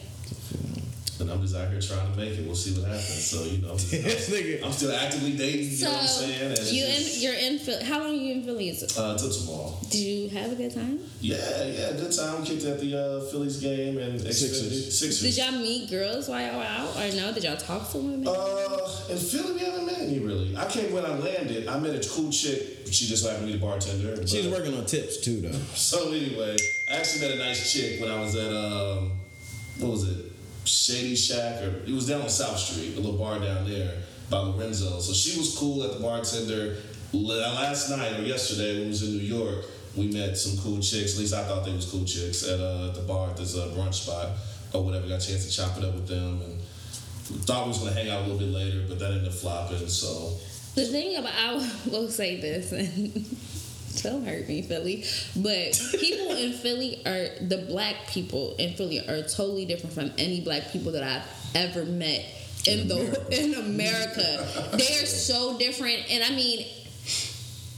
And 1.20 1.30
I'm 1.30 1.42
just 1.42 1.56
out 1.56 1.68
here 1.70 1.80
trying 1.80 2.12
to 2.12 2.16
make 2.16 2.38
it. 2.38 2.46
We'll 2.46 2.54
see 2.54 2.78
what 2.78 2.86
happens. 2.88 3.24
So, 3.26 3.42
you 3.42 3.58
know, 3.62 3.70
I'm, 3.70 3.76
This 3.76 4.30
nigga. 4.32 4.64
I'm 4.64 4.70
still 4.72 4.92
actively 4.94 5.36
dating, 5.36 5.66
you 5.70 5.76
So 5.76 5.86
know 5.86 5.92
what 5.94 6.00
I'm 6.02 6.06
saying? 6.06 6.42
And 6.42 6.52
it's 6.52 6.72
you 6.72 6.84
in 6.84 6.90
just, 6.94 7.22
you're 7.22 7.34
in 7.34 7.58
Philly. 7.58 7.84
How 7.84 7.98
long 8.00 8.10
are 8.10 8.14
you 8.14 8.32
in 8.34 8.44
Philly? 8.44 8.68
is 8.68 8.96
uh, 8.96 9.16
till 9.18 9.30
tomorrow. 9.30 9.76
Did 9.90 9.98
you 9.98 10.28
have 10.30 10.52
a 10.52 10.54
good 10.54 10.72
time? 10.74 11.00
Yeah, 11.20 11.36
yeah, 11.64 11.92
good 11.92 12.12
time. 12.12 12.44
Kicked 12.44 12.64
at 12.64 12.78
the 12.80 12.94
uh, 12.96 13.20
Phillies 13.30 13.58
game 13.60 13.98
and 13.98 14.20
Sixers. 14.20 14.98
Sixers. 14.98 15.22
Did 15.22 15.36
y'all 15.44 15.60
meet 15.60 15.90
girls 15.90 16.28
while 16.28 16.40
y'all 16.40 16.58
were 16.58 16.64
out, 16.64 16.94
or 16.96 17.16
no? 17.16 17.32
Did 17.32 17.44
y'all 17.44 17.56
talk 17.56 17.90
to 17.90 17.98
women? 17.98 18.24
Uh, 18.28 18.88
in 19.10 19.16
Philly, 19.18 19.54
we 19.54 19.60
haven't 19.60 19.86
met 19.86 19.98
any 19.98 20.20
really. 20.20 20.56
I 20.56 20.66
came 20.66 20.92
when 20.92 21.04
I 21.04 21.14
landed. 21.18 21.66
I 21.66 21.78
met 21.80 21.94
a 21.94 22.08
cool 22.08 22.30
chick. 22.30 22.86
She 22.90 23.06
just 23.06 23.26
happened 23.26 23.46
to 23.48 23.52
be 23.52 23.58
the 23.58 23.64
bartender. 23.66 24.24
She's 24.26 24.46
but- 24.46 24.58
working 24.60 24.76
on 24.78 24.86
tips 24.86 25.20
too, 25.20 25.40
though. 25.40 25.58
So 25.74 26.12
anyway, 26.12 26.56
I 26.90 26.96
actually 26.96 27.28
met 27.28 27.36
a 27.36 27.38
nice 27.38 27.72
chick 27.72 28.00
when 28.00 28.10
I 28.10 28.20
was 28.20 28.36
at 28.36 28.52
um, 28.52 29.12
what 29.78 29.90
was 29.92 30.08
it, 30.08 30.27
Shady 30.68 31.16
Shack, 31.16 31.62
or 31.62 31.68
it 31.86 31.90
was 31.90 32.06
down 32.06 32.22
on 32.22 32.28
South 32.28 32.58
Street, 32.58 32.96
a 32.96 33.00
little 33.00 33.18
bar 33.18 33.38
down 33.38 33.68
there 33.68 33.94
by 34.30 34.38
Lorenzo. 34.38 35.00
So 35.00 35.12
she 35.12 35.38
was 35.38 35.56
cool 35.56 35.82
at 35.84 35.94
the 35.94 36.00
bartender. 36.00 36.76
Last 37.12 37.90
night 37.90 38.18
or 38.18 38.22
yesterday, 38.22 38.74
when 38.74 38.82
we 38.82 38.88
was 38.88 39.02
in 39.02 39.16
New 39.16 39.24
York, 39.24 39.64
we 39.96 40.08
met 40.08 40.36
some 40.36 40.58
cool 40.62 40.78
chicks. 40.80 41.14
At 41.14 41.20
least 41.20 41.34
I 41.34 41.44
thought 41.44 41.64
they 41.64 41.72
was 41.72 41.90
cool 41.90 42.04
chicks 42.04 42.46
at 42.46 42.60
uh, 42.60 42.92
the 42.92 43.00
bar 43.02 43.30
at 43.30 43.36
this 43.36 43.56
uh, 43.56 43.72
brunch 43.74 43.94
spot 43.94 44.28
or 44.74 44.84
whatever. 44.84 45.08
Got 45.08 45.22
a 45.22 45.26
chance 45.26 45.46
to 45.46 45.52
chop 45.56 45.78
it 45.78 45.84
up 45.84 45.94
with 45.94 46.06
them 46.06 46.40
and 46.42 46.60
thought 47.46 47.64
we 47.64 47.68
was 47.70 47.78
gonna 47.78 47.92
hang 47.92 48.10
out 48.10 48.20
a 48.20 48.22
little 48.22 48.38
bit 48.38 48.48
later, 48.48 48.84
but 48.88 48.98
that 48.98 49.10
ended 49.10 49.28
up 49.28 49.34
flopping. 49.34 49.88
So 49.88 50.34
The 50.74 50.84
thing 50.86 51.16
about 51.16 51.32
I 51.34 51.54
will 51.90 52.08
say 52.20 52.40
this, 52.40 52.72
and 52.72 53.24
don't 54.02 54.24
hurt 54.24 54.48
me, 54.48 54.62
Philly, 54.62 55.04
but 55.36 55.80
people 55.98 56.32
in 56.36 56.52
Philly 56.52 57.02
are 57.06 57.28
the 57.44 57.64
black 57.68 58.08
people 58.08 58.54
in 58.56 58.74
Philly 58.74 59.00
are 59.00 59.22
totally 59.22 59.64
different 59.64 59.94
from 59.94 60.12
any 60.18 60.40
black 60.40 60.70
people 60.72 60.92
that 60.92 61.02
I've 61.02 61.54
ever 61.54 61.84
met 61.84 62.24
in, 62.66 62.88
the 62.88 63.26
in 63.30 63.54
America. 63.54 64.46
they 64.72 65.02
are 65.02 65.06
so 65.06 65.58
different, 65.58 66.10
and 66.10 66.22
I 66.24 66.30
mean, 66.30 66.66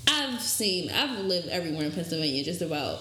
I've 0.08 0.40
seen, 0.40 0.90
I've 0.90 1.18
lived 1.20 1.48
everywhere 1.48 1.84
in 1.84 1.92
Pennsylvania, 1.92 2.44
just 2.44 2.62
about. 2.62 3.00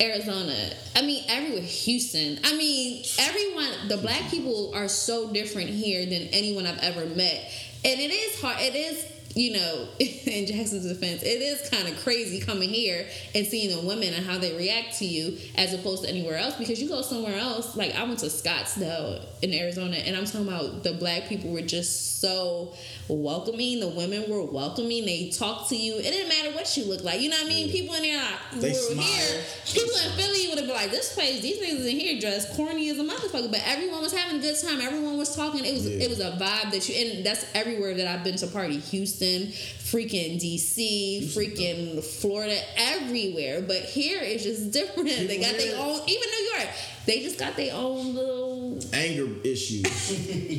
Arizona. 0.00 0.56
I 0.96 1.02
mean, 1.02 1.24
everywhere. 1.28 1.60
Houston. 1.60 2.38
I 2.42 2.56
mean, 2.56 3.04
everyone. 3.18 3.68
The 3.88 3.98
black 3.98 4.30
people 4.30 4.72
are 4.74 4.88
so 4.88 5.30
different 5.30 5.68
here 5.68 6.06
than 6.06 6.28
anyone 6.32 6.66
I've 6.66 6.78
ever 6.78 7.04
met, 7.04 7.52
and 7.84 8.00
it 8.00 8.10
is 8.10 8.40
hard. 8.40 8.56
It 8.60 8.74
is, 8.74 9.04
you 9.34 9.52
know, 9.52 9.88
in 9.98 10.46
Jackson's 10.46 10.86
defense, 10.86 11.22
it 11.22 11.40
is 11.40 11.68
kind 11.70 11.88
of 11.88 12.02
crazy 12.02 12.40
coming 12.40 12.68
here 12.68 13.06
and 13.34 13.46
seeing 13.46 13.74
the 13.74 13.86
women 13.86 14.12
and 14.14 14.26
how 14.26 14.38
they 14.38 14.56
react 14.56 14.98
to 14.98 15.04
you 15.04 15.38
as 15.56 15.72
opposed 15.72 16.02
to 16.02 16.08
anywhere 16.08 16.36
else. 16.36 16.56
Because 16.56 16.80
you 16.82 16.88
go 16.88 17.02
somewhere 17.02 17.36
else, 17.36 17.76
like 17.76 17.94
I 17.94 18.04
went 18.04 18.18
to 18.20 18.26
Scottsdale 18.26 19.24
in 19.42 19.54
Arizona, 19.54 19.96
and 19.96 20.16
I'm 20.16 20.24
talking 20.24 20.48
about 20.48 20.82
the 20.82 20.92
black 20.92 21.28
people 21.28 21.50
were 21.50 21.62
just 21.62 22.20
so 22.20 22.74
welcoming. 23.14 23.80
The 23.80 23.88
women 23.88 24.30
were 24.30 24.42
welcoming. 24.44 25.04
They 25.04 25.30
talked 25.30 25.68
to 25.70 25.76
you. 25.76 25.96
It 25.98 26.02
didn't 26.02 26.28
matter 26.28 26.50
what 26.54 26.76
you 26.76 26.84
look 26.84 27.02
like. 27.04 27.20
You 27.20 27.30
know 27.30 27.36
what 27.36 27.46
I 27.46 27.48
mean? 27.48 27.70
People 27.70 27.94
in 27.96 28.02
there 28.02 28.22
like, 28.22 28.60
They 28.60 28.68
were 28.70 28.74
smile. 28.74 29.04
here. 29.04 29.40
People 29.66 29.94
in 30.04 30.10
Philly 30.12 30.48
would 30.48 30.58
have 30.58 30.66
been 30.66 30.76
like, 30.76 30.90
this 30.90 31.12
place, 31.14 31.40
these 31.40 31.58
niggas 31.58 31.88
in 31.90 31.98
here 31.98 32.20
dressed 32.20 32.52
corny 32.54 32.90
as 32.90 32.98
a 32.98 33.04
motherfucker. 33.04 33.50
But 33.50 33.62
everyone 33.66 34.00
was 34.00 34.12
having 34.12 34.38
a 34.38 34.42
good 34.42 34.56
time. 34.60 34.80
Everyone 34.80 35.16
was 35.18 35.34
talking. 35.34 35.64
It 35.64 35.72
was 35.74 35.86
Yeah. 35.86 36.04
it 36.04 36.08
was 36.10 36.20
a 36.20 36.32
vibe 36.32 36.70
that 36.72 36.88
you 36.88 36.94
and 36.94 37.24
that's 37.26 37.44
everywhere 37.54 37.94
that 37.94 38.06
I've 38.06 38.24
been 38.24 38.36
to 38.36 38.46
party. 38.46 38.78
Houston, 38.78 39.48
freaking 39.48 40.38
DC, 40.40 41.32
freaking 41.34 42.02
Florida, 42.04 42.60
everywhere. 42.76 43.62
But 43.62 43.82
here 43.82 44.20
it's 44.22 44.44
just 44.44 44.70
different. 44.70 45.08
they 45.08 45.38
got 45.38 45.56
their 45.56 45.78
own 45.78 46.00
even 46.06 46.28
New 46.30 46.44
York. 46.56 46.68
They 47.06 47.22
just 47.22 47.38
got 47.38 47.56
their 47.56 47.74
own 47.74 48.14
little 48.14 48.78
Anger 48.92 49.28
issues. 49.44 49.82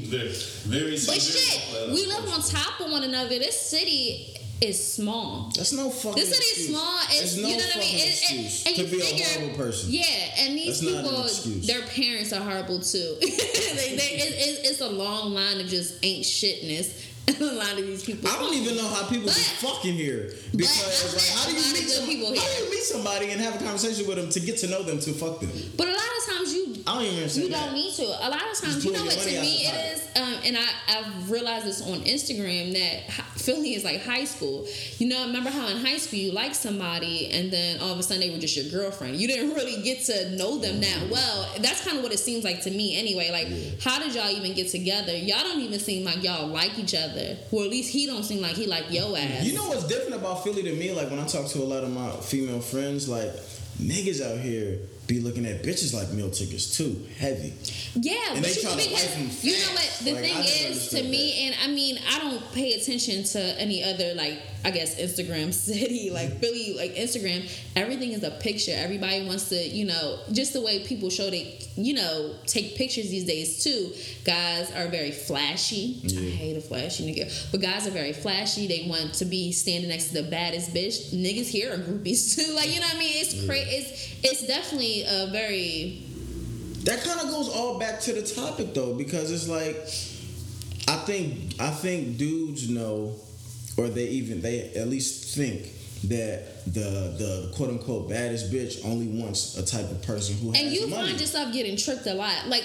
very, 0.07 0.29
very. 0.31 0.91
But 0.91 1.21
shit, 1.21 1.89
we 1.93 2.05
live 2.05 2.27
on 2.33 2.41
top 2.41 2.79
of 2.79 2.91
one 2.91 3.03
another. 3.03 3.39
This 3.39 3.59
city 3.59 4.35
is 4.61 4.93
small. 4.93 5.51
That's 5.55 5.73
no 5.73 5.89
fucking. 5.89 6.21
This 6.23 6.29
city 6.37 6.61
is 6.61 6.69
small. 6.69 6.99
It's, 7.09 7.21
It's 7.21 7.37
no 7.37 7.47
you 7.49 7.57
know 7.57 7.63
what 7.63 7.75
I 7.75 7.79
mean. 7.79 7.87
fucking 7.89 7.99
It- 7.99 8.07
it- 8.07 8.09
excuse 8.21 8.65
and 8.67 8.75
to 8.75 8.81
you 8.83 8.87
be 8.87 8.97
a 9.01 9.05
figure, 9.05 9.25
horrible 9.25 9.57
person. 9.57 9.89
Yeah, 9.91 10.03
and 10.39 10.57
these 10.57 10.81
That's 10.81 10.93
not 10.93 11.05
an 11.05 11.51
people, 11.53 11.67
their 11.67 11.81
parents 11.87 12.33
are 12.33 12.41
horrible 12.41 12.79
too. 12.79 13.15
they, 13.21 13.27
they, 13.27 14.11
it, 14.21 14.33
it, 14.33 14.65
it's 14.65 14.81
a 14.81 14.89
long 14.89 15.33
line 15.33 15.59
of 15.59 15.67
just 15.67 15.95
ain't 16.03 16.23
shitness 16.25 16.93
And 16.93 17.10
a 17.39 17.43
lot 17.43 17.71
of 17.71 17.77
these 17.85 18.03
people. 18.03 18.29
I 18.29 18.35
don't 18.37 18.53
even 18.53 18.75
know 18.77 18.87
how 18.87 19.07
people 19.07 19.27
But- 19.27 19.35
get 19.35 19.45
fucking 19.61 19.93
here 19.93 20.33
because 20.55 21.13
like, 21.15 21.37
how 21.37 21.45
do 21.49 21.55
you 21.55 21.73
meet 21.73 21.89
some, 21.89 22.05
people 22.07 22.27
how 22.27 22.33
do 22.57 22.63
you 22.63 22.69
meet 22.71 22.83
somebody 22.83 23.29
and 23.31 23.39
have 23.41 23.55
a 23.55 23.63
conversation 23.63 24.07
with 24.07 24.17
them 24.17 24.29
to 24.29 24.39
get 24.39 24.57
to 24.59 24.67
know 24.67 24.83
them 24.83 24.99
to 24.99 25.13
fuck 25.13 25.39
them? 25.39 25.51
But 25.77 25.87
a 25.87 25.91
lot 25.91 25.99
of 25.99 26.33
times 26.35 26.53
you 26.53 26.67
I 26.87 26.95
don't 26.95 27.03
even 27.03 27.17
understand 27.17 27.45
You 27.47 27.53
that. 27.53 27.65
don't 27.65 27.73
need 27.75 27.93
to. 27.95 28.03
A 28.03 28.29
lot 28.29 28.41
of 28.51 28.57
times, 28.59 28.83
you 28.83 28.91
know 28.91 29.03
what 29.05 29.13
to 29.13 29.29
me 29.41 29.65
it 29.67 29.93
is, 29.93 30.07
um, 30.15 30.33
and 30.43 30.57
I 30.57 30.67
I've 30.89 31.29
realized 31.31 31.65
this 31.67 31.81
on 31.81 31.99
Instagram 32.01 32.73
that 32.73 33.09
hi- 33.09 33.23
Philly 33.35 33.75
is 33.75 33.83
like 33.83 34.03
high 34.03 34.23
school. 34.25 34.67
You 34.97 35.07
know, 35.09 35.27
remember 35.27 35.51
how 35.51 35.67
in 35.67 35.77
high 35.77 35.97
school 35.97 36.17
you 36.19 36.31
like 36.31 36.55
somebody, 36.55 37.29
and 37.31 37.51
then 37.53 37.79
all 37.81 37.91
of 37.91 37.99
a 37.99 38.03
sudden 38.03 38.21
they 38.21 38.31
were 38.31 38.39
just 38.39 38.57
your 38.57 38.65
girlfriend. 38.71 39.17
You 39.17 39.27
didn't 39.27 39.53
really 39.53 39.81
get 39.83 40.03
to 40.05 40.31
know 40.35 40.57
them 40.57 40.81
that 40.81 41.07
well. 41.11 41.47
That's 41.59 41.83
kind 41.85 41.97
of 41.97 42.03
what 42.03 42.13
it 42.13 42.19
seems 42.19 42.43
like 42.43 42.61
to 42.63 42.71
me, 42.71 42.97
anyway. 42.97 43.29
Like, 43.31 43.79
how 43.83 43.99
did 43.99 44.15
y'all 44.15 44.29
even 44.31 44.53
get 44.53 44.69
together? 44.69 45.15
Y'all 45.15 45.43
don't 45.43 45.61
even 45.61 45.79
seem 45.79 46.03
like 46.03 46.23
y'all 46.23 46.47
like 46.47 46.77
each 46.79 46.95
other, 46.95 47.10
or 47.51 47.63
at 47.63 47.69
least 47.69 47.91
he 47.91 48.05
don't 48.05 48.23
seem 48.23 48.41
like 48.41 48.53
he 48.55 48.67
like 48.67 48.91
yo 48.91 49.15
ass. 49.15 49.43
You 49.43 49.53
know 49.53 49.67
what's 49.69 49.87
different 49.87 50.15
about 50.15 50.43
Philly 50.43 50.63
to 50.63 50.73
me? 50.73 50.91
Like 50.93 51.09
when 51.09 51.19
I 51.19 51.25
talk 51.25 51.47
to 51.47 51.59
a 51.59 51.63
lot 51.65 51.83
of 51.83 51.91
my 51.91 52.11
female 52.17 52.61
friends, 52.61 53.07
like 53.09 53.31
niggas 53.81 54.21
out 54.21 54.39
here 54.39 54.79
be 55.07 55.19
looking 55.19 55.45
at 55.45 55.63
bitches 55.63 55.93
like 55.93 56.09
meal 56.11 56.29
tickets 56.29 56.77
too, 56.77 57.05
heavy. 57.17 57.53
Yeah, 57.95 58.13
And 58.33 58.43
they 58.45 58.53
try 58.53 58.71
to 58.71 58.77
because 58.77 58.93
wipe 58.93 59.17
'em 59.17 59.29
you 59.41 59.53
know 59.59 59.71
what 59.73 59.97
the 60.03 60.13
Like, 60.13 60.23
thing 60.23 60.37
is 60.37 60.53
to 60.53 60.65
understood 60.67 61.09
me, 61.09 61.47
and 61.47 61.55
I 61.63 61.67
mean 61.67 61.99
I 62.09 62.19
don't 62.19 62.51
pay 62.53 62.73
attention 62.73 63.23
to 63.23 63.39
any 63.59 63.83
other 63.83 64.13
like 64.13 64.39
I 64.63 64.71
guess 64.71 64.95
Instagram 64.99 65.53
city 65.67 66.09
like 66.11 66.39
Philly 66.39 66.75
like 66.77 66.95
Instagram. 66.95 67.49
Everything 67.75 68.11
is 68.11 68.23
a 68.23 68.31
picture. 68.31 68.73
Everybody 68.75 69.25
wants 69.25 69.49
to 69.49 69.55
you 69.55 69.85
know 69.85 70.19
just 70.31 70.53
the 70.53 70.61
way 70.61 70.83
people 70.85 71.09
show 71.09 71.29
they 71.29 71.57
you 71.75 71.93
know 71.93 72.35
take 72.45 72.75
pictures 72.75 73.09
these 73.09 73.25
days 73.25 73.63
too. 73.63 73.91
Guys 74.25 74.71
are 74.75 74.87
very 74.87 75.11
flashy. 75.11 76.01
I 76.05 76.29
hate 76.29 76.57
a 76.57 76.61
flashy 76.61 77.11
nigga, 77.13 77.51
but 77.51 77.61
guys 77.61 77.87
are 77.87 77.91
very 77.91 78.13
flashy. 78.13 78.67
They 78.67 78.87
want 78.89 79.13
to 79.15 79.25
be 79.25 79.51
standing 79.51 79.89
next 79.89 80.09
to 80.09 80.21
the 80.21 80.29
baddest 80.29 80.73
bitch. 80.73 81.13
Niggas 81.13 81.47
here 81.47 81.73
are 81.73 81.77
groupies 81.77 82.35
too. 82.35 82.53
Like 82.53 82.73
you 82.73 82.79
know 82.79 82.85
what 82.87 82.95
I 82.95 82.99
mean? 82.99 83.13
It's 83.15 83.45
cra- 83.45 83.55
It's 83.57 84.15
it's 84.23 84.47
definitely 84.47 85.03
a 85.03 85.27
very 85.31 86.03
That 86.83 87.03
kind 87.03 87.19
of 87.19 87.29
goes 87.29 87.49
all 87.49 87.79
back 87.79 87.99
to 88.01 88.13
the 88.13 88.21
topic 88.21 88.73
though, 88.73 88.93
because 88.95 89.31
it's 89.31 89.47
like 89.47 89.75
I 90.87 90.97
think 91.05 91.55
I 91.59 91.69
think 91.69 92.17
dudes 92.17 92.69
know, 92.69 93.15
or 93.81 93.89
they 93.89 94.05
even 94.05 94.41
they 94.41 94.71
at 94.75 94.87
least 94.87 95.35
think 95.35 95.67
that 96.05 96.65
the 96.65 97.15
the 97.17 97.51
quote 97.55 97.69
unquote 97.69 98.09
baddest 98.09 98.51
bitch 98.51 98.83
only 98.85 99.07
wants 99.21 99.57
a 99.57 99.65
type 99.65 99.89
of 99.91 100.01
person 100.01 100.35
who 100.37 100.51
has 100.51 100.61
and 100.61 100.71
you 100.71 100.87
money. 100.87 101.09
find 101.09 101.19
yourself 101.19 101.53
getting 101.53 101.77
tricked 101.77 102.07
a 102.07 102.13
lot. 102.13 102.47
Like, 102.47 102.63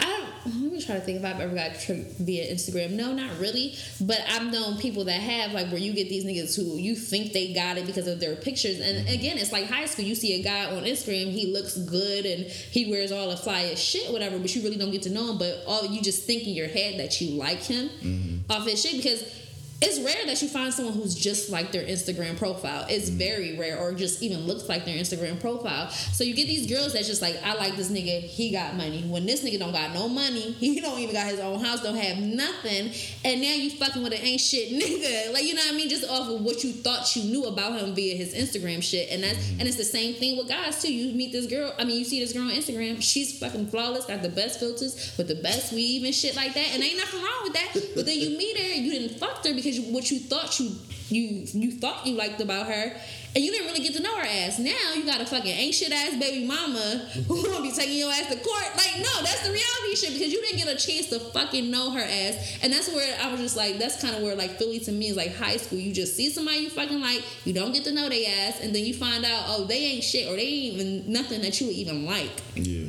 I 0.00 0.04
don't. 0.06 0.62
Let 0.62 0.72
me 0.72 0.82
try 0.82 0.96
to 0.96 1.00
think 1.02 1.18
if 1.18 1.24
I've 1.24 1.38
ever 1.38 1.54
got 1.54 1.78
tricked 1.78 2.18
via 2.18 2.52
Instagram. 2.52 2.92
No, 2.92 3.12
not 3.12 3.38
really. 3.38 3.76
But 4.00 4.18
I've 4.28 4.50
known 4.50 4.78
people 4.78 5.04
that 5.04 5.20
have, 5.20 5.52
like, 5.52 5.68
where 5.68 5.78
you 5.78 5.92
get 5.92 6.08
these 6.08 6.24
niggas 6.24 6.56
who 6.56 6.76
you 6.78 6.96
think 6.96 7.32
they 7.32 7.52
got 7.52 7.76
it 7.76 7.86
because 7.86 8.08
of 8.08 8.18
their 8.18 8.34
pictures. 8.34 8.80
And 8.80 9.06
mm-hmm. 9.06 9.14
again, 9.14 9.38
it's 9.38 9.52
like 9.52 9.66
high 9.66 9.84
school. 9.84 10.06
You 10.06 10.14
see 10.14 10.40
a 10.40 10.42
guy 10.42 10.64
on 10.74 10.82
Instagram, 10.84 11.30
he 11.30 11.52
looks 11.52 11.76
good 11.76 12.24
and 12.24 12.44
he 12.46 12.90
wears 12.90 13.12
all 13.12 13.28
the 13.28 13.36
flyest 13.36 13.76
shit, 13.76 14.10
whatever. 14.10 14.38
But 14.38 14.56
you 14.56 14.62
really 14.62 14.78
don't 14.78 14.90
get 14.90 15.02
to 15.02 15.10
know 15.10 15.30
him. 15.30 15.38
But 15.38 15.62
all 15.66 15.84
you 15.86 16.00
just 16.02 16.24
think 16.26 16.44
in 16.44 16.54
your 16.54 16.68
head 16.68 16.98
that 16.98 17.20
you 17.20 17.36
like 17.38 17.62
him 17.62 17.88
mm-hmm. 17.88 18.50
off 18.50 18.66
his 18.66 18.82
shit 18.82 18.96
because 18.96 19.39
it's 19.82 19.98
rare 20.00 20.26
that 20.26 20.42
you 20.42 20.48
find 20.48 20.74
someone 20.74 20.92
who's 20.94 21.14
just 21.14 21.48
like 21.48 21.72
their 21.72 21.84
Instagram 21.84 22.36
profile. 22.36 22.84
It's 22.88 23.08
mm. 23.08 23.14
very 23.14 23.58
rare, 23.58 23.78
or 23.78 23.94
just 23.94 24.22
even 24.22 24.40
looks 24.40 24.68
like 24.68 24.84
their 24.84 24.96
Instagram 24.96 25.40
profile. 25.40 25.88
So 25.90 26.22
you 26.22 26.34
get 26.34 26.46
these 26.46 26.70
girls 26.70 26.92
that's 26.92 27.06
just 27.06 27.22
like, 27.22 27.40
I 27.42 27.54
like 27.54 27.76
this 27.76 27.90
nigga. 27.90 28.20
He 28.20 28.50
got 28.50 28.76
money. 28.76 29.02
When 29.02 29.24
this 29.24 29.42
nigga 29.42 29.58
don't 29.58 29.72
got 29.72 29.94
no 29.94 30.08
money, 30.08 30.52
he 30.60 30.80
don't 30.80 30.98
even 30.98 31.14
got 31.14 31.28
his 31.28 31.40
own 31.40 31.64
house, 31.64 31.82
don't 31.82 31.96
have 31.96 32.18
nothing, 32.18 32.92
and 33.24 33.40
now 33.40 33.54
you 33.54 33.70
fucking 33.70 34.02
with 34.02 34.12
an 34.12 34.20
ain't 34.20 34.40
shit 34.40 34.70
nigga. 34.72 35.32
Like 35.32 35.44
you 35.44 35.54
know 35.54 35.62
what 35.62 35.74
I 35.74 35.76
mean? 35.76 35.88
Just 35.88 36.08
off 36.10 36.28
of 36.28 36.42
what 36.42 36.62
you 36.62 36.72
thought 36.72 37.16
you 37.16 37.24
knew 37.24 37.44
about 37.46 37.80
him 37.80 37.94
via 37.94 38.16
his 38.16 38.34
Instagram 38.34 38.82
shit, 38.82 39.10
and 39.10 39.22
that's 39.22 39.38
mm. 39.38 39.60
and 39.60 39.62
it's 39.68 39.78
the 39.78 39.84
same 39.84 40.14
thing 40.14 40.36
with 40.36 40.48
guys 40.48 40.82
too. 40.82 40.92
You 40.92 41.14
meet 41.14 41.32
this 41.32 41.46
girl. 41.46 41.72
I 41.78 41.84
mean, 41.84 41.98
you 41.98 42.04
see 42.04 42.20
this 42.20 42.34
girl 42.34 42.42
on 42.42 42.50
Instagram. 42.50 43.00
She's 43.00 43.38
fucking 43.38 43.68
flawless, 43.68 44.04
got 44.04 44.20
the 44.20 44.28
best 44.28 44.60
filters 44.60 45.14
with 45.16 45.28
the 45.28 45.36
best 45.36 45.72
weave 45.72 46.04
and 46.04 46.14
shit 46.14 46.36
like 46.36 46.52
that, 46.52 46.74
and 46.74 46.82
ain't 46.82 46.98
nothing 46.98 47.22
wrong 47.22 47.40
with 47.44 47.54
that. 47.54 47.68
But 47.94 48.06
then 48.06 48.18
you 48.18 48.36
meet 48.36 48.56
her, 48.56 48.74
you 48.74 48.90
didn't 48.92 49.18
fuck 49.18 49.44
her 49.44 49.54
because 49.54 49.69
you, 49.78 49.92
what 49.94 50.10
you 50.10 50.18
thought 50.18 50.58
you 50.58 50.72
you 51.10 51.46
you 51.52 51.72
thought 51.72 52.06
you 52.06 52.14
liked 52.14 52.40
about 52.40 52.66
her, 52.66 52.96
and 53.34 53.44
you 53.44 53.50
didn't 53.50 53.66
really 53.66 53.80
get 53.80 53.94
to 53.94 54.02
know 54.02 54.16
her 54.16 54.24
ass. 54.26 54.58
Now 54.58 54.94
you 54.94 55.04
got 55.04 55.20
a 55.20 55.26
fucking 55.26 55.50
ain't 55.50 55.74
shit 55.74 55.92
ass 55.92 56.16
baby 56.18 56.46
mama 56.46 57.08
who 57.26 57.42
gonna 57.46 57.62
be 57.62 57.72
taking 57.72 57.98
your 57.98 58.10
ass 58.10 58.28
to 58.28 58.36
court. 58.36 58.64
Like 58.76 58.96
no, 58.98 59.22
that's 59.22 59.42
the 59.46 59.50
reality 59.52 59.96
shit 59.96 60.12
because 60.12 60.32
you 60.32 60.40
didn't 60.42 60.58
get 60.58 60.68
a 60.68 60.76
chance 60.76 61.08
to 61.08 61.18
fucking 61.18 61.70
know 61.70 61.90
her 61.90 62.00
ass, 62.00 62.58
and 62.62 62.72
that's 62.72 62.88
where 62.88 63.18
I 63.22 63.30
was 63.30 63.40
just 63.40 63.56
like, 63.56 63.78
that's 63.78 64.00
kind 64.00 64.14
of 64.16 64.22
where 64.22 64.36
like 64.36 64.52
Philly 64.52 64.78
to 64.80 64.92
me 64.92 65.08
is 65.08 65.16
like 65.16 65.34
high 65.34 65.56
school. 65.56 65.78
You 65.78 65.92
just 65.92 66.16
see 66.16 66.30
somebody 66.30 66.58
you 66.58 66.70
fucking 66.70 67.00
like, 67.00 67.24
you 67.44 67.52
don't 67.52 67.72
get 67.72 67.84
to 67.84 67.92
know 67.92 68.08
their 68.08 68.48
ass, 68.48 68.60
and 68.60 68.74
then 68.74 68.84
you 68.84 68.94
find 68.94 69.24
out 69.24 69.44
oh 69.48 69.64
they 69.64 69.78
ain't 69.78 70.04
shit 70.04 70.28
or 70.28 70.36
they 70.36 70.42
ain't 70.42 70.74
even 70.74 71.12
nothing 71.12 71.42
that 71.42 71.60
you 71.60 71.68
would 71.68 71.76
even 71.76 72.06
like. 72.06 72.30
yeah. 72.54 72.86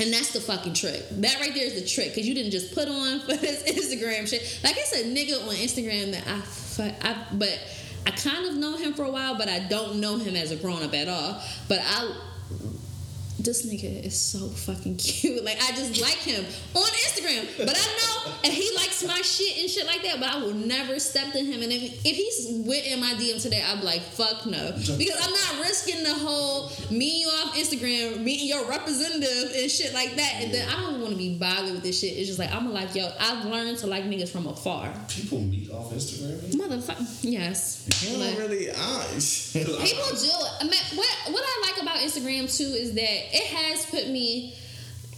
And 0.00 0.12
that's 0.12 0.32
the 0.32 0.40
fucking 0.40 0.74
trick. 0.74 1.04
That 1.10 1.38
right 1.40 1.54
there 1.54 1.66
is 1.66 1.74
the 1.74 1.86
trick 1.86 2.08
because 2.08 2.26
you 2.26 2.34
didn't 2.34 2.52
just 2.52 2.74
put 2.74 2.88
on 2.88 3.20
for 3.26 3.34
this 3.34 3.62
Instagram 3.64 4.26
shit. 4.26 4.60
Like 4.64 4.76
it's 4.78 4.92
a 4.92 5.04
nigga 5.04 5.46
on 5.46 5.54
Instagram 5.54 6.12
that 6.12 6.26
I, 6.26 7.08
I, 7.08 7.26
but 7.32 7.58
I 8.06 8.10
kind 8.12 8.46
of 8.46 8.54
know 8.54 8.76
him 8.76 8.94
for 8.94 9.04
a 9.04 9.10
while, 9.10 9.36
but 9.36 9.48
I 9.48 9.58
don't 9.58 10.00
know 10.00 10.16
him 10.16 10.36
as 10.36 10.52
a 10.52 10.56
grown 10.56 10.82
up 10.82 10.94
at 10.94 11.08
all. 11.08 11.42
But 11.68 11.80
I, 11.82 12.14
this 13.44 13.66
nigga 13.66 14.04
is 14.04 14.18
so 14.18 14.48
fucking 14.48 14.96
cute. 14.96 15.40
Like 15.50 15.56
I 15.62 15.72
just 15.74 16.00
like 16.00 16.18
him 16.18 16.44
on 16.74 16.82
Instagram, 16.86 17.46
but 17.66 17.76
I 17.76 17.86
know 17.98 18.32
and 18.44 18.52
he 18.52 18.70
likes 18.76 19.02
my 19.06 19.20
shit 19.22 19.58
and 19.58 19.70
shit 19.70 19.86
like 19.86 20.02
that. 20.02 20.20
But 20.20 20.34
I 20.34 20.38
will 20.38 20.54
never 20.54 20.98
step 21.00 21.32
to 21.32 21.38
him. 21.38 21.62
And 21.62 21.72
if 21.72 21.82
if 22.04 22.16
he's 22.16 22.66
went 22.66 22.84
in 22.86 23.00
my 23.00 23.14
DM 23.14 23.40
today, 23.40 23.62
I'm 23.66 23.82
like 23.82 24.00
fuck 24.02 24.44
no, 24.46 24.72
because 24.76 25.16
I'm 25.20 25.32
not 25.32 25.64
risking 25.66 26.02
the 26.04 26.14
whole 26.14 26.70
me 26.90 27.20
you 27.22 27.28
off 27.28 27.54
Instagram, 27.56 28.22
meeting 28.22 28.48
your 28.48 28.68
representative 28.68 29.52
and 29.56 29.70
shit 29.70 29.92
like 29.94 30.14
that. 30.16 30.34
And 30.42 30.52
then 30.54 30.68
I 30.68 30.80
don't 30.82 31.00
want 31.00 31.12
to 31.12 31.18
be 31.18 31.36
bothered 31.38 31.72
with 31.72 31.82
this 31.82 32.00
shit. 32.00 32.16
It's 32.16 32.26
just 32.28 32.38
like 32.38 32.52
I'm 32.54 32.72
like 32.72 32.94
yo. 32.94 33.08
I've 33.18 33.44
learned 33.46 33.78
to 33.78 33.86
like 33.86 34.04
niggas 34.04 34.28
from 34.30 34.46
afar. 34.46 34.92
People 35.08 35.40
meet 35.40 35.70
off 35.70 35.92
Instagram. 35.92 36.38
Motherfucker, 36.52 37.06
yes. 37.22 37.86
You 38.02 38.18
Like- 38.18 38.36
don't 38.36 38.48
really. 38.50 38.70
I, 38.76 39.06
People 39.52 39.74
do 39.74 40.28
it. 40.28 40.52
I 40.60 40.64
mean, 40.64 40.80
what 40.94 41.08
what 41.32 41.42
I 41.44 41.72
like 41.72 41.82
about 41.82 41.96
Instagram 41.98 42.54
too 42.54 42.64
is 42.64 42.92
that 42.94 43.29
it 43.32 43.46
has 43.54 43.86
put 43.86 44.08
me. 44.08 44.54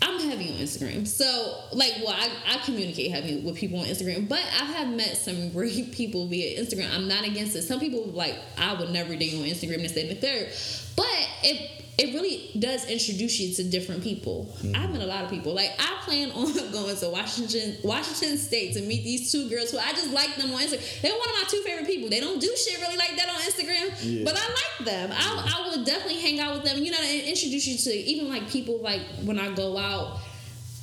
I'm 0.04 0.18
heavy 0.18 0.50
on 0.50 0.56
Instagram, 0.56 1.06
so 1.06 1.60
like, 1.72 1.94
well, 1.98 2.08
I, 2.08 2.28
I 2.48 2.58
communicate 2.64 3.12
heavy 3.12 3.36
with 3.36 3.54
people 3.54 3.78
on 3.78 3.86
Instagram, 3.86 4.28
but 4.28 4.40
I 4.40 4.64
have 4.64 4.88
met 4.88 5.16
some 5.16 5.50
great 5.52 5.92
people 5.92 6.26
via 6.26 6.60
Instagram. 6.60 6.92
I'm 6.92 7.06
not 7.06 7.24
against 7.24 7.54
it. 7.54 7.62
Some 7.62 7.78
people 7.78 8.06
like 8.06 8.34
I 8.58 8.74
would 8.74 8.90
never 8.90 9.14
date 9.14 9.34
on 9.34 9.44
Instagram, 9.44 9.82
this, 9.82 9.92
that, 9.92 10.06
and 10.06 10.10
the 10.10 10.14
third, 10.16 10.48
but 10.96 11.21
it 11.44 11.78
it 11.98 12.14
really 12.14 12.50
does 12.58 12.88
introduce 12.88 13.38
you 13.38 13.54
to 13.54 13.64
different 13.64 14.02
people. 14.02 14.50
Mm-hmm. 14.62 14.74
I've 14.74 14.90
met 14.90 15.02
a 15.02 15.06
lot 15.06 15.24
of 15.24 15.30
people. 15.30 15.52
Like 15.54 15.72
I 15.78 16.00
plan 16.04 16.30
on 16.34 16.52
going 16.72 16.96
to 16.96 17.08
Washington 17.10 17.76
Washington 17.84 18.38
State 18.38 18.74
to 18.74 18.82
meet 18.82 19.04
these 19.04 19.30
two 19.30 19.48
girls 19.50 19.70
who 19.70 19.78
I 19.78 19.90
just 19.92 20.10
like 20.12 20.34
them 20.36 20.50
on 20.52 20.60
Instagram. 20.60 21.02
They're 21.02 21.12
one 21.12 21.28
of 21.28 21.34
my 21.36 21.44
two 21.48 21.62
favorite 21.62 21.86
people. 21.86 22.08
They 22.08 22.20
don't 22.20 22.40
do 22.40 22.54
shit 22.56 22.80
really 22.80 22.96
like 22.96 23.14
that 23.16 23.28
on 23.28 23.40
Instagram, 23.42 23.92
Yeah. 24.02 24.24
but 24.24 24.34
I 24.36 24.46
like 24.48 24.86
them. 24.86 25.10
I, 25.12 25.54
I 25.68 25.76
would 25.76 25.84
definitely 25.86 26.20
hang 26.20 26.40
out 26.40 26.54
with 26.54 26.64
them. 26.64 26.82
You 26.82 26.90
know, 26.92 26.98
and 27.00 27.22
introduce 27.28 27.66
you 27.66 27.76
to 27.76 27.96
even 27.96 28.28
like 28.28 28.48
people 28.48 28.78
like 28.80 29.02
when 29.24 29.38
I 29.38 29.52
go 29.54 29.76
out. 29.76 30.18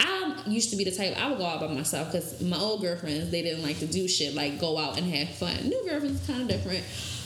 I 0.01 0.43
used 0.47 0.69
to 0.69 0.77
be 0.77 0.85
the 0.85 0.91
type 0.91 1.17
I 1.21 1.27
would 1.29 1.37
go 1.39 1.45
out 1.45 1.59
by 1.59 1.67
myself 1.67 2.11
because 2.11 2.39
my 2.41 2.57
old 2.57 2.81
girlfriends 2.81 3.31
they 3.31 3.41
didn't 3.41 3.63
like 3.63 3.79
to 3.79 3.85
do 3.85 4.07
shit 4.07 4.33
like 4.33 4.57
go 4.59 4.77
out 4.77 4.97
and 4.97 5.05
have 5.13 5.29
fun. 5.35 5.67
New 5.67 5.85
girlfriends 5.89 6.25
kind 6.25 6.41
of 6.43 6.47
different, 6.47 6.85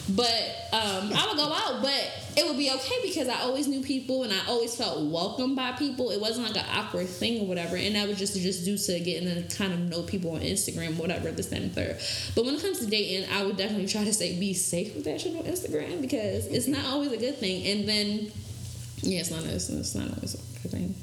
but 0.09 0.67
um, 0.73 1.11
I 1.13 1.27
would 1.27 1.37
go 1.37 1.51
out, 1.51 1.81
but 1.81 2.11
it 2.35 2.45
would 2.45 2.57
be 2.57 2.69
okay 2.71 2.95
because 3.03 3.29
I 3.29 3.41
always 3.41 3.67
knew 3.67 3.81
people 3.81 4.23
and 4.23 4.33
I 4.33 4.39
always 4.47 4.75
felt 4.75 5.09
welcomed 5.09 5.55
by 5.55 5.71
people. 5.73 6.11
It 6.11 6.19
wasn't 6.19 6.47
like 6.47 6.57
an 6.57 6.69
awkward 6.69 7.07
thing 7.07 7.41
or 7.41 7.47
whatever, 7.47 7.77
and 7.77 7.95
that 7.95 8.07
was 8.07 8.17
just 8.17 8.35
just 8.39 8.65
due 8.65 8.77
to 8.77 8.99
getting 8.99 9.29
to 9.29 9.55
kind 9.55 9.71
of 9.71 9.79
know 9.79 10.03
people 10.03 10.31
on 10.31 10.41
Instagram, 10.41 10.97
whatever 10.97 11.31
this 11.31 11.51
and 11.51 11.73
third. 11.73 11.99
But 12.35 12.45
when 12.45 12.55
it 12.55 12.61
comes 12.61 12.79
to 12.79 12.85
dating, 12.85 13.29
I 13.31 13.45
would 13.45 13.55
definitely 13.55 13.87
try 13.87 14.03
to 14.03 14.13
say 14.13 14.37
be 14.37 14.53
safe 14.53 14.93
with 14.95 15.05
that 15.05 15.21
shit 15.21 15.35
on 15.35 15.43
Instagram 15.43 16.01
because 16.01 16.47
it's 16.47 16.67
not 16.67 16.85
always 16.85 17.11
a 17.11 17.17
good 17.17 17.37
thing. 17.37 17.65
And 17.65 17.87
then 17.87 18.31
yeah, 19.03 19.19
it's 19.19 19.31
not. 19.31 19.43
It's 19.45 19.95
not 19.95 20.09
always 20.15 20.33
a 20.33 20.61
good 20.61 20.71
thing. 20.71 20.95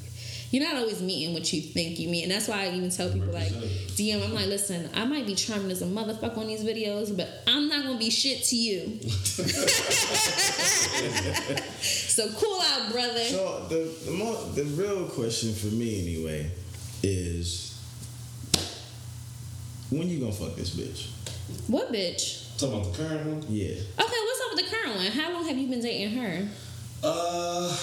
You're 0.51 0.65
not 0.65 0.77
always 0.77 1.01
meeting 1.01 1.33
what 1.33 1.53
you 1.53 1.61
think 1.61 2.01
you 2.01 2.09
meet, 2.09 2.25
and 2.25 2.33
that's 2.33 2.49
why 2.49 2.65
I 2.65 2.71
even 2.71 2.91
tell 2.91 3.09
people 3.11 3.29
like 3.33 3.53
DM. 3.53 4.25
I'm 4.25 4.35
like, 4.35 4.47
listen, 4.47 4.91
I 4.95 5.05
might 5.05 5.25
be 5.25 5.37
charming 5.37 5.71
as 5.71 5.81
a 5.81 5.87
motherfucker 5.87 6.39
on 6.39 6.49
these 6.49 6.65
videos, 6.65 7.17
but 7.17 7.29
I'm 7.47 7.69
not 7.69 7.85
gonna 7.85 7.99
be 7.99 8.11
shit 8.11 8.43
to 8.45 8.57
you. 8.57 9.01
so 11.81 12.29
cool 12.33 12.61
out, 12.63 12.91
brother. 12.91 13.21
So 13.21 13.67
the 13.69 13.95
the, 14.07 14.11
mo- 14.11 14.45
the 14.55 14.65
real 14.65 15.05
question 15.07 15.55
for 15.55 15.69
me 15.69 16.03
anyway 16.03 16.51
is 17.05 17.81
when 19.91 20.09
you 20.09 20.19
gonna 20.19 20.33
fuck 20.33 20.57
this 20.57 20.71
bitch? 20.71 21.11
What 21.69 21.93
bitch? 21.93 22.59
Talking 22.59 22.81
about 22.81 22.93
the 22.93 23.05
current 23.05 23.27
one. 23.27 23.45
Yeah. 23.49 23.69
Okay, 23.69 23.79
what's 23.99 24.41
up 24.41 24.55
with 24.55 24.65
the 24.65 24.71
current 24.77 24.97
one? 24.97 25.07
How 25.07 25.33
long 25.33 25.47
have 25.47 25.57
you 25.57 25.69
been 25.69 25.81
dating 25.81 26.17
her? 26.19 26.49
Uh, 27.03 27.77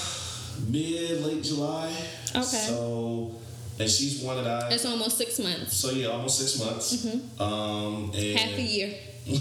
mid 0.69 1.21
late 1.21 1.43
July. 1.43 1.91
Okay. 2.37 2.65
So 2.67 3.31
and 3.79 3.89
she's 3.89 4.21
one 4.21 4.43
that 4.43 4.63
I. 4.63 4.69
It's 4.69 4.85
almost 4.85 5.17
six 5.17 5.39
months. 5.39 5.75
So 5.77 5.91
yeah, 5.91 6.07
almost 6.07 6.39
six 6.39 6.59
months. 6.63 7.05
Um, 7.39 8.11
and 8.13 8.13
Mm-hmm. 8.13 8.37
Half 8.37 8.57
a 8.57 8.61
year. 8.61 8.93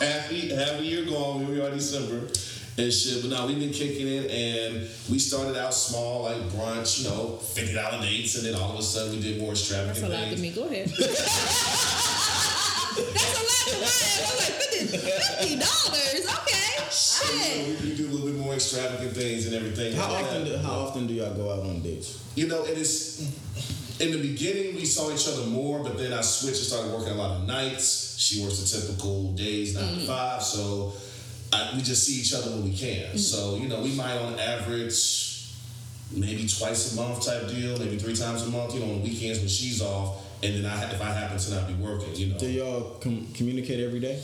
half 0.00 0.30
a, 0.30 0.54
half 0.56 0.80
a 0.80 0.84
year 0.84 1.04
gone. 1.06 1.48
We 1.48 1.60
are 1.60 1.70
December 1.70 2.28
and 2.76 2.92
shit. 2.92 3.22
But 3.22 3.30
now 3.30 3.46
we've 3.46 3.58
been 3.58 3.72
kicking 3.72 4.06
it, 4.08 4.30
and 4.30 4.88
we 5.10 5.18
started 5.18 5.56
out 5.60 5.72
small, 5.74 6.22
like 6.24 6.36
brunch, 6.50 7.02
you 7.02 7.08
know, 7.10 7.36
fifty 7.36 7.74
dollar 7.74 8.00
dates, 8.02 8.36
and 8.36 8.46
then 8.46 8.54
all 8.60 8.72
of 8.72 8.78
a 8.78 8.82
sudden 8.82 9.16
we 9.16 9.20
did 9.22 9.40
more 9.40 9.52
extravagant 9.52 9.96
That's 9.98 10.06
a 10.06 10.16
lot 10.16 10.30
to 10.30 10.36
things. 10.36 10.42
me. 10.42 10.50
Go 10.50 10.64
ahead. 10.68 10.90
That's 13.12 13.34
a 13.34 13.44
lot 13.44 13.64
to 13.68 13.76
me. 13.78 13.86
I 13.86 14.30
was 14.30 14.38
like, 14.42 14.56
fifty 14.58 15.56
dollars. 15.56 16.24
Okay. 16.42 16.90
So, 16.90 17.32
you 17.32 17.38
know, 17.38 17.44
Shit. 17.46 17.80
we, 17.82 17.90
we 17.90 17.96
do 17.96 18.08
a 18.08 18.10
little 18.10 18.28
bit 18.28 18.36
more 18.36 18.54
extravagant 18.54 19.12
things 19.12 19.46
and 19.46 19.54
everything. 19.54 19.94
How 19.94 20.12
like 20.12 20.24
often? 20.24 20.44
that. 20.44 20.50
Do, 20.50 20.58
how 20.58 20.72
often 20.72 21.06
do 21.06 21.14
y'all 21.14 21.34
go 21.34 21.52
out 21.52 21.60
on 21.60 21.80
dates? 21.82 22.24
You 22.34 22.48
know, 22.48 22.64
it 22.64 22.78
is. 22.78 23.20
In 24.00 24.12
the 24.12 24.18
beginning, 24.18 24.76
we 24.76 24.84
saw 24.84 25.12
each 25.12 25.26
other 25.26 25.46
more, 25.46 25.82
but 25.82 25.98
then 25.98 26.12
I 26.12 26.20
switched 26.20 26.58
and 26.58 26.66
started 26.66 26.92
working 26.92 27.12
a 27.12 27.16
lot 27.16 27.32
of 27.32 27.46
nights. 27.48 28.16
She 28.16 28.42
works 28.42 28.60
the 28.60 28.80
typical 28.80 29.32
days, 29.32 29.74
9 29.74 29.82
to 29.82 29.90
mm-hmm. 29.90 30.06
five, 30.06 30.42
so 30.42 30.92
I, 31.52 31.72
we 31.74 31.82
just 31.82 32.04
see 32.04 32.20
each 32.20 32.32
other 32.32 32.50
when 32.52 32.64
we 32.64 32.76
can. 32.76 33.08
Mm-hmm. 33.08 33.16
So 33.16 33.56
you 33.56 33.68
know, 33.68 33.82
we 33.82 33.94
might 33.94 34.16
on 34.16 34.38
average 34.38 35.52
maybe 36.12 36.46
twice 36.46 36.92
a 36.92 36.96
month 36.96 37.26
type 37.26 37.48
deal, 37.48 37.78
maybe 37.78 37.98
three 37.98 38.14
times 38.14 38.46
a 38.46 38.50
month. 38.50 38.74
You 38.74 38.80
know, 38.80 38.86
on 38.92 39.02
the 39.02 39.08
weekends 39.08 39.40
when 39.40 39.48
she's 39.48 39.82
off, 39.82 40.22
and 40.42 40.64
then 40.64 40.66
I, 40.66 40.90
if 40.92 41.00
I 41.00 41.10
happen 41.10 41.38
to 41.38 41.54
not 41.54 41.66
be 41.66 41.74
working, 41.74 42.14
you 42.14 42.26
know. 42.28 42.38
Do 42.38 42.48
y'all 42.48 42.82
com- 43.00 43.26
communicate 43.34 43.80
every 43.80 44.00
day? 44.00 44.22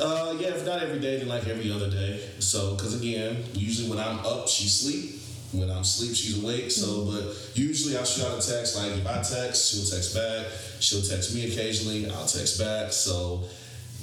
Uh, 0.00 0.36
yeah, 0.38 0.48
if 0.48 0.64
not 0.64 0.82
every 0.82 1.00
day, 1.00 1.18
then 1.18 1.28
like 1.28 1.46
every 1.48 1.72
other 1.72 1.90
day. 1.90 2.20
So, 2.38 2.74
because 2.74 3.00
again, 3.00 3.44
usually 3.52 3.90
when 3.90 3.98
I'm 3.98 4.20
up, 4.20 4.48
she 4.48 4.68
sleep. 4.68 5.14
When 5.50 5.70
I'm 5.70 5.78
asleep, 5.78 6.14
she's 6.14 6.42
awake. 6.42 6.70
So, 6.70 7.06
but 7.06 7.52
usually 7.54 7.96
I'll 7.96 8.04
shoot 8.04 8.26
out 8.26 8.38
a 8.38 8.46
text. 8.46 8.76
Like 8.76 8.92
if 8.92 9.06
I 9.06 9.22
text, 9.22 9.72
she'll 9.72 9.90
text 9.90 10.14
back. 10.14 10.46
She'll 10.78 11.02
text 11.02 11.34
me 11.34 11.50
occasionally. 11.50 12.08
I'll 12.08 12.26
text 12.26 12.60
back. 12.60 12.92
So, 12.92 13.44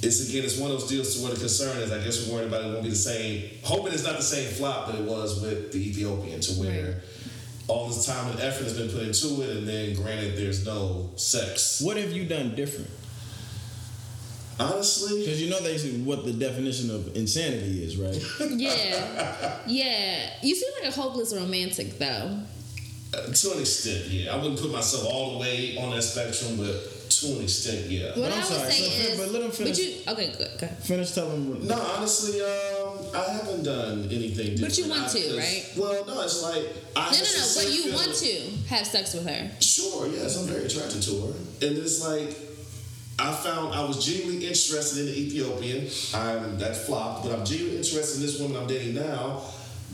it's 0.02 0.28
again, 0.28 0.44
it's 0.44 0.58
one 0.58 0.70
of 0.70 0.80
those 0.80 0.90
deals 0.90 1.16
to 1.16 1.22
where 1.22 1.32
the 1.32 1.40
concern 1.40 1.78
is. 1.78 1.92
I 1.92 2.02
guess 2.04 2.28
we're 2.28 2.34
worried 2.34 2.48
about 2.48 2.62
it 2.62 2.72
won't 2.72 2.82
be 2.82 2.90
the 2.90 2.96
same. 2.96 3.48
Hoping 3.62 3.94
it's 3.94 4.04
not 4.04 4.16
the 4.16 4.22
same 4.22 4.52
flop 4.52 4.88
that 4.88 4.96
it 4.96 5.04
was 5.04 5.40
with 5.40 5.72
the 5.72 5.78
Ethiopian, 5.78 6.40
to 6.40 6.52
where. 6.54 6.84
Right. 6.84 6.94
All 7.68 7.88
this 7.88 8.06
time 8.06 8.30
and 8.30 8.38
effort 8.40 8.64
has 8.64 8.76
been 8.78 8.88
put 8.90 9.02
into 9.02 9.42
it, 9.42 9.56
and 9.56 9.66
then 9.68 9.94
granted, 9.96 10.36
there's 10.36 10.64
no 10.64 11.10
sex. 11.16 11.80
What 11.80 11.96
have 11.96 12.12
you 12.12 12.24
done 12.24 12.54
different? 12.54 12.90
Honestly, 14.58 15.20
Because 15.20 15.42
you 15.42 15.50
know 15.50 15.60
they 15.60 15.76
say 15.76 15.98
what 15.98 16.24
the 16.24 16.32
definition 16.32 16.90
of 16.90 17.14
insanity 17.14 17.84
is, 17.84 17.96
right? 17.98 18.16
Yeah. 18.56 19.58
Yeah. 19.66 20.30
You 20.42 20.54
seem 20.54 20.70
like 20.80 20.90
a 20.90 20.94
hopeless 20.98 21.34
romantic 21.34 21.98
though. 21.98 22.38
Uh, 23.14 23.32
to 23.32 23.52
an 23.52 23.60
extent, 23.60 24.06
yeah. 24.06 24.32
I 24.34 24.36
wouldn't 24.38 24.58
put 24.60 24.72
myself 24.72 25.04
all 25.12 25.34
the 25.34 25.38
way 25.40 25.76
on 25.76 25.90
that 25.94 26.02
spectrum, 26.02 26.56
but 26.56 27.08
to 27.10 27.26
an 27.36 27.42
extent, 27.42 27.86
yeah. 27.90 28.18
What 28.18 28.32
I'm 28.32 28.32
I 28.32 28.36
would 28.38 28.44
sorry, 28.46 28.70
say 28.72 28.82
so 28.84 28.90
fin- 28.90 29.12
is, 29.12 29.18
but 29.20 29.30
let 29.32 29.42
him 29.42 29.50
finish. 29.50 29.78
you 29.78 29.94
okay? 30.08 30.32
Good. 30.38 30.50
Go. 30.58 30.66
Finish 30.68 31.12
telling. 31.12 31.66
No, 31.66 31.74
honestly, 31.96 32.40
um, 32.40 32.95
I 33.14 33.30
haven't 33.32 33.62
done 33.64 34.08
anything 34.10 34.56
different. 34.56 34.60
But 34.60 34.78
you 34.78 34.88
want 34.88 35.02
I 35.04 35.08
to, 35.08 35.18
just- 35.18 35.38
right? 35.38 35.64
Well, 35.76 36.04
no, 36.06 36.22
it's 36.22 36.42
like 36.42 36.64
I 36.96 37.10
No, 37.12 37.18
no, 37.18 37.24
no. 37.24 37.52
But 37.56 37.72
you 37.72 37.92
want 37.92 38.14
to. 38.14 38.50
to 38.50 38.68
have 38.68 38.86
sex 38.86 39.14
with 39.14 39.26
her. 39.28 39.50
Sure, 39.60 40.06
yes, 40.08 40.36
I'm 40.38 40.46
very 40.46 40.64
attracted 40.66 41.02
to 41.02 41.10
her, 41.26 41.66
and 41.66 41.78
it's 41.78 42.00
like 42.02 42.36
I 43.18 43.32
found 43.34 43.74
I 43.74 43.82
was 43.84 44.04
genuinely 44.04 44.46
interested 44.46 45.00
in 45.00 45.06
the 45.06 45.18
Ethiopian. 45.18 45.88
I'm 46.14 46.58
that 46.58 46.76
flopped, 46.76 47.24
but 47.24 47.32
I'm 47.38 47.44
genuinely 47.44 47.78
interested 47.78 48.16
in 48.16 48.22
this 48.26 48.38
woman 48.40 48.56
I'm 48.60 48.66
dating 48.66 48.94
now. 48.94 49.42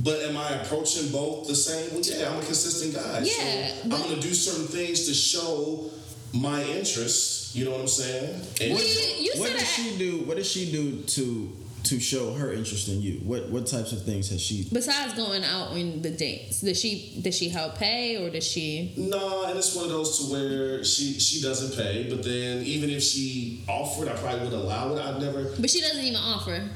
But 0.03 0.21
am 0.23 0.37
I 0.39 0.49
approaching 0.63 1.13
both 1.13 1.47
the 1.47 1.55
same? 1.55 1.93
Well, 1.93 2.01
yeah, 2.03 2.31
I'm 2.31 2.39
a 2.41 2.45
consistent 2.45 2.95
guy. 2.95 3.21
Yeah, 3.25 3.69
so 3.69 3.83
I'm 3.85 3.91
gonna 3.91 4.21
do 4.21 4.33
certain 4.35 4.67
things 4.67 5.07
to 5.07 5.15
show 5.15 5.91
my 6.33 6.63
interest. 6.65 7.55
You 7.55 7.67
know 7.67 7.73
what 7.73 7.81
I'm 7.81 7.89
saying? 7.89 8.35
And 8.61 8.73
Well, 8.75 8.83
you, 8.83 9.25
you 9.25 9.33
what 9.37 9.51
said 9.51 9.59
does 9.59 9.69
she 9.69 9.99
do? 9.99 10.19
What 10.25 10.39
does 10.39 10.51
she 10.51 10.73
do 10.73 11.03
to 11.03 11.53
to 11.85 11.99
show 12.01 12.33
her 12.35 12.53
interest 12.53 12.89
in 12.89 13.01
you? 13.03 13.15
What 13.25 13.49
what 13.51 13.67
types 13.67 13.93
of 13.93 14.03
things 14.05 14.31
has 14.31 14.41
she? 14.41 14.67
Besides 14.73 15.15
going 15.15 15.45
out 15.45 15.69
on 15.73 16.03
the 16.03 16.11
dates, 16.11 16.61
does 16.61 16.81
she 16.81 17.19
does 17.23 17.37
she 17.37 17.49
help 17.49 17.77
pay 17.77 18.17
or 18.25 18.31
does 18.31 18.47
she? 18.47 18.93
No, 18.97 19.45
and 19.45 19.59
it's 19.59 19.75
one 19.75 19.85
of 19.87 19.91
those 19.91 20.19
to 20.19 20.33
where 20.33 20.85
she 20.85 21.15
she 21.15 21.41
doesn't 21.43 21.77
pay, 21.77 22.07
but 22.09 22.23
then 22.23 22.63
even 22.65 22.91
if 22.91 23.03
she 23.03 23.65
offered, 23.69 24.09
I 24.09 24.13
probably 24.15 24.41
wouldn't 24.45 24.63
allow 24.63 24.95
it. 24.95 25.01
I'd 25.01 25.21
never 25.21 25.45
But 25.59 25.71
she 25.71 25.81
doesn't 25.81 26.03
even 26.05 26.17
offer. 26.17 26.69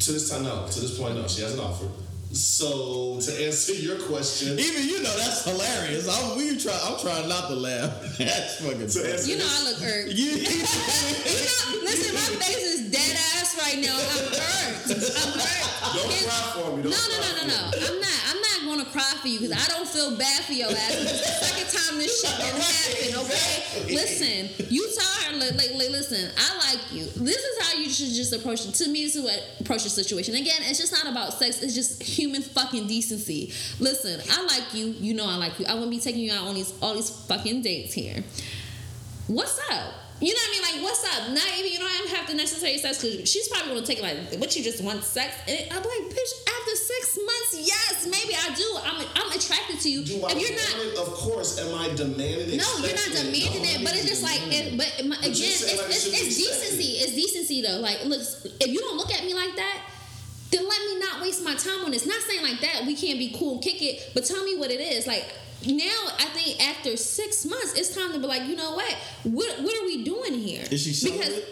to 0.00 0.12
this 0.12 0.30
time 0.30 0.44
no. 0.44 0.66
To 0.68 0.80
this 0.80 0.98
point, 0.98 1.16
no, 1.16 1.26
she 1.26 1.42
hasn't 1.42 1.60
offered. 1.62 1.90
So 2.32 3.18
to 3.20 3.46
answer 3.46 3.72
your 3.72 3.96
question, 4.00 4.58
Even 4.58 4.86
you 4.86 5.02
know 5.02 5.16
that's 5.16 5.44
hilarious. 5.44 6.06
I'm 6.08 6.36
we 6.36 6.58
try. 6.58 6.78
I'm 6.84 6.98
trying 7.00 7.28
not 7.28 7.48
to 7.48 7.54
laugh. 7.54 7.90
that's 8.18 8.60
fucking. 8.60 8.86
To 8.86 9.26
You 9.28 9.38
know 9.38 9.48
I 9.48 9.64
look 9.64 9.80
irked. 9.82 10.12
You, 10.12 10.30
You 10.36 10.58
know, 10.60 11.82
listen, 11.88 12.14
my 12.14 12.28
face 12.44 12.64
is 12.80 12.90
dead 12.92 13.16
ass 13.40 13.56
right 13.58 13.80
now. 13.80 13.96
I'm 13.96 14.28
irked. 14.28 14.92
I'm 14.92 15.40
irked. 15.40 15.94
Don't 15.96 16.04
It's- 16.12 16.26
cry 16.28 16.62
for 16.62 16.76
me. 16.76 16.82
Don't 16.82 16.92
no, 16.92 17.00
no, 17.00 17.16
cry 17.16 17.32
no, 17.32 17.48
no, 17.48 17.48
no. 17.48 17.60
I'm 17.88 18.00
not. 18.00 18.20
I'm 18.28 18.37
not 18.68 18.78
gonna 18.78 18.90
cry 18.90 19.12
for 19.20 19.28
you 19.28 19.40
because 19.40 19.52
I 19.52 19.72
don't 19.74 19.88
feel 19.88 20.16
bad 20.16 20.44
for 20.44 20.52
your 20.52 20.68
ass. 20.68 20.94
It's 20.94 21.40
the 21.40 21.44
second 21.44 21.80
time 21.80 21.98
this 21.98 22.20
shit 22.20 22.38
done 22.38 22.60
happened. 22.60 23.16
Okay, 23.26 23.94
listen. 23.94 24.66
You 24.70 24.88
tell 24.94 25.32
her, 25.32 25.36
like, 25.38 25.56
like, 25.56 25.70
like, 25.74 25.90
listen. 25.90 26.30
I 26.36 26.72
like 26.72 26.92
you. 26.92 27.04
This 27.04 27.36
is 27.36 27.66
how 27.66 27.78
you 27.78 27.88
should 27.88 28.08
just 28.08 28.32
approach 28.32 28.66
it. 28.66 28.74
To 28.74 28.88
me, 28.88 29.04
this 29.04 29.16
is 29.16 29.24
what 29.24 29.42
approach 29.60 29.84
the 29.84 29.90
situation. 29.90 30.34
Again, 30.34 30.60
it's 30.60 30.78
just 30.78 30.92
not 30.92 31.10
about 31.10 31.34
sex. 31.34 31.62
It's 31.62 31.74
just 31.74 32.02
human 32.02 32.42
fucking 32.42 32.86
decency. 32.86 33.52
Listen, 33.80 34.20
I 34.30 34.44
like 34.44 34.74
you. 34.74 34.86
You 34.86 35.14
know 35.14 35.26
I 35.26 35.36
like 35.36 35.58
you. 35.58 35.66
I 35.66 35.74
wouldn't 35.74 35.90
be 35.90 36.00
taking 36.00 36.22
you 36.22 36.32
out 36.32 36.46
on 36.46 36.54
these 36.54 36.74
all 36.82 36.94
these 36.94 37.10
fucking 37.10 37.62
dates 37.62 37.94
here. 37.94 38.22
What's 39.26 39.58
up? 39.70 39.94
You 40.20 40.34
know 40.34 40.40
what 40.42 40.48
I 40.48 40.52
mean? 40.52 40.62
Like, 40.66 40.82
what's 40.82 41.04
up? 41.04 41.30
Not 41.30 41.46
even 41.58 41.70
you 41.70 41.78
don't 41.78 41.94
even 41.94 42.16
have 42.16 42.26
to 42.26 42.34
necessarily 42.34 42.78
sex 42.78 43.02
because 43.02 43.28
she's 43.30 43.48
probably 43.48 43.74
gonna 43.74 43.86
take 43.86 43.98
it 43.98 44.02
like, 44.02 44.40
what 44.40 44.54
you 44.56 44.64
just 44.64 44.82
want 44.82 45.04
sex? 45.04 45.34
And 45.46 45.70
I'm 45.70 45.78
like, 45.78 46.04
bitch, 46.10 46.32
after 46.42 46.74
six 46.74 47.18
months, 47.22 47.54
yes, 47.62 48.06
maybe 48.10 48.34
I 48.34 48.54
do. 48.54 48.66
I'm 48.82 49.06
I'm 49.14 49.30
attracted 49.32 49.78
to 49.80 49.90
you. 49.90 50.04
Do 50.04 50.26
I 50.26 50.32
you're 50.34 50.50
not, 50.50 50.74
it? 50.74 50.98
Of 50.98 51.14
course. 51.14 51.58
Am 51.58 51.72
I 51.78 51.94
demanding 51.94 52.50
it? 52.50 52.58
no, 52.58 52.66
you're 52.82 52.98
not 52.98 53.14
demanding 53.14 53.62
No, 53.62 53.78
it, 53.78 53.84
but 53.84 53.94
it's 53.94 54.08
just 54.08 54.22
like, 54.22 54.42
it, 54.50 54.76
but 54.76 54.90
again, 54.98 55.14
it's, 55.22 55.78
like, 55.78 55.86
it 55.86 55.94
it's, 55.94 56.06
it's 56.06 56.36
decency. 56.36 56.98
It's 56.98 57.14
decency 57.14 57.62
though. 57.62 57.78
Like, 57.78 58.04
look, 58.04 58.20
if 58.20 58.66
you 58.66 58.80
don't 58.80 58.96
look 58.96 59.12
at 59.14 59.22
me 59.24 59.34
like 59.34 59.54
that, 59.54 59.82
then 60.50 60.66
let 60.66 60.80
me 60.86 60.98
not 60.98 61.20
waste 61.20 61.44
my 61.44 61.54
time 61.54 61.84
on 61.84 61.90
this. 61.92 62.06
Not 62.06 62.20
saying 62.22 62.42
like 62.42 62.60
that 62.60 62.86
we 62.86 62.96
can't 62.96 63.18
be 63.18 63.34
cool 63.38 63.54
and 63.54 63.62
kick 63.62 63.82
it, 63.82 64.10
but 64.14 64.24
tell 64.24 64.42
me 64.44 64.56
what 64.56 64.70
it 64.70 64.80
is. 64.80 65.06
Like 65.06 65.26
now, 65.66 66.12
I 66.18 66.26
think 66.34 66.60
after 66.62 66.96
six 66.96 67.44
months, 67.44 67.74
it's 67.74 67.94
time 67.94 68.12
to 68.12 68.18
be 68.18 68.26
like, 68.26 68.46
you 68.46 68.56
know 68.56 68.72
what? 68.72 68.92
What 69.24 69.60
what 69.62 69.76
are 69.82 69.86
we 69.86 70.04
doing 70.04 70.34
here? 70.34 70.64
Is 70.70 70.82
she 70.82 70.92
celibate? 70.92 71.44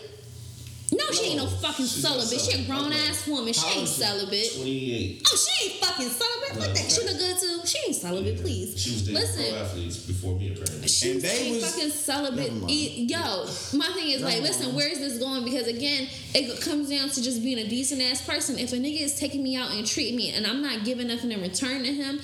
no, 0.93 1.05
she 1.11 1.24
ain't 1.31 1.37
no 1.39 1.45
No, 1.45 1.51
fucking 1.51 1.85
she's 1.87 2.03
not 2.05 2.12
celibate. 2.20 2.41
She 2.41 2.62
a 2.62 2.65
grown 2.66 2.93
Okay. 2.93 3.09
ass 3.09 3.27
woman. 3.27 3.53
She 3.53 3.66
ain't 3.66 3.89
she? 3.89 3.95
celibate. 4.03 4.53
28. 4.55 5.23
Oh, 5.27 5.37
she 5.37 5.66
ain't 5.66 5.85
fucking 5.85 6.09
celibate. 6.09 6.57
What 6.57 6.69
No, 6.69 6.73
the? 6.74 6.78
She 6.89 7.01
okay. 7.01 7.09
look 7.11 7.19
good 7.19 7.39
too. 7.41 7.66
She 7.66 7.78
ain't 7.89 7.97
celibate, 7.97 8.41
please. 8.41 8.81
She 8.81 8.91
was 8.93 9.03
dating 9.03 9.15
Listen, 9.20 9.45
pro 9.51 9.62
athletes 9.65 9.97
before 9.99 10.39
me, 10.39 10.53
apparently. 10.53 10.89
she 10.89 11.11
And 11.11 11.23
they 11.23 11.28
ain't 11.39 11.62
was- 11.62 11.73
fucking 11.74 11.91
celibate. 11.91 12.39
Never 12.53 12.53
mind. 12.61 12.70
E- 12.70 13.07
Yo, 13.11 13.47
my 13.74 13.89
thing 13.89 14.09
is 14.11 14.23
like, 14.23 14.35
Never 14.35 14.47
listen, 14.47 14.74
where 14.77 14.89
is 14.89 15.01
this 15.01 15.19
going? 15.19 15.45
Because 15.45 15.66
again, 15.66 16.07
it 16.35 16.61
comes 16.61 16.89
down 16.89 17.11
to 17.11 17.20
just 17.23 17.43
being 17.43 17.59
a 17.59 17.66
decent 17.69 18.01
ass 18.01 18.23
person. 18.24 18.57
If 18.57 18.73
a 18.73 18.77
nigga 18.77 19.01
is 19.01 19.19
taking 19.19 19.43
me 19.43 19.57
out 19.57 19.73
and 19.73 19.85
treating 19.85 20.15
me, 20.16 20.31
and 20.31 20.47
I'm 20.47 20.62
not 20.62 20.85
giving 20.85 21.09
nothing 21.09 21.33
in 21.33 21.43
return 21.43 21.83
to 21.83 21.93
him, 21.93 22.20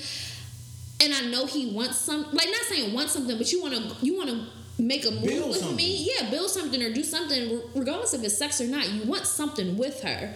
and 1.01 1.13
I 1.13 1.21
know 1.21 1.45
he 1.45 1.71
wants 1.73 1.97
some, 1.97 2.23
like 2.31 2.47
not 2.47 2.61
saying 2.69 2.93
want 2.93 3.09
something, 3.09 3.37
but 3.37 3.51
you 3.51 3.61
want 3.61 3.73
to, 3.75 4.05
you 4.05 4.15
want 4.17 4.29
to 4.29 4.45
make 4.81 5.05
a 5.05 5.11
move 5.11 5.23
Build 5.25 5.49
with 5.49 5.57
something. 5.57 5.75
me, 5.77 6.09
yeah, 6.19 6.29
build 6.29 6.49
something 6.49 6.81
or 6.81 6.93
do 6.93 7.03
something, 7.03 7.61
regardless 7.75 8.13
if 8.13 8.23
it's 8.23 8.37
sex 8.37 8.59
or 8.61 8.67
not. 8.67 8.89
You 8.89 9.03
want 9.03 9.25
something 9.25 9.77
with 9.77 10.01
her. 10.03 10.35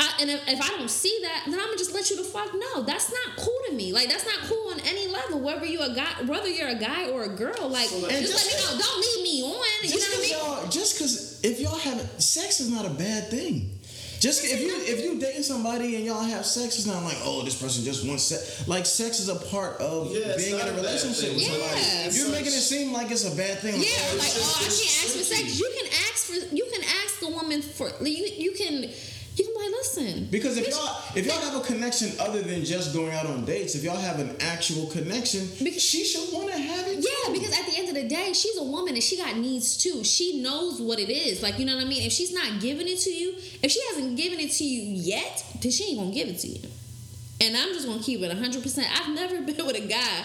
I, 0.00 0.12
and 0.20 0.28
if, 0.28 0.40
if 0.48 0.60
I 0.60 0.68
don't 0.76 0.90
see 0.90 1.16
that, 1.22 1.44
then 1.46 1.54
I'm 1.54 1.66
gonna 1.66 1.78
just 1.78 1.94
let 1.94 2.10
you 2.10 2.16
the 2.16 2.24
fuck 2.24 2.52
know. 2.52 2.82
That's 2.82 3.10
not 3.12 3.36
cool 3.36 3.56
to 3.68 3.74
me. 3.74 3.92
Like 3.92 4.08
that's 4.08 4.26
not 4.26 4.38
cool 4.50 4.72
on 4.72 4.80
any 4.80 5.06
level. 5.06 5.40
Whether 5.40 5.66
you're 5.66 5.84
a 5.88 5.94
guy, 5.94 6.10
whether 6.26 6.48
you're 6.50 6.68
a 6.68 6.74
guy 6.74 7.10
or 7.10 7.22
a 7.22 7.28
girl, 7.28 7.68
like 7.68 7.88
So, 7.88 8.00
just, 8.00 8.22
just- 8.22 8.34
let 8.34 8.72
me 8.72 8.76
know. 8.78 8.82
Don't 8.84 9.00
leave 9.00 9.22
me 9.22 9.42
on. 9.44 9.64
You 9.84 9.90
know 9.90 9.96
what 10.40 10.58
I 10.58 10.62
mean? 10.62 10.70
just 10.72 10.98
because 10.98 11.40
if 11.44 11.60
y'all 11.60 11.78
have 11.78 12.00
sex 12.20 12.58
is 12.60 12.70
not 12.70 12.84
a 12.86 12.90
bad 12.90 13.28
thing. 13.30 13.78
Just 14.24 14.42
if 14.42 14.58
you 14.58 14.72
if 14.88 15.04
you 15.04 15.20
dating 15.20 15.42
somebody 15.42 15.96
and 15.96 16.04
y'all 16.06 16.22
have 16.24 16.46
sex, 16.46 16.78
it's 16.78 16.86
not 16.86 17.02
like 17.02 17.18
oh 17.24 17.42
this 17.44 17.60
person 17.60 17.84
just 17.84 18.06
wants 18.08 18.22
sex. 18.22 18.66
Like 18.66 18.86
sex 18.86 19.20
is 19.20 19.28
a 19.28 19.36
part 19.36 19.78
of 19.82 20.10
Yeah, 20.16 20.34
being 20.38 20.54
in 20.58 20.66
a 20.66 20.72
a 20.72 20.76
relationship. 20.76 21.36
thing. 21.36 21.40
So, 21.40 21.52
like, 21.52 21.60
Yeah. 21.76 22.08
if 22.08 22.16
you're 22.16 22.30
making 22.30 22.54
it 22.56 22.64
seem 22.72 22.90
like 22.90 23.10
it's 23.10 23.26
a 23.30 23.36
bad 23.36 23.58
thing, 23.58 23.76
like, 23.76 23.84
Yeah, 23.84 23.92
oh, 24.12 24.16
like 24.16 24.32
oh, 24.32 24.56
I 24.60 24.64
can't 24.64 24.96
ask 25.04 25.12
for 25.12 25.24
sex. 25.28 25.60
You 25.60 25.68
can 25.76 25.88
ask 26.08 26.20
for. 26.24 26.36
You 26.56 26.66
can 26.72 26.82
ask 27.04 27.20
the 27.20 27.28
woman 27.28 27.60
for. 27.60 27.92
You 28.00 28.24
you 28.44 28.52
can. 28.52 28.88
You 29.36 29.44
can 29.44 29.52
be 29.54 29.58
like, 29.60 29.70
listen. 29.72 30.28
Because 30.30 30.56
if 30.56 30.66
bitch, 30.66 30.70
y'all 30.70 31.02
if 31.16 31.26
y'all 31.26 31.40
have 31.40 31.56
a 31.56 31.64
connection 31.64 32.12
other 32.20 32.40
than 32.40 32.64
just 32.64 32.94
going 32.94 33.12
out 33.12 33.26
on 33.26 33.44
dates, 33.44 33.74
if 33.74 33.82
y'all 33.82 33.96
have 33.96 34.20
an 34.20 34.36
actual 34.40 34.86
connection, 34.86 35.48
Because- 35.62 35.82
she 35.82 36.04
should 36.04 36.32
want 36.32 36.50
to 36.52 36.56
have 36.58 36.86
it. 36.86 36.96
Yeah, 36.98 37.10
too. 37.26 37.32
because 37.32 37.52
at 37.58 37.66
the 37.66 37.76
end 37.76 37.88
of 37.88 37.94
the 37.96 38.08
day, 38.08 38.32
she's 38.32 38.56
a 38.58 38.62
woman 38.62 38.94
and 38.94 39.02
she 39.02 39.16
got 39.16 39.36
needs 39.36 39.76
too. 39.76 40.04
She 40.04 40.40
knows 40.40 40.80
what 40.80 41.00
it 41.00 41.10
is. 41.10 41.42
Like, 41.42 41.58
you 41.58 41.64
know 41.66 41.74
what 41.76 41.84
I 41.84 41.88
mean? 41.88 42.02
If 42.02 42.12
she's 42.12 42.32
not 42.32 42.60
giving 42.60 42.86
it 42.86 42.98
to 43.00 43.10
you, 43.10 43.34
if 43.62 43.70
she 43.72 43.80
hasn't 43.90 44.16
given 44.16 44.38
it 44.38 44.52
to 44.52 44.64
you 44.64 44.82
yet, 44.82 45.44
then 45.60 45.72
she 45.72 45.84
ain't 45.90 45.98
gonna 45.98 46.12
give 46.14 46.28
it 46.28 46.38
to 46.40 46.48
you. 46.48 46.68
And 47.40 47.56
I'm 47.56 47.72
just 47.74 47.86
gonna 47.88 48.02
keep 48.02 48.20
it 48.22 48.30
100%. 48.30 48.84
I've 49.00 49.14
never 49.14 49.40
been 49.52 49.66
with 49.66 49.76
a 49.76 49.86
guy 49.88 50.24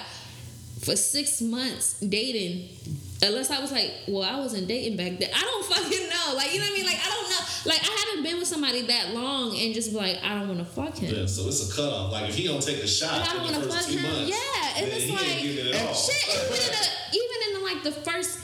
for 0.82 0.96
six 0.96 1.42
months 1.42 2.00
dating. 2.00 2.70
Unless 3.22 3.52
I 3.52 3.60
was 3.60 3.72
like, 3.72 3.92
well, 4.08 4.24
I 4.24 4.40
wasn't 4.40 4.68
dating 4.68 4.96
back 4.96 5.20
then. 5.20 5.30
I 5.36 5.42
don't 5.42 5.66
fucking 5.66 6.10
know. 6.10 6.36
Like, 6.36 6.54
you 6.54 6.60
know 6.60 6.66
what 6.66 6.72
I 6.72 6.76
mean? 6.76 6.86
Like, 6.86 7.00
I 7.06 7.10
don't 7.10 7.30
know. 7.30 7.46
Like, 7.66 7.82
I 7.84 8.06
haven't 8.08 8.24
been 8.24 8.40
with 8.40 8.48
somebody 8.48 8.82
that 8.84 9.14
long 9.14 9.58
and 9.58 9.74
just 9.74 9.92
be 9.92 9.98
like, 9.98 10.24
I 10.24 10.40
don't 10.40 10.48
want 10.48 10.60
to 10.60 10.66
fuck 10.66 10.98
him. 10.98 11.14
Yeah, 11.14 11.26
so 11.26 11.48
it's 11.48 11.70
a 11.70 11.76
cutoff. 11.76 12.14
Like 12.14 12.30
if 12.30 12.36
he 12.36 12.48
don't 12.48 12.62
take 12.64 12.82
a 12.82 12.88
shot 12.88 13.28
I 13.28 13.34
don't 13.34 13.44
want 13.44 13.56
to 13.56 13.70
fuck 13.70 13.86
him. 13.86 14.02
months, 14.02 14.30
Yeah, 14.30 14.78
and 14.78 14.88
it's 14.88 15.12
like 15.12 15.44
it 15.44 15.96
shit. 15.96 16.30
Even 16.34 16.56
in 16.64 16.72
the 16.72 16.88
even 17.14 17.38
in 17.48 17.54
the, 17.54 17.60
like 17.60 17.84
the 17.84 17.92
first. 17.92 18.40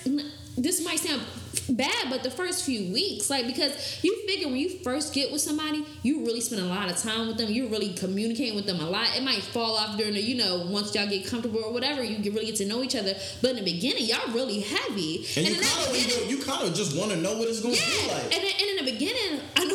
This 0.57 0.83
might 0.85 0.99
sound 0.99 1.21
bad, 1.69 2.09
but 2.09 2.23
the 2.23 2.31
first 2.31 2.65
few 2.65 2.93
weeks, 2.93 3.29
like 3.29 3.47
because 3.47 4.03
you 4.03 4.15
figure 4.27 4.47
when 4.47 4.57
you 4.57 4.69
first 4.79 5.13
get 5.13 5.31
with 5.31 5.41
somebody, 5.41 5.85
you 6.03 6.25
really 6.25 6.41
spend 6.41 6.61
a 6.61 6.65
lot 6.65 6.89
of 6.89 6.97
time 6.97 7.27
with 7.27 7.37
them. 7.37 7.51
You're 7.51 7.69
really 7.69 7.93
communicating 7.93 8.55
with 8.55 8.65
them 8.65 8.79
a 8.79 8.89
lot. 8.89 9.15
It 9.15 9.23
might 9.23 9.41
fall 9.41 9.75
off 9.77 9.97
during 9.97 10.13
the, 10.13 10.21
you 10.21 10.35
know, 10.35 10.65
once 10.69 10.93
y'all 10.95 11.07
get 11.07 11.25
comfortable 11.25 11.63
or 11.63 11.71
whatever, 11.71 12.03
you 12.03 12.21
can 12.21 12.33
really 12.33 12.47
get 12.47 12.55
to 12.57 12.65
know 12.65 12.83
each 12.83 12.95
other. 12.95 13.13
But 13.41 13.51
in 13.51 13.57
the 13.57 13.63
beginning, 13.63 14.05
y'all 14.05 14.31
really 14.31 14.61
heavy. 14.61 15.25
And, 15.37 15.47
you 15.47 15.53
in 15.53 15.59
that 15.59 15.85
kind 15.85 15.89
of 15.89 16.29
you, 16.29 16.37
you 16.37 16.43
kind 16.43 16.67
of 16.67 16.73
just 16.73 16.97
want 16.97 17.11
to 17.11 17.17
know 17.17 17.37
what 17.37 17.47
it's 17.47 17.61
going 17.61 17.75
to 17.75 17.81
yeah, 17.81 18.07
be 18.07 18.11
like. 18.11 18.35
and, 18.35 18.43
and 18.43 18.79
in 18.79 18.85
the 18.85 18.91
beginning, 18.91 19.41
I 19.55 19.65
know 19.65 19.74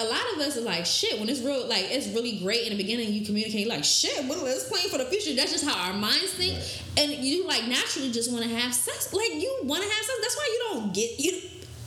a 0.00 0.04
lot 0.04 0.22
of 0.34 0.40
us 0.40 0.56
is 0.56 0.64
like 0.64 0.86
shit. 0.86 1.18
When 1.20 1.28
it's 1.28 1.40
real, 1.40 1.66
like 1.66 1.86
it's 1.90 2.08
really 2.08 2.38
great 2.38 2.62
in 2.64 2.70
the 2.70 2.82
beginning. 2.82 3.12
You 3.12 3.24
communicate 3.24 3.68
like 3.68 3.84
shit. 3.84 4.24
Well, 4.26 4.42
let's 4.42 4.68
plan 4.68 4.88
for 4.88 4.98
the 4.98 5.04
future. 5.04 5.34
That's 5.34 5.52
just 5.52 5.64
how 5.64 5.88
our 5.88 5.94
minds 5.94 6.32
think, 6.32 6.58
and 6.96 7.12
you 7.24 7.46
like 7.46 7.66
naturally 7.68 8.10
just 8.10 8.32
want 8.32 8.44
to 8.44 8.50
have 8.50 8.74
sex. 8.74 9.12
Like 9.12 9.34
you 9.34 9.60
want 9.64 9.82
to 9.82 9.88
have 9.88 10.04
sex. 10.04 10.18
That's 10.22 10.36
why 10.36 10.48
you 10.52 10.60
don't 10.70 10.94
get 10.94 11.20
you. 11.20 11.40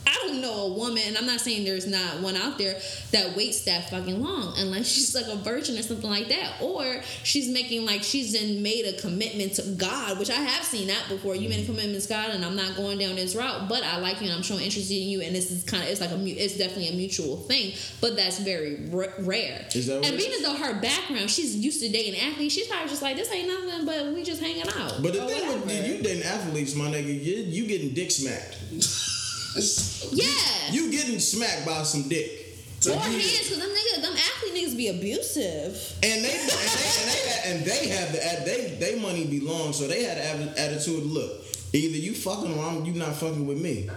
I 0.06 0.14
don't 0.26 0.40
know 0.40 0.66
a 0.66 0.72
woman, 0.72 1.02
and 1.06 1.16
I'm 1.16 1.26
not 1.26 1.40
saying 1.40 1.64
there's 1.64 1.86
not 1.86 2.20
one 2.20 2.36
out 2.36 2.58
there 2.58 2.78
that 3.12 3.36
waits 3.36 3.64
that 3.64 3.90
fucking 3.90 4.22
long, 4.22 4.54
unless 4.58 4.86
she's 4.86 5.14
like 5.14 5.26
a 5.26 5.36
virgin 5.36 5.78
or 5.78 5.82
something 5.82 6.10
like 6.10 6.28
that, 6.28 6.60
or 6.60 7.00
she's 7.22 7.48
making 7.48 7.86
like 7.86 8.02
she's 8.02 8.32
then 8.32 8.62
made 8.62 8.84
a 8.84 9.00
commitment 9.00 9.54
to 9.54 9.62
God, 9.76 10.18
which 10.18 10.30
I 10.30 10.34
have 10.34 10.64
seen 10.64 10.88
that 10.88 11.08
before. 11.08 11.34
You 11.34 11.48
made 11.48 11.60
a 11.60 11.62
mm-hmm. 11.62 11.72
commitment 11.72 12.02
to 12.02 12.08
God, 12.08 12.30
and 12.30 12.44
I'm 12.44 12.56
not 12.56 12.76
going 12.76 12.98
down 12.98 13.16
this 13.16 13.34
route, 13.34 13.68
but 13.68 13.82
I 13.82 13.98
like 13.98 14.20
you, 14.20 14.28
and 14.28 14.36
I'm 14.36 14.42
showing 14.42 14.64
interest 14.64 14.90
in 14.90 15.08
you, 15.08 15.22
and 15.22 15.34
this 15.34 15.50
is 15.50 15.64
kind 15.64 15.82
of 15.82 15.88
it's 15.88 16.00
like 16.00 16.10
a 16.10 16.16
mu- 16.16 16.34
it's 16.36 16.58
definitely 16.58 16.88
a 16.88 16.96
mutual 16.96 17.36
thing, 17.36 17.72
but 18.00 18.16
that's 18.16 18.38
very 18.38 18.88
r- 18.92 19.14
rare. 19.20 19.66
Is 19.74 19.86
that 19.86 20.00
what 20.00 20.06
and 20.06 20.16
being 20.16 20.32
as 20.32 20.42
though 20.42 20.54
her 20.54 20.80
background, 20.80 21.30
she's 21.30 21.56
used 21.56 21.80
to 21.82 21.88
dating 21.88 22.20
athletes, 22.20 22.54
she's 22.54 22.68
probably 22.68 22.88
just 22.88 23.02
like 23.02 23.16
this 23.16 23.30
ain't 23.32 23.48
nothing, 23.48 23.86
but 23.86 24.06
we 24.12 24.22
just 24.22 24.40
hanging 24.40 24.68
out. 24.68 25.02
But 25.02 25.14
the 25.14 25.26
thing 25.26 25.48
with 25.48 25.64
whatever. 25.64 25.88
you, 25.88 25.94
you 25.96 26.02
dating 26.02 26.24
athletes, 26.24 26.74
my 26.74 26.86
nigga, 26.86 27.06
you, 27.06 27.36
you 27.36 27.66
getting 27.66 27.94
dick 27.94 28.10
smacked. 28.10 28.58
yeah. 29.56 30.72
You 30.72 30.90
getting 30.90 31.20
smacked 31.20 31.66
by 31.66 31.82
some 31.82 32.08
dick. 32.08 32.40
or 32.86 32.96
hands, 32.96 33.48
cause 33.48 33.58
them 33.58 33.70
niggas, 33.70 34.02
them 34.02 34.12
athlete 34.12 34.54
niggas 34.54 34.76
be 34.76 34.88
abusive. 34.88 35.96
And 36.02 36.24
they 36.24 36.30
and 36.30 36.50
they 36.50 36.84
and 37.00 37.10
they, 37.10 37.40
and 37.46 37.64
they 37.64 37.88
have 37.88 38.12
the 38.12 38.44
they 38.44 38.76
they 38.78 39.00
money 39.00 39.24
be 39.24 39.40
long, 39.40 39.72
so 39.72 39.86
they 39.86 40.02
had 40.02 40.18
the 40.18 40.60
attitude. 40.60 41.04
Look, 41.04 41.44
either 41.72 41.96
you 41.96 42.14
fucking 42.14 42.58
or 42.58 42.64
I'm, 42.64 42.84
you 42.84 42.92
not 42.92 43.14
fucking 43.14 43.46
with 43.46 43.60
me. 43.60 43.88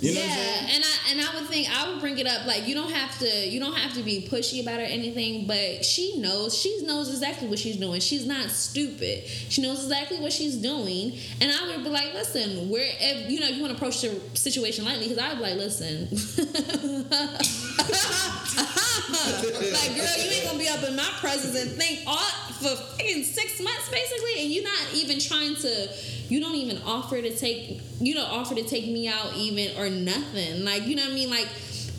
You 0.00 0.14
know 0.14 0.20
yeah, 0.20 0.28
what 0.28 0.38
I'm 0.38 0.44
saying? 0.44 0.70
and 0.76 0.84
I 0.84 1.10
and 1.10 1.20
I 1.20 1.34
would 1.34 1.48
think 1.48 1.68
I 1.70 1.90
would 1.90 2.00
bring 2.00 2.18
it 2.18 2.26
up 2.26 2.46
like 2.46 2.66
you 2.66 2.74
don't 2.74 2.90
have 2.90 3.18
to 3.18 3.48
you 3.48 3.60
don't 3.60 3.74
have 3.74 3.92
to 3.94 4.02
be 4.02 4.26
pushy 4.30 4.62
about 4.62 4.80
it 4.80 4.84
or 4.84 4.86
anything, 4.86 5.46
but 5.46 5.84
she 5.84 6.18
knows 6.18 6.56
she 6.56 6.82
knows 6.84 7.10
exactly 7.10 7.48
what 7.48 7.58
she's 7.58 7.76
doing. 7.76 8.00
She's 8.00 8.26
not 8.26 8.50
stupid. 8.50 9.26
She 9.26 9.60
knows 9.60 9.82
exactly 9.82 10.18
what 10.18 10.32
she's 10.32 10.56
doing, 10.56 11.18
and 11.40 11.52
I 11.52 11.66
would 11.76 11.84
be 11.84 11.90
like, 11.90 12.14
listen, 12.14 12.70
where 12.70 12.86
if 12.86 13.30
you 13.30 13.40
know 13.40 13.48
if 13.48 13.56
you 13.56 13.62
want 13.62 13.72
to 13.72 13.76
approach 13.76 14.00
the 14.00 14.18
situation 14.34 14.84
lightly, 14.84 15.08
because 15.08 15.18
I'd 15.18 15.36
be 15.36 15.42
like, 15.42 15.56
listen, 15.56 16.08
like 19.72 19.96
girl, 19.96 20.16
you 20.18 20.30
ain't 20.30 20.44
gonna 20.46 20.58
be 20.58 20.68
up 20.68 20.82
in 20.82 20.96
my 20.96 21.08
presence 21.20 21.60
and 21.60 21.70
think 21.72 22.00
all 22.06 22.18
for 22.18 22.76
fucking 22.76 23.24
six 23.24 23.60
months 23.60 23.88
basically, 23.90 24.42
and 24.42 24.52
you're 24.52 24.64
not 24.64 24.94
even 24.94 25.18
trying 25.18 25.54
to. 25.56 25.88
You 26.28 26.40
don't 26.40 26.54
even 26.54 26.80
offer 26.82 27.20
to 27.20 27.36
take. 27.36 27.80
You 27.98 28.14
don't 28.14 28.30
offer 28.30 28.54
to 28.54 28.62
take 28.62 28.86
me 28.86 29.08
out 29.08 29.34
even 29.36 29.76
or 29.76 29.90
nothing. 29.90 30.64
Like 30.64 30.86
you 30.86 30.96
know 30.96 31.02
what 31.02 31.12
I 31.12 31.14
mean. 31.14 31.30
Like 31.30 31.48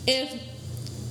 if 0.06 0.42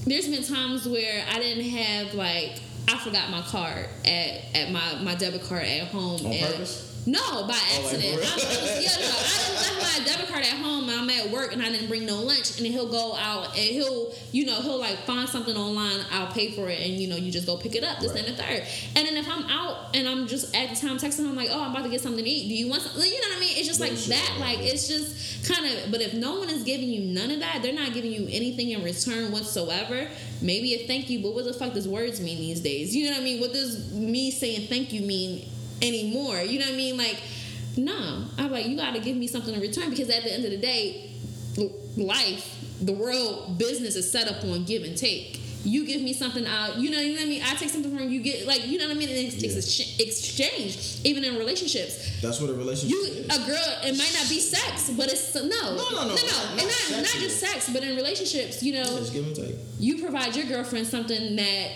there's 0.05 0.27
been 0.27 0.43
times 0.43 0.87
where 0.87 1.23
I 1.29 1.39
didn't 1.39 1.65
have 1.69 2.13
like 2.13 2.59
I 2.87 2.97
forgot 2.97 3.29
my 3.29 3.41
card 3.41 3.87
at 4.05 4.55
at 4.55 4.71
my 4.71 4.95
my 5.01 5.15
debit 5.15 5.43
card 5.43 5.63
at 5.63 5.87
home. 5.87 6.25
On 6.25 6.31
and- 6.31 6.45
purpose? 6.45 6.90
No, 7.05 7.19
by 7.47 7.57
Oh, 7.57 7.81
like, 7.83 7.95
accident. 7.95 8.17
I 8.21 8.35
was, 8.35 8.83
yeah, 8.83 9.01
no, 9.01 9.09
I 9.09 9.23
just 9.23 9.79
left 9.81 9.99
my 9.99 10.05
debit 10.05 10.27
card 10.29 10.43
at 10.43 10.53
home 10.57 10.87
and 10.87 10.99
I'm 10.99 11.09
at 11.09 11.31
work 11.31 11.51
and 11.51 11.61
I 11.61 11.69
didn't 11.71 11.87
bring 11.87 12.05
no 12.05 12.21
lunch. 12.21 12.57
And 12.57 12.65
then 12.65 12.71
he'll 12.71 12.91
go 12.91 13.15
out 13.15 13.47
and 13.57 13.57
he'll, 13.57 14.13
you 14.31 14.45
know, 14.45 14.61
he'll 14.61 14.79
like 14.79 14.97
find 14.99 15.27
something 15.27 15.55
online. 15.55 15.99
I'll 16.11 16.31
pay 16.31 16.51
for 16.51 16.69
it 16.69 16.79
and 16.79 16.99
you 16.99 17.07
know 17.07 17.15
you 17.15 17.31
just 17.31 17.47
go 17.47 17.57
pick 17.57 17.75
it 17.75 17.83
up. 17.83 17.99
This 17.99 18.11
Right. 18.11 18.23
and 18.27 18.37
the 18.37 18.41
third. 18.43 18.63
And 18.95 19.07
then 19.07 19.17
if 19.17 19.27
I'm 19.27 19.45
out 19.45 19.95
and 19.95 20.07
I'm 20.07 20.27
just 20.27 20.55
at 20.55 20.69
the 20.69 20.75
time 20.75 20.97
texting 20.97 21.25
him 21.25 21.35
like, 21.35 21.49
oh, 21.51 21.61
I'm 21.63 21.71
about 21.71 21.83
to 21.83 21.89
get 21.89 22.01
something 22.01 22.23
to 22.23 22.29
eat. 22.29 22.49
Do 22.49 22.53
you 22.55 22.67
want 22.69 22.83
something? 22.83 23.01
You 23.03 23.19
know 23.21 23.27
what 23.29 23.37
I 23.37 23.39
mean? 23.39 23.57
It's 23.57 23.67
just 23.67 23.79
like 23.79 23.93
that. 23.93 24.37
Like 24.39 24.59
it's 24.59 24.87
just 24.87 25.47
kind 25.51 25.65
of. 25.65 25.89
But 25.91 26.01
if 26.01 26.13
no 26.13 26.37
one 26.39 26.49
is 26.49 26.61
giving 26.63 26.89
you 26.89 27.01
none 27.01 27.31
of 27.31 27.39
that, 27.39 27.61
they're 27.63 27.73
not 27.73 27.93
giving 27.93 28.11
you 28.11 28.27
anything 28.29 28.69
in 28.69 28.83
return 28.83 29.31
whatsoever. 29.31 30.07
Maybe 30.41 30.73
a 30.75 30.87
thank 30.87 31.09
you, 31.09 31.19
but 31.21 31.33
what 31.33 31.45
the 31.45 31.53
fuck 31.53 31.73
does 31.73 31.87
words 31.87 32.19
mean 32.19 32.37
these 32.37 32.61
days? 32.61 32.95
You 32.95 33.05
know 33.05 33.11
what 33.13 33.21
I 33.21 33.23
mean? 33.23 33.39
What 33.41 33.53
does 33.53 33.91
me 33.91 34.31
saying 34.31 34.67
thank 34.67 34.91
you 34.93 35.01
mean 35.01 35.47
anymore? 35.81 36.39
You 36.41 36.59
know 36.59 36.65
what 36.65 36.73
I 36.73 36.77
mean? 36.77 36.97
Like 36.97 37.21
no, 37.77 38.25
I'm 38.37 38.51
like, 38.51 38.65
you 38.67 38.75
got 38.75 38.93
to 38.95 38.99
give 38.99 39.15
me 39.15 39.27
something 39.27 39.53
in 39.53 39.61
return 39.61 39.91
because 39.91 40.09
at 40.09 40.23
the 40.23 40.33
end 40.33 40.43
of 40.43 40.51
the 40.51 40.57
day, 40.57 41.09
life, 41.95 42.57
the 42.81 42.91
world, 42.93 43.57
business 43.57 43.95
is 43.95 44.11
set 44.11 44.27
up 44.29 44.43
on 44.43 44.65
give 44.65 44.83
and 44.83 44.97
take. 44.97 45.39
You 45.63 45.85
give 45.85 46.01
me 46.01 46.11
something 46.11 46.45
out, 46.47 46.77
you 46.79 46.89
know, 46.89 46.99
you 46.99 47.09
know 47.13 47.21
what 47.21 47.25
I 47.27 47.29
mean. 47.29 47.43
I 47.45 47.53
take 47.53 47.69
something 47.69 47.95
from 47.95 48.09
you, 48.09 48.21
get 48.21 48.47
like, 48.47 48.65
you 48.67 48.79
know 48.79 48.87
what 48.87 48.95
I 48.95 48.99
mean. 48.99 49.09
And 49.09 49.17
it's, 49.19 49.35
it's 49.43 49.79
Yeah. 49.79 49.85
ex- 50.05 50.17
exchange, 50.19 50.99
even 51.05 51.23
in 51.23 51.37
relationships. 51.37 52.19
That's 52.19 52.41
what 52.41 52.49
a 52.49 52.53
relationship 52.53 52.89
You, 52.97 53.03
is. 53.05 53.25
a 53.27 53.39
girl, 53.47 53.77
it 53.85 53.95
might 53.97 54.13
not 54.19 54.27
be 54.27 54.39
sex, 54.39 54.89
but 54.97 55.07
it's 55.07 55.35
no, 55.35 55.41
no, 55.43 55.49
no, 55.49 55.75
no, 55.75 55.91
no, 55.91 56.07
not 56.07 56.17
and 56.57 56.67
not, 56.91 57.03
not 57.03 57.05
just 57.21 57.39
sex, 57.39 57.69
but 57.71 57.83
in 57.83 57.95
relationships, 57.95 58.63
you 58.63 58.73
know, 58.73 58.83
Just 58.83 59.13
give 59.13 59.25
and 59.25 59.35
take. 59.35 59.55
you 59.79 60.01
provide 60.01 60.35
your 60.35 60.45
girlfriend 60.47 60.87
something 60.87 61.35
that 61.35 61.67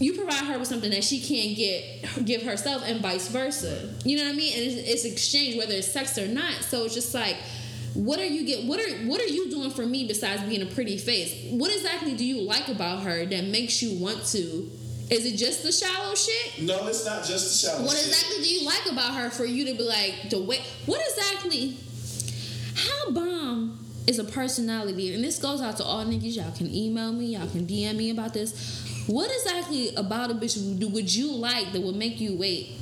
you 0.00 0.14
provide 0.14 0.46
her 0.46 0.58
with 0.58 0.66
something 0.66 0.90
that 0.90 1.04
she 1.04 1.20
can't 1.20 1.56
get 1.56 2.24
give 2.24 2.42
herself 2.42 2.82
and 2.84 3.00
vice 3.00 3.28
versa. 3.28 3.94
You 4.04 4.16
know 4.16 4.24
what 4.24 4.32
i 4.32 4.36
mean? 4.36 4.54
And 4.54 4.62
it's, 4.62 4.88
it's 4.88 5.04
exchange 5.04 5.56
whether 5.56 5.74
it's 5.74 5.92
sex 5.92 6.18
or 6.18 6.26
not. 6.26 6.54
So 6.62 6.84
it's 6.84 6.94
just 6.94 7.14
like 7.14 7.36
what 7.94 8.18
are 8.18 8.26
you 8.26 8.46
get 8.46 8.64
what 8.64 8.80
are 8.80 8.90
what 9.06 9.20
are 9.20 9.26
you 9.26 9.50
doing 9.50 9.70
for 9.70 9.84
me 9.84 10.06
besides 10.06 10.42
being 10.44 10.62
a 10.62 10.66
pretty 10.66 10.96
face? 10.96 11.50
What 11.50 11.72
exactly 11.72 12.14
do 12.14 12.24
you 12.24 12.40
like 12.40 12.68
about 12.68 13.02
her 13.02 13.26
that 13.26 13.44
makes 13.44 13.82
you 13.82 14.02
want 14.02 14.24
to? 14.26 14.70
Is 15.10 15.26
it 15.26 15.36
just 15.36 15.64
the 15.64 15.72
shallow 15.72 16.14
shit? 16.14 16.62
No, 16.62 16.86
it's 16.86 17.04
not 17.04 17.24
just 17.24 17.62
the 17.62 17.68
shallow. 17.68 17.84
what 17.84 17.96
shit. 17.96 18.06
exactly 18.06 18.44
do 18.44 18.48
you 18.48 18.64
like 18.64 18.86
about 18.90 19.14
her 19.14 19.28
for 19.28 19.44
you 19.44 19.66
to 19.66 19.74
be 19.74 19.82
like 19.82 20.30
the 20.30 20.40
way 20.40 20.60
what 20.86 21.02
exactly? 21.10 21.76
How 22.74 23.10
bomb 23.10 23.84
is 24.06 24.18
a 24.18 24.24
personality? 24.24 25.12
And 25.12 25.22
this 25.22 25.38
goes 25.38 25.60
out 25.60 25.76
to 25.76 25.84
all 25.84 26.06
niggas. 26.06 26.36
Y'all 26.36 26.56
can 26.56 26.72
email 26.72 27.12
me. 27.12 27.36
Y'all 27.36 27.48
can 27.48 27.66
dm 27.66 27.96
me 27.96 28.10
about 28.10 28.32
this 28.32 28.88
what 29.06 29.30
exactly 29.30 29.94
about 29.96 30.30
a 30.30 30.34
bitch 30.34 30.56
would, 30.80 30.92
would 30.92 31.14
you 31.14 31.32
like 31.32 31.72
that 31.72 31.80
would 31.80 31.96
make 31.96 32.20
you 32.20 32.36
wait 32.36 32.72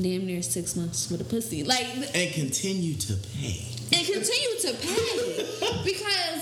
damn 0.00 0.26
near 0.26 0.42
six 0.42 0.74
months 0.76 1.10
with 1.10 1.20
a 1.20 1.24
pussy 1.24 1.62
like 1.64 1.86
And 2.14 2.32
continue 2.32 2.94
to 2.94 3.14
pay. 3.36 3.64
and 3.92 4.06
continue 4.06 4.56
to 4.60 4.72
pay 4.80 5.82
because 5.84 6.40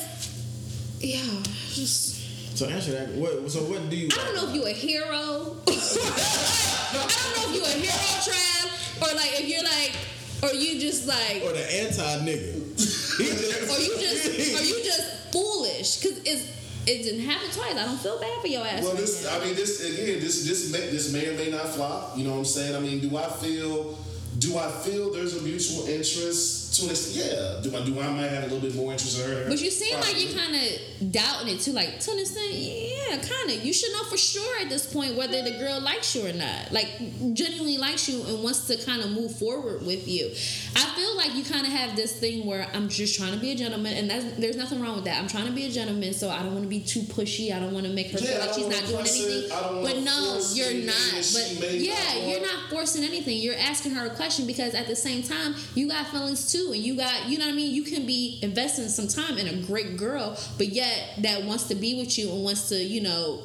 yeah 1.01 1.43
just 1.74 2.16
So 2.59 2.66
answer 2.66 2.93
that. 2.93 3.09
What? 3.15 3.51
So 3.51 3.61
what 3.70 3.89
do 3.89 3.97
you? 3.97 4.09
I 4.12 4.24
don't 4.24 4.35
know 4.35 4.49
if 4.49 4.55
you 4.55 4.65
a 4.66 4.70
hero. 4.73 5.57
I 5.69 7.07
don't 7.15 7.36
know 7.36 7.45
if 7.47 7.55
you 7.55 7.62
a 7.62 7.74
hero, 7.78 8.03
Trav, 8.27 9.03
or 9.03 9.15
like 9.15 9.32
if 9.40 9.47
you're 9.49 9.62
like, 9.62 9.95
or 10.43 10.51
you 10.59 10.81
just 10.81 11.07
like, 11.07 11.43
Or 11.45 11.53
the 11.53 11.62
anti 11.82 12.03
nigga. 12.27 12.55
or 13.70 13.78
you 13.81 13.95
just, 14.01 14.27
or 14.27 14.62
you 14.65 14.82
just 14.82 15.32
foolish 15.32 16.01
because 16.01 16.19
it's 16.24 16.45
it 16.89 17.02
didn't 17.02 17.20
happen 17.20 17.51
twice. 17.51 17.77
I 17.77 17.85
don't 17.85 17.98
feel 18.01 18.19
bad 18.19 18.40
for 18.40 18.48
your 18.48 18.66
ass. 18.66 18.82
Well, 18.82 18.93
right 18.93 19.01
this, 19.01 19.24
now. 19.24 19.39
I 19.39 19.44
mean, 19.44 19.55
this 19.55 19.85
again, 19.85 20.20
this 20.20 20.47
this 20.47 20.73
may, 20.73 20.89
this 20.89 21.12
may 21.12 21.28
or 21.28 21.36
may 21.36 21.51
not 21.51 21.69
flop. 21.69 22.16
You 22.16 22.24
know 22.24 22.32
what 22.32 22.39
I'm 22.39 22.44
saying? 22.47 22.74
I 22.74 22.81
mean, 22.81 23.01
do 23.01 23.16
I 23.16 23.28
feel, 23.28 23.98
do 24.39 24.56
I 24.56 24.70
feel 24.70 25.12
there's 25.12 25.36
a 25.36 25.43
mutual 25.43 25.86
interest 25.86 26.58
to 26.79 26.85
an 26.85 26.91
extent? 26.91 27.27
Yeah. 27.27 27.61
Do 27.63 27.77
I 27.77 27.85
do 27.85 28.01
I 28.01 28.09
might 28.13 28.29
have 28.29 28.45
a 28.45 28.47
little 28.47 28.61
bit 28.61 28.75
more 28.75 28.93
interest 28.93 29.21
in 29.21 29.31
her? 29.31 29.49
But 29.49 29.61
you 29.61 29.71
seem 29.71 29.99
like 30.01 30.15
you're 30.21 30.39
kind 30.39 30.55
of 30.55 31.13
doubting 31.13 31.55
it 31.55 31.61
too. 31.61 31.73
Like 31.73 32.01
to 32.01 32.13
an 32.13 32.19
extent, 32.19 32.53
yeah, 32.53 33.17
kind 33.17 33.51
of. 33.51 33.65
You 33.65 33.73
should 33.73 33.93
know 33.93 34.05
for 34.05 34.17
sure 34.17 34.61
at 34.61 34.69
this 34.69 34.93
point 34.93 35.17
whether 35.17 35.43
the 35.43 35.53
girl 35.59 35.81
likes 35.81 36.15
you 36.15 36.27
or 36.27 36.33
not. 36.33 36.73
Like 36.73 36.89
genuinely 37.35 37.79
likes 37.79 38.09
you 38.09 38.23
and 38.25 38.43
wants 38.43 38.67
to 38.69 38.77
kind 38.85 39.03
of 39.03 39.11
move 39.11 39.37
forward 39.37 39.85
with 39.85 40.09
you. 40.09 40.31
I 40.77 40.85
feel 40.97 41.17
like 41.17 41.35
you 41.35 41.45
kind 41.45 41.67
of 41.67 41.73
have 41.73 41.97
this 41.97 42.19
thing 42.19 42.47
where 42.47 42.69
I'm 42.73 42.89
just 42.89 43.17
trying 43.19 43.33
to 43.33 43.39
be 43.39 43.53
a 43.53 43.55
gentleman, 43.55 43.95
and 43.95 44.11
that's, 44.11 44.25
there's 44.37 44.57
nothing 44.57 44.81
wrong 44.81 44.97
with 44.97 45.05
that. 45.05 45.21
I'm 45.21 45.29
trying 45.29 45.47
to 45.47 45.53
be 45.53 45.67
a 45.67 45.71
gentleman, 45.71 46.13
so 46.13 46.31
I 46.31 46.43
don't 46.43 46.53
want 46.53 46.65
to 46.65 46.69
be 46.69 46.81
too 46.81 47.01
pushy. 47.01 47.55
I 47.55 47.59
don't 47.59 47.73
want 47.73 47.87
to 47.87 47.93
make 47.93 48.11
her 48.11 48.19
Yeah, 48.19 48.27
feel 48.27 48.41
like 48.41 48.55
she's 48.55 48.69
not 48.69 48.89
doing 48.89 49.01
anything. 49.01 49.53
I 49.53 49.61
don't 49.63 49.77
wanna 49.77 49.95
But 49.95 50.03
no, 50.03 50.41
you're 50.53 50.87
not. 50.87 51.13
But 51.61 51.75
yeah, 51.75 52.17
you're 52.27 52.41
not 52.41 52.71
forcing 52.71 53.05
anything. 53.05 53.39
You're 53.39 53.57
asking 53.57 53.93
her 53.93 54.07
a 54.07 54.15
question 54.15 54.47
because 54.47 54.75
at 54.75 54.87
the 54.87 54.97
same 54.97 55.23
time, 55.23 55.55
you 55.75 55.89
got 55.89 56.07
feelings 56.09 56.51
too, 56.53 56.68
and 56.73 56.82
you 56.82 56.97
got, 56.97 57.28
you 57.28 57.39
know 57.39 57.47
what 57.47 57.53
I 57.53 57.57
mean. 57.57 57.74
You 57.74 57.82
can 57.82 58.07
be 58.07 58.39
investing 58.43 58.89
some 58.89 59.09
time 59.09 59.39
in 59.39 59.49
a 59.49 59.62
great 59.66 59.97
girl, 59.97 60.39
but 60.57 60.69
yet 60.69 61.15
that 61.19 61.45
wants 61.45 61.65
to 61.69 61.74
be 61.74 61.97
with 61.97 62.19
you 62.19 62.31
and 62.31 62.45
wants 62.45 62.69
to, 62.70 62.77
you 62.77 63.01
know, 63.01 63.43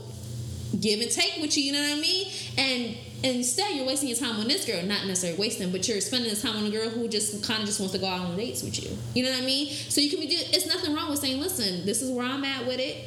give 0.80 1.02
and 1.02 1.10
take 1.10 1.38
with 1.42 1.58
you. 1.58 1.64
You 1.64 1.74
know 1.74 1.82
what 1.82 1.98
I 1.98 2.02
mean? 2.02 2.32
And 2.58 2.98
instead 3.24 3.76
you're 3.76 3.86
wasting 3.86 4.10
your 4.10 4.18
time 4.18 4.40
on 4.40 4.48
this 4.48 4.66
girl, 4.66 4.82
not 4.84 5.06
necessarily 5.06 5.40
wasting, 5.40 5.72
but 5.72 5.88
you're 5.88 6.02
spending 6.02 6.30
this 6.30 6.42
time 6.42 6.58
on 6.58 6.66
a 6.66 6.70
girl 6.70 6.90
who 6.90 7.08
just 7.08 7.44
kind 7.44 7.62
of 7.62 7.66
just 7.66 7.80
wants 7.80 7.94
to 7.94 8.00
go 8.00 8.08
out 8.08 8.26
on 8.26 8.36
dates 8.36 8.64
with 8.64 8.84
you. 8.84 8.98
You 9.14 9.24
know 9.24 9.32
what 9.32 9.44
I 9.44 9.46
mean? 9.46 9.70
So 9.70 10.02
you 10.02 10.10
can 10.10 10.20
be. 10.20 10.28
It's 10.28 10.66
nothing 10.66 10.94
wrong 10.94 11.10
with 11.10 11.20
saying, 11.20 11.40
listen, 11.40 11.86
this 11.86 12.02
is 12.02 12.12
where 12.12 12.26
I'm 12.26 12.44
at 12.44 12.66
with 12.66 12.80
it 12.80 13.06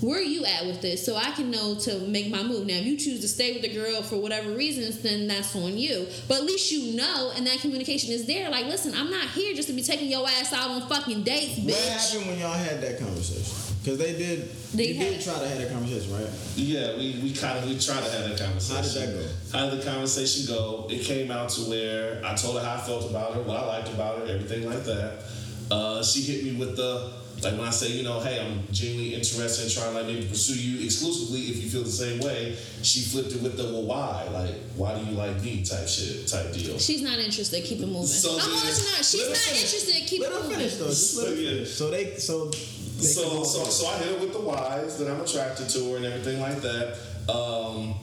where 0.00 0.18
are 0.18 0.22
you 0.22 0.44
at 0.44 0.66
with 0.66 0.80
this 0.82 1.04
so 1.04 1.16
i 1.16 1.30
can 1.32 1.50
know 1.50 1.74
to 1.74 1.98
make 2.06 2.30
my 2.30 2.42
move 2.42 2.66
now 2.66 2.74
if 2.74 2.84
you 2.84 2.96
choose 2.96 3.20
to 3.20 3.28
stay 3.28 3.52
with 3.52 3.62
the 3.62 3.72
girl 3.72 4.02
for 4.02 4.16
whatever 4.16 4.50
reasons 4.52 5.02
then 5.02 5.26
that's 5.26 5.54
on 5.56 5.76
you 5.76 6.06
but 6.28 6.38
at 6.38 6.44
least 6.44 6.70
you 6.70 6.96
know 6.96 7.32
and 7.36 7.46
that 7.46 7.58
communication 7.60 8.10
is 8.12 8.26
there 8.26 8.50
like 8.50 8.66
listen 8.66 8.92
i'm 8.94 9.10
not 9.10 9.26
here 9.28 9.54
just 9.54 9.68
to 9.68 9.74
be 9.74 9.82
taking 9.82 10.08
your 10.08 10.26
ass 10.28 10.52
out 10.52 10.70
on 10.70 10.86
fucking 10.88 11.22
dates 11.22 11.58
bitch. 11.58 11.66
What 11.66 11.88
happened 11.88 12.26
when 12.30 12.38
y'all 12.38 12.52
had 12.52 12.80
that 12.80 12.98
conversation? 12.98 13.66
Because 13.82 13.98
they 14.00 14.18
did. 14.18 14.50
They 14.74 14.88
you 14.88 14.98
did 14.98 15.20
try 15.20 15.38
to 15.38 15.48
have 15.48 15.58
that 15.58 15.70
conversation, 15.70 16.12
right? 16.12 16.28
Yeah, 16.56 16.96
we, 16.96 17.20
we 17.22 17.32
kind 17.32 17.56
of 17.58 17.66
we 17.66 17.78
tried 17.78 18.02
to 18.02 18.10
have 18.10 18.28
that 18.28 18.40
conversation. 18.40 18.76
How 18.76 18.82
did 18.82 18.92
that 18.94 19.52
go? 19.52 19.58
How 19.58 19.70
did 19.70 19.80
the 19.80 19.84
conversation 19.88 20.52
go? 20.52 20.88
It 20.90 21.02
came 21.04 21.30
out 21.30 21.50
to 21.50 21.60
where 21.70 22.20
I 22.24 22.34
told 22.34 22.58
her 22.58 22.64
how 22.64 22.74
I 22.74 22.80
felt 22.80 23.08
about 23.08 23.34
her, 23.34 23.42
what 23.42 23.56
I 23.56 23.66
liked 23.66 23.88
about 23.90 24.18
her, 24.18 24.24
everything 24.24 24.68
like 24.68 24.82
that. 24.84 25.22
Uh, 25.70 26.02
she 26.02 26.22
hit 26.22 26.44
me 26.44 26.58
with 26.58 26.76
the 26.76 27.12
like 27.42 27.52
when 27.52 27.68
I 27.68 27.70
say, 27.70 27.88
you 27.92 28.02
know, 28.02 28.18
hey, 28.20 28.40
I'm 28.40 28.66
genuinely 28.72 29.14
interested 29.14 29.64
in 29.66 29.70
trying 29.70 29.92
to 29.92 29.98
like 30.00 30.06
maybe 30.06 30.26
pursue 30.26 30.58
you 30.58 30.84
exclusively 30.84 31.40
if 31.42 31.62
you 31.62 31.68
feel 31.68 31.82
the 31.82 31.90
same 31.90 32.20
way. 32.20 32.56
She 32.82 33.00
flipped 33.02 33.32
it 33.32 33.42
with 33.42 33.56
the 33.56 33.64
well, 33.64 33.82
why? 33.82 34.26
Like, 34.32 34.54
why 34.74 34.98
do 34.98 35.04
you 35.04 35.12
like 35.16 35.42
me? 35.42 35.62
Type 35.64 35.86
shit, 35.88 36.26
type 36.28 36.52
deal. 36.52 36.78
she's 36.78 37.02
not 37.02 37.18
interested 37.18 37.62
keep 37.64 37.80
it 37.80 37.86
moving 37.86 38.06
So 38.06 38.30
i'm 38.32 38.36
then- 38.38 38.48
gonna 38.48 38.54
let 38.64 38.64
you 38.64 38.84
know 38.84 39.02
she's 39.02 39.28
not 39.28 39.36
finish. 39.36 39.62
interested 39.64 40.06
keep 40.08 40.20
Let 40.22 40.30
it 40.30 40.34
her 40.34 40.42
moving 40.42 40.56
finish 40.56 40.74
though. 40.76 40.86
Just 40.88 41.16
let 41.18 41.28
her 41.28 41.34
So, 41.34 41.40
yeah. 41.40 41.50
finish. 41.50 41.70
So 41.74 41.90
they 41.90 42.16
so. 42.16 42.50
They 42.96 43.02
so, 43.02 43.44
so, 43.44 43.64
so 43.64 43.86
I 43.88 43.98
hit 43.98 44.14
her 44.14 44.20
with 44.24 44.32
the 44.32 44.40
whys 44.40 44.96
that 44.98 45.10
I'm 45.10 45.20
attracted 45.20 45.68
to 45.68 45.90
her 45.90 45.96
and 45.98 46.06
everything 46.06 46.40
like 46.40 46.62
that. 46.62 46.96
Um, 47.28 47.94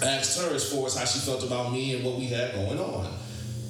I 0.00 0.06
asked 0.06 0.40
her 0.40 0.54
as 0.54 0.70
far 0.72 0.86
as 0.86 0.96
how 0.96 1.04
she 1.04 1.18
felt 1.18 1.42
about 1.42 1.72
me 1.72 1.96
and 1.96 2.04
what 2.04 2.16
we 2.16 2.26
had 2.26 2.54
going 2.54 2.78
on. 2.78 3.10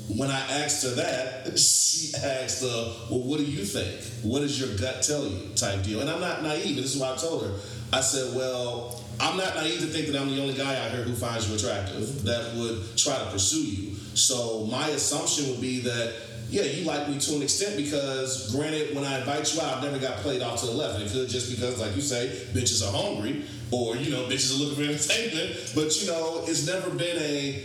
When 0.09 0.31
I 0.31 0.41
asked 0.63 0.85
her 0.85 0.95
that, 0.97 1.59
she 1.59 2.15
asked, 2.17 2.63
uh, 2.63 2.93
"Well, 3.11 3.21
what 3.21 3.39
do 3.39 3.45
you 3.45 3.65
think? 3.65 4.01
What 4.23 4.41
does 4.41 4.61
your 4.61 4.77
gut 4.77 5.03
tell 5.03 5.27
you?" 5.27 5.49
Type 5.55 5.83
deal. 5.83 6.01
And 6.01 6.11
I'm 6.11 6.21
not 6.21 6.43
naive. 6.43 6.77
This 6.77 6.95
is 6.95 7.01
why 7.01 7.13
I 7.13 7.17
told 7.17 7.45
her. 7.45 7.55
I 7.93 8.01
said, 8.01 8.37
"Well, 8.37 9.03
I'm 9.21 9.37
not 9.37 9.55
naive 9.55 9.81
to 9.81 9.87
think 9.87 10.09
that 10.09 10.21
I'm 10.21 10.35
the 10.35 10.43
only 10.43 10.55
guy 10.55 10.77
out 10.77 10.91
here 10.91 11.03
who 11.03 11.15
finds 11.15 11.49
you 11.49 11.57
attractive 11.57 12.25
that 12.25 12.55
would 12.57 12.97
try 12.97 13.19
to 13.19 13.31
pursue 13.31 13.65
you. 13.65 13.95
So 14.15 14.67
my 14.71 14.89
assumption 14.89 15.51
would 15.51 15.61
be 15.61 15.81
that." 15.81 16.15
Yeah, 16.51 16.63
you 16.65 16.85
like 16.85 17.09
me 17.09 17.19
to 17.19 17.35
an 17.35 17.43
extent 17.43 17.77
because, 17.77 18.55
granted, 18.55 18.95
when 18.95 19.03
I 19.05 19.19
invite 19.19 19.53
you 19.53 19.61
out, 19.61 19.79
I've 19.79 19.83
never 19.83 19.99
got 19.99 20.19
played 20.19 20.43
off 20.43 20.61
to 20.61 20.67
the 20.67 20.73
left. 20.73 21.01
It 21.01 21.11
could 21.11 21.29
just 21.29 21.51
because, 21.51 21.81
like 21.81 21.97
you 21.97 22.03
say, 22.03 22.29
bitches 22.53 22.87
are 22.87 22.93
hungry 22.93 23.45
or, 23.73 23.97
you 23.97 24.11
know, 24.11 24.25
bitches 24.25 24.55
are 24.55 24.63
looking 24.63 24.85
for 24.85 24.91
entertainment. 24.93 25.73
But, 25.75 26.01
you 26.01 26.07
know, 26.07 26.45
it's 26.47 26.65
never 26.67 26.91
been 26.91 27.17
a, 27.19 27.65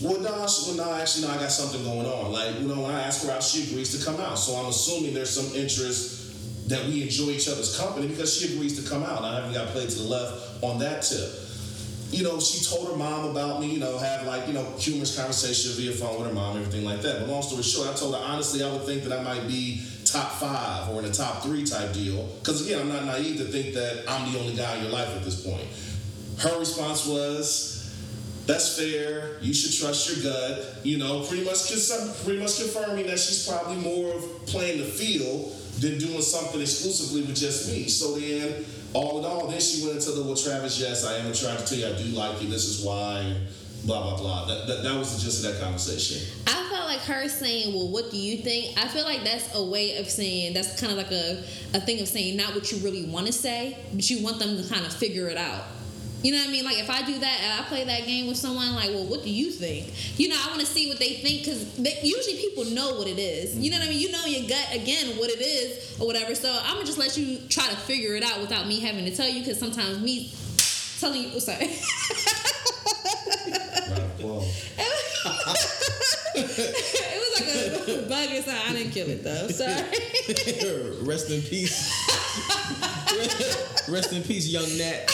well, 0.00 0.20
no, 0.20 0.46
she- 0.46 0.70
well, 0.70 0.76
no, 0.76 0.92
actually, 0.94 1.26
no, 1.26 1.32
I 1.32 1.38
got 1.38 1.50
something 1.50 1.82
going 1.84 2.06
on. 2.06 2.32
Like, 2.32 2.60
you 2.60 2.68
know, 2.68 2.80
when 2.82 2.94
I 2.94 3.02
ask 3.02 3.24
her 3.26 3.32
out, 3.32 3.42
she 3.42 3.64
agrees 3.64 3.98
to 3.98 4.04
come 4.04 4.20
out. 4.20 4.38
So 4.38 4.54
I'm 4.56 4.66
assuming 4.66 5.14
there's 5.14 5.30
some 5.30 5.54
interest 5.56 6.68
that 6.68 6.86
we 6.86 7.02
enjoy 7.02 7.30
each 7.30 7.48
other's 7.48 7.76
company 7.78 8.08
because 8.08 8.36
she 8.36 8.54
agrees 8.54 8.82
to 8.82 8.88
come 8.88 9.02
out. 9.02 9.22
I 9.22 9.36
haven't 9.36 9.54
got 9.54 9.68
played 9.68 9.88
to 9.88 9.98
the 9.98 10.04
left 10.04 10.62
on 10.62 10.78
that 10.80 11.02
tip. 11.02 11.30
You 12.10 12.24
know, 12.24 12.40
she 12.40 12.64
told 12.64 12.88
her 12.88 12.96
mom 12.96 13.26
about 13.30 13.60
me, 13.60 13.70
you 13.72 13.80
know, 13.80 13.98
have 13.98 14.26
like, 14.26 14.46
you 14.46 14.54
know, 14.54 14.64
humorous 14.78 15.16
conversation 15.16 15.72
via 15.72 15.92
phone 15.92 16.18
with 16.18 16.28
her 16.28 16.34
mom, 16.34 16.56
everything 16.56 16.84
like 16.84 17.02
that. 17.02 17.20
But 17.20 17.28
long 17.28 17.42
story 17.42 17.62
short, 17.62 17.88
I 17.88 17.92
told 17.94 18.14
her, 18.14 18.20
honestly, 18.22 18.62
I 18.62 18.72
would 18.72 18.84
think 18.84 19.02
that 19.04 19.18
I 19.18 19.22
might 19.22 19.46
be 19.46 19.82
top 20.04 20.32
five 20.32 20.88
or 20.90 21.00
in 21.00 21.06
the 21.06 21.12
top 21.12 21.42
three 21.42 21.64
type 21.64 21.92
deal. 21.92 22.24
Because 22.38 22.64
again, 22.64 22.80
I'm 22.80 22.88
not 22.88 23.04
naive 23.04 23.36
to 23.38 23.44
think 23.44 23.74
that 23.74 24.04
I'm 24.08 24.32
the 24.32 24.38
only 24.38 24.54
guy 24.54 24.76
in 24.76 24.84
your 24.84 24.92
life 24.92 25.08
at 25.14 25.22
this 25.22 25.44
point. 25.44 25.66
Her 26.38 26.58
response 26.58 27.06
was, 27.06 27.77
that's 28.48 28.78
fair. 28.78 29.36
You 29.42 29.52
should 29.52 29.78
trust 29.78 30.08
your 30.08 30.32
gut. 30.32 30.78
You 30.82 30.96
know, 30.96 31.22
pretty 31.24 31.44
much, 31.44 31.68
pretty 32.24 32.40
much 32.40 32.56
confirming 32.56 33.06
that 33.06 33.18
she's 33.18 33.46
probably 33.46 33.76
more 33.76 34.14
of 34.14 34.46
playing 34.46 34.78
the 34.78 34.84
field 34.84 35.54
than 35.80 35.98
doing 35.98 36.22
something 36.22 36.58
exclusively 36.58 37.20
with 37.20 37.36
just 37.36 37.70
me. 37.70 37.88
So 37.88 38.18
then, 38.18 38.64
all 38.94 39.18
in 39.18 39.26
all, 39.26 39.48
then 39.48 39.60
she 39.60 39.84
went 39.84 39.96
into 39.96 40.12
the 40.12 40.22
well, 40.22 40.34
Travis, 40.34 40.80
yes, 40.80 41.04
I 41.04 41.18
am 41.18 41.30
attracted 41.30 41.66
to 41.66 41.76
you. 41.76 41.86
I 41.88 41.92
do 41.92 42.04
like 42.16 42.42
you. 42.42 42.48
This 42.48 42.64
is 42.64 42.84
why. 42.84 43.36
Blah 43.84 44.02
blah 44.02 44.16
blah. 44.16 44.46
That, 44.46 44.66
that, 44.66 44.82
that 44.82 44.98
was 44.98 45.14
the 45.14 45.24
gist 45.24 45.44
of 45.44 45.52
that 45.52 45.62
conversation. 45.62 46.26
I 46.46 46.68
felt 46.68 46.86
like 46.88 47.00
her 47.00 47.28
saying, 47.28 47.74
"Well, 47.74 47.88
what 47.88 48.10
do 48.10 48.16
you 48.16 48.38
think?" 48.38 48.76
I 48.76 48.88
feel 48.88 49.04
like 49.04 49.24
that's 49.24 49.54
a 49.54 49.62
way 49.62 49.98
of 49.98 50.08
saying 50.08 50.54
that's 50.54 50.80
kind 50.80 50.90
of 50.90 50.98
like 50.98 51.12
a, 51.12 51.44
a 51.74 51.80
thing 51.80 52.00
of 52.00 52.08
saying 52.08 52.36
not 52.36 52.54
what 52.54 52.72
you 52.72 52.78
really 52.78 53.04
want 53.04 53.26
to 53.26 53.32
say, 53.32 53.78
but 53.92 54.08
you 54.10 54.24
want 54.24 54.40
them 54.40 54.56
to 54.60 54.68
kind 54.68 54.84
of 54.84 54.92
figure 54.92 55.28
it 55.28 55.36
out. 55.36 55.64
You 56.22 56.32
know 56.32 56.38
what 56.38 56.48
I 56.48 56.50
mean? 56.52 56.64
Like 56.64 56.78
if 56.78 56.90
I 56.90 57.02
do 57.02 57.16
that 57.18 57.40
and 57.42 57.60
I 57.60 57.68
play 57.68 57.84
that 57.84 58.04
game 58.04 58.26
with 58.26 58.36
someone, 58.36 58.74
like, 58.74 58.90
well, 58.90 59.04
what 59.04 59.22
do 59.22 59.30
you 59.30 59.52
think? 59.52 59.92
You 60.18 60.28
know, 60.28 60.36
I 60.36 60.48
want 60.48 60.60
to 60.60 60.66
see 60.66 60.88
what 60.88 60.98
they 60.98 61.14
think 61.14 61.44
because 61.44 61.78
usually 61.78 62.36
people 62.38 62.64
know 62.66 62.94
what 62.94 63.06
it 63.06 63.18
is. 63.18 63.56
You 63.56 63.70
know 63.70 63.78
what 63.78 63.86
I 63.86 63.90
mean? 63.90 64.00
You 64.00 64.10
know 64.10 64.24
your 64.24 64.48
gut 64.48 64.74
again 64.74 65.16
what 65.16 65.30
it 65.30 65.40
is 65.40 65.96
or 66.00 66.06
whatever. 66.06 66.34
So 66.34 66.52
I'm 66.64 66.74
gonna 66.74 66.86
just 66.86 66.98
let 66.98 67.16
you 67.16 67.38
try 67.48 67.68
to 67.68 67.76
figure 67.76 68.16
it 68.16 68.24
out 68.24 68.40
without 68.40 68.66
me 68.66 68.80
having 68.80 69.04
to 69.04 69.14
tell 69.14 69.28
you 69.28 69.40
because 69.40 69.58
sometimes 69.58 70.00
me 70.00 70.32
telling 70.98 71.22
you, 71.22 71.30
oh, 71.34 71.38
sorry. 71.38 71.70
It 76.34 77.20
was 77.20 77.40
like 77.40 77.88
a 77.88 78.08
bug 78.08 78.28
or 78.30 78.42
something. 78.42 78.62
I 78.66 78.72
didn't 78.72 78.92
kill 78.92 79.08
it 79.08 79.22
though. 79.22 79.48
Sorry. 79.48 81.02
Rest 81.06 81.30
in 81.30 81.42
peace. 81.42 81.94
Rest 83.88 84.12
in 84.12 84.22
peace, 84.22 84.48
young 84.48 84.76
gnat. 84.76 85.10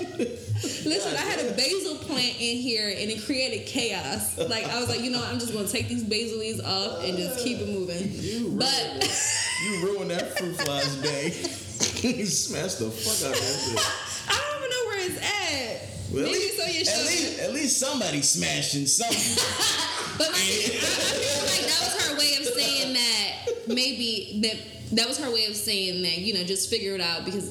Listen, 0.00 1.16
I 1.16 1.20
had 1.20 1.40
a 1.40 1.52
basil 1.54 1.96
plant 1.96 2.36
in 2.40 2.56
here 2.58 2.88
and 2.88 3.10
it 3.10 3.24
created 3.24 3.66
chaos. 3.66 4.38
Like 4.38 4.64
I 4.66 4.78
was 4.78 4.88
like, 4.88 5.00
you 5.00 5.10
know, 5.10 5.18
what, 5.18 5.28
I'm 5.28 5.38
just 5.38 5.52
gonna 5.52 5.68
take 5.68 5.88
these 5.88 6.04
basil 6.04 6.38
leaves 6.38 6.60
off 6.60 7.04
and 7.04 7.16
just 7.16 7.38
keep 7.44 7.58
it 7.58 7.68
moving. 7.68 8.10
You 8.12 8.56
But 8.56 9.42
You 9.64 9.86
ruined 9.86 10.10
that 10.10 10.38
fruit 10.38 10.56
fly's 10.60 10.96
day. 10.96 11.26
you 12.08 12.26
smashed 12.26 12.78
the 12.78 12.90
fuck 12.90 13.30
out 13.30 13.36
of 13.36 13.40
that. 13.40 13.92
I 14.28 14.38
don't 14.38 14.58
even 14.58 14.70
know 14.70 14.86
where 14.86 15.00
it's 15.00 15.18
at. 15.18 15.92
Well, 16.12 16.24
Maybe 16.24 16.52
on 16.62 16.72
your 16.72 16.80
at 16.80 17.06
least, 17.06 17.40
at 17.40 17.52
least 17.52 17.78
somebody 17.80 18.22
smashing 18.22 18.86
something. 18.86 19.44
But 20.18 20.30
my 20.30 20.36
I, 20.36 20.40
I 20.40 20.44
feel 20.44 21.42
like 21.48 21.66
that 21.66 21.80
was 21.80 22.06
her 22.06 22.18
way 22.18 22.36
of 22.36 22.44
saying 22.44 22.92
that 22.92 23.66
maybe 23.66 24.40
that 24.42 24.56
that 24.96 25.08
was 25.08 25.18
her 25.18 25.32
way 25.32 25.46
of 25.46 25.56
saying 25.56 26.02
that 26.02 26.18
you 26.18 26.34
know 26.34 26.44
just 26.44 26.68
figure 26.68 26.94
it 26.94 27.00
out 27.00 27.24
because 27.24 27.48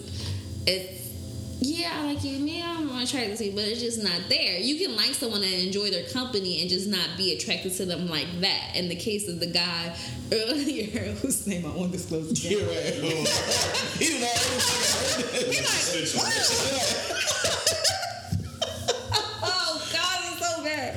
it's 0.68 1.01
yeah 1.62 1.92
I 1.94 2.06
like 2.06 2.24
you 2.24 2.38
yeah 2.38 2.76
I'm 2.78 2.90
attracted 2.90 3.38
to 3.38 3.46
you 3.46 3.52
but 3.54 3.64
it's 3.66 3.80
just 3.82 4.04
not 4.04 4.22
there. 4.30 4.58
You 4.58 4.78
can 4.78 4.96
like 4.96 5.14
someone 5.14 5.44
and 5.44 5.54
enjoy 5.54 5.92
their 5.92 6.08
company 6.10 6.62
and 6.62 6.70
just 6.70 6.88
not 6.90 7.08
be 7.18 7.34
attracted 7.34 7.74
to 7.74 7.86
them 7.86 8.08
like 8.08 8.28
that. 8.42 8.72
In 8.76 8.90
the 8.90 8.96
case 8.96 9.30
of 9.30 9.40
the 9.40 9.48
guy 9.48 9.96
earlier 10.32 11.12
whose 11.14 11.46
name 11.46 11.66
I 11.66 11.70
won't 11.70 11.92
disclose 11.92 12.32
again. 12.46 12.52
You're 12.52 12.68
right. 12.68 12.94
he 14.00 14.08
didn't 14.08 14.24
already 14.24 15.56
He 15.56 15.62
like, 15.62 16.34
oh 19.44 19.90
God, 19.94 20.20
it's 20.24 20.40
so 20.40 20.64
bad. 20.64 20.96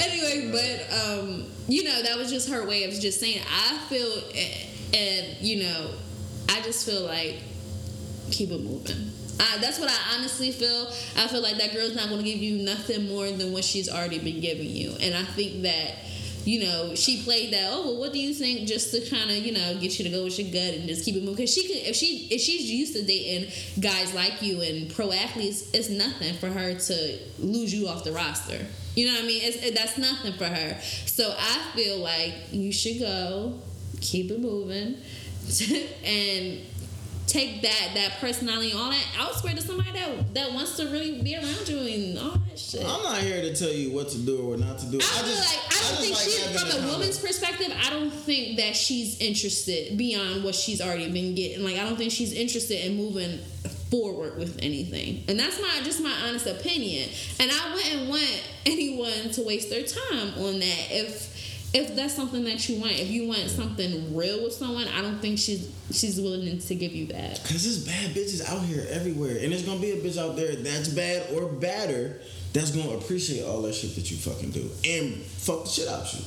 Anyway, 0.00 0.50
but 0.52 0.78
um, 1.04 1.44
you 1.68 1.84
know, 1.84 2.02
that 2.02 2.16
was 2.16 2.30
just 2.30 2.48
her 2.48 2.66
way 2.66 2.84
of 2.84 2.92
just 2.92 3.20
saying. 3.20 3.42
I 3.46 3.78
feel, 3.88 4.10
and 4.94 5.36
you 5.40 5.64
know, 5.64 5.90
I 6.48 6.62
just 6.62 6.86
feel 6.86 7.02
like 7.02 7.36
keep 8.30 8.50
it 8.50 8.60
moving. 8.60 9.12
I, 9.40 9.58
that's 9.58 9.78
what 9.78 9.90
I 9.90 10.16
honestly 10.16 10.50
feel. 10.50 10.88
I 11.16 11.28
feel 11.28 11.42
like 11.42 11.58
that 11.58 11.72
girl's 11.72 11.94
not 11.94 12.08
going 12.08 12.22
to 12.22 12.30
give 12.30 12.42
you 12.42 12.58
nothing 12.64 13.08
more 13.08 13.30
than 13.30 13.52
what 13.52 13.64
she's 13.64 13.88
already 13.88 14.18
been 14.18 14.40
giving 14.40 14.68
you, 14.70 14.94
and 15.00 15.14
I 15.14 15.24
think 15.24 15.62
that. 15.62 15.94
You 16.44 16.64
know, 16.64 16.94
she 16.94 17.24
played 17.24 17.52
that. 17.52 17.68
Oh, 17.70 17.82
well, 17.82 17.96
what 17.98 18.14
do 18.14 18.18
you 18.18 18.32
think? 18.32 18.66
Just 18.66 18.90
to 18.94 19.06
kind 19.10 19.30
of, 19.30 19.36
you 19.36 19.52
know, 19.52 19.76
get 19.80 19.98
you 19.98 20.04
to 20.06 20.10
go 20.10 20.24
with 20.24 20.38
your 20.38 20.50
gut 20.50 20.78
and 20.78 20.88
just 20.88 21.04
keep 21.04 21.14
it 21.14 21.20
moving. 21.20 21.34
Because 21.34 21.52
she 21.52 21.66
could, 21.66 21.76
if 21.76 21.94
she, 21.94 22.26
if 22.30 22.40
she's 22.40 22.70
used 22.70 22.94
to 22.94 23.04
dating 23.04 23.50
guys 23.78 24.14
like 24.14 24.40
you 24.40 24.62
and 24.62 24.88
pro 24.94 25.12
athletes, 25.12 25.68
it's 25.74 25.90
nothing 25.90 26.32
for 26.36 26.48
her 26.48 26.72
to 26.72 27.18
lose 27.38 27.74
you 27.74 27.86
off 27.86 28.02
the 28.02 28.12
roster. 28.12 28.64
You 28.98 29.08
know 29.08 29.14
what 29.14 29.24
I 29.24 29.26
mean? 29.26 29.42
It's, 29.44 29.62
it, 29.62 29.74
that's 29.76 29.98
nothing 29.98 30.32
for 30.32 30.46
her. 30.46 30.80
So 30.80 31.34
I 31.38 31.70
feel 31.74 31.98
like 31.98 32.34
you 32.50 32.72
should 32.72 32.98
go, 32.98 33.60
keep 34.00 34.30
it 34.30 34.40
moving, 34.40 34.96
and 36.04 36.60
take 37.28 37.60
that 37.62 37.90
that 37.94 38.18
personality 38.20 38.70
and 38.70 38.80
all 38.80 38.90
that 38.90 39.04
elsewhere 39.18 39.54
to 39.54 39.60
somebody 39.60 39.92
that 39.92 40.34
that 40.34 40.52
wants 40.52 40.76
to 40.78 40.86
really 40.88 41.20
be 41.22 41.36
around 41.36 41.68
you 41.68 41.78
and 41.78 42.18
all 42.18 42.30
that 42.48 42.58
shit. 42.58 42.80
I'm 42.80 43.02
not 43.02 43.18
here 43.18 43.40
to 43.42 43.54
tell 43.54 43.70
you 43.70 43.92
what 43.92 44.08
to 44.10 44.18
do 44.18 44.50
or 44.52 44.56
not 44.56 44.78
to 44.78 44.86
do. 44.86 44.96
I 44.98 45.00
feel 45.02 45.26
just- 45.28 45.54
like 45.54 45.64
I 45.66 45.70
don't 45.70 45.80
just 45.88 46.00
think 46.00 46.14
like 46.16 46.24
she's 46.24 46.60
from 46.74 46.84
a 46.84 46.92
woman's 46.92 47.18
perspective. 47.18 47.72
I 47.84 47.90
don't 47.90 48.10
think 48.10 48.56
that 48.56 48.74
she's 48.74 49.18
interested 49.20 49.96
beyond 49.98 50.42
what 50.42 50.54
she's 50.54 50.80
already 50.80 51.10
been 51.10 51.34
getting. 51.34 51.62
Like 51.64 51.76
I 51.76 51.84
don't 51.84 51.96
think 51.96 52.12
she's 52.12 52.32
interested 52.32 52.84
in 52.86 52.96
moving 52.96 53.38
forward 53.90 54.36
with 54.38 54.58
anything, 54.62 55.24
and 55.28 55.38
that's 55.38 55.60
my 55.60 55.80
just 55.84 56.02
my 56.02 56.12
honest 56.26 56.46
opinion. 56.46 57.08
And 57.40 57.50
I 57.52 57.74
wouldn't 57.74 58.08
want 58.10 58.42
anyone 58.66 59.30
to 59.32 59.42
waste 59.42 59.70
their 59.70 59.84
time 59.84 60.34
on 60.44 60.58
that 60.60 60.86
if. 60.90 61.37
If 61.74 61.94
that's 61.94 62.14
something 62.14 62.44
that 62.44 62.66
you 62.68 62.80
want, 62.80 62.92
if 62.92 63.08
you 63.08 63.28
want 63.28 63.48
something 63.50 64.16
real 64.16 64.42
with 64.42 64.54
someone, 64.54 64.88
I 64.88 65.02
don't 65.02 65.20
think 65.20 65.38
she's 65.38 65.70
she's 65.92 66.18
willing 66.18 66.58
to 66.58 66.74
give 66.74 66.92
you 66.92 67.06
that. 67.08 67.42
Cause 67.44 67.62
there's 67.62 67.84
bad 67.86 68.14
bitches 68.16 68.48
out 68.48 68.62
here 68.62 68.86
everywhere, 68.88 69.36
and 69.40 69.52
there's 69.52 69.64
gonna 69.64 69.80
be 69.80 69.90
a 69.90 69.96
bitch 69.96 70.16
out 70.16 70.36
there 70.36 70.56
that's 70.56 70.88
bad 70.88 71.30
or 71.34 71.46
badder 71.46 72.20
that's 72.54 72.70
gonna 72.70 72.96
appreciate 72.96 73.44
all 73.44 73.60
that 73.62 73.74
shit 73.74 73.94
that 73.96 74.10
you 74.10 74.16
fucking 74.16 74.50
do 74.50 74.70
and 74.84 75.14
fuck 75.16 75.64
the 75.64 75.70
shit 75.70 75.88
out 75.88 76.12
you. 76.14 76.20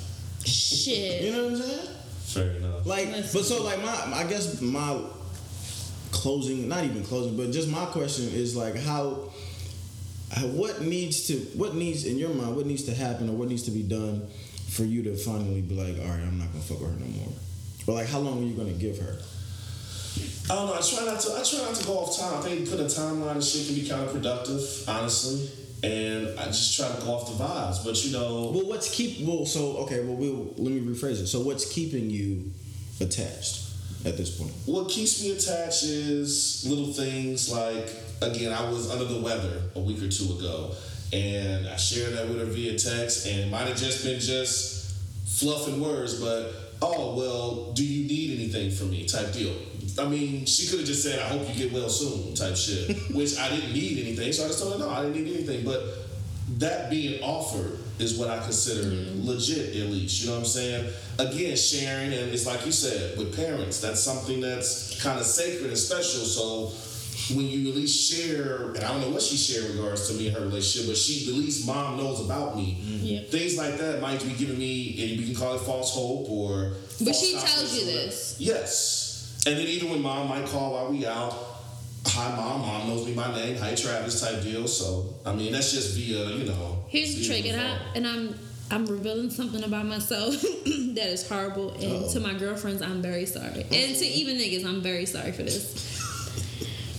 Shit. 0.46 1.24
You 1.24 1.32
know 1.32 1.44
what 1.46 1.54
I'm 1.54 1.62
saying? 1.62 1.88
Fair 2.22 2.52
enough. 2.52 2.86
Like, 2.86 3.08
Listen. 3.08 3.40
but 3.40 3.46
so 3.46 3.64
like 3.64 3.82
my, 3.82 4.18
I 4.18 4.26
guess 4.28 4.62
my 4.62 5.02
closing, 6.12 6.68
not 6.68 6.84
even 6.84 7.04
closing, 7.04 7.36
but 7.36 7.52
just 7.52 7.68
my 7.68 7.86
question 7.86 8.30
is 8.30 8.56
like 8.56 8.76
how, 8.78 9.32
how 10.32 10.48
what 10.48 10.82
needs 10.82 11.28
to, 11.28 11.34
what 11.58 11.76
needs 11.76 12.06
in 12.06 12.18
your 12.18 12.30
mind, 12.30 12.56
what 12.56 12.66
needs 12.66 12.84
to 12.84 12.94
happen 12.94 13.30
or 13.30 13.34
what 13.34 13.50
needs 13.50 13.64
to 13.64 13.72
be 13.72 13.84
done 13.84 14.28
for 14.72 14.84
you 14.86 15.04
to 15.04 15.16
finally 15.16 15.62
be 15.62 15.76
like, 15.76 16.00
all 16.02 16.10
right, 16.12 16.22
I'm 16.24 16.40
not 16.40 16.52
gonna 16.52 16.64
fuck 16.64 16.80
with 16.80 16.94
her 16.94 17.00
no 17.00 17.08
more, 17.08 17.34
or 17.88 17.94
like 17.94 18.08
how 18.08 18.20
long 18.20 18.42
are 18.42 18.46
you 18.46 18.54
gonna 18.56 18.72
give 18.72 18.98
her? 19.00 19.18
I 20.50 20.56
don't 20.56 20.68
know. 20.68 20.74
I 20.74 20.82
try 20.82 21.06
not 21.06 21.20
to. 21.22 21.34
I 21.34 21.44
try 21.44 21.60
not 21.60 21.76
to 21.76 21.86
go 21.86 21.94
off 22.00 22.18
time. 22.20 22.40
I 22.40 22.42
think 22.42 22.70
putting 22.70 22.86
a 22.86 22.90
timeline 22.90 23.32
and 23.32 23.44
shit 23.44 23.68
can 23.68 23.76
be 23.76 23.82
counterproductive, 23.84 24.88
honestly. 24.88 25.50
And 25.84 26.38
I 26.40 26.46
just 26.46 26.78
try 26.78 26.88
to 26.94 27.02
go 27.02 27.14
off 27.14 27.38
the 27.38 27.44
vibes. 27.44 27.84
But 27.84 28.04
you 28.06 28.12
know, 28.12 28.52
Well, 28.54 28.68
what's 28.68 28.94
keep? 28.94 29.26
Well, 29.26 29.46
so 29.46 29.78
okay, 29.84 30.04
well, 30.04 30.16
we'll 30.16 30.54
let 30.58 30.72
me 30.74 30.82
rephrase 30.82 31.22
it. 31.22 31.28
So 31.28 31.40
what's 31.42 31.72
keeping 31.72 32.10
you 32.10 32.52
attached 33.00 33.70
at 34.06 34.18
this 34.18 34.38
point? 34.38 34.52
what 34.66 34.90
keeps 34.90 35.22
me 35.24 35.32
attached 35.32 35.84
is 35.84 36.66
little 36.70 36.92
things 36.94 37.52
like 37.52 37.90
again, 38.22 38.52
I 38.52 38.70
was 38.70 38.92
under 38.92 39.06
the 39.06 39.22
weather 39.22 39.62
a 39.76 39.80
week 39.80 40.04
or 40.04 40.10
two 40.10 40.26
ago, 40.38 40.72
and 41.14 41.68
I 41.68 41.76
shared 41.76 42.14
that 42.14 42.28
with 42.28 42.40
her 42.40 42.46
via 42.46 42.78
text, 42.78 43.28
and 43.28 43.40
it 43.42 43.52
might 43.52 43.68
have 43.68 43.78
just 43.78 44.04
been 44.04 44.20
just 44.20 44.96
fluffing 45.26 45.82
words, 45.82 46.20
but 46.20 46.54
oh 46.82 47.16
well, 47.16 47.72
do 47.74 47.86
you 47.86 48.08
need 48.08 48.40
anything 48.40 48.72
from 48.72 48.92
me? 48.92 49.06
Type 49.06 49.34
deal. 49.34 49.54
I 50.00 50.08
mean, 50.08 50.46
she 50.46 50.68
could 50.68 50.80
have 50.80 50.88
just 50.88 51.04
said, 51.04 51.20
"I 51.20 51.28
hope 51.28 51.48
you 51.50 51.56
get 51.56 51.74
well 51.74 51.90
soon," 51.90 52.34
type 52.34 52.56
shit, 52.56 52.98
which 53.14 53.38
I 53.38 53.50
didn't 53.50 53.74
need 53.74 54.06
anything, 54.06 54.32
so 54.32 54.46
I 54.46 54.48
just 54.48 54.60
told 54.60 54.74
her, 54.74 54.80
"No, 54.80 54.90
I 54.90 55.04
didn't 55.04 55.26
need 55.26 55.36
anything." 55.36 55.66
But 55.66 55.84
that 56.58 56.90
being 56.90 57.22
offered 57.24 57.80
is 58.00 58.18
what 58.18 58.30
I 58.30 58.40
consider 58.40 58.90
legit, 59.16 59.76
at 59.76 59.90
least. 59.90 60.22
You 60.22 60.28
know 60.28 60.34
what 60.36 60.40
I'm 60.40 60.46
saying? 60.46 60.94
Again, 61.20 61.56
sharing, 61.56 62.14
and 62.14 62.32
it's 62.32 62.46
like 62.46 62.66
you 62.66 62.72
said, 62.72 63.18
with 63.18 63.36
parents, 63.36 63.80
that's 63.80 64.02
something 64.02 64.42
that's 64.42 65.02
kind 65.02 65.20
of 65.20 65.26
sacred 65.26 65.68
and 65.68 65.78
special. 65.78 66.26
So 66.26 66.68
when 67.36 67.48
you 67.48 67.70
at 67.70 67.76
least 67.76 68.12
share, 68.12 68.70
and 68.70 68.78
I 68.78 68.88
don't 68.88 69.02
know 69.02 69.10
what 69.10 69.22
she 69.22 69.38
shared 69.38 69.72
in 69.72 69.78
regards 69.78 70.08
to 70.10 70.14
me 70.16 70.28
and 70.28 70.38
her 70.38 70.44
relationship, 70.44 70.90
but 70.90 70.98
she, 70.98 71.30
at 71.30 71.36
least 71.36 71.68
mom 71.68 71.98
knows 71.98 72.24
about 72.26 72.56
me. 72.56 72.78
Mm-hmm. 72.82 73.06
Yep. 73.06 73.30
Things 73.30 73.58
like 73.58 73.78
that 73.78 74.02
might 74.02 74.24
be 74.24 74.34
giving 74.34 74.58
me, 74.58 74.90
and 75.02 75.20
we 75.20 75.26
can 75.26 75.36
call 75.36 75.56
it 75.56 75.60
false 75.62 75.94
hope 75.94 76.30
or. 76.30 76.74
But 77.04 77.16
she 77.16 77.34
tells 77.34 77.78
you 77.78 77.86
this. 77.86 78.36
Yes. 78.40 79.44
And 79.48 79.58
then 79.58 79.66
even 79.66 79.90
when 79.90 80.02
mom 80.02 80.30
might 80.30 80.46
call 80.46 80.74
while 80.74 80.92
we 80.92 81.06
out, 81.06 81.34
hi 82.06 82.36
mom, 82.36 82.62
mom 82.62 82.88
knows 82.88 83.06
me 83.06 83.14
by 83.14 83.34
name, 83.34 83.58
hi 83.58 83.74
Travis 83.74 84.22
type 84.22 84.44
deal. 84.44 84.68
So 84.68 85.14
I 85.26 85.34
mean 85.34 85.52
that's 85.52 85.72
just 85.72 85.96
via, 85.96 86.26
you 86.30 86.46
know. 86.46 86.84
Here's 86.88 87.16
the 87.16 87.22
via 87.22 87.42
trick, 87.42 87.52
and 87.52 87.62
I 87.62 87.78
phone. 87.78 87.88
and 87.96 88.08
I'm 88.08 88.40
I'm 88.72 88.86
revealing 88.86 89.30
something 89.30 89.64
about 89.64 89.86
myself 89.86 90.42
that 90.42 91.08
is 91.08 91.28
horrible. 91.28 91.72
And 91.72 92.10
to 92.12 92.20
oh. 92.20 92.22
my 92.22 92.34
girlfriends, 92.34 92.82
I'm 92.82 93.02
very 93.02 93.26
sorry. 93.26 93.64
And 93.64 93.96
to 93.96 94.06
even 94.06 94.38
niggas, 94.38 94.66
I'm 94.66 94.82
very 94.82 95.06
sorry 95.06 95.32
for 95.32 95.44
this. 95.44 96.00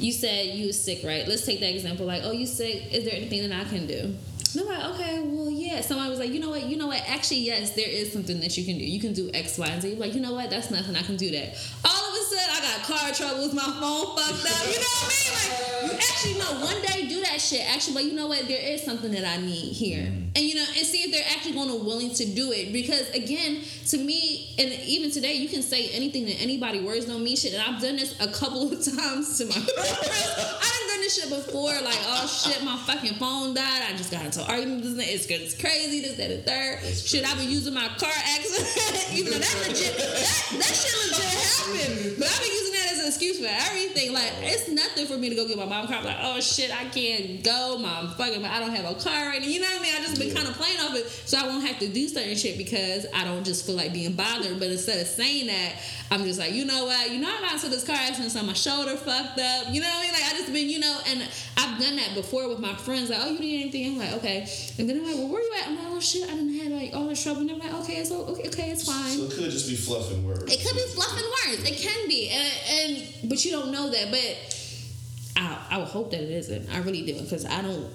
You 0.03 0.13
said 0.13 0.47
you 0.55 0.67
was 0.67 0.83
sick, 0.83 1.05
right? 1.05 1.27
Let's 1.29 1.47
take 1.47 1.61
that 1.61 1.73
example. 1.73 2.07
Like, 2.07 2.23
oh, 2.25 2.33
you 2.33 2.45
sick? 2.47 2.93
Is 2.93 3.05
there 3.05 3.15
anything 3.15 3.49
that 3.49 3.67
I 3.67 3.69
can 3.69 3.87
do? 3.87 4.15
No, 4.55 4.65
like, 4.65 4.85
okay, 4.95 5.23
well, 5.25 5.49
yeah. 5.49 5.81
Somebody 5.81 6.11
was 6.11 6.19
like, 6.19 6.31
you 6.31 6.41
know 6.41 6.51
what, 6.51 6.67
you 6.67 6.77
know 6.77 6.89
what? 6.89 7.03
Actually, 7.07 7.39
yes, 7.39 7.71
there 7.71 7.89
is 7.89 8.13
something 8.13 8.41
that 8.41 8.57
you 8.59 8.65
can 8.65 8.77
do. 8.77 8.85
You 8.85 9.01
can 9.01 9.13
do 9.13 9.31
X, 9.33 9.57
Y, 9.57 9.67
and 9.67 9.81
Z. 9.81 9.95
Like, 9.95 10.15
you 10.15 10.21
know 10.21 10.35
what? 10.35 10.51
That's 10.51 10.71
nothing. 10.71 10.97
I 10.97 11.03
can 11.03 11.17
do 11.17 11.31
that. 11.31 11.57
All 11.85 12.02
I 12.51 12.61
got 12.61 12.83
car 12.87 13.13
troubles. 13.13 13.55
My 13.55 13.63
phone 13.63 14.17
fucked 14.17 14.47
up. 14.47 14.67
You 14.67 14.81
know 14.81 14.97
what 14.99 15.07
I 15.07 15.19
mean? 15.21 15.33
Like, 15.39 15.93
you 15.93 15.99
actually 15.99 16.35
know 16.39 16.65
One 16.65 16.83
day, 16.83 17.09
do 17.09 17.21
that 17.23 17.41
shit. 17.41 17.63
Actually, 17.69 17.95
but 17.95 18.05
you 18.05 18.13
know 18.15 18.27
what? 18.27 18.49
There 18.49 18.61
is 18.61 18.83
something 18.83 19.11
that 19.13 19.25
I 19.25 19.39
need 19.39 19.73
here, 19.73 20.03
mm-hmm. 20.03 20.37
and 20.37 20.45
you 20.45 20.55
know, 20.55 20.65
and 20.65 20.87
see 20.87 20.99
if 20.99 21.13
they're 21.13 21.37
actually 21.37 21.53
going 21.53 21.69
to 21.69 21.77
willing 21.85 22.13
to 22.15 22.25
do 22.25 22.53
it. 22.53 22.73
Because 22.73 23.11
again, 23.11 23.63
to 23.89 23.99
me, 23.99 24.55
and 24.59 24.73
even 24.87 25.11
today, 25.11 25.35
you 25.35 25.49
can 25.49 25.63
say 25.63 25.89
anything 25.91 26.27
to 26.27 26.33
anybody. 26.33 26.81
Words 26.81 27.07
don't 27.07 27.23
mean 27.23 27.37
shit. 27.37 27.53
And 27.55 27.63
I've 27.63 27.81
done 27.81 27.97
this 27.97 28.19
a 28.21 28.29
couple 28.29 28.73
of 28.73 28.85
times 28.97 29.39
to 29.39 29.47
my 29.47 29.55
girlfriends. 29.55 30.59
I've 30.63 30.89
done 30.89 31.01
this 31.01 31.15
shit 31.21 31.31
before. 31.31 31.73
Like, 31.83 32.01
oh 32.07 32.27
shit, 32.27 32.65
my 32.65 32.77
fucking 32.79 33.15
phone 33.15 33.55
died. 33.55 33.83
I 33.89 33.97
just 33.97 34.11
got 34.11 34.25
into 34.25 34.41
arguments. 34.41 34.63
argument 34.63 34.85
with 34.85 34.97
this. 34.97 35.07
nigga. 35.07 35.15
It's 35.15 35.53
it's 35.53 35.61
crazy. 35.61 36.01
This, 36.01 36.17
that, 36.17 36.31
and 36.31 36.45
third. 36.45 36.81
Shit, 36.95 37.29
I've 37.29 37.37
been 37.37 37.51
using 37.51 37.75
my 37.75 37.89
car 37.99 38.11
accident. 38.11 39.13
even 39.13 39.33
though 39.33 39.39
that 39.39 39.57
legit, 39.69 39.97
that, 39.97 40.15
that 40.59 40.73
shit 40.73 40.95
legit 41.05 41.29
happened. 41.29 42.17
But 42.19 42.32
I've 42.33 42.41
been 42.41 42.53
using 42.53 42.73
that 42.73 42.93
as 42.93 42.99
an 43.01 43.07
excuse 43.07 43.39
for 43.39 43.47
everything. 43.47 44.13
Like, 44.13 44.33
it's 44.41 44.69
nothing 44.69 45.07
for 45.07 45.17
me 45.17 45.29
to 45.29 45.35
go 45.35 45.47
get 45.47 45.59
my 45.59 45.67
mom 45.67 45.85
a 45.85 45.89
car. 45.89 45.99
I'm 45.99 46.05
like, 46.05 46.19
oh 46.21 46.41
shit, 46.41 46.71
I 46.75 46.85
can't 46.87 47.45
go. 47.45 47.79
My 47.79 48.07
fucking, 48.17 48.45
I 48.45 48.61
don't 48.61 48.75
have 48.75 48.85
a 48.85 48.95
car 48.99 49.27
right 49.27 49.41
now. 49.41 49.47
You 49.47 49.61
know 49.61 49.69
what 49.69 49.81
I 49.81 49.83
mean? 49.83 49.95
I 49.97 50.01
just 50.01 50.19
been 50.19 50.35
kind 50.35 50.49
of 50.49 50.55
playing 50.55 50.81
off 50.81 50.97
it, 50.97 51.09
so 51.09 51.39
I 51.39 51.47
won't 51.47 51.67
have 51.67 51.79
to 51.81 51.89
do 51.89 52.09
certain 52.09 52.37
shit 52.37 52.57
because 52.57 53.07
I 53.15 53.25
don't 53.25 53.45
just 53.45 53.67
feel 53.67 53.77
like 53.77 53.93
being 53.93 54.15
bothered. 54.15 54.59
But 54.59 54.71
instead 54.71 55.01
of 55.01 55.07
saying 55.07 55.49
that, 55.49 55.75
I'm 56.11 56.25
just 56.25 56.39
like, 56.39 56.53
you 56.53 56.65
know 56.65 56.87
what? 56.87 57.11
You 57.11 57.21
know, 57.21 57.29
I 57.29 57.41
got 57.41 57.55
into 57.55 57.69
this 57.69 57.85
car 57.85 57.97
accident, 57.97 58.33
so 58.33 58.43
my 58.43 58.53
shoulder 58.53 58.97
fucked 58.97 59.39
up. 59.39 59.67
You 59.71 59.81
know 59.81 59.89
what 59.89 59.99
I 59.99 60.03
mean? 60.03 60.13
Like, 60.13 60.25
I 60.25 60.39
just 60.39 60.53
been, 60.53 60.69
you 60.69 60.81
know, 60.81 60.99
and 61.09 61.23
I've 61.57 61.81
done 61.81 61.97
that 61.97 62.15
before 62.15 62.49
with 62.49 62.59
my 62.59 62.75
friends. 62.75 63.11
Like, 63.11 63.21
oh, 63.23 63.31
you 63.31 63.39
need 63.39 63.63
anything? 63.63 63.93
I'm 63.93 63.99
like, 63.99 64.13
okay. 64.15 64.49
And 64.79 64.89
then 64.89 64.99
I'm 64.99 65.07
like, 65.07 65.17
well, 65.17 65.29
where 65.29 65.41
are 65.41 65.45
you 65.45 65.55
at? 65.61 65.69
I'm 65.69 65.77
like, 65.77 65.87
oh 65.89 66.01
shit, 66.01 66.29
I 66.29 66.35
didn't 66.35 66.55
have 66.59 66.73
like 66.73 66.95
all 66.95 67.09
this 67.09 67.23
trouble. 67.23 67.41
And 67.41 67.51
they're 67.51 67.59
like, 67.59 67.75
okay, 67.83 67.97
it's 67.97 68.11
okay, 68.11 68.49
okay, 68.49 68.71
it's 68.71 68.85
fine. 68.85 69.17
So 69.17 69.25
it 69.25 69.31
could 69.33 69.51
just 69.51 69.69
be 69.69 69.77
fluffing 69.77 70.25
words. 70.27 70.53
It 70.53 70.61
could 70.67 70.77
be 70.77 70.87
fluffing 70.95 71.25
words. 71.25 71.71
It 71.71 71.79
can 71.79 72.09
be, 72.09 72.22
and, 72.31 73.01
and 73.01 73.31
but 73.31 73.45
you 73.45 73.51
don't 73.53 73.73
know 73.73 73.91
that. 73.91 74.11
But 74.11 75.43
I, 75.43 75.59
I 75.71 75.79
would 75.79 75.89
hope 75.89 76.11
that 76.11 76.21
it 76.21 76.31
isn't. 76.31 76.71
I 76.75 76.79
really 76.81 77.03
do 77.03 77.21
because 77.21 77.45
I 77.47 77.63
don't. 77.63 77.91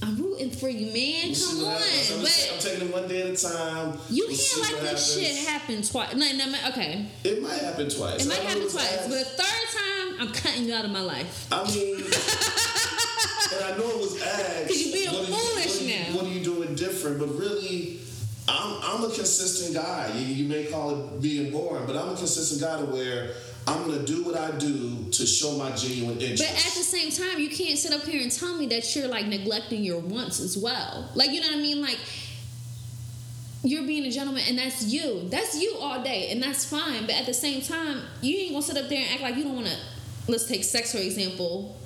I'm 0.00 0.16
rooting 0.16 0.50
for 0.50 0.68
you, 0.68 0.92
man. 0.92 1.32
We'll 1.34 1.48
Come 1.50 1.64
on. 1.64 1.72
I'm, 1.74 1.80
just- 1.80 2.52
I'm 2.52 2.58
taking 2.60 2.88
it 2.88 2.94
one 2.94 3.08
day 3.08 3.22
at 3.22 3.30
a 3.30 3.36
time. 3.36 3.98
you 4.08 4.26
We'll 4.28 4.36
can't 4.36 4.62
let 4.62 4.72
what 4.82 4.90
this 4.92 5.14
shit 5.18 5.36
happen 5.48 5.82
twice. 5.82 6.14
No, 6.14 6.32
no, 6.32 6.54
okay, 6.68 7.06
It 7.24 7.42
might 7.42 7.58
happen 7.58 7.90
twice. 7.90 8.24
it 8.24 8.28
might 8.28 8.38
happen 8.38 8.70
twice, 8.70 9.08
but 9.08 9.18
the 9.18 9.24
third 9.24 9.68
time, 9.74 10.20
I'm 10.28 10.32
cutting 10.32 10.66
you 10.66 10.74
out 10.74 10.84
of 10.84 10.92
my 10.92 11.00
life. 11.00 11.48
I 11.50 11.64
mean, 11.74 11.96
and 13.56 13.64
I 13.64 13.76
know 13.76 13.88
it 13.90 13.96
was 13.98 14.22
asked. 14.22 14.68
'Cause 14.68 14.78
you 14.78 14.92
being 14.92 15.10
foolish 15.10 15.82
you, 15.82 15.88
now. 15.88 16.16
What 16.16 16.26
are 16.26 16.28
you 16.28 16.44
doing 16.44 16.74
different? 16.76 17.18
But 17.18 17.36
really, 17.36 17.98
I'm 18.48 18.80
I'm 18.82 19.04
a 19.04 19.12
consistent 19.12 19.74
guy. 19.74 20.12
You, 20.16 20.26
you 20.26 20.48
may 20.48 20.66
call 20.66 20.90
it 20.90 21.20
being 21.20 21.50
boring, 21.50 21.86
but 21.86 21.96
I'm 21.96 22.10
a 22.10 22.16
consistent 22.16 22.60
guy 22.60 22.78
to 22.78 22.84
where 22.86 23.32
I'm 23.68 23.86
gonna 23.86 24.02
do 24.02 24.24
what 24.24 24.34
I 24.34 24.50
do 24.56 25.10
to 25.10 25.26
show 25.26 25.58
my 25.58 25.70
genuine 25.72 26.18
interest. 26.18 26.42
But 26.42 26.66
at 26.66 26.72
the 26.72 26.82
same 26.82 27.10
time, 27.10 27.38
you 27.38 27.50
can't 27.50 27.78
sit 27.78 27.92
up 27.92 28.02
here 28.02 28.22
and 28.22 28.32
tell 28.32 28.56
me 28.56 28.66
that 28.68 28.96
you're 28.96 29.08
like 29.08 29.26
neglecting 29.26 29.84
your 29.84 30.00
wants 30.00 30.40
as 30.40 30.56
well. 30.56 31.10
Like, 31.14 31.30
you 31.30 31.40
know 31.42 31.48
what 31.48 31.58
I 31.58 31.60
mean? 31.60 31.82
Like, 31.82 31.98
you're 33.62 33.82
being 33.82 34.04
a 34.06 34.10
gentleman 34.10 34.42
and 34.48 34.58
that's 34.58 34.86
you. 34.86 35.28
That's 35.28 35.60
you 35.60 35.76
all 35.80 36.02
day 36.02 36.30
and 36.30 36.42
that's 36.42 36.64
fine. 36.64 37.02
But 37.02 37.16
at 37.16 37.26
the 37.26 37.34
same 37.34 37.60
time, 37.60 38.00
you 38.22 38.38
ain't 38.38 38.52
gonna 38.52 38.62
sit 38.62 38.78
up 38.78 38.88
there 38.88 39.02
and 39.02 39.10
act 39.12 39.20
like 39.20 39.36
you 39.36 39.44
don't 39.44 39.56
wanna, 39.56 39.76
let's 40.28 40.46
take 40.46 40.64
sex 40.64 40.92
for 40.92 40.98
example. 40.98 41.76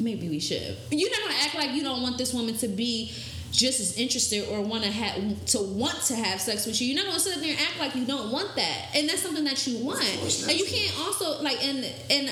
Maybe 0.00 0.28
we 0.28 0.40
should. 0.40 0.76
You're 0.90 1.10
not 1.10 1.20
gonna 1.20 1.42
act 1.44 1.54
like 1.54 1.70
you 1.70 1.84
don't 1.84 2.02
want 2.02 2.18
this 2.18 2.34
woman 2.34 2.56
to 2.58 2.66
be 2.66 3.12
just 3.54 3.78
as 3.78 3.96
interested 3.96 4.48
or 4.48 4.60
want 4.60 4.82
to 4.82 4.90
have 4.90 5.44
to 5.46 5.58
want 5.60 5.94
to 6.02 6.16
have 6.16 6.40
sex 6.40 6.66
with 6.66 6.80
you. 6.80 6.88
You're 6.88 6.96
not 6.96 7.06
gonna 7.06 7.20
sit 7.20 7.40
there 7.40 7.52
and 7.52 7.60
act 7.60 7.78
like 7.78 7.94
you 7.94 8.04
don't 8.04 8.32
want 8.32 8.54
that, 8.56 8.88
and 8.94 9.08
that's 9.08 9.22
something 9.22 9.44
that 9.44 9.64
you 9.66 9.84
want. 9.84 10.02
And 10.02 10.58
you 10.58 10.66
can't 10.66 10.98
also 10.98 11.40
like 11.40 11.64
and 11.64 11.86
and 12.10 12.30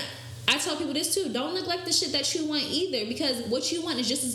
I 0.49 0.59
tell 0.59 0.77
people 0.77 0.93
this 0.93 1.15
too. 1.15 1.33
Don't 1.33 1.55
neglect 1.55 1.85
the 1.85 1.93
shit 1.93 2.11
that 2.13 2.35
you 2.35 2.47
want 2.47 2.65
either, 2.65 3.07
because 3.07 3.47
what 3.47 3.71
you 3.71 3.83
want 3.85 4.01
is 4.01 4.09
just 4.09 4.25
as 4.25 4.35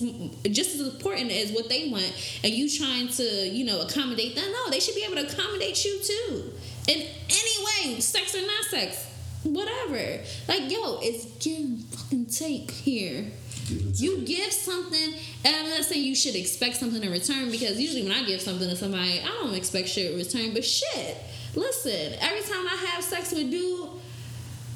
just 0.53 0.75
as 0.75 0.81
important 0.81 1.29
as 1.29 1.51
what 1.51 1.67
they 1.67 1.89
want. 1.89 2.39
And 2.43 2.53
you 2.53 2.69
trying 2.69 3.09
to 3.09 3.23
you 3.23 3.65
know 3.65 3.81
accommodate 3.81 4.35
them. 4.35 4.45
No, 4.49 4.71
they 4.71 4.79
should 4.79 4.95
be 4.95 5.03
able 5.03 5.15
to 5.15 5.27
accommodate 5.27 5.83
you 5.83 5.99
too. 6.01 6.53
In 6.87 7.01
any 7.01 7.65
way, 7.65 7.99
sex 7.99 8.33
or 8.33 8.41
not 8.47 8.63
sex, 8.69 9.05
whatever. 9.43 10.23
Like 10.47 10.71
yo, 10.71 10.99
it's 11.01 11.25
give 11.43 11.83
fucking 11.91 12.27
take 12.27 12.71
here. 12.71 13.25
Give 13.67 13.99
You 13.99 14.21
give 14.21 14.53
something, 14.53 15.13
and 15.43 15.55
I'm 15.55 15.69
not 15.69 15.83
saying 15.83 16.03
you 16.03 16.15
should 16.15 16.35
expect 16.35 16.77
something 16.77 17.03
in 17.03 17.11
return 17.11 17.51
because 17.51 17.79
usually 17.79 18.03
when 18.03 18.13
I 18.13 18.23
give 18.23 18.41
something 18.41 18.69
to 18.69 18.75
somebody, 18.75 19.21
I 19.21 19.27
don't 19.41 19.53
expect 19.53 19.89
shit 19.89 20.11
in 20.11 20.17
return. 20.17 20.53
But 20.53 20.63
shit, 20.63 21.17
listen, 21.53 22.13
every 22.21 22.41
time 22.41 22.65
I 22.65 22.91
have 22.91 23.03
sex 23.03 23.33
with 23.33 23.51
dude, 23.51 23.89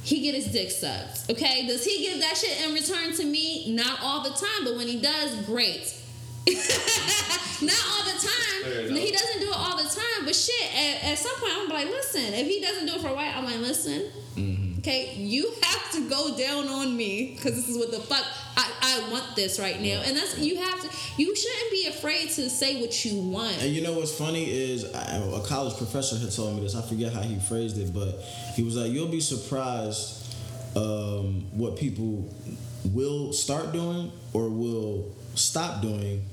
he 0.03 0.21
get 0.21 0.35
his 0.35 0.47
dick 0.47 0.71
sucked. 0.71 1.29
Okay, 1.29 1.67
does 1.67 1.85
he 1.85 2.03
give 2.03 2.19
that 2.19 2.35
shit 2.35 2.67
in 2.67 2.73
return 2.73 3.13
to 3.15 3.23
me? 3.23 3.73
Not 3.73 3.99
all 4.01 4.23
the 4.23 4.31
time, 4.31 4.65
but 4.65 4.75
when 4.75 4.87
he 4.87 4.99
does, 4.99 5.45
great. 5.45 5.95
Not 7.61 7.77
all 7.91 8.03
the 8.03 8.17
time. 8.17 8.95
He 8.95 9.11
doesn't 9.11 9.39
do 9.39 9.49
it 9.49 9.55
all 9.55 9.77
the 9.77 9.83
time, 9.83 10.25
but 10.25 10.35
shit. 10.35 10.75
At, 10.75 11.11
at 11.11 11.17
some 11.19 11.39
point, 11.39 11.53
I'm 11.55 11.69
like, 11.69 11.85
listen. 11.85 12.33
If 12.33 12.47
he 12.47 12.59
doesn't 12.59 12.87
do 12.87 12.95
it 12.95 13.01
for 13.01 13.09
a 13.09 13.13
while, 13.13 13.31
I'm 13.37 13.45
like, 13.45 13.59
listen. 13.59 14.09
Okay, 14.81 15.13
you 15.15 15.47
have 15.61 15.91
to 15.91 16.09
go 16.09 16.35
down 16.35 16.67
on 16.67 16.97
me 16.97 17.33
because 17.35 17.53
this 17.53 17.69
is 17.69 17.77
what 17.77 17.91
the 17.91 17.99
fuck 17.99 18.25
I, 18.57 18.71
I 18.81 19.11
want 19.11 19.35
this 19.35 19.59
right 19.59 19.79
now, 19.79 20.01
and 20.03 20.17
that's 20.17 20.39
you 20.39 20.57
have 20.57 20.81
to. 20.81 20.89
You 21.21 21.35
shouldn't 21.35 21.71
be 21.71 21.85
afraid 21.85 22.29
to 22.31 22.49
say 22.49 22.81
what 22.81 23.05
you 23.05 23.21
want. 23.21 23.61
And 23.61 23.71
you 23.71 23.83
know 23.83 23.93
what's 23.93 24.17
funny 24.17 24.49
is 24.49 24.91
I, 24.91 25.17
a 25.17 25.39
college 25.41 25.77
professor 25.77 26.17
had 26.17 26.31
told 26.31 26.55
me 26.55 26.61
this. 26.61 26.75
I 26.75 26.81
forget 26.81 27.13
how 27.13 27.21
he 27.21 27.37
phrased 27.37 27.77
it, 27.77 27.93
but 27.93 28.21
he 28.55 28.63
was 28.63 28.75
like, 28.75 28.91
"You'll 28.91 29.07
be 29.07 29.19
surprised 29.19 30.35
um, 30.75 31.45
what 31.51 31.77
people 31.77 32.27
will 32.91 33.33
start 33.33 33.73
doing 33.73 34.11
or 34.33 34.49
will 34.49 35.13
stop 35.35 35.83
doing 35.83 36.25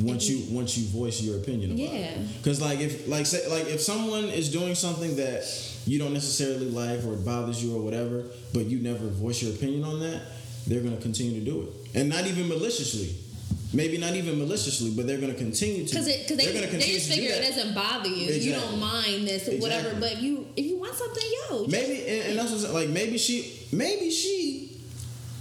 once 0.00 0.28
you 0.28 0.54
once 0.54 0.76
you 0.76 0.86
voice 0.88 1.22
your 1.22 1.36
opinion 1.38 1.70
about 1.72 1.80
Yeah. 1.92 1.98
it. 2.10 2.18
Because 2.38 2.60
like 2.60 2.80
if 2.80 3.08
like 3.08 3.26
say 3.26 3.46
like 3.48 3.66
if 3.66 3.80
someone 3.80 4.24
is 4.24 4.50
doing 4.50 4.74
something 4.74 5.16
that 5.16 5.44
you 5.86 5.98
don't 5.98 6.12
necessarily 6.12 6.68
like 6.70 7.04
or 7.04 7.14
it 7.14 7.24
bothers 7.24 7.62
you 7.62 7.74
or 7.76 7.80
whatever, 7.82 8.24
but 8.52 8.66
you 8.66 8.78
never 8.80 9.06
voice 9.06 9.42
your 9.42 9.52
opinion 9.54 9.84
on 9.84 10.00
that, 10.00 10.22
they're 10.66 10.82
gonna 10.82 10.96
continue 10.98 11.38
to 11.40 11.44
do 11.44 11.62
it, 11.62 11.98
and 12.00 12.08
not 12.08 12.26
even 12.26 12.48
maliciously. 12.48 13.14
Maybe 13.72 13.98
not 13.98 14.14
even 14.14 14.38
maliciously, 14.38 14.92
but 14.92 15.06
they're 15.06 15.18
gonna 15.18 15.34
continue 15.34 15.84
to. 15.86 15.90
Because 15.90 16.06
they, 16.06 16.24
continue 16.24 16.80
just 16.80 17.08
to 17.10 17.14
figure 17.14 17.32
it 17.32 17.42
doesn't 17.42 17.74
bother 17.74 18.08
you. 18.08 18.32
You 18.32 18.52
don't 18.52 18.78
mind 18.78 19.26
this, 19.26 19.48
or 19.48 19.56
whatever. 19.56 19.88
Exactly. 19.88 20.08
But 20.14 20.22
you 20.22 20.46
if 20.56 20.64
you 20.66 20.78
want 20.78 20.94
something, 20.94 21.24
yo, 21.50 21.66
Maybe 21.66 22.06
and, 22.06 22.28
and 22.30 22.38
that's 22.38 22.52
what's 22.52 22.70
like 22.70 22.88
maybe 22.90 23.18
she 23.18 23.66
maybe 23.72 24.10
she 24.10 24.78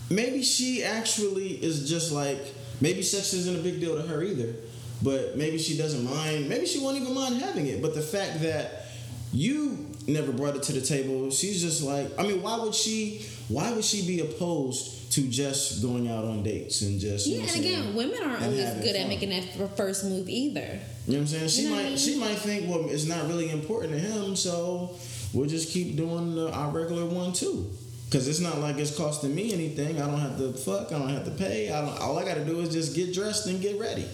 maybe 0.09 0.41
she 0.41 0.83
actually 0.83 1.49
is 1.63 1.87
just 1.87 2.11
like 2.11 2.39
maybe 2.81 3.01
sex 3.01 3.33
isn't 3.33 3.55
a 3.55 3.61
big 3.61 3.79
deal 3.79 3.95
to 3.95 4.07
her 4.07 4.23
either, 4.23 4.55
but 5.01 5.37
maybe 5.37 5.57
she 5.57 5.77
doesn't 5.77 6.03
mind. 6.03 6.49
Maybe 6.49 6.65
she 6.65 6.79
won't 6.79 6.97
even 6.99 7.13
mind 7.13 7.37
having 7.37 7.67
it. 7.67 7.81
But 7.81 7.95
the 7.95 8.01
fact 8.01 8.41
that 8.41 8.87
you 9.33 9.87
never 10.07 10.31
brought 10.31 10.55
it 10.55 10.63
to 10.63 10.73
the 10.73 10.81
table, 10.81 11.29
she's 11.31 11.61
just 11.61 11.83
like 11.83 12.07
I 12.19 12.23
mean, 12.23 12.41
why 12.41 12.57
would 12.59 12.75
she? 12.75 13.25
Why 13.47 13.71
would 13.73 13.85
she 13.85 14.07
be 14.07 14.21
opposed 14.21 15.11
to 15.11 15.21
just 15.29 15.81
going 15.81 16.09
out 16.09 16.25
on 16.25 16.43
dates 16.43 16.81
and 16.81 16.99
just 16.99 17.27
you 17.27 17.37
yeah. 17.37 17.45
know 17.45 17.53
And 17.53 17.65
again, 17.65 17.95
women 17.95 18.19
aren't 18.23 18.41
always 18.43 18.73
good 18.83 18.95
at 18.95 19.07
making 19.07 19.29
that 19.29 19.77
first 19.77 20.03
move 20.03 20.27
either. 20.27 20.59
You 20.61 20.67
know 20.67 20.79
what 21.07 21.17
I'm 21.19 21.27
saying? 21.27 21.47
She 21.49 21.61
You 21.61 21.69
know 21.69 21.75
might 21.75 21.85
I 21.85 21.89
mean? 21.89 21.97
she 21.97 22.19
might 22.19 22.37
think, 22.37 22.69
well, 22.69 22.89
it's 22.89 23.05
not 23.05 23.27
really 23.27 23.49
important 23.51 23.93
to 23.93 23.99
him, 23.99 24.35
so 24.35 24.95
we'll 25.33 25.47
just 25.47 25.69
keep 25.71 25.95
doing 25.95 26.35
the, 26.35 26.51
our 26.51 26.71
regular 26.71 27.05
one 27.05 27.31
too. 27.33 27.69
Cause 28.11 28.27
it's 28.27 28.39
not 28.39 28.59
like 28.59 28.77
it's 28.77 28.95
costing 28.95 29.33
me 29.35 29.51
anything. 29.51 29.99
I 30.01 30.05
don't 30.05 30.19
have 30.19 30.37
to 30.37 30.53
fuck. 30.53 30.91
I 30.93 30.99
don't 30.99 31.09
have 31.09 31.25
to 31.25 31.31
pay. 31.31 31.71
I 31.71 31.81
don't, 31.81 31.99
all 31.99 32.17
I 32.17 32.23
got 32.23 32.35
to 32.35 32.45
do 32.45 32.59
is 32.61 32.69
just 32.69 32.95
get 32.95 33.13
dressed 33.13 33.47
and 33.47 33.59
get 33.61 33.79
ready. 33.79 34.05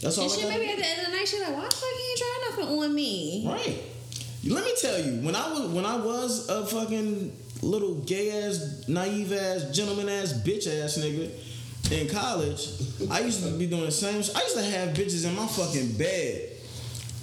That's 0.00 0.16
all 0.16 0.24
And 0.24 0.32
I 0.32 0.36
she 0.36 0.42
got. 0.42 0.50
maybe 0.50 0.70
at 0.70 0.78
the 0.78 0.86
end 0.86 1.00
of 1.00 1.06
the 1.06 1.16
night, 1.16 1.28
she's 1.28 1.40
like, 1.40 1.54
"Why 1.54 1.64
the 1.64 1.74
fuck 1.74 1.82
you 1.82 2.06
ain't 2.10 2.18
trying 2.18 2.66
nothing 2.66 2.78
on 2.78 2.94
me?" 2.94 3.44
Right. 3.46 3.82
Let 4.48 4.64
me 4.64 4.72
tell 4.80 4.98
you, 5.02 5.20
when 5.22 5.34
I 5.34 5.52
was 5.52 5.68
when 5.70 5.84
I 5.84 5.96
was 5.96 6.48
a 6.48 6.64
fucking 6.66 7.36
little 7.62 7.94
gay 7.96 8.44
ass, 8.46 8.84
naive 8.86 9.32
ass, 9.32 9.64
gentleman 9.76 10.08
ass, 10.08 10.32
bitch 10.32 10.66
ass 10.68 10.96
nigga 10.98 11.30
in 11.90 12.08
college, 12.08 12.68
I 13.10 13.20
used 13.20 13.42
to 13.44 13.50
be 13.58 13.66
doing 13.66 13.86
the 13.86 13.90
same. 13.90 14.22
sh- 14.22 14.30
I 14.36 14.42
used 14.42 14.56
to 14.56 14.62
have 14.62 14.90
bitches 14.90 15.26
in 15.26 15.34
my 15.34 15.46
fucking 15.46 15.92
bed, 15.98 16.55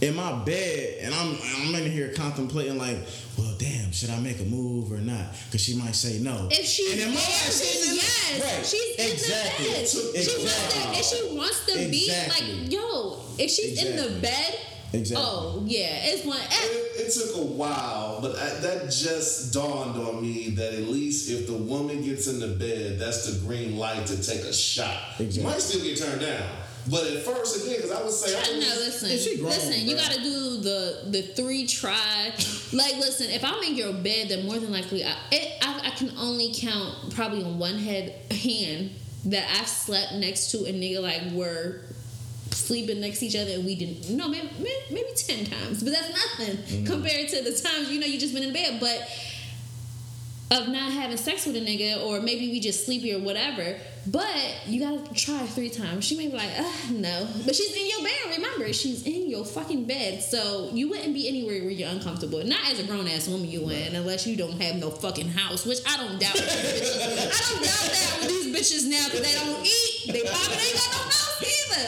in 0.03 0.15
my 0.15 0.43
bed, 0.43 0.97
and 1.01 1.13
I'm 1.13 1.35
I'm 1.57 1.75
in 1.75 1.91
here 1.91 2.13
contemplating 2.15 2.77
like, 2.77 2.97
well, 3.38 3.53
damn, 3.57 3.91
should 3.91 4.09
I 4.09 4.19
make 4.19 4.39
a 4.39 4.43
move 4.43 4.91
or 4.91 4.97
not? 4.97 5.27
Because 5.45 5.61
she 5.61 5.75
might 5.75 5.95
say 5.95 6.19
no. 6.19 6.47
If 6.51 6.65
she 6.65 6.91
and 6.91 6.99
there, 6.99 7.07
in 7.07 7.13
my 7.13 7.19
mind, 7.19 7.25
she's 7.25 7.88
in 7.88 7.89
the- 7.89 7.95
yes, 7.95 8.43
right. 8.43 8.65
she's 8.65 9.13
exactly. 9.13 9.65
in 9.67 9.73
the 9.73 9.80
bed. 9.80 9.88
She 9.88 10.38
wants 10.38 10.73
to, 10.73 10.99
if 10.99 11.05
she 11.05 11.38
wants 11.38 11.65
to 11.67 11.73
be 11.89 12.11
like, 12.30 12.71
yo, 12.71 13.19
if 13.39 13.49
she's 13.49 13.84
in 13.84 13.95
the 13.95 14.19
bed, 14.19 14.59
Exactly. 14.95 15.25
oh 15.27 15.63
yeah, 15.65 15.88
it's 16.03 16.23
one. 16.25 16.38
eh, 16.38 16.43
It, 16.51 17.07
it 17.07 17.11
took 17.13 17.38
a 17.41 17.45
while, 17.45 18.19
but 18.21 18.35
I, 18.38 18.59
that 18.59 18.91
just 18.91 19.51
dawned 19.51 19.99
on 19.99 20.21
me 20.21 20.49
that 20.51 20.73
at 20.73 20.84
least 20.84 21.31
if 21.31 21.47
the 21.47 21.53
woman 21.53 22.03
gets 22.03 22.27
in 22.27 22.39
the 22.39 22.49
bed, 22.49 22.99
that's 22.99 23.25
the 23.25 23.43
green 23.47 23.77
light 23.77 24.05
to 24.07 24.21
take 24.23 24.41
a 24.41 24.53
shot. 24.53 24.95
You 25.19 25.41
might 25.43 25.61
still 25.61 25.81
get 25.84 25.97
turned 25.97 26.21
down, 26.21 26.47
but 26.89 27.03
at 27.07 27.23
first, 27.23 27.64
again, 27.65 27.77
because 27.77 27.91
I 27.91 28.01
would 28.03 28.11
say, 28.11 28.35
I 28.38 28.60
No, 28.60 28.68
was- 28.68 28.77
listen, 29.01 29.18
she 29.18 29.38
grown, 29.38 29.49
listen. 29.51 29.88
You 29.88 29.95
gotta 29.95 30.22
do 30.22 30.57
the 30.57 31.01
the 31.10 31.22
three 31.22 31.65
try. 31.68 32.31
Like, 32.73 32.95
listen, 32.97 33.30
if 33.30 33.43
I'm 33.43 33.61
in 33.64 33.76
your 33.76 33.93
bed, 33.93 34.30
then 34.30 34.45
more 34.45 34.57
than 34.60 34.72
likely, 34.72 35.03
I, 35.03 35.14
it, 35.31 35.57
I 35.61 35.81
I 35.88 35.89
can 35.91 36.11
only 36.18 36.51
count 36.55 37.14
probably 37.15 37.43
on 37.43 37.60
one 37.60 37.77
head 37.77 38.14
hand 38.31 38.91
that 39.26 39.45
I've 39.60 39.68
slept 39.68 40.14
next 40.15 40.51
to 40.51 40.57
a 40.65 40.73
nigga 40.73 41.01
like 41.01 41.22
we're 41.31 41.81
sleeping 42.51 42.99
next 42.99 43.19
to 43.19 43.26
each 43.27 43.35
other 43.35 43.51
and 43.51 43.65
we 43.65 43.76
didn't. 43.76 44.10
No, 44.10 44.27
maybe 44.27 44.49
maybe, 44.60 44.72
maybe 44.91 45.10
ten 45.15 45.45
times, 45.45 45.84
but 45.84 45.93
that's 45.93 46.10
nothing 46.10 46.57
Mm-hmm. 46.57 46.85
compared 46.85 47.30
to 47.30 47.41
the 47.43 47.51
times 47.51 47.89
you 47.91 47.99
know 47.99 48.05
you 48.07 48.19
just 48.19 48.34
been 48.34 48.43
in 48.43 48.53
bed, 48.53 48.80
but. 48.80 49.07
Of 50.51 50.68
not 50.68 50.91
having 50.91 51.18
sex 51.18 51.47
with 51.47 51.55
a 51.55 51.61
nigga, 51.61 52.05
or 52.05 52.19
maybe 52.22 52.51
we 52.51 52.60
just 52.60 52.85
sleepy 52.85 53.11
or 53.11 53.18
whatever, 53.18 53.76
but 54.07 54.27
you 54.67 54.80
gotta 54.81 55.13
try 55.13 55.39
three 55.47 55.69
times. 55.69 56.03
She 56.05 56.17
may 56.17 56.27
be 56.27 56.35
like, 56.35 56.49
uh, 56.59 56.71
no. 56.91 57.27
But 57.45 57.55
she's 57.55 57.75
in 57.75 57.88
your 57.89 58.03
bed, 58.03 58.38
remember, 58.38 58.73
she's 58.73 59.05
in 59.05 59.30
your 59.30 59.45
fucking 59.45 59.85
bed. 59.85 60.21
So 60.21 60.69
you 60.73 60.89
wouldn't 60.89 61.13
be 61.13 61.27
anywhere 61.27 61.61
where 61.61 61.71
you're 61.71 61.89
uncomfortable. 61.89 62.43
Not 62.43 62.59
as 62.69 62.80
a 62.80 62.84
grown 62.84 63.07
ass 63.07 63.27
woman 63.27 63.49
you 63.49 63.61
wouldn't, 63.61 63.95
unless 63.95 64.27
you 64.27 64.35
don't 64.35 64.59
have 64.61 64.75
no 64.75 64.89
fucking 64.89 65.30
house, 65.30 65.65
which 65.65 65.80
I 65.88 65.97
don't 65.97 66.19
doubt. 66.19 66.35
I 66.35 66.39
don't 66.39 67.63
doubt 67.63 67.88
that 67.91 68.17
with 68.19 68.30
these 68.30 68.47
bitches 68.55 68.89
now 68.89 69.05
because 69.05 69.21
they 69.21 69.34
don't 69.39 69.65
eat. 69.65 70.11
They 70.13 70.21
probably 70.21 70.57
ain't 70.57 70.73
got 70.75 70.91
no 70.91 71.03
house 71.03 71.43
either. 71.43 71.88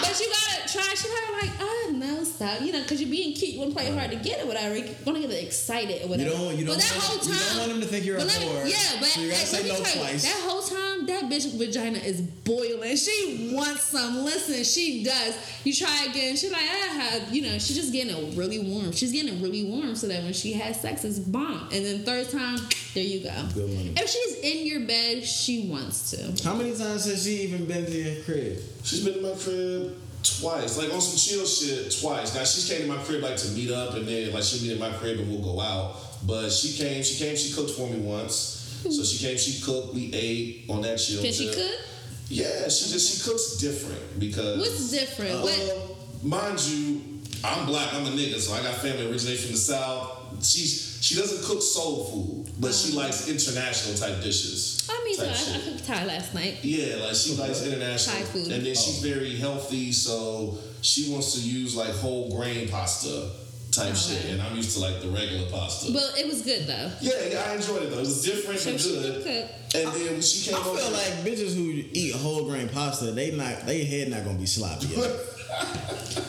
But 0.00 0.20
you 0.20 0.26
gotta 0.32 0.72
try. 0.72 0.94
She 0.94 1.08
probably 1.08 1.48
like, 1.48 1.56
oh 1.60 1.92
no, 1.94 2.24
stop. 2.24 2.60
You 2.62 2.72
know, 2.72 2.80
because 2.82 3.00
you're 3.00 3.10
being 3.10 3.34
cute. 3.34 3.52
You 3.52 3.58
want 3.60 3.70
to 3.72 3.76
play 3.76 3.90
hard 3.94 4.10
to 4.10 4.16
get 4.16 4.42
or 4.42 4.46
whatever. 4.46 4.76
You 4.76 4.94
want 5.04 5.20
to 5.20 5.28
get 5.28 5.42
excited 5.44 6.02
or 6.04 6.08
whatever. 6.08 6.30
You 6.30 6.36
don't 6.36 6.56
you 6.56 6.64
don't 6.64 6.74
but 6.76 6.82
that 6.82 6.92
want, 6.92 7.04
whole 7.04 7.18
time, 7.20 7.34
you 7.34 7.48
don't 7.50 7.58
want 7.58 7.72
him 7.72 7.80
to 7.82 7.86
think 7.86 8.04
you're 8.06 8.16
a 8.16 8.20
but 8.20 8.28
let 8.28 8.40
me- 8.40 8.46
whore. 8.46 8.64
Yeah, 8.68 9.00
but 9.00 9.08
so 9.10 9.20
you 9.20 9.28
gotta 9.28 9.40
hey, 9.40 9.46
say 9.46 9.68
no 9.68 9.74
tell 9.76 9.94
you, 9.94 10.00
twice. 10.00 10.22
that 10.22 10.40
whole 10.48 10.62
time, 10.62 10.87
that 11.08 11.24
bitch 11.24 11.56
vagina 11.58 11.98
is 11.98 12.20
boiling. 12.20 12.96
She 12.96 13.50
wants 13.52 13.84
some. 13.84 14.24
Listen, 14.24 14.64
she 14.64 15.04
does. 15.04 15.36
You 15.64 15.74
try 15.74 16.06
again. 16.08 16.36
She 16.36 16.48
like, 16.50 16.62
ah, 16.62 17.20
you 17.30 17.42
know, 17.42 17.58
she's 17.58 17.76
just 17.76 17.92
getting 17.92 18.16
it 18.16 18.36
really 18.36 18.58
warm. 18.58 18.92
She's 18.92 19.12
getting 19.12 19.34
it 19.38 19.42
really 19.42 19.64
warm 19.64 19.94
so 19.94 20.06
that 20.08 20.22
when 20.22 20.32
she 20.32 20.52
has 20.54 20.80
sex, 20.80 21.04
it's 21.04 21.18
bomb. 21.18 21.68
And 21.72 21.84
then 21.84 22.04
third 22.04 22.30
time, 22.30 22.58
there 22.94 23.04
you 23.04 23.24
go. 23.24 23.34
Good 23.54 23.70
money. 23.70 23.94
If 23.96 24.08
she's 24.08 24.38
in 24.40 24.66
your 24.66 24.86
bed, 24.86 25.24
she 25.24 25.68
wants 25.68 26.10
to. 26.12 26.48
How 26.48 26.54
many 26.54 26.70
times 26.70 27.04
has 27.06 27.24
she 27.24 27.42
even 27.42 27.66
been 27.66 27.84
to 27.86 27.92
your 27.92 28.22
crib? 28.24 28.58
She's 28.84 29.04
been 29.04 29.14
in 29.14 29.22
my 29.22 29.32
crib 29.32 29.96
twice, 30.22 30.78
like 30.78 30.92
on 30.92 31.00
some 31.00 31.16
chill 31.16 31.46
shit 31.46 31.96
twice. 32.00 32.34
Now 32.34 32.44
she 32.44 32.68
came 32.68 32.88
to 32.88 32.96
my 32.96 33.02
crib 33.02 33.22
like 33.22 33.36
to 33.36 33.50
meet 33.50 33.70
up, 33.70 33.94
and 33.94 34.06
then 34.06 34.32
like 34.32 34.42
she 34.42 34.66
meet 34.66 34.74
at 34.74 34.78
my 34.78 34.96
crib 34.98 35.18
and 35.18 35.28
we'll 35.30 35.54
go 35.54 35.60
out. 35.60 35.96
But 36.26 36.50
she 36.50 36.76
came, 36.76 37.02
she 37.02 37.22
came, 37.22 37.36
she 37.36 37.54
cooked 37.54 37.70
for 37.70 37.88
me 37.88 38.00
once. 38.00 38.57
So 38.82 39.04
she 39.04 39.24
came, 39.26 39.36
she 39.36 39.62
cooked, 39.62 39.94
we 39.94 40.12
ate 40.12 40.64
on 40.68 40.82
that 40.82 40.96
chill. 40.96 41.22
Can 41.22 41.32
she 41.32 41.46
tip. 41.46 41.54
cook? 41.54 41.80
Yeah, 42.28 42.68
she 42.68 42.92
just 42.92 43.24
she 43.24 43.30
cooks 43.30 43.56
different 43.56 44.20
because 44.20 44.58
What's 44.58 44.90
different? 44.90 45.32
Uh, 45.34 45.40
what? 45.40 45.96
mind 46.22 46.60
you, 46.68 47.00
I'm 47.42 47.66
black. 47.66 47.94
I'm 47.94 48.06
a 48.06 48.10
nigga, 48.10 48.38
so 48.38 48.52
I 48.52 48.62
got 48.62 48.74
family 48.76 49.10
originating 49.10 49.44
from 49.44 49.52
the 49.52 49.58
south. 49.58 50.44
She's 50.44 50.98
she 51.00 51.14
doesn't 51.14 51.44
cook 51.44 51.62
soul 51.62 52.04
food, 52.04 52.52
but 52.60 52.74
she 52.74 52.92
likes 52.92 53.28
international 53.28 53.96
type 53.96 54.22
dishes. 54.22 54.86
I 54.90 55.02
mean, 55.04 55.14
so 55.14 55.24
I, 55.24 55.56
I 55.56 55.60
cooked 55.60 55.86
Thai 55.86 56.04
last 56.04 56.34
night. 56.34 56.58
Yeah, 56.62 56.96
like 56.96 57.14
she 57.14 57.34
likes 57.34 57.64
international, 57.64 58.16
Thai 58.16 58.22
food. 58.24 58.52
and 58.52 58.66
then 58.66 58.74
she's 58.74 59.00
very 59.00 59.36
healthy, 59.36 59.92
so 59.92 60.58
she 60.82 61.10
wants 61.10 61.32
to 61.34 61.40
use 61.40 61.74
like 61.74 61.94
whole 61.94 62.36
grain 62.36 62.68
pasta 62.68 63.30
type 63.78 63.92
Oh, 63.92 63.94
shit, 63.94 64.24
and 64.32 64.42
I'm 64.42 64.56
used 64.56 64.76
to 64.76 64.80
like 64.82 65.00
the 65.00 65.08
regular 65.08 65.48
pasta. 65.50 65.92
Well, 65.92 66.10
it 66.16 66.26
was 66.26 66.42
good 66.42 66.66
though. 66.66 66.90
yeah, 67.00 67.12
yeah, 67.30 67.44
I 67.48 67.54
enjoyed 67.54 67.82
it 67.84 67.90
though. 67.90 67.96
It 67.98 68.00
was 68.00 68.22
different 68.24 68.60
So 68.60 68.70
and 68.70 68.78
good. 68.78 69.24
cook. 69.24 69.50
And 69.74 69.94
then 69.94 70.12
when 70.12 70.20
she 70.22 70.50
I 70.52 70.58
came 70.58 70.66
over, 70.66 70.78
I 70.78 70.82
feel 70.82 70.92
like 70.92 71.12
bitches 71.26 71.54
who 71.54 71.70
eat 71.92 72.14
whole 72.14 72.44
grain 72.48 72.68
pasta, 72.68 73.12
they 73.12 73.30
not 73.30 73.66
they 73.66 73.84
head 73.84 74.08
not 74.10 74.24
gonna 74.24 74.38
be 74.38 74.46
sloppy. 74.46 74.88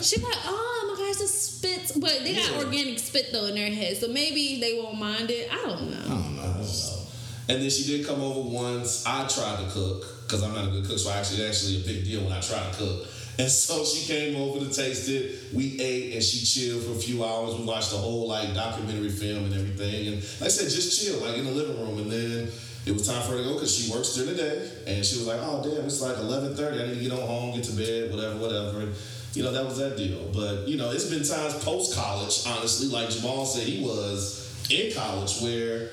She 0.02 0.16
like, 0.20 0.36
oh 0.46 0.94
my 0.96 1.04
gosh, 1.06 1.16
the 1.18 1.26
spit. 1.26 1.92
But 2.00 2.20
they 2.24 2.34
got 2.34 2.50
Yeah. 2.52 2.58
organic 2.64 2.98
spit 2.98 3.30
though 3.32 3.46
in 3.46 3.54
their 3.54 3.70
head, 3.70 3.96
so 3.96 4.08
maybe 4.08 4.60
they 4.60 4.78
won't 4.80 4.98
mind 4.98 5.30
it. 5.30 5.48
I 5.52 5.56
don't 5.56 5.90
know. 5.90 6.04
I 6.04 6.08
don't 6.08 6.36
know. 6.36 6.50
It's- 6.60 6.96
And 7.48 7.60
then 7.62 7.68
she 7.70 7.84
did 7.84 8.06
come 8.06 8.20
over 8.20 8.40
once. 8.48 9.04
I 9.06 9.26
tried 9.26 9.64
to 9.64 9.70
cook 9.70 10.06
because 10.22 10.42
I'm 10.42 10.54
not 10.54 10.68
a 10.68 10.70
good 10.70 10.84
cook, 10.86 10.98
so 10.98 11.10
I 11.10 11.18
actually 11.18 11.44
actually 11.46 11.82
a 11.82 11.84
big 11.84 12.04
deal 12.04 12.22
when 12.22 12.32
I 12.32 12.40
try 12.40 12.58
to 12.70 12.76
cook. 12.76 13.06
And 13.44 13.50
so 13.50 13.86
she 13.86 14.06
came 14.06 14.36
over 14.36 14.58
to 14.58 14.70
taste 14.70 15.08
it. 15.08 15.54
We 15.54 15.80
ate 15.80 16.12
and 16.12 16.22
she 16.22 16.44
chilled 16.44 16.84
for 16.84 16.92
a 16.92 17.00
few 17.00 17.24
hours. 17.24 17.54
We 17.54 17.64
watched 17.64 17.90
the 17.90 17.96
whole 17.96 18.28
like 18.28 18.52
documentary 18.52 19.08
film 19.08 19.46
and 19.46 19.54
everything. 19.54 20.08
And 20.08 20.16
like 20.16 20.42
I 20.42 20.48
said, 20.48 20.68
just 20.68 21.00
chill, 21.00 21.20
like 21.24 21.38
in 21.38 21.46
the 21.46 21.50
living 21.50 21.80
room. 21.80 21.98
And 22.00 22.12
then 22.12 22.48
it 22.84 22.92
was 22.92 23.08
time 23.08 23.22
for 23.22 23.32
her 23.32 23.38
to 23.38 23.44
go 23.44 23.54
because 23.54 23.74
she 23.74 23.90
works 23.90 24.14
during 24.14 24.36
the 24.36 24.36
day. 24.36 24.70
And 24.86 25.06
she 25.06 25.16
was 25.16 25.26
like, 25.26 25.40
"Oh 25.40 25.62
damn, 25.64 25.86
it's 25.86 26.02
like 26.02 26.16
11:30. 26.16 26.82
I 26.82 26.86
need 26.88 26.94
to 26.96 27.00
get 27.00 27.12
on 27.12 27.26
home, 27.26 27.54
get 27.54 27.64
to 27.64 27.72
bed, 27.72 28.10
whatever, 28.12 28.36
whatever." 28.36 28.80
And 28.80 28.94
you 29.32 29.42
know 29.42 29.52
that 29.52 29.64
was 29.64 29.78
that 29.78 29.96
deal. 29.96 30.20
But 30.34 30.68
you 30.68 30.76
know, 30.76 30.90
it's 30.90 31.08
been 31.08 31.24
times 31.24 31.64
post 31.64 31.96
college, 31.96 32.44
honestly, 32.46 32.88
like 32.88 33.08
Jamal 33.08 33.46
said, 33.46 33.66
he 33.66 33.82
was 33.82 34.52
in 34.68 34.92
college 34.92 35.40
where 35.40 35.88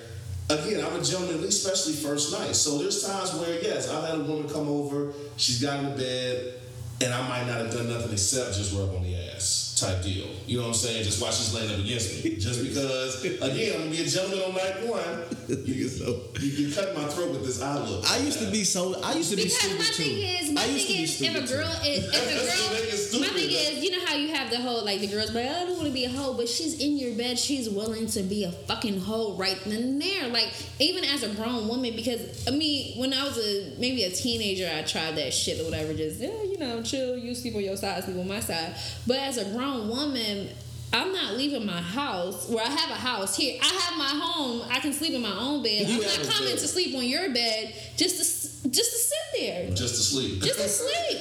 again, 0.49 0.83
I'm 0.83 0.99
a 0.99 1.03
gentleman, 1.03 1.43
especially 1.43 1.93
first 1.93 2.37
night. 2.37 2.55
So 2.55 2.77
there's 2.77 3.03
times 3.03 3.33
where, 3.35 3.61
yes, 3.61 3.89
I've 3.89 4.09
had 4.09 4.19
a 4.19 4.23
woman 4.23 4.49
come 4.49 4.69
over, 4.69 5.13
she's 5.35 5.61
got 5.61 5.97
bed, 5.97 6.53
and 7.01 7.13
I 7.13 7.27
might 7.27 7.47
not 7.47 7.57
have 7.59 7.71
done 7.71 7.89
nothing 7.89 8.11
except 8.11 8.55
just 8.55 8.73
rub 8.73 8.95
on 8.95 9.03
the 9.03 9.15
ass 9.15 9.66
type 9.79 10.03
deal. 10.03 10.27
You 10.45 10.57
know 10.57 10.63
what 10.63 10.69
I'm 10.69 10.73
saying? 10.75 11.03
Just 11.03 11.21
watch 11.21 11.37
this 11.37 11.53
laying 11.53 11.71
up 11.71 11.79
against 11.79 12.23
me. 12.23 12.35
Just 12.37 12.63
because, 12.63 13.23
again, 13.23 13.73
I'm 13.75 13.79
gonna 13.81 13.91
be 13.91 14.01
a 14.03 14.05
gentleman 14.05 14.39
on 14.45 14.53
night 14.53 14.87
one. 14.87 15.23
You, 15.65 15.87
So- 15.87 16.21
you, 16.41 16.47
you 16.67 16.75
cut 16.75 16.95
my 16.95 17.05
throat 17.05 17.31
with 17.31 17.45
this 17.45 17.61
eye 17.61 17.77
look. 17.87 18.09
I 18.09 18.17
used 18.17 18.39
to 18.39 18.49
be 18.51 18.63
so. 18.63 18.99
I 19.01 19.13
used 19.13 19.29
to 19.31 19.35
be 19.37 19.43
Because 19.43 19.59
stupid 19.59 19.79
my 19.79 19.85
too. 19.85 20.03
is, 20.03 20.51
my 20.51 20.61
I 20.61 20.65
used 20.65 20.87
to 20.87 20.93
thing 20.93 20.97
be 20.97 21.03
is, 21.03 21.21
if 21.21 21.51
a 21.51 21.55
girl 21.55 21.67
too. 21.73 21.89
is, 21.89 22.05
if 22.05 22.13
a 22.13 22.17
what 22.17 22.73
make 22.73 22.83
it 22.83 22.89
girl, 22.89 22.97
stupid. 22.97 23.21
my 23.21 23.39
thing 23.39 23.49
is, 23.51 23.83
you 23.83 23.91
know 23.91 24.05
how 24.05 24.15
you 24.15 24.33
have 24.33 24.49
the 24.51 24.57
whole 24.57 24.83
like 24.85 24.99
the 24.99 25.07
girls 25.07 25.33
like 25.33 25.45
I 25.45 25.65
don't 25.65 25.75
want 25.75 25.87
to 25.87 25.93
be 25.93 26.05
a 26.05 26.09
hoe, 26.09 26.33
but 26.35 26.47
she's 26.49 26.79
in 26.79 26.97
your 26.97 27.15
bed. 27.15 27.37
She's 27.39 27.69
willing 27.69 28.07
to 28.07 28.23
be 28.23 28.43
a 28.43 28.51
fucking 28.51 28.99
hoe 29.01 29.35
right 29.35 29.57
then 29.65 29.81
and 29.83 30.01
there. 30.01 30.27
Like 30.27 30.49
even 30.79 31.03
as 31.03 31.23
a 31.23 31.29
grown 31.35 31.67
woman, 31.67 31.95
because 31.95 32.47
I 32.47 32.51
mean, 32.51 32.97
when 32.99 33.13
I 33.13 33.23
was 33.23 33.37
a 33.37 33.73
maybe 33.79 34.03
a 34.03 34.09
teenager, 34.11 34.69
I 34.73 34.81
tried 34.83 35.15
that 35.17 35.33
shit 35.33 35.59
or 35.61 35.65
whatever. 35.65 35.93
Just 35.93 36.19
yeah, 36.19 36.29
you 36.43 36.57
know, 36.57 36.81
chill. 36.83 37.17
You 37.17 37.33
sleep 37.35 37.55
on 37.55 37.61
your 37.63 37.77
side, 37.77 38.03
sleep 38.03 38.17
on 38.17 38.27
my 38.27 38.39
side. 38.39 38.75
But 39.05 39.17
as 39.17 39.37
a 39.37 39.45
grown 39.45 39.66
woman. 39.87 40.49
I'm 40.93 41.11
not 41.11 41.33
leaving 41.35 41.65
my 41.65 41.81
house 41.81 42.47
where 42.49 42.63
I 42.65 42.69
have 42.69 42.89
a 42.89 42.93
house 42.99 43.35
here. 43.35 43.59
I 43.61 43.65
have 43.67 43.97
my 43.97 44.07
home. 44.23 44.61
I 44.71 44.79
can 44.79 44.93
sleep 44.93 45.13
in 45.13 45.21
my 45.21 45.37
own 45.37 45.61
bed. 45.61 45.87
You 45.87 45.95
I'm 46.01 46.01
not 46.23 46.33
coming 46.33 46.53
to 46.55 46.67
sleep 46.67 46.95
on 46.95 47.03
your 47.05 47.33
bed 47.33 47.73
just 47.97 48.15
to 48.63 48.69
just 48.71 48.91
to 48.91 48.97
sit 48.97 49.17
there 49.39 49.69
Just 49.71 49.95
to 49.95 50.01
sleep. 50.01 50.41
just 50.41 50.59
to 50.59 50.67
sleep. 50.69 51.19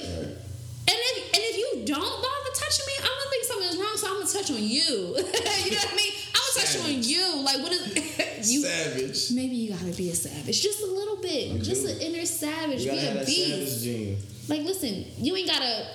And 0.88 0.96
if 0.96 1.26
and 1.34 1.42
if 1.42 1.56
you 1.58 1.84
don't 1.84 1.98
bother 2.22 2.52
touching 2.54 2.86
me, 2.86 2.92
I'm 3.00 3.10
gonna 3.10 3.30
think 3.30 3.44
something 3.44 3.68
is 3.68 3.76
wrong, 3.76 3.96
so 3.96 4.06
I'm 4.06 4.14
gonna 4.20 4.32
touch 4.32 4.50
on 4.52 4.62
you. 4.62 4.82
you 5.16 5.70
know 5.72 5.78
what 5.82 5.92
I 5.92 5.96
mean? 5.96 6.12
I'm 6.32 6.42
gonna 6.54 6.66
touch 6.66 6.84
on 6.84 7.02
you. 7.02 7.42
Like 7.44 7.58
what 7.62 7.72
is 7.72 8.52
you? 8.52 8.62
savage. 8.62 9.32
Maybe 9.32 9.56
you 9.56 9.70
gotta 9.72 9.96
be 9.96 10.10
a 10.10 10.14
savage, 10.14 10.62
just 10.62 10.80
a 10.80 10.86
little 10.86 11.16
bit, 11.16 11.48
You 11.48 11.58
just 11.58 11.84
do. 11.84 11.92
an 11.92 12.00
inner 12.00 12.24
savage. 12.24 12.84
Be 12.84 12.90
a 13.04 13.24
beast. 13.26 13.82
gene. 13.82 14.16
Like 14.48 14.62
listen, 14.62 15.04
you 15.18 15.34
ain't 15.34 15.48
gotta 15.48 15.88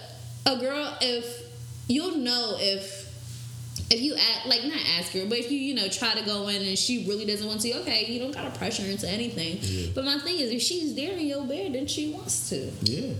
a 0.45 0.57
girl 0.57 0.93
if 0.99 1.40
you'll 1.91 2.17
know 2.17 2.55
if 2.59 3.09
if 3.89 4.01
you 4.01 4.15
act 4.15 4.47
like 4.47 4.63
not 4.63 4.79
ask 4.97 5.11
her, 5.11 5.25
but 5.25 5.37
if 5.37 5.51
you 5.51 5.57
you 5.57 5.75
know 5.75 5.87
try 5.87 6.13
to 6.13 6.23
go 6.25 6.47
in 6.47 6.61
and 6.61 6.77
she 6.77 7.05
really 7.07 7.25
doesn't 7.25 7.47
want 7.47 7.61
to, 7.61 7.73
okay, 7.81 8.05
you 8.05 8.19
don't 8.19 8.33
gotta 8.33 8.51
pressure 8.57 8.83
her 8.83 8.89
into 8.89 9.07
anything. 9.09 9.57
Yeah. 9.61 9.91
But 9.93 10.05
my 10.05 10.17
thing 10.19 10.39
is, 10.39 10.51
if 10.51 10.61
she's 10.61 10.95
there 10.95 11.13
in 11.13 11.27
your 11.27 11.43
bed, 11.45 11.73
then 11.73 11.87
she 11.87 12.11
wants 12.11 12.49
to. 12.49 12.71
Yeah. 12.83 13.13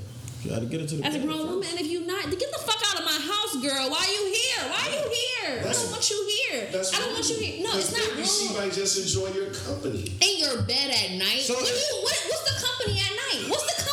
You 0.43 0.49
gotta 0.49 0.65
get 0.65 0.81
it 0.81 0.89
to 0.89 0.95
the 0.95 1.05
As 1.05 1.13
a 1.13 1.19
grown 1.19 1.45
woman, 1.45 1.67
and 1.69 1.79
if 1.79 1.85
you 1.85 2.07
not, 2.07 2.23
get 2.23 2.39
the 2.51 2.61
fuck 2.65 2.81
out 2.89 2.97
of 2.99 3.05
my 3.05 3.13
house, 3.13 3.61
girl. 3.61 3.91
Why 3.91 4.01
are 4.01 4.09
you 4.09 4.25
here? 4.33 4.61
Why 4.71 4.81
are 4.89 4.95
you 4.97 5.05
here? 5.05 5.69
I 5.69 5.73
don't 5.73 5.91
want 5.91 6.09
you 6.09 6.19
here. 6.49 6.67
That's 6.71 6.95
I 6.95 6.99
don't 6.99 7.13
want 7.13 7.29
you 7.29 7.35
here. 7.37 7.63
No, 7.63 7.77
it's 7.77 7.91
not 7.91 8.15
maybe 8.15 8.25
she 8.25 8.49
might 8.57 8.73
just 8.73 8.97
enjoy 8.97 9.29
your 9.37 9.53
company. 9.53 10.17
In 10.17 10.33
your 10.41 10.63
bed 10.63 10.89
at 10.89 11.11
night. 11.19 11.45
So- 11.45 11.53
what 11.53 11.69
you? 11.69 11.93
What, 12.01 12.17
what's 12.25 12.45
the 12.49 12.57
company 12.65 12.97
at 12.97 13.13
night? 13.13 13.49
What's 13.51 13.67
the 13.69 13.83
company 13.83 13.90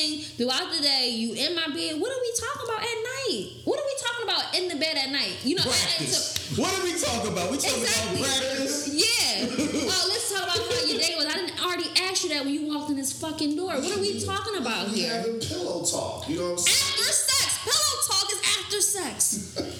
everything 0.00 0.20
throughout 0.36 0.72
the 0.72 0.82
day. 0.82 1.10
You 1.10 1.34
in 1.34 1.54
my 1.54 1.66
bed. 1.68 2.00
What 2.00 2.10
are 2.12 2.20
we 2.20 2.32
talking 2.38 2.64
about 2.68 2.82
at 2.82 2.98
night? 3.28 3.50
What 3.64 3.78
are 3.78 3.84
we 3.86 3.96
talking 4.00 4.24
about 4.24 4.54
in 4.58 4.68
the 4.68 4.76
bed 4.76 4.96
at 4.96 5.10
night? 5.10 5.36
You 5.44 5.56
know, 5.56 5.62
Practice. 5.62 6.56
What 6.56 6.72
are 6.78 6.82
we 6.84 6.98
talking 6.98 7.32
about? 7.32 7.50
We 7.50 7.58
talking 7.58 7.82
Exactly. 7.82 8.20
about 8.20 8.36
practice. 8.40 8.88
Yeah. 8.94 9.46
oh, 9.46 10.06
let's 10.08 10.32
talk 10.32 10.42
about 10.44 10.56
how 10.58 10.86
your 10.86 10.98
day 10.98 11.14
was. 11.16 11.26
I 11.26 11.34
didn't 11.34 11.62
already 11.64 11.88
ask 12.08 12.24
you 12.24 12.30
that 12.30 12.44
when 12.44 12.54
you 12.54 12.66
walked 12.66 12.90
in 12.90 12.96
this 12.96 13.12
fucking 13.20 13.56
door. 13.56 13.72
What 13.74 13.96
are 13.96 14.00
we 14.00 14.20
talking 14.20 14.56
about 14.56 14.90
We 14.90 15.02
here? 15.02 15.12
having 15.14 15.38
pillow 15.40 15.84
talk. 15.84 16.28
You 16.28 16.36
know 16.38 16.44
what 16.52 16.52
I'm 16.52 16.58
saying? 16.58 16.98
After 16.98 17.12
sex. 17.12 17.46
Pillow 17.64 17.96
talk 18.08 18.26
is 18.32 18.40
after 18.58 18.80
sex. 18.80 19.20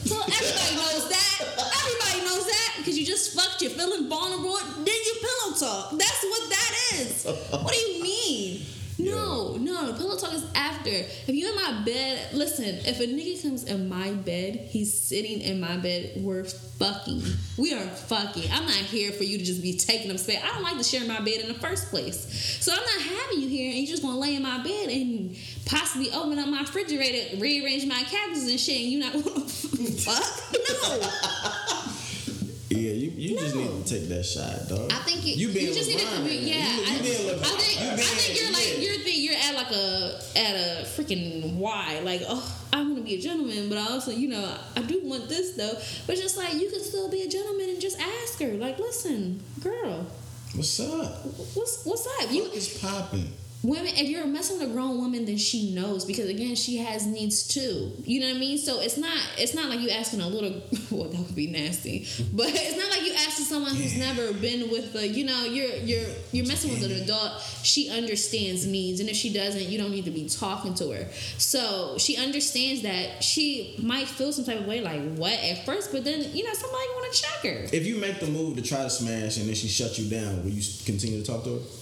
So 0.05 0.15
everybody 0.21 0.75
knows 0.77 1.09
that. 1.09 1.37
Everybody 1.59 2.19
knows 2.29 2.47
that 2.47 2.75
because 2.79 2.99
you 2.99 3.07
just 3.07 3.35
fucked, 3.35 3.63
you're 3.63 3.71
feeling 3.71 4.09
vulnerable, 4.09 4.57
then 4.77 4.87
you 5.07 5.15
pillow 5.21 5.57
talk. 5.59 5.91
That's 5.99 6.23
what 6.23 6.51
that 6.51 6.73
is. 6.95 7.27
What 7.51 7.73
do 7.73 7.79
you 7.79 8.03
mean? 8.03 8.67
No, 9.05 9.57
no, 9.57 9.93
pillow 9.95 10.17
talk 10.17 10.35
is 10.35 10.45
after. 10.55 10.91
If 10.91 11.29
you 11.29 11.49
in 11.49 11.57
my 11.57 11.83
bed, 11.85 12.35
listen, 12.35 12.65
if 12.65 13.01
a 13.01 13.05
nigga 13.05 13.43
comes 13.43 13.65
in 13.65 13.89
my 13.89 14.13
bed, 14.13 14.57
he's 14.57 14.93
sitting 14.93 15.41
in 15.41 15.61
my 15.61 15.77
bed, 15.77 16.13
we're 16.23 16.45
fucking. 16.45 17.23
We 17.57 17.75
are 17.75 17.81
fucking. 17.81 18.51
I'm 18.53 18.65
not 18.65 18.75
here 18.75 19.13
for 19.13 19.25
you 19.25 19.39
to 19.39 19.45
just 19.45 19.63
be 19.63 19.77
taking 19.77 20.11
up 20.11 20.19
space. 20.19 20.41
I 20.43 20.49
don't 20.49 20.63
like 20.63 20.79
to 20.79 20.85
share 20.85 21.07
my 21.07 21.21
bed 21.21 21.41
in 21.41 21.49
the 21.49 21.55
first 21.55 21.91
place. 21.91 22.59
So 22.61 22.73
I'm 22.73 22.79
not 22.79 23.17
having 23.19 23.41
you 23.41 23.49
here 23.49 23.71
and 23.71 23.79
you 23.81 23.87
just 23.87 24.03
gonna 24.03 24.19
lay 24.19 24.35
in 24.35 24.43
my 24.43 24.63
bed 24.63 24.89
and 24.89 25.37
possibly 25.67 26.11
open 26.13 26.39
up 26.39 26.49
my 26.49 26.61
refrigerator, 26.61 27.37
rearrange 27.39 27.87
my 27.87 28.03
cabinets 28.03 28.49
and 28.49 28.61
shit, 28.61 28.81
and 28.81 28.91
you 28.91 28.99
not 28.99 29.15
wanna 29.15 29.49
fuck? 29.49 30.25
No. 30.83 31.87
Yeah, 32.71 32.93
you, 32.93 33.11
you 33.17 33.37
just 33.37 33.57
need 33.57 33.85
to 33.85 33.95
take 33.99 34.09
that 34.11 34.23
shot, 34.25 34.69
dog. 34.69 34.93
I 34.93 35.01
think 35.03 35.27
you, 35.27 35.35
you 35.35 35.53
being 35.53 35.67
you 35.67 35.75
just 35.75 35.89
need 35.91 35.99
to 35.99 36.07
man. 36.07 36.25
Yeah, 36.25 36.31
you, 36.31 36.83
you 36.83 36.99
I, 36.99 37.03
being 37.03 37.19
LeBron. 37.27 37.43
I 37.43 37.59
think 37.59 37.81
You 37.81 37.87
I 37.91 37.97
being- 37.97 38.07
think 38.07 38.41
you're 38.41 38.53
like 38.53 38.79
you're 38.79 39.05
think 39.05 39.19
you're 39.19 39.35
at 39.35 39.55
like 39.57 39.71
a 39.73 40.21
at 40.37 40.55
a 40.55 40.85
freaking 40.87 41.57
why 41.57 41.99
like 42.05 42.23
oh 42.29 42.57
I 42.73 42.83
want 42.83 42.99
to 42.99 43.03
be 43.03 43.17
a 43.17 43.21
gentleman, 43.21 43.69
but 43.69 43.77
I 43.77 43.89
also 43.91 44.13
you 44.13 44.29
know 44.29 44.57
I 44.77 44.83
do 44.83 45.01
want 45.03 45.29
this 45.29 45.55
though. 45.57 45.75
But 46.07 46.15
just 46.17 46.37
like 46.37 46.55
you 46.55 46.71
can 46.71 46.79
still 46.81 47.11
be 47.11 47.23
a 47.23 47.29
gentleman 47.29 47.71
and 47.71 47.81
just 47.81 47.99
ask 48.01 48.39
her 48.41 48.53
like, 48.55 48.79
listen, 48.79 49.43
girl, 49.61 50.07
What's 50.55 50.79
up? 50.79 51.25
what's 51.55 51.85
what's 51.85 52.07
up? 52.23 52.31
You 52.33 52.45
What 52.45 52.55
is 52.55 52.79
popping? 52.79 53.33
Women 53.63 53.89
if 53.89 54.09
you're 54.09 54.27
messing 54.27 54.59
with 54.59 54.71
a 54.71 54.73
grown 54.73 54.99
woman 54.99 55.27
then 55.27 55.37
she 55.37 55.75
knows 55.75 56.05
because 56.05 56.29
again 56.29 56.55
she 56.55 56.79
has 56.79 57.07
needs 57.07 57.47
too. 57.47 57.93
You 58.05 58.21
know 58.21 58.29
what 58.29 58.37
i 58.37 58.39
mean? 58.39 58.59
So 58.59 58.81
it's 58.81 58.97
not 58.97 59.19
it's 59.37 59.55
not 59.55 59.69
like 59.69 59.81
you 59.81 59.91
asking 59.91 60.21
a 60.21 60.29
little 60.29 60.63
well 60.91 61.09
that 61.09 61.19
would 61.19 61.35
be 61.35 61.47
nasty 61.47 62.07
but 62.33 62.47
it's 62.49 62.77
not 62.77 62.91
like 62.91 63.03
you 63.03 63.13
asking 63.15 63.45
someone 63.45 63.75
who's 63.75 63.97
never 63.99 64.33
been 64.33 64.71
with 64.71 64.95
a 64.95 65.07
you 65.07 65.25
know 65.25 65.45
you're 65.45 65.77
you're 65.77 66.09
you're 66.33 66.47
messing 66.47 66.71
with 66.71 66.85
an 66.85 66.93
adult. 67.03 67.41
She 67.63 67.91
understands 67.91 68.67
needs 68.67 69.01
and 69.01 69.09
if 69.09 69.17
she 69.17 69.33
doesn't 69.33 69.63
you 69.69 69.79
don't 69.79 69.91
need 69.91 70.07
to 70.07 70.11
be 70.11 70.29
talking 70.29 70.75
to 70.75 70.93
her. 70.93 71.09
So 71.39 71.99
she 71.99 72.17
understands 72.17 72.83
that 72.83 73.23
she 73.23 73.77
might 73.83 74.09
feel 74.09 74.33
some 74.33 74.45
type 74.45 74.61
of 74.61 74.67
way 74.67 74.81
like 74.81 75.15
what 75.17 75.33
at 75.33 75.67
first 75.67 75.93
but 75.93 76.05
then 76.05 76.21
you 76.35 76.45
know 76.45 76.55
somebody 76.55 76.85
want 76.95 77.13
to 77.13 77.23
check 77.23 77.43
her. 77.43 77.77
If 77.77 77.87
you 77.87 77.97
make 77.97 78.21
the 78.21 78.27
move 78.27 78.57
to 78.57 78.63
try 78.63 78.85
to 78.85 78.91
smash 78.91 79.37
and 79.37 79.47
then 79.47 79.55
she 79.55 79.69
shut 79.69 79.99
you 79.99 80.09
down, 80.09 80.43
will 80.43 80.51
you 80.51 80.63
continue 80.85 81.21
to 81.21 81.27
talk 81.27 81.45
to 81.45 81.59
her? 81.59 81.80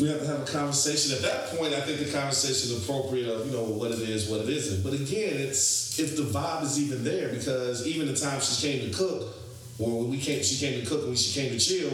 We 0.00 0.08
have 0.08 0.20
to 0.20 0.26
have 0.26 0.48
a 0.48 0.52
conversation. 0.52 1.14
At 1.16 1.22
that 1.22 1.56
point, 1.56 1.74
I 1.74 1.80
think 1.82 1.98
the 1.98 2.10
conversation 2.10 2.74
is 2.74 2.82
appropriate 2.82 3.28
of, 3.28 3.46
you 3.46 3.52
know, 3.52 3.64
what 3.64 3.90
it 3.90 4.00
is, 4.00 4.28
what 4.28 4.40
it 4.40 4.48
isn't. 4.48 4.82
But 4.82 4.94
again, 4.94 5.34
it's 5.36 5.98
if 5.98 6.16
the 6.16 6.22
vibe 6.22 6.62
is 6.62 6.80
even 6.80 7.04
there, 7.04 7.28
because 7.28 7.86
even 7.86 8.06
the 8.06 8.16
time 8.16 8.40
she 8.40 8.66
came 8.66 8.90
to 8.90 8.96
cook, 8.96 9.36
or 9.78 10.00
when 10.00 10.10
we 10.10 10.18
came, 10.18 10.42
she 10.42 10.56
came 10.56 10.80
to 10.80 10.86
cook, 10.86 11.00
and 11.00 11.08
when 11.08 11.16
she 11.16 11.38
came 11.38 11.50
to 11.52 11.58
chill, 11.58 11.90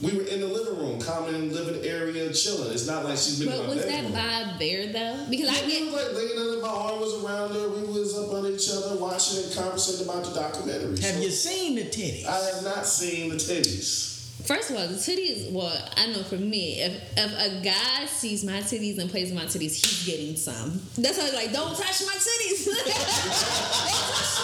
we 0.00 0.16
were 0.16 0.24
in 0.24 0.40
the 0.40 0.46
living 0.46 0.78
room, 0.78 1.00
common 1.00 1.52
living 1.52 1.84
area, 1.84 2.32
chilling. 2.32 2.72
It's 2.72 2.86
not 2.86 3.04
like 3.04 3.18
she's 3.18 3.38
been 3.38 3.48
in 3.52 3.58
but 3.58 3.68
my 3.68 3.74
was 3.74 3.84
that 3.84 4.04
vibe 4.06 4.58
there 4.58 4.92
though 4.92 5.26
because 5.28 5.50
i 5.50 5.60
Yeah, 5.60 5.66
we 5.66 5.72
get 5.72 5.92
was 5.92 5.94
like 5.94 6.14
laying 6.16 6.38
under 6.38 6.62
my 6.62 6.68
arm 6.68 7.00
was 7.00 7.22
around 7.22 7.52
her. 7.52 7.68
We 7.68 8.00
was 8.00 8.16
up 8.16 8.32
on 8.32 8.46
each 8.46 8.70
other, 8.70 8.96
watching 8.96 9.44
and 9.44 9.54
conversating 9.54 10.08
about 10.08 10.24
the 10.24 10.32
documentary. 10.32 10.98
Have 11.00 11.16
So 11.16 11.20
you 11.20 11.30
seen 11.30 11.74
the 11.74 11.84
titties? 11.84 12.24
I 12.24 12.54
have 12.54 12.64
not 12.64 12.86
seen 12.86 13.28
the 13.28 13.36
titties. 13.36 14.09
First 14.44 14.70
of 14.70 14.76
all, 14.76 14.86
the 14.88 14.94
titties. 14.94 15.52
Well, 15.52 15.72
I 15.96 16.06
know 16.06 16.22
for 16.22 16.36
me, 16.36 16.80
if 16.80 16.92
if 17.16 17.32
a 17.38 17.60
guy 17.62 18.06
sees 18.06 18.44
my 18.44 18.60
titties 18.60 18.98
and 18.98 19.10
plays 19.10 19.30
with 19.30 19.38
my 19.38 19.46
titties, 19.46 19.74
he's 19.74 20.04
getting 20.06 20.36
some. 20.36 20.80
That's 20.96 21.18
why 21.18 21.30
like, 21.34 21.52
don't 21.52 21.76
touch 21.76 22.02
my 22.06 22.14
titties. 22.14 22.64
don't 22.66 22.86
touch 22.86 22.96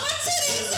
my 0.03 0.15
titties, 0.27 0.71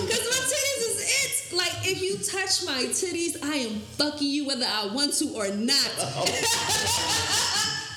because 0.06 0.24
my 0.28 0.42
titties 0.50 0.80
is 0.88 0.98
it. 1.24 1.56
Like 1.56 1.72
if 1.84 2.02
you 2.02 2.16
touch 2.18 2.64
my 2.66 2.84
titties, 2.90 3.36
I 3.44 3.56
am 3.56 3.80
fucking 3.98 4.28
you 4.28 4.46
whether 4.46 4.66
I 4.66 4.86
want 4.94 5.14
to 5.14 5.28
or 5.34 5.48
not. 5.48 5.90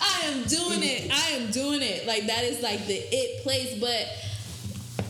I 0.01 0.25
am 0.25 0.43
doing 0.43 0.83
it. 0.83 1.11
I 1.11 1.29
am 1.37 1.51
doing 1.51 1.81
it. 1.81 2.05
Like 2.07 2.27
that 2.27 2.43
is 2.43 2.61
like 2.61 2.85
the 2.87 2.95
it 2.95 3.43
place. 3.43 3.79
But 3.79 4.07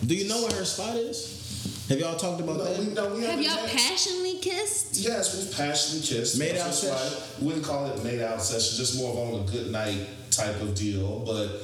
Do 0.08 0.16
you 0.16 0.28
know 0.28 0.42
where 0.44 0.56
her 0.56 0.66
spot 0.66 0.96
is? 0.96 1.43
Have 1.90 2.00
y'all 2.00 2.16
talked 2.16 2.40
about 2.40 2.58
No, 2.58 2.64
that? 2.64 2.80
we, 2.80 2.94
no, 2.94 3.14
we 3.16 3.22
have 3.22 3.30
haven't 3.32 3.44
y'all 3.46 3.58
had- 3.68 3.70
passionately 3.78 4.38
kissed? 4.40 4.96
Yes, 4.98 5.36
we've 5.38 5.56
passionately 5.56 6.08
kissed. 6.08 6.40
Made 6.40 6.52
out 6.58 6.66
That's 6.68 6.80
session? 6.80 7.24
We 7.42 7.48
wouldn't 7.48 7.66
call 7.66 7.88
it 7.88 8.04
made 8.04 8.22
out 8.22 8.42
session, 8.42 8.78
just 8.78 8.98
more 8.98 9.12
of 9.12 9.18
on 9.36 9.42
a 9.42 9.52
good 9.52 9.70
night 9.72 10.08
type 10.32 10.60
of 10.62 10.76
deal. 10.76 11.20
But 11.26 11.62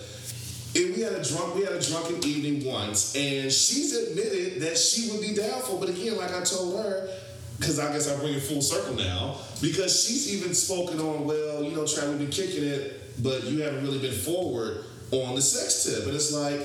it, 0.76 0.96
we 0.96 1.02
had 1.02 1.14
a 1.14 1.24
drunk, 1.24 1.56
we 1.56 1.64
had 1.64 1.72
a 1.74 1.82
drunken 1.82 2.24
evening 2.26 2.66
once, 2.70 3.16
and 3.16 3.52
she's 3.52 3.96
admitted 3.96 4.62
that 4.62 4.78
she 4.78 5.10
would 5.12 5.22
be 5.22 5.34
down 5.34 5.62
for. 5.62 5.80
But 5.80 5.90
again, 5.90 6.18
like 6.18 6.36
I 6.36 6.44
told 6.44 6.84
her, 6.84 7.10
because 7.58 7.80
I 7.80 7.91
guess 7.94 8.10
I 8.12 8.20
bring 8.20 8.34
it 8.34 8.41
full 8.41 8.62
circle 8.62 8.96
now, 8.96 9.38
because 9.62 10.06
she's 10.06 10.36
even 10.36 10.54
spoken 10.54 11.00
on, 11.00 11.26
well, 11.26 11.64
you 11.64 11.72
know, 11.76 11.86
Trey, 11.88 12.08
we've 12.10 12.20
been 12.20 12.30
kicking 12.30 12.66
it, 12.66 13.24
but 13.24 13.46
you 13.46 13.62
haven't 13.62 13.84
really 13.84 14.00
been 14.00 14.12
forward 14.14 14.84
on 15.12 15.36
the 15.36 15.41
sex 15.41 15.86
tip, 15.86 16.06
and 16.08 16.14
it's 16.14 16.34
like. 16.34 16.60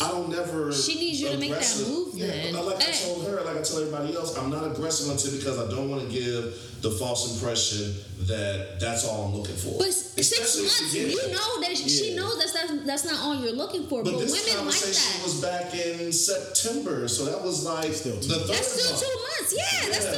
I 0.00 0.08
don't 0.08 0.30
never. 0.30 0.72
She 0.72 0.96
needs 0.98 1.20
you 1.20 1.28
to 1.28 1.36
make 1.38 1.50
that 1.50 1.56
aggressive- 1.58 1.88
move 1.88 2.14
Yeah, 2.18 2.26
then. 2.26 2.54
like 2.54 2.76
I 2.78 2.90
Hey. 2.90 3.06
told 3.06 3.24
her, 3.26 3.40
like 3.44 3.56
I 3.56 3.62
tell 3.62 3.78
everybody 3.78 4.14
else, 4.16 4.36
I'm 4.36 4.50
not 4.50 4.64
aggressive 4.66 5.10
until 5.10 5.30
because 5.32 5.58
I 5.58 5.68
don't 5.70 5.88
want 5.90 6.02
to 6.02 6.08
give 6.12 6.58
the 6.82 6.90
false 6.90 7.32
impression 7.32 7.94
that 8.26 8.80
that's 8.80 9.04
all 9.04 9.26
I'm 9.26 9.36
looking 9.36 9.54
for. 9.56 9.78
But 9.78 9.92
six 9.92 10.18
Especially 10.18 10.66
at 10.66 10.92
the 10.92 11.06
months, 11.06 11.28
you 11.28 11.32
know 11.32 11.60
that 11.60 11.76
she 11.76 12.14
knows 12.16 12.38
that's 12.38 12.52
that's, 12.52 12.72
that's 12.86 13.04
not 13.04 13.20
all 13.20 13.36
you're 13.36 13.52
looking 13.54 13.86
for. 13.86 14.02
But, 14.02 14.14
But 14.14 14.20
this 14.20 14.32
women 14.32 14.66
like 14.66 14.80
that. 14.80 15.20
was 15.22 15.40
back 15.40 15.74
in 15.74 16.12
September, 16.12 17.06
so 17.06 17.24
that 17.26 17.40
was 17.42 17.64
like 17.64 17.92
Still 17.94 18.16
the 18.16 18.22
two 18.22 18.28
third 18.34 18.48
that's 18.48 18.66
still 18.66 18.90
month. 18.90 19.02
two 19.02 19.16
months. 19.38 19.54
Yeah, 19.56 19.88
that's 19.90 20.06
still 20.06 20.14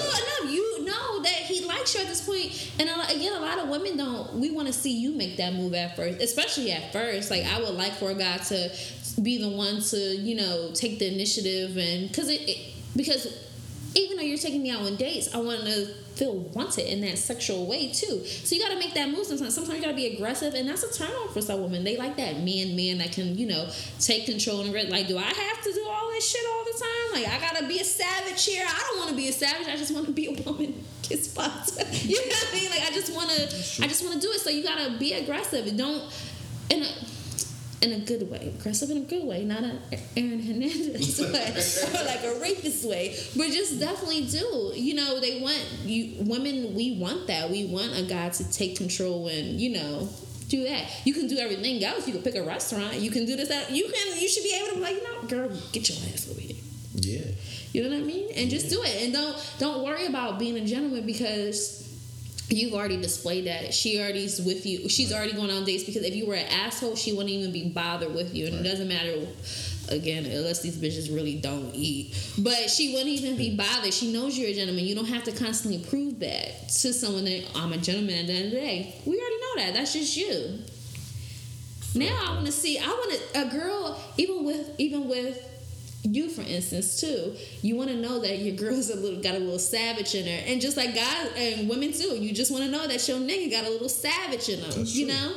enough. 0.47 0.55
You 0.55 0.85
know 0.85 1.23
that 1.23 1.33
he 1.49 1.65
likes 1.67 1.95
you 1.95 2.01
at 2.01 2.07
this. 2.09 2.25
And 2.79 2.89
a 2.89 2.97
lot- 2.97 3.13
again, 3.15 3.33
a 3.35 3.41
lot 3.41 3.59
of 3.59 3.69
women 3.69 3.97
don't. 3.97 4.35
We 4.35 4.51
want 4.51 4.67
to 4.69 4.73
see 4.73 4.91
you 4.93 5.13
make 5.13 5.37
that 5.37 5.55
move 5.55 5.75
at 5.75 5.95
first, 5.97 6.21
especially 6.21 6.73
at 6.73 6.93
first. 6.93 7.31
Like 7.31 7.45
I 7.45 7.61
would 7.61 7.75
like 7.75 7.95
for 7.99 8.11
a 8.11 8.15
guy 8.15 8.39
to 8.39 8.71
be 9.23 9.39
the 9.39 9.49
one 9.49 9.81
to 9.81 9.97
you 9.97 10.35
know 10.35 10.71
take 10.75 10.99
the 10.99 11.13
initiative 11.13 11.77
and 11.77 12.09
because 12.09 12.29
it, 12.29 12.41
it 12.49 12.75
because 12.97 13.27
even 13.97 14.17
though 14.17 14.23
you're 14.25 14.39
taking 14.39 14.63
me 14.63 14.71
out 14.71 14.83
on 14.83 14.97
dates, 14.97 15.35
I 15.35 15.39
want 15.39 15.61
to 15.61 15.87
feel 16.15 16.35
wanted 16.35 16.93
in 16.93 17.01
that 17.03 17.19
sexual 17.19 17.67
way 17.67 17.93
too. 17.93 18.25
So 18.25 18.55
you 18.55 18.61
got 18.61 18.73
to 18.73 18.79
make 18.79 18.95
that 18.95 19.09
move 19.09 19.27
sometimes. 19.27 19.55
Sometimes 19.55 19.79
you 19.79 19.85
got 19.85 19.91
to 19.91 19.97
be 19.97 20.07
aggressive, 20.07 20.55
and 20.55 20.69
that's 20.69 20.83
a 20.83 20.93
turn 20.93 21.15
on 21.15 21.29
for 21.33 21.41
some 21.41 21.63
women. 21.63 21.85
They 21.85 21.97
like 21.97 22.17
that 22.17 22.39
man, 22.39 22.77
man 22.77 22.99
that 22.99 23.13
can, 23.13 23.37
you 23.39 23.47
know, 23.47 23.69
take 24.01 24.27
control 24.27 24.61
and 24.61 24.73
re- 24.73 24.87
like, 24.87 25.07
do 25.09 25.17
I 25.19 25.23
have 25.23 25.63
to 25.63 25.73
do 25.73 25.87
all 25.89 26.11
this 26.11 26.29
shit 26.29 26.43
all 26.49 26.65
the 26.65 26.85
time? 26.85 27.23
Like, 27.23 27.33
I 27.33 27.41
gotta 27.41 27.67
be 27.67 27.81
a 27.81 27.85
savage 27.85 28.45
here. 28.45 28.65
I 28.67 28.79
don't 28.89 28.99
want 28.99 29.11
to 29.11 29.17
be 29.17 29.29
a 29.29 29.33
savage. 29.33 29.69
I 29.69 29.77
just 29.77 29.95
want 29.95 30.07
to 30.07 30.13
be 30.13 30.27
a 30.27 30.43
woman. 30.43 30.85
Kiss 31.03 31.31
spots. 31.31 31.77
you 32.05 32.17
know 32.17 32.27
what 32.27 32.49
I 32.51 32.55
mean? 32.55 32.71
Like, 32.71 32.83
I 32.83 32.91
just 32.91 33.15
want 33.15 33.31
to. 33.31 33.85
I 33.85 33.89
just 33.89 34.03
want 34.03 34.15
to 34.15 34.21
do 34.21 34.33
it. 34.33 34.41
So 34.41 34.51
you 34.51 34.63
gotta 34.63 34.97
be 34.99 35.13
aggressive. 35.13 35.77
Don't. 35.77 36.03
In 36.71 36.83
a, 36.83 36.87
in 37.85 37.93
a 37.93 38.05
good 38.05 38.31
way, 38.31 38.55
aggressive 38.59 38.91
in 38.91 38.97
a 38.99 39.01
good 39.01 39.25
way, 39.25 39.45
not 39.45 39.63
a 39.63 39.79
Aaron 40.17 40.43
Hernandez 40.43 41.21
way, 41.95 42.01
or 42.01 42.05
like 42.07 42.25
a 42.25 42.41
rapist 42.41 42.89
way, 42.89 43.15
but 43.37 43.49
just 43.49 43.79
definitely 43.79 44.27
do. 44.27 44.73
You 44.75 44.95
know, 44.95 45.21
they 45.21 45.41
want 45.41 45.63
you 45.85 46.25
women. 46.25 46.75
We 46.75 46.97
want 46.99 47.27
that. 47.27 47.51
We 47.51 47.67
want 47.67 47.97
a 47.97 48.03
guy 48.03 48.31
to 48.31 48.53
take 48.53 48.77
control 48.77 49.29
and 49.29 49.61
you 49.61 49.71
know 49.71 50.09
do 50.49 50.65
that. 50.65 50.91
You 51.05 51.13
can 51.13 51.27
do 51.27 51.37
everything 51.39 51.85
else. 51.85 52.07
You 52.07 52.15
can 52.15 52.23
pick 52.23 52.37
a 52.37 52.43
restaurant. 52.43 52.95
You 52.95 53.11
can 53.11 53.27
do 53.27 53.37
this. 53.37 53.49
That 53.49 53.71
you 53.71 53.85
can. 53.85 54.21
You 54.21 54.29
should 54.29 54.45
be 54.45 54.55
able 54.55 54.77
to 54.77 54.81
like, 54.81 54.97
you 54.97 55.05
know, 55.05 55.29
girl, 55.29 55.49
get 55.73 55.89
your 55.89 55.99
ass 56.13 56.29
over 56.31 56.41
here. 56.41 56.57
Yeah. 56.95 57.27
You 57.73 57.83
know 57.83 57.91
what 57.91 57.99
I 57.99 58.07
mean? 58.07 58.31
And 58.37 58.51
just 58.51 58.71
do 58.71 58.83
it. 58.83 59.03
And 59.03 59.13
don't 59.13 59.37
don't 59.59 59.85
worry 59.85 60.07
about 60.07 60.39
being 60.39 60.57
a 60.57 60.65
gentleman 60.65 61.05
because 61.05 61.84
you've 62.49 62.75
already 62.75 63.01
displayed 63.01 63.47
that. 63.47 63.73
She 63.73 63.99
already's 63.99 64.41
with 64.41 64.67
you. 64.67 64.89
She's 64.89 65.13
already 65.13 65.33
going 65.33 65.51
on 65.51 65.65
dates 65.65 65.85
because 65.85 66.05
if 66.05 66.15
you 66.15 66.27
were 66.27 66.35
an 66.35 66.47
asshole, 66.47 66.97
she 66.97 67.13
wouldn't 67.13 67.31
even 67.31 67.53
be 67.53 67.69
bothered 67.69 68.15
with 68.15 68.35
you. 68.35 68.47
And 68.47 68.55
it 68.55 68.63
doesn't 68.63 68.89
matter 68.89 69.27
again, 69.91 70.27
unless 70.27 70.63
these 70.63 70.77
bitches 70.77 71.15
really 71.15 71.37
don't 71.37 71.75
eat. 71.75 72.15
But 72.39 72.71
she 72.71 72.93
wouldn't 72.93 73.11
even 73.11 73.37
be 73.37 73.57
bothered. 73.57 73.93
She 73.93 74.13
knows 74.13 74.39
you're 74.39 74.51
a 74.51 74.55
gentleman. 74.55 74.85
You 74.85 74.95
don't 74.95 75.07
have 75.07 75.25
to 75.25 75.33
constantly 75.33 75.85
prove 75.89 76.21
that 76.21 76.69
to 76.69 76.93
someone 76.93 77.25
that 77.25 77.45
I'm 77.55 77.73
a 77.73 77.79
gentleman 77.79 78.15
at 78.17 78.27
the 78.27 78.33
end 78.33 78.47
of 78.47 78.51
the 78.53 78.57
day. 78.59 78.95
We 79.05 79.19
already 79.19 79.41
know 79.41 79.65
that. 79.65 79.75
That's 79.75 79.93
just 79.93 80.17
you. 80.17 80.61
Now 81.95 82.27
I 82.27 82.35
want 82.35 82.47
to 82.47 82.53
see. 82.53 82.79
I 82.79 82.89
want 82.89 83.23
a 83.35 83.57
girl, 83.57 84.03
even 84.17 84.45
with 84.45 84.69
even 84.79 85.09
with 85.09 85.54
you, 86.05 86.29
for 86.29 86.43
instance, 86.43 87.01
too. 87.01 87.35
You 87.63 87.77
want 87.77 87.91
to 87.91 87.97
know 87.97 88.21
that 88.21 88.39
your 88.39 88.55
girl's 88.57 88.91
a 88.91 88.97
little 88.97 89.21
got 89.23 89.35
a 89.35 89.39
little 89.39 89.59
savage 89.59 90.15
in 90.15 90.27
her, 90.27 90.45
and 90.47 90.61
just 90.61 90.77
like 90.77 90.95
guys 90.95 91.29
and 91.37 91.69
women 91.69 91.93
too. 91.93 92.17
You 92.17 92.33
just 92.33 92.53
want 92.53 92.65
to 92.65 92.71
know 92.71 92.87
that 92.87 93.07
your 93.09 93.19
nigga 93.19 93.51
got 93.51 93.65
a 93.65 93.71
little 93.71 93.89
savage 93.89 94.49
in 94.49 94.59
him. 94.61 94.71
That's 94.71 94.95
you 94.95 95.07
true. 95.07 95.15
know. 95.15 95.35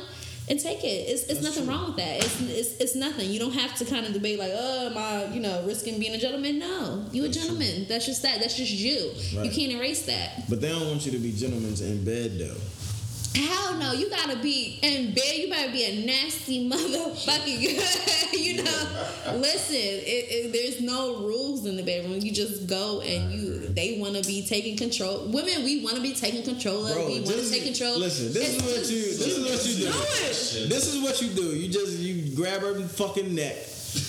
And 0.50 0.58
take 0.58 0.82
it. 0.82 0.86
It's, 0.86 1.24
it's 1.24 1.26
That's 1.26 1.42
nothing 1.42 1.64
true. 1.66 1.74
wrong 1.74 1.86
with 1.88 1.96
that. 1.96 2.24
It's, 2.24 2.40
it's 2.40 2.80
it's 2.80 2.94
nothing. 2.94 3.28
You 3.30 3.38
don't 3.38 3.52
have 3.52 3.74
to 3.80 3.84
kind 3.84 4.06
of 4.06 4.14
debate 4.14 4.38
like, 4.38 4.50
oh, 4.54 4.86
am 4.86 4.96
I, 4.96 5.26
you 5.34 5.40
know, 5.40 5.62
risking 5.66 5.98
being 6.00 6.14
a 6.14 6.18
gentleman? 6.18 6.58
No, 6.58 7.04
you 7.12 7.24
a 7.24 7.26
That's 7.28 7.36
true. 7.36 7.48
gentleman. 7.58 7.84
That's 7.86 8.06
just 8.06 8.22
that. 8.22 8.40
That's 8.40 8.56
just 8.56 8.72
you. 8.72 9.10
You 9.42 9.50
can't 9.50 9.72
erase 9.72 10.06
that. 10.06 10.48
But 10.48 10.62
they 10.62 10.70
don't 10.70 10.88
want 10.88 11.04
you 11.04 11.12
to 11.12 11.18
be 11.18 11.32
gentlemen 11.32 11.74
in 11.82 12.02
bed 12.02 12.38
though. 12.38 12.56
Hell 13.34 13.74
no, 13.78 13.92
you 13.92 14.08
gotta 14.10 14.36
be 14.38 14.78
in 14.82 15.14
bed. 15.14 15.36
You 15.36 15.48
better 15.50 15.72
be 15.72 15.84
a 15.84 16.06
nasty 16.06 16.68
motherfucking. 16.70 18.32
you 18.32 18.62
know, 18.62 19.38
listen. 19.38 19.76
It, 19.76 20.26
it, 20.30 20.52
there's 20.52 20.80
no 20.80 21.16
rules 21.20 21.66
in 21.66 21.76
the 21.76 21.82
bedroom. 21.82 22.18
You 22.20 22.32
just 22.32 22.66
go 22.66 23.00
and 23.00 23.32
you. 23.32 23.58
They 23.68 23.98
want 24.00 24.16
to 24.16 24.22
be 24.26 24.46
taking 24.46 24.76
control. 24.76 25.26
Women, 25.26 25.62
we 25.64 25.84
want 25.84 25.96
to 25.96 26.02
be 26.02 26.14
taking 26.14 26.42
control 26.42 26.86
of. 26.86 26.94
Bro, 26.94 27.06
we 27.06 27.20
want 27.20 27.26
to 27.36 27.50
take 27.50 27.64
control. 27.64 27.98
Listen, 27.98 28.32
this 28.32 28.56
is 28.56 28.62
what 28.62 28.90
you 28.90 29.02
this 29.02 29.26
is 29.26 29.44
what 29.44 29.66
you 29.66 29.74
do. 29.76 29.92
Do. 29.92 30.68
This 30.68 30.94
is 30.94 31.02
what 31.02 31.22
you 31.22 31.28
do. 31.28 31.56
You 31.56 31.68
just 31.68 31.98
you 31.98 32.34
grab 32.34 32.62
her 32.62 32.80
fucking 32.80 33.34
neck 33.34 33.56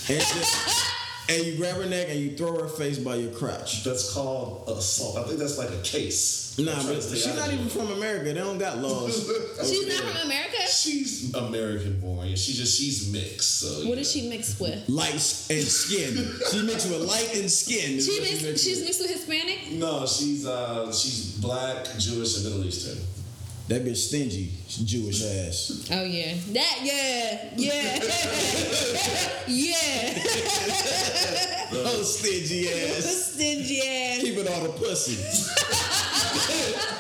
and 0.10 0.20
just, 0.20 0.96
and 1.30 1.46
you 1.46 1.58
grab 1.58 1.76
her 1.78 1.86
neck 1.86 2.08
and 2.10 2.20
you 2.20 2.36
throw 2.36 2.60
her 2.62 2.68
face 2.68 2.98
by 3.00 3.16
your 3.16 3.32
crotch. 3.32 3.84
That's 3.84 4.14
called 4.14 4.68
assault. 4.68 5.18
I 5.18 5.24
think 5.24 5.40
that's 5.40 5.58
like 5.58 5.70
a 5.70 5.82
case. 5.82 6.58
Nah, 6.60 6.76
but 6.84 7.02
she's 7.02 7.26
not 7.36 7.54
even 7.54 7.70
from 7.70 7.90
America. 7.92 8.26
They 8.26 8.34
don't 8.34 8.58
got 8.58 8.80
laws. 8.80 9.16
She's 9.66 9.88
not 9.88 10.04
from 10.12 10.26
America. 10.26 10.58
She's 10.68 11.34
American 11.34 12.02
born. 12.02 12.28
Yeah, 12.28 12.36
she 12.36 12.52
just 12.52 12.78
she's 12.78 13.10
mixed. 13.14 13.60
So 13.62 13.88
What 13.88 13.96
yeah. 13.96 14.02
is 14.02 14.12
she 14.12 14.28
mixed 14.30 14.60
with? 14.60 14.90
Light 14.90 15.14
and 15.14 15.64
skin. 15.64 16.18
She 16.52 16.62
mixed 16.64 16.90
with 16.90 17.02
light 17.08 17.34
and 17.36 17.50
skin. 17.50 17.92
is 17.94 18.06
She 18.08 18.20
what 18.20 18.30
mixed, 18.30 18.44
mixed 18.44 18.64
she's 18.66 18.78
with. 18.80 18.86
mixed 18.88 19.02
with 19.02 19.12
Hispanic. 19.12 19.72
No, 19.72 20.06
she's 20.06 20.46
uh 20.46 20.92
she's 20.92 21.38
black, 21.40 21.86
Jewish, 21.98 22.36
and 22.38 22.46
Middle 22.46 22.66
Eastern. 22.66 22.98
That 23.70 23.86
bitch 23.86 23.98
stingy, 23.98 24.50
Jewish 24.84 25.24
ass. 25.24 25.88
Oh 25.92 26.04
yeah, 26.04 26.34
that 26.54 26.80
yeah 26.82 27.54
yeah 27.56 28.02
yeah. 29.48 30.24
Oh, 31.72 32.02
stingy 32.02 32.68
ass. 32.68 33.06
Stingy 33.36 33.80
ass. 33.82 34.22
Keeping 34.22 34.48
all 34.48 34.64
the 34.64 34.70
pussy. 34.70 35.18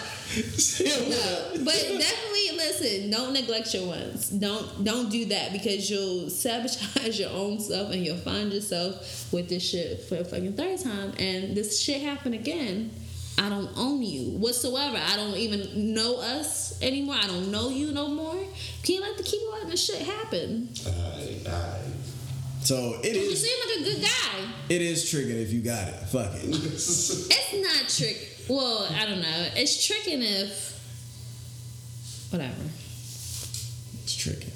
No, 0.79 1.63
but 1.65 1.73
definitely 1.73 2.55
listen. 2.55 3.09
Don't 3.09 3.33
neglect 3.33 3.73
your 3.73 3.87
ones. 3.87 4.29
Don't 4.29 4.83
don't 4.83 5.09
do 5.09 5.25
that 5.25 5.51
because 5.51 5.89
you'll 5.89 6.29
sabotage 6.29 7.19
your 7.19 7.31
own 7.31 7.59
self 7.59 7.91
and 7.91 8.05
you'll 8.05 8.15
find 8.17 8.53
yourself 8.53 9.33
with 9.33 9.49
this 9.49 9.67
shit 9.67 10.01
for 10.03 10.17
a 10.17 10.23
fucking 10.23 10.53
third 10.53 10.79
time. 10.79 11.13
And 11.17 11.57
this 11.57 11.81
shit 11.81 12.03
happen 12.03 12.33
again. 12.33 12.91
I 13.37 13.47
don't 13.49 13.69
own 13.77 14.01
you 14.03 14.37
whatsoever. 14.37 14.97
I 14.97 15.15
don't 15.15 15.35
even 15.37 15.93
know 15.93 16.19
us 16.19 16.81
anymore. 16.81 17.15
I 17.21 17.27
don't 17.27 17.51
know 17.51 17.69
you 17.69 17.91
no 17.93 18.07
more. 18.09 18.35
Can't 18.83 19.01
let 19.01 19.17
the 19.17 19.23
keep 19.23 19.41
letting 19.51 19.69
this 19.69 19.85
shit 19.85 20.01
happen. 20.01 20.69
I, 20.85 21.49
I, 21.49 21.79
So 22.63 22.99
it 23.03 23.15
You 23.15 23.21
is. 23.21 23.41
seem 23.41 23.57
like 23.69 23.79
a 23.79 23.83
good 23.95 24.01
guy. 24.03 24.49
It 24.69 24.81
is 24.81 25.09
tricking 25.09 25.37
if 25.39 25.51
you 25.53 25.61
got 25.61 25.87
it. 25.87 25.93
Fuck 26.09 26.31
it. 26.35 26.43
It's 26.53 27.53
not 27.53 27.89
trick. 27.89 28.27
Well, 28.49 28.87
I 28.93 29.05
don't 29.05 29.21
know. 29.21 29.47
It's 29.55 29.85
tricking 29.87 30.21
if 30.21 30.75
whatever. 32.31 32.53
It's 34.03 34.15
tricking. 34.15 34.51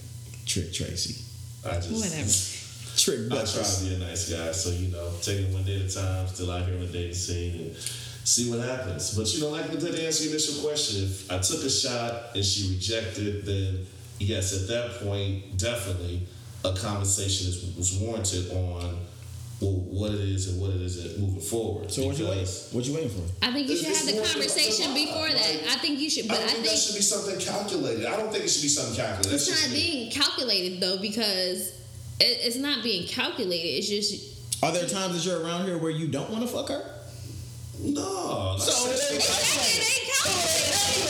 Trick 0.46 0.74
Tracy. 0.74 1.24
I 1.66 1.76
just 1.76 1.92
Whatever. 1.92 2.60
Trick 2.96 3.32
I 3.32 3.44
try 3.44 3.64
to 3.64 3.84
be 3.86 3.96
a 3.96 3.98
nice 3.98 4.30
guy, 4.32 4.52
so 4.52 4.70
you 4.70 4.90
know, 4.90 5.10
take 5.22 5.40
it 5.40 5.52
one 5.54 5.64
day 5.64 5.78
at 5.84 5.90
a 5.90 5.94
time. 5.96 6.28
Still 6.28 6.52
out 6.52 6.66
here 6.66 6.76
on 6.76 6.82
the 6.82 6.88
dating 6.88 7.14
scene 7.16 7.60
and 7.60 7.76
see 8.24 8.50
what 8.50 8.60
happens. 8.60 9.16
But 9.18 9.34
you 9.34 9.42
know, 9.42 9.50
like 9.50 9.70
to 9.72 10.06
answer 10.06 10.24
your 10.24 10.32
initial 10.34 10.64
question, 10.64 11.04
if 11.04 11.32
I 11.32 11.40
took 11.40 11.64
a 11.64 11.70
shot 11.70 12.36
and 12.36 12.44
she 12.44 12.70
rejected, 12.74 13.46
then 13.46 13.86
yes, 14.20 14.54
at 14.62 14.68
that 14.70 15.02
point, 15.04 15.58
definitely 15.58 16.28
a 16.66 16.74
conversation 16.74 17.50
is, 17.50 17.76
was 17.78 17.98
warranted 17.98 18.50
on 18.52 19.00
well, 19.62 19.72
what 19.72 20.12
it 20.12 20.20
is 20.20 20.50
and 20.50 20.60
what 20.60 20.72
it 20.72 20.82
isn't 20.82 21.20
moving 21.20 21.40
forward. 21.42 21.92
So 21.92 22.06
what 22.06 22.18
you 22.18 22.26
waiting? 22.26 22.40
Because 22.40 22.70
What 22.74 22.86
you 22.86 22.96
waiting 22.96 23.10
for? 23.10 23.22
I 23.46 23.54
think 23.54 23.68
you 23.70 23.76
It's- 23.76 23.80
should 23.80 23.96
have 23.96 24.06
the 24.08 24.14
more 24.14 24.22
than 24.24 24.30
a 24.30 24.34
conversation 24.34 24.90
lie. 24.90 25.06
before 25.06 25.30
that. 25.30 25.56
I 25.72 25.76
think 25.78 26.00
you 26.00 26.10
should, 26.10 26.26
I 26.26 26.28
but 26.30 26.34
don't 26.36 26.44
I 26.44 26.48
think 26.48 26.66
think 26.66 26.76
that 26.76 26.82
should 26.82 26.96
be 26.96 27.02
something 27.02 27.40
calculated. 27.40 28.06
I 28.06 28.18
don't 28.18 28.32
think 28.32 28.44
it 28.46 28.50
should 28.50 28.62
be 28.64 28.68
something 28.68 28.96
calculated. 28.96 29.34
It's 29.36 29.46
just 29.48 29.62
not 29.62 29.72
me. 29.72 29.82
being 29.82 30.12
calculated 30.12 30.82
though 30.82 30.98
because 30.98 31.70
it, 32.20 32.40
it's 32.44 32.58
not 32.58 32.84
being 32.84 33.08
calculated. 33.08 33.68
It's 33.78 33.88
just 33.88 34.64
Are 34.64 34.72
there 34.72 34.88
times 34.88 35.16
that 35.16 35.26
you're 35.30 35.42
around 35.42 35.66
here 35.66 35.78
where 35.78 35.92
you 35.92 36.08
don't 36.08 36.30
want 36.30 36.42
to 36.42 36.48
fuck 36.48 36.70
her? 36.70 36.93
No. 37.84 38.56
So 38.60 38.88
that's- 38.88 39.00
it 39.00 39.14
ain't 39.14 39.24
exactly 39.24 39.74
it 39.74 39.84
ain't 39.84 40.08
calculated. 40.14 40.64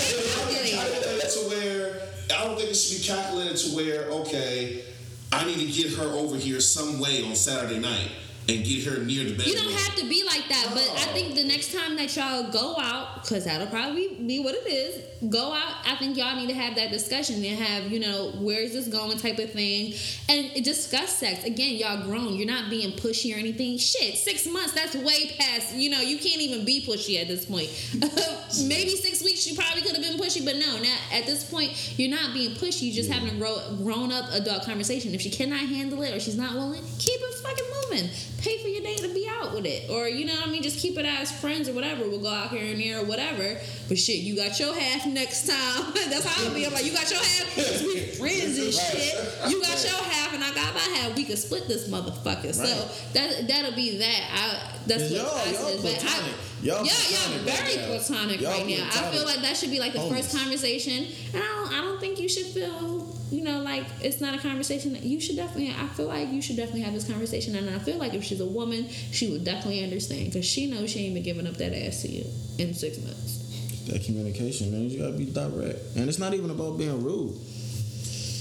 It 0.10 0.18
ain't 0.18 0.34
calculated. 0.34 0.74
calculated 0.74 1.30
to 1.30 1.40
where 1.50 2.02
I 2.40 2.44
don't 2.46 2.58
think 2.58 2.70
it 2.72 2.76
should 2.76 2.98
be 3.02 3.04
calculated 3.08 3.58
to 3.58 3.76
where 3.76 4.02
okay, 4.22 4.84
I 5.32 5.46
need 5.46 5.60
to 5.60 5.66
get 5.72 5.94
her 5.98 6.06
over 6.14 6.36
here 6.36 6.60
some 6.62 7.00
way 7.00 7.24
on 7.24 7.36
Saturday 7.36 7.80
night 7.80 8.10
and 8.50 8.66
get 8.66 8.86
her 8.86 9.04
near 9.04 9.24
the 9.24 9.36
bedroom. 9.36 9.48
You 9.48 9.56
don't 9.56 9.72
have 9.72 9.96
to 9.96 10.10
be 10.10 10.24
like 10.26 10.48
that, 10.50 10.68
but 10.74 10.90
I 10.96 11.14
think 11.14 11.36
the 11.36 11.44
next 11.44 11.74
time 11.74 11.96
that 11.96 12.16
y'all 12.16 12.52
go 12.52 12.76
out, 12.78 13.24
because 13.24 13.46
that'll 13.46 13.68
probably 13.68 14.16
be 14.16 14.40
what 14.40 14.56
it 14.56 14.68
is, 14.68 15.30
go 15.30 15.54
out. 15.54 15.76
I 15.86 15.96
think 15.96 16.18
y'all 16.18 16.36
need 16.36 16.48
to 16.48 16.54
have 16.54 16.76
that 16.76 16.92
discussion 16.92 17.44
and 17.44 17.60
have, 17.60 17.92
you 17.92 18.00
know, 18.00 18.32
where 18.40 18.60
is 18.60 18.74
this 18.74 18.88
going 18.88 19.18
type 19.18 19.40
of 19.40 19.52
thing, 19.52 19.94
and 20.28 20.64
discuss 20.64 21.18
sex. 21.18 21.44
Again, 21.46 21.76
y'all 21.76 22.04
grown. 22.06 22.34
You're 22.36 22.48
not 22.48 22.70
being 22.70 22.98
pushy 22.98 23.34
or 23.34 23.40
anything. 23.40 23.78
Shit, 23.78 24.16
six 24.16 24.46
months. 24.48 24.74
That's 24.74 24.96
way 24.96 25.36
past. 25.40 25.74
You 25.76 25.90
know, 25.90 26.02
you 26.02 26.18
can't 26.18 26.42
even 26.42 26.66
be 26.66 26.86
pushy 26.86 27.22
at 27.22 27.28
this 27.28 27.46
point. 27.46 27.70
Maybe 28.68 28.96
six 28.96 29.24
weeks 29.24 29.48
you 29.48 29.56
probably 29.56 29.82
could 29.82 29.96
have 29.96 30.04
been 30.04 30.18
pushy, 30.18 30.44
but 30.44 30.56
no. 30.58 30.80
Now 30.80 30.98
at 31.14 31.26
this 31.26 31.50
point, 31.50 31.98
you're 31.98 32.12
not 32.12 32.34
being 32.34 32.52
pushy. 32.52 32.84
You're 32.84 32.96
just 32.96 33.12
having 33.12 33.30
a 33.30 33.38
grow, 33.38 33.58
grown 33.78 34.12
up 34.12 34.26
adult 34.34 34.64
conversation. 34.66 35.14
If 35.14 35.22
she 35.22 35.30
cannot 35.30 35.60
handle 35.60 36.02
it 36.02 36.14
or 36.14 36.20
she's 36.20 36.38
not 36.38 36.54
willing, 36.54 36.84
keep 37.00 37.20
it 37.22 37.34
fucking 37.36 37.66
moving. 37.90 38.10
Pay 38.44 38.58
for 38.58 38.68
your 38.68 38.82
day 38.82 38.98
to 38.98 39.08
be 39.14 39.26
out 39.40 39.54
with 39.54 39.66
it, 39.66 39.90
or 39.90 40.10
you 40.10 40.26
know 40.26 40.36
what 40.36 40.48
I 40.48 40.52
mean. 40.52 40.62
Just 40.62 40.80
keep 40.80 40.98
it 40.98 41.06
as 41.06 41.32
friends 41.32 41.70
or 41.70 41.74
whatever. 41.74 42.04
We'll 42.04 42.20
go 42.20 42.28
out 42.28 42.50
here 42.50 42.74
and 42.74 42.82
there 42.82 43.00
or 43.00 43.06
whatever. 43.06 43.58
But 43.88 43.98
shit, 43.98 44.18
you 44.18 44.36
got 44.36 44.60
your 44.60 44.78
half 44.78 45.06
next 45.06 45.48
time. 45.48 45.94
That's 46.10 46.26
how 46.26 46.46
I'll 46.46 46.54
be. 46.54 46.66
I'm 46.66 46.74
like, 46.74 46.84
you 46.84 46.92
got 46.92 47.10
your 47.10 47.20
half? 47.20 47.56
we 47.84 48.02
friends 48.20 48.60
and 48.60 48.74
shit. 48.74 49.50
You 49.50 49.62
got 49.62 49.82
your 49.82 50.04
half, 50.04 50.34
and 50.34 50.44
I 50.44 50.54
got 50.54 50.74
my 50.74 50.82
half. 50.82 51.16
We 51.16 51.24
can 51.24 51.38
split 51.38 51.70
this 51.70 51.88
motherfucker. 51.88 52.54
So 52.54 52.66
that 53.14 53.48
that'll 53.48 53.72
be 53.78 53.98
that. 54.00 54.30
I 54.34 54.78
that's 54.88 55.04
what 55.04 55.12
Y'all- 55.12 55.38
I 55.38 55.46
y'all 55.46 55.54
said. 55.54 55.82
But 55.82 55.92
I, 55.92 55.98
platonic. 56.00 56.36
Y'all 56.64 56.86
yeah, 56.86 56.92
platonic 56.92 57.46
yeah, 57.46 57.54
right 57.54 57.60
very 57.60 57.76
now. 57.76 57.88
platonic 57.88 58.42
right 58.42 58.68
now. 58.68 58.90
I 58.92 59.12
feel 59.12 59.26
like 59.26 59.42
that 59.42 59.58
should 59.58 59.72
be 59.72 59.80
like 59.80 59.94
the 59.94 60.02
oh, 60.02 60.10
first 60.10 60.36
conversation, 60.36 61.08
and 61.34 61.44
I 61.44 61.48
don't, 61.48 61.74
I 61.74 61.82
don't 61.82 62.00
think 62.00 62.20
you 62.20 62.30
should 62.30 62.48
feel 62.48 63.03
you 63.34 63.44
know, 63.44 63.62
like 63.62 63.86
it's 64.02 64.22
not 64.22 64.36
a 64.36 64.38
conversation 64.38 64.94
that 64.94 65.04
you 65.04 65.20
should 65.20 65.36
definitely. 65.36 65.70
I 65.70 65.88
feel 65.88 66.08
like 66.08 66.30
you 66.30 66.42
should 66.42 66.56
definitely 66.56 66.82
have 66.82 66.94
this 66.94 67.08
conversation, 67.08 67.56
and 67.56 67.68
I 67.70 67.80
feel 67.80 67.98
like 67.98 68.14
if 68.14 68.24
she's 68.24 68.40
a 68.40 68.46
woman, 68.46 68.88
she 68.90 69.32
would 69.32 69.44
definitely 69.44 69.84
understand 69.84 70.26
because 70.26 70.46
she 70.46 70.70
knows 70.70 70.92
she 70.92 71.06
ain't 71.06 71.16
been 71.16 71.24
giving 71.24 71.48
up 71.48 71.56
that 71.56 71.74
ass 71.74 72.04
to 72.04 72.10
you 72.10 72.26
in 72.60 72.76
six 72.76 73.00
months. 73.00 73.40
That 73.88 74.04
communication, 74.04 74.72
man, 74.72 74.90
you 74.90 75.00
gotta 75.00 75.18
be 75.18 75.26
direct. 75.26 75.80
And 75.96 76.08
it's 76.08 76.20
not 76.20 76.34
even 76.36 76.52
about 76.52 76.78
being 76.78 77.04
rude. 77.04 77.36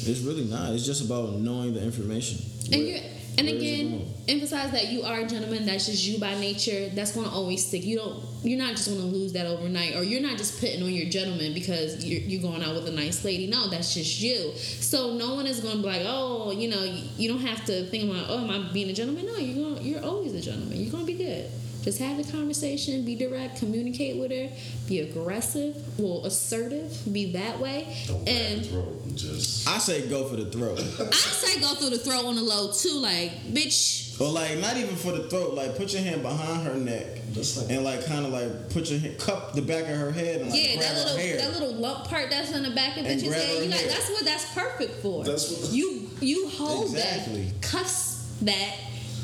It's 0.04 0.20
really 0.20 0.44
not. 0.44 0.72
It's 0.74 0.84
just 0.84 1.04
about 1.04 1.36
knowing 1.36 1.74
the 1.74 1.82
information. 1.82 2.44
And 2.70 2.82
you 2.82 3.00
and 3.38 3.48
again, 3.48 4.06
emphasize 4.28 4.72
that 4.72 4.88
you 4.88 5.02
are 5.02 5.20
a 5.20 5.26
gentleman. 5.26 5.64
That's 5.64 5.86
just 5.86 6.04
you 6.06 6.18
by 6.18 6.34
nature. 6.38 6.88
That's 6.90 7.12
gonna 7.12 7.30
always 7.30 7.66
stick. 7.66 7.84
You 7.84 7.96
don't. 7.96 8.22
You're 8.42 8.58
not 8.58 8.72
just 8.72 8.88
gonna 8.88 9.00
lose 9.00 9.32
that 9.32 9.46
overnight, 9.46 9.96
or 9.96 10.02
you're 10.02 10.20
not 10.20 10.36
just 10.36 10.60
putting 10.60 10.82
on 10.82 10.90
your 10.90 11.08
gentleman 11.08 11.54
because 11.54 12.04
you're, 12.04 12.20
you're 12.20 12.42
going 12.42 12.62
out 12.62 12.74
with 12.74 12.88
a 12.88 12.92
nice 12.92 13.24
lady. 13.24 13.46
No, 13.46 13.68
that's 13.68 13.94
just 13.94 14.20
you. 14.20 14.52
So 14.56 15.14
no 15.14 15.34
one 15.34 15.46
is 15.46 15.60
gonna 15.60 15.76
be 15.76 15.86
like, 15.86 16.02
oh, 16.04 16.50
you 16.50 16.68
know, 16.68 16.82
you, 17.16 17.28
don't 17.28 17.40
have 17.40 17.64
to 17.66 17.86
think 17.86 18.10
about, 18.10 18.26
oh, 18.28 18.44
am 18.44 18.50
I 18.50 18.72
being 18.72 18.90
a 18.90 18.92
gentleman? 18.92 19.26
No, 19.26 19.36
you're 19.36 19.70
gonna. 19.70 19.82
You're 19.82 20.04
always 20.04 20.34
a 20.34 20.40
gentleman. 20.40 20.80
You're 20.80 20.92
gonna 20.92 21.04
be 21.04 21.14
good. 21.14 21.50
Just 21.82 21.98
have 21.98 22.16
the 22.24 22.30
conversation, 22.30 23.04
be 23.04 23.16
direct, 23.16 23.58
communicate 23.58 24.16
with 24.20 24.30
her, 24.30 24.48
be 24.88 25.00
aggressive, 25.00 25.76
well, 25.98 26.24
assertive, 26.24 26.96
be 27.12 27.32
that 27.32 27.58
way. 27.58 27.96
Don't 28.06 28.24
grab 28.24 28.36
and 28.36 28.66
throat 28.66 29.02
just. 29.16 29.66
I 29.68 29.78
say 29.78 30.08
go 30.08 30.28
for 30.28 30.36
the 30.36 30.46
throat. 30.46 30.78
I 31.00 31.10
say 31.16 31.60
go 31.60 31.74
through 31.74 31.90
the 31.90 31.98
throat 31.98 32.24
on 32.24 32.36
the 32.36 32.42
low 32.42 32.70
too, 32.72 32.98
like, 33.00 33.32
bitch, 33.52 34.16
But 34.18 34.30
like 34.30 34.58
not 34.58 34.76
even 34.76 34.94
for 34.94 35.10
the 35.10 35.28
throat, 35.28 35.54
like 35.54 35.76
put 35.76 35.92
your 35.92 36.02
hand 36.02 36.22
behind 36.22 36.64
her 36.68 36.74
neck 36.74 37.04
Just 37.32 37.56
like- 37.58 37.70
and 37.70 37.82
like 37.84 38.06
kind 38.06 38.26
of 38.26 38.32
like 38.32 38.70
put 38.70 38.88
your 38.88 39.00
hand, 39.00 39.18
cup 39.18 39.54
the 39.54 39.62
back 39.62 39.82
of 39.82 39.96
her 39.96 40.12
head 40.12 40.42
and 40.42 40.50
like 40.50 40.60
Yeah, 40.62 40.76
grab 40.76 40.80
that 40.82 40.88
her 40.94 40.98
little 41.02 41.16
hair. 41.18 41.36
that 41.38 41.52
little 41.52 41.74
lump 41.74 42.04
part 42.06 42.30
that's 42.30 42.54
on 42.54 42.62
the 42.62 42.70
back 42.70 42.96
of 42.96 43.06
And 43.06 43.20
bitch's 43.20 43.28
grab 43.28 43.40
head. 43.40 43.56
her 43.58 43.64
You 43.64 43.70
like 43.70 43.80
hair. 43.80 43.88
that's 43.88 44.08
what 44.10 44.24
that's 44.24 44.54
perfect 44.54 45.02
for. 45.02 45.24
That's 45.24 45.50
what- 45.50 45.72
you 45.72 46.10
you 46.20 46.48
hold 46.50 46.92
Exactly. 46.92 47.42
that, 47.46 47.60
cuss 47.62 48.28
that, 48.42 48.76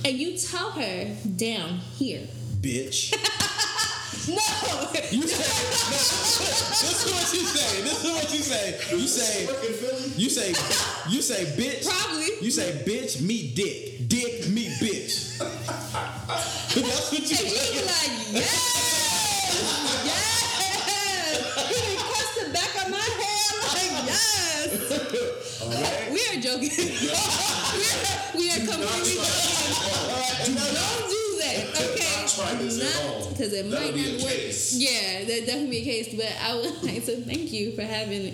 and 0.05 0.17
you 0.19 0.37
tell 0.37 0.71
her 0.73 1.15
down 1.37 1.79
here. 1.97 2.27
Bitch. 2.61 3.15
No, 4.29 4.35
You 5.11 5.27
say 5.27 5.39
this 5.89 7.07
is 7.07 7.11
what 7.11 7.33
you 7.33 7.47
say. 7.47 7.81
This 7.83 8.05
is 8.05 8.11
what 8.13 8.31
you 8.31 8.43
say. 8.43 8.77
You 8.95 9.07
say 9.07 9.47
you 10.19 10.29
say 10.29 10.49
you 11.09 11.23
say 11.23 11.45
bitch. 11.57 11.87
Probably. 11.89 12.27
You 12.45 12.51
say 12.51 12.83
bitch 12.85 13.23
meet 13.23 13.55
dick. 13.57 14.07
Dick 14.07 14.49
meet 14.51 14.73
bitch. 14.83 15.39
That's 15.39 17.11
what 17.11 17.13
you 17.13 17.19
and 17.21 17.29
say. 17.29 17.87
like, 17.87 18.35
yes. 18.35 20.05
yes. 25.61 26.11
We 26.13 26.39
are 26.39 26.41
joking. 26.41 26.71
we 27.75 27.85
are, 27.91 28.37
we 28.37 28.51
are 28.51 28.67
completely 28.67 29.15
joking. 29.15 30.55
Don't 30.55 31.09
do 31.09 31.23
that, 31.41 31.65
okay? 31.81 32.23
not 32.23 32.29
try 32.29 32.55
this 32.55 32.79
at 32.81 33.29
because 33.31 33.53
it 33.53 33.71
That'll 33.71 33.87
might 33.87 33.95
be 33.95 34.13
not 34.13 34.21
a 34.21 34.25
work. 34.25 34.33
case. 34.33 34.75
Yeah, 34.77 35.25
that 35.25 35.47
definitely 35.47 35.71
be 35.71 35.79
a 35.79 35.85
case. 35.85 36.15
But 36.15 36.33
I 36.43 36.55
would 36.57 36.83
like 36.83 37.05
to 37.07 37.17
thank 37.23 37.53
you 37.53 37.73
for 37.73 37.83
having 37.83 38.33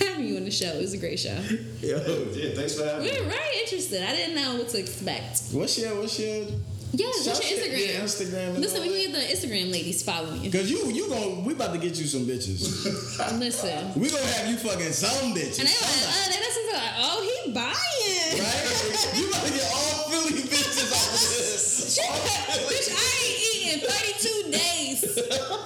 having 0.00 0.26
you 0.26 0.36
on 0.36 0.44
the 0.44 0.50
show. 0.50 0.66
It 0.66 0.80
was 0.80 0.92
a 0.94 0.98
great 0.98 1.18
show. 1.18 1.38
Yo. 1.80 1.98
Yeah, 2.32 2.54
thanks 2.54 2.74
for 2.78 2.84
having 2.84 3.02
We 3.02 3.10
me. 3.10 3.18
We 3.18 3.24
were 3.24 3.30
very 3.30 3.58
interested. 3.62 4.02
I 4.02 4.12
didn't 4.14 4.34
know 4.36 4.56
what 4.56 4.68
to 4.70 4.78
expect. 4.78 5.42
What's 5.52 5.78
your 5.78 6.00
what's 6.00 6.18
your 6.18 6.46
Yes, 6.96 7.26
what's 7.26 7.50
your 7.50 7.58
Shout 7.58 7.70
out 7.70 7.74
to 7.74 7.80
your 7.82 8.00
Instagram? 8.00 8.04
Instagram 8.04 8.48
and 8.54 8.58
Listen, 8.60 8.82
we 8.82 8.88
that. 8.88 8.94
need 8.94 9.12
the 9.14 9.18
Instagram 9.18 9.72
ladies 9.72 10.02
following 10.02 10.42
you. 10.44 10.50
Cause 10.52 10.70
you 10.70 10.78
you 10.92 11.08
gon' 11.08 11.44
we 11.44 11.52
about 11.54 11.72
to 11.72 11.78
get 11.78 11.96
you 11.98 12.06
some 12.06 12.24
bitches. 12.26 12.62
Listen. 13.38 13.92
We 14.00 14.10
gonna 14.10 14.22
have 14.24 14.48
you 14.48 14.56
fucking 14.56 14.92
some 14.92 15.34
bitches. 15.34 15.58
And 15.58 15.68
they 15.68 15.74
like, 15.74 16.06
oh, 16.06 16.26
they 16.30 16.38
listen 16.38 16.62
to 16.70 16.74
like, 16.74 16.94
oh, 16.98 17.18
he 17.44 17.52
buying. 17.52 18.38
right? 18.38 19.14
you 19.18 19.28
about 19.28 19.42
to 19.46 19.52
get 19.52 19.66
all 19.74 20.10
Philly 20.10 20.42
bitches 20.42 20.92
off 20.92 21.14
of 21.14 21.20
this. 21.34 21.98
Bitch, 21.98 22.88
I 22.94 23.06
ain't 23.26 23.38
eating 23.54 23.88
32 23.88 24.50
days. 24.50 25.00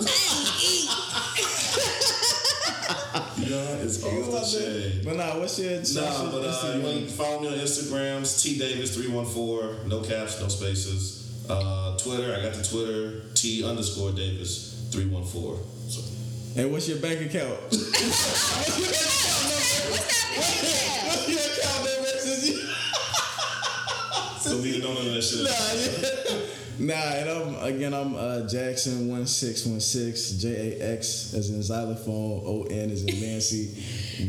it's 4.54 4.56
off 4.56 4.60
the 4.62 4.90
chain. 4.90 5.04
But 5.04 5.16
nah, 5.16 5.38
what's 5.38 5.58
your 5.58 5.72
Nah, 5.80 6.30
but 6.30 6.44
uh, 6.44 6.72
you 6.76 6.82
can 7.06 7.08
follow 7.08 7.40
me 7.40 7.48
on 7.48 7.54
Instagrams, 7.54 8.42
T 8.42 8.58
Davis 8.58 8.94
three 8.96 9.08
one 9.08 9.26
four, 9.26 9.76
no 9.86 10.00
caps, 10.00 10.40
no 10.40 10.48
spaces. 10.48 11.46
Uh, 11.48 11.96
Twitter, 11.96 12.34
I 12.34 12.42
got 12.42 12.54
the 12.54 12.62
Twitter 12.62 13.22
T 13.34 13.64
underscore 13.64 14.12
Davis 14.12 14.88
three 14.92 15.06
one 15.06 15.24
four. 15.24 15.58
So 15.88 16.02
And 16.60 16.70
what's 16.72 16.88
your 16.88 16.98
bank 16.98 17.20
account? 17.22 17.58
what's 17.60 17.78
your 18.78 18.88
bank 18.88 19.18
account 19.18 19.44
number? 19.44 19.90
What's 19.90 20.26
that? 20.26 21.06
What's 21.08 21.28
your 21.28 21.40
account 21.40 21.84
number? 21.84 22.08
Don't 24.44 24.62
know 24.64 24.94
none 24.94 25.06
of 25.06 25.12
that 25.14 25.22
shit. 25.22 25.44
Nah, 25.44 25.72
yeah. 25.76 26.67
Nah, 26.78 26.94
and 26.94 27.28
I'm 27.28 27.54
again. 27.56 27.92
I'm 27.92 28.14
uh, 28.14 28.46
Jackson 28.46 29.08
one 29.08 29.26
six 29.26 29.66
one 29.66 29.80
six 29.80 30.30
J 30.32 30.78
A 30.78 30.92
X 30.94 31.34
as 31.34 31.50
in 31.50 31.60
xylophone. 31.60 32.42
O 32.44 32.62
N 32.70 32.90
as 32.90 33.02
in 33.02 33.20
Nancy. 33.20 33.66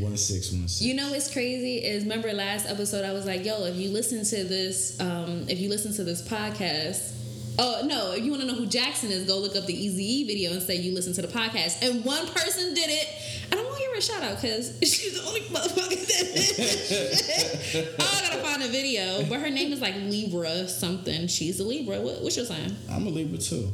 One 0.02 0.18
six 0.18 0.52
one 0.52 0.68
six. 0.68 0.82
You 0.82 0.96
know 0.96 1.12
what's 1.12 1.32
crazy 1.32 1.78
is 1.78 2.04
remember 2.04 2.34
last 2.34 2.68
episode 2.68 3.06
I 3.06 3.14
was 3.14 3.26
like, 3.28 3.46
yo, 3.46 3.66
if 3.66 3.76
you 3.76 3.90
listen 3.90 4.24
to 4.24 4.44
this, 4.44 5.00
um, 5.00 5.46
if 5.48 5.60
you 5.60 5.70
listen 5.70 5.94
to 5.94 6.04
this 6.04 6.28
podcast, 6.28 7.14
oh 7.60 7.84
no, 7.86 8.14
if 8.14 8.24
you 8.24 8.32
want 8.32 8.42
to 8.42 8.48
know 8.48 8.56
who 8.56 8.66
Jackson 8.66 9.12
is, 9.12 9.26
go 9.28 9.38
look 9.38 9.56
up 9.56 9.68
the 9.68 9.74
Easy 9.74 10.26
video 10.26 10.52
and 10.52 10.62
say 10.62 10.76
you 10.76 10.96
listen 10.96 11.14
to 11.14 11.22
the 11.22 11.28
podcast. 11.28 11.84
And 11.88 12.04
one 12.04 12.26
person 12.28 12.74
did 12.74 12.90
it. 12.90 13.08
I'm 13.52 13.64
gonna 13.64 13.78
give 13.78 13.89
her 14.00 14.16
a 14.16 14.20
shout 14.20 14.32
out 14.32 14.42
because 14.42 14.78
she's 14.80 15.22
the 15.22 15.28
only 15.28 15.42
motherfucker 15.42 16.08
that 16.08 17.96
oh, 18.00 18.18
I 18.18 18.30
gotta 18.30 18.42
find 18.42 18.64
a 18.64 18.68
video, 18.68 19.26
but 19.26 19.40
her 19.40 19.50
name 19.50 19.72
is 19.74 19.82
like 19.82 19.96
Libra 19.96 20.68
something. 20.68 21.28
She's 21.28 21.60
a 21.60 21.64
Libra. 21.64 22.00
What, 22.02 22.22
what's 22.22 22.38
your 22.38 22.46
sign? 22.46 22.76
I'm 22.90 23.06
a 23.08 23.10
Libra 23.10 23.38
too. 23.38 23.72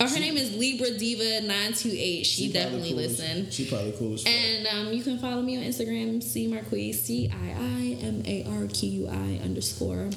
Oh, 0.00 0.08
her 0.08 0.18
name 0.18 0.36
is 0.36 0.56
Libra 0.56 0.90
Diva 0.98 1.46
nine 1.46 1.72
two 1.72 1.90
eight. 1.92 2.26
She, 2.26 2.46
She 2.46 2.52
definitely 2.52 2.90
cool 2.90 2.98
listened. 2.98 3.52
She 3.52 3.68
probably 3.68 3.92
cool 3.92 4.14
as 4.14 4.24
fuck. 4.24 4.32
And 4.32 4.66
um, 4.66 4.92
you 4.92 5.02
can 5.02 5.18
follow 5.18 5.40
me 5.40 5.56
on 5.56 5.62
Instagram, 5.62 6.22
C 6.22 6.48
Marquise, 6.48 7.02
C 7.02 7.30
I 7.32 7.50
I 7.50 8.04
M 8.04 8.22
A 8.26 8.44
R 8.60 8.66
Q 8.66 8.88
U 8.88 9.08
I 9.08 9.40
underscore. 9.44 10.10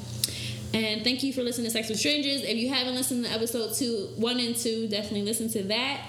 And 0.73 1.03
thank 1.03 1.23
you 1.23 1.31
for 1.31 1.43
listening 1.43 1.65
to 1.65 1.71
Sex 1.71 1.89
with 1.89 1.97
Strangers. 1.97 2.43
If 2.43 2.57
you 2.57 2.69
haven't 2.69 2.95
listened 2.95 3.25
to 3.25 3.31
episode 3.31 3.73
two, 3.73 4.09
one 4.17 4.39
and 4.39 4.55
two, 4.55 4.87
definitely 4.89 5.23
listen 5.23 5.49
to 5.51 5.63
that. 5.63 6.01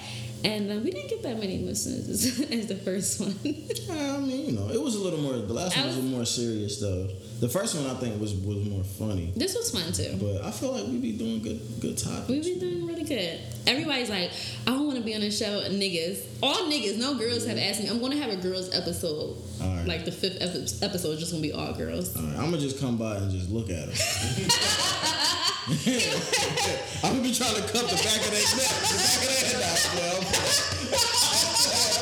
And 0.44 0.70
um, 0.70 0.85
we 0.85 0.90
didn't 0.93 1.10
get 1.10 1.23
that 1.24 1.39
many 1.40 1.59
listens 1.59 2.39
as 2.52 2.66
the 2.69 2.77
first 2.77 3.20
one. 3.20 3.35
I 3.44 4.19
mean, 4.19 4.47
you 4.47 4.52
know, 4.52 4.69
it 4.70 4.81
was 4.81 4.94
a 4.94 5.01
little 5.01 5.19
more. 5.19 5.32
The 5.36 5.52
last 5.52 5.77
one 5.77 5.86
was 5.86 5.97
a 5.97 6.01
was- 6.01 6.10
more 6.10 6.24
serious 6.24 6.81
though. 6.81 7.09
The 7.40 7.48
first 7.48 7.74
one 7.77 7.86
I 7.86 7.94
think 7.94 8.20
was 8.20 8.35
was 8.35 8.65
more 8.69 8.82
funny. 8.85 9.32
this 9.36 9.55
was 9.56 9.70
fun 9.70 9.93
too. 9.93 10.16
But 10.20 10.44
I 10.44 10.51
feel 10.51 10.73
like 10.73 10.86
we 10.86 10.98
be 10.98 11.12
doing 11.12 11.40
good 11.43 11.60
good 11.81 11.97
topics. 11.98 12.28
We've 12.28 12.44
been 12.44 12.59
doing 12.59 12.86
really 12.86 13.05
good. 13.05 13.40
Everybody's 13.66 14.10
like, 14.10 14.31
I 14.66 14.70
don't 14.70 14.86
want 14.86 14.98
to 14.98 15.05
be 15.05 15.15
on 15.15 15.20
the 15.20 15.31
show. 15.31 15.60
Niggas, 15.69 16.24
all 16.43 16.69
niggas, 16.70 16.98
no 16.98 17.15
girls 17.16 17.47
have 17.47 17.59
asked 17.59 17.81
me. 17.82 17.89
I'm 17.89 17.98
going 18.01 18.12
to 18.12 18.19
have 18.19 18.31
a 18.31 18.36
girls 18.36 18.74
episode. 18.74 19.36
Right. 19.60 19.85
Like 19.86 20.05
the 20.05 20.12
fifth 20.12 20.40
episode 20.82 21.10
is 21.12 21.19
just 21.20 21.32
going 21.32 21.43
to 21.43 21.48
be 21.48 21.52
all 21.55 21.73
girls. 21.74 22.16
All 22.16 22.23
right, 22.23 22.36
I'm 22.36 22.51
gonna 22.51 22.59
just 22.59 22.81
come 22.81 22.97
by 22.97 23.16
and 23.16 23.31
just 23.31 23.51
look 23.51 23.70
at 23.70 23.86
them. 23.86 23.94
I'm 25.69 27.12
gonna 27.12 27.20
be 27.23 27.35
trying 27.35 27.55
to 27.55 27.61
cut 27.61 27.85
the 27.85 28.01
back 28.03 28.24
of 28.24 28.31
their 28.32 28.40
neck, 28.40 28.73
the 28.89 28.97
back 28.97 29.20
of 29.20 29.28
their 29.28 29.45
head 29.45 29.61
out. 29.69 29.85
Well, 29.97 30.16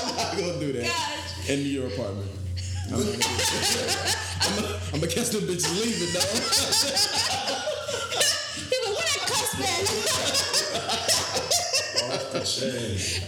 I'm 0.07 0.15
not 0.17 0.31
gonna 0.39 0.61
do 0.61 0.71
that 0.75 0.87
Gosh. 0.87 1.51
in 1.51 1.67
your 1.67 1.89
apartment. 1.89 2.31
I'm 2.87 2.93
gonna 2.93 3.05
that. 3.11 4.17
I'm 4.43 4.55
gonna, 4.55 4.79
I'm 4.95 5.01
gonna 5.01 5.11
catch 5.13 5.31
them 5.31 5.43
bitches 5.43 5.75
leaving 5.83 6.13
though. 6.15 6.21
People, 8.71 8.93
where 8.95 9.03
that 9.03 9.27
cuss 9.27 9.51
from? 9.59 9.83
Off 12.07 12.31
the. 12.31 12.47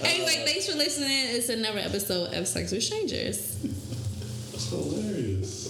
Anyway, 0.06 0.44
thanks 0.46 0.68
for 0.70 0.76
listening. 0.78 1.34
It's 1.34 1.48
another 1.48 1.80
episode 1.80 2.32
of 2.34 2.46
Sex 2.46 2.70
with 2.70 2.84
Strangers. 2.84 3.56
That's 4.52 4.70
hilarious. 4.70 5.67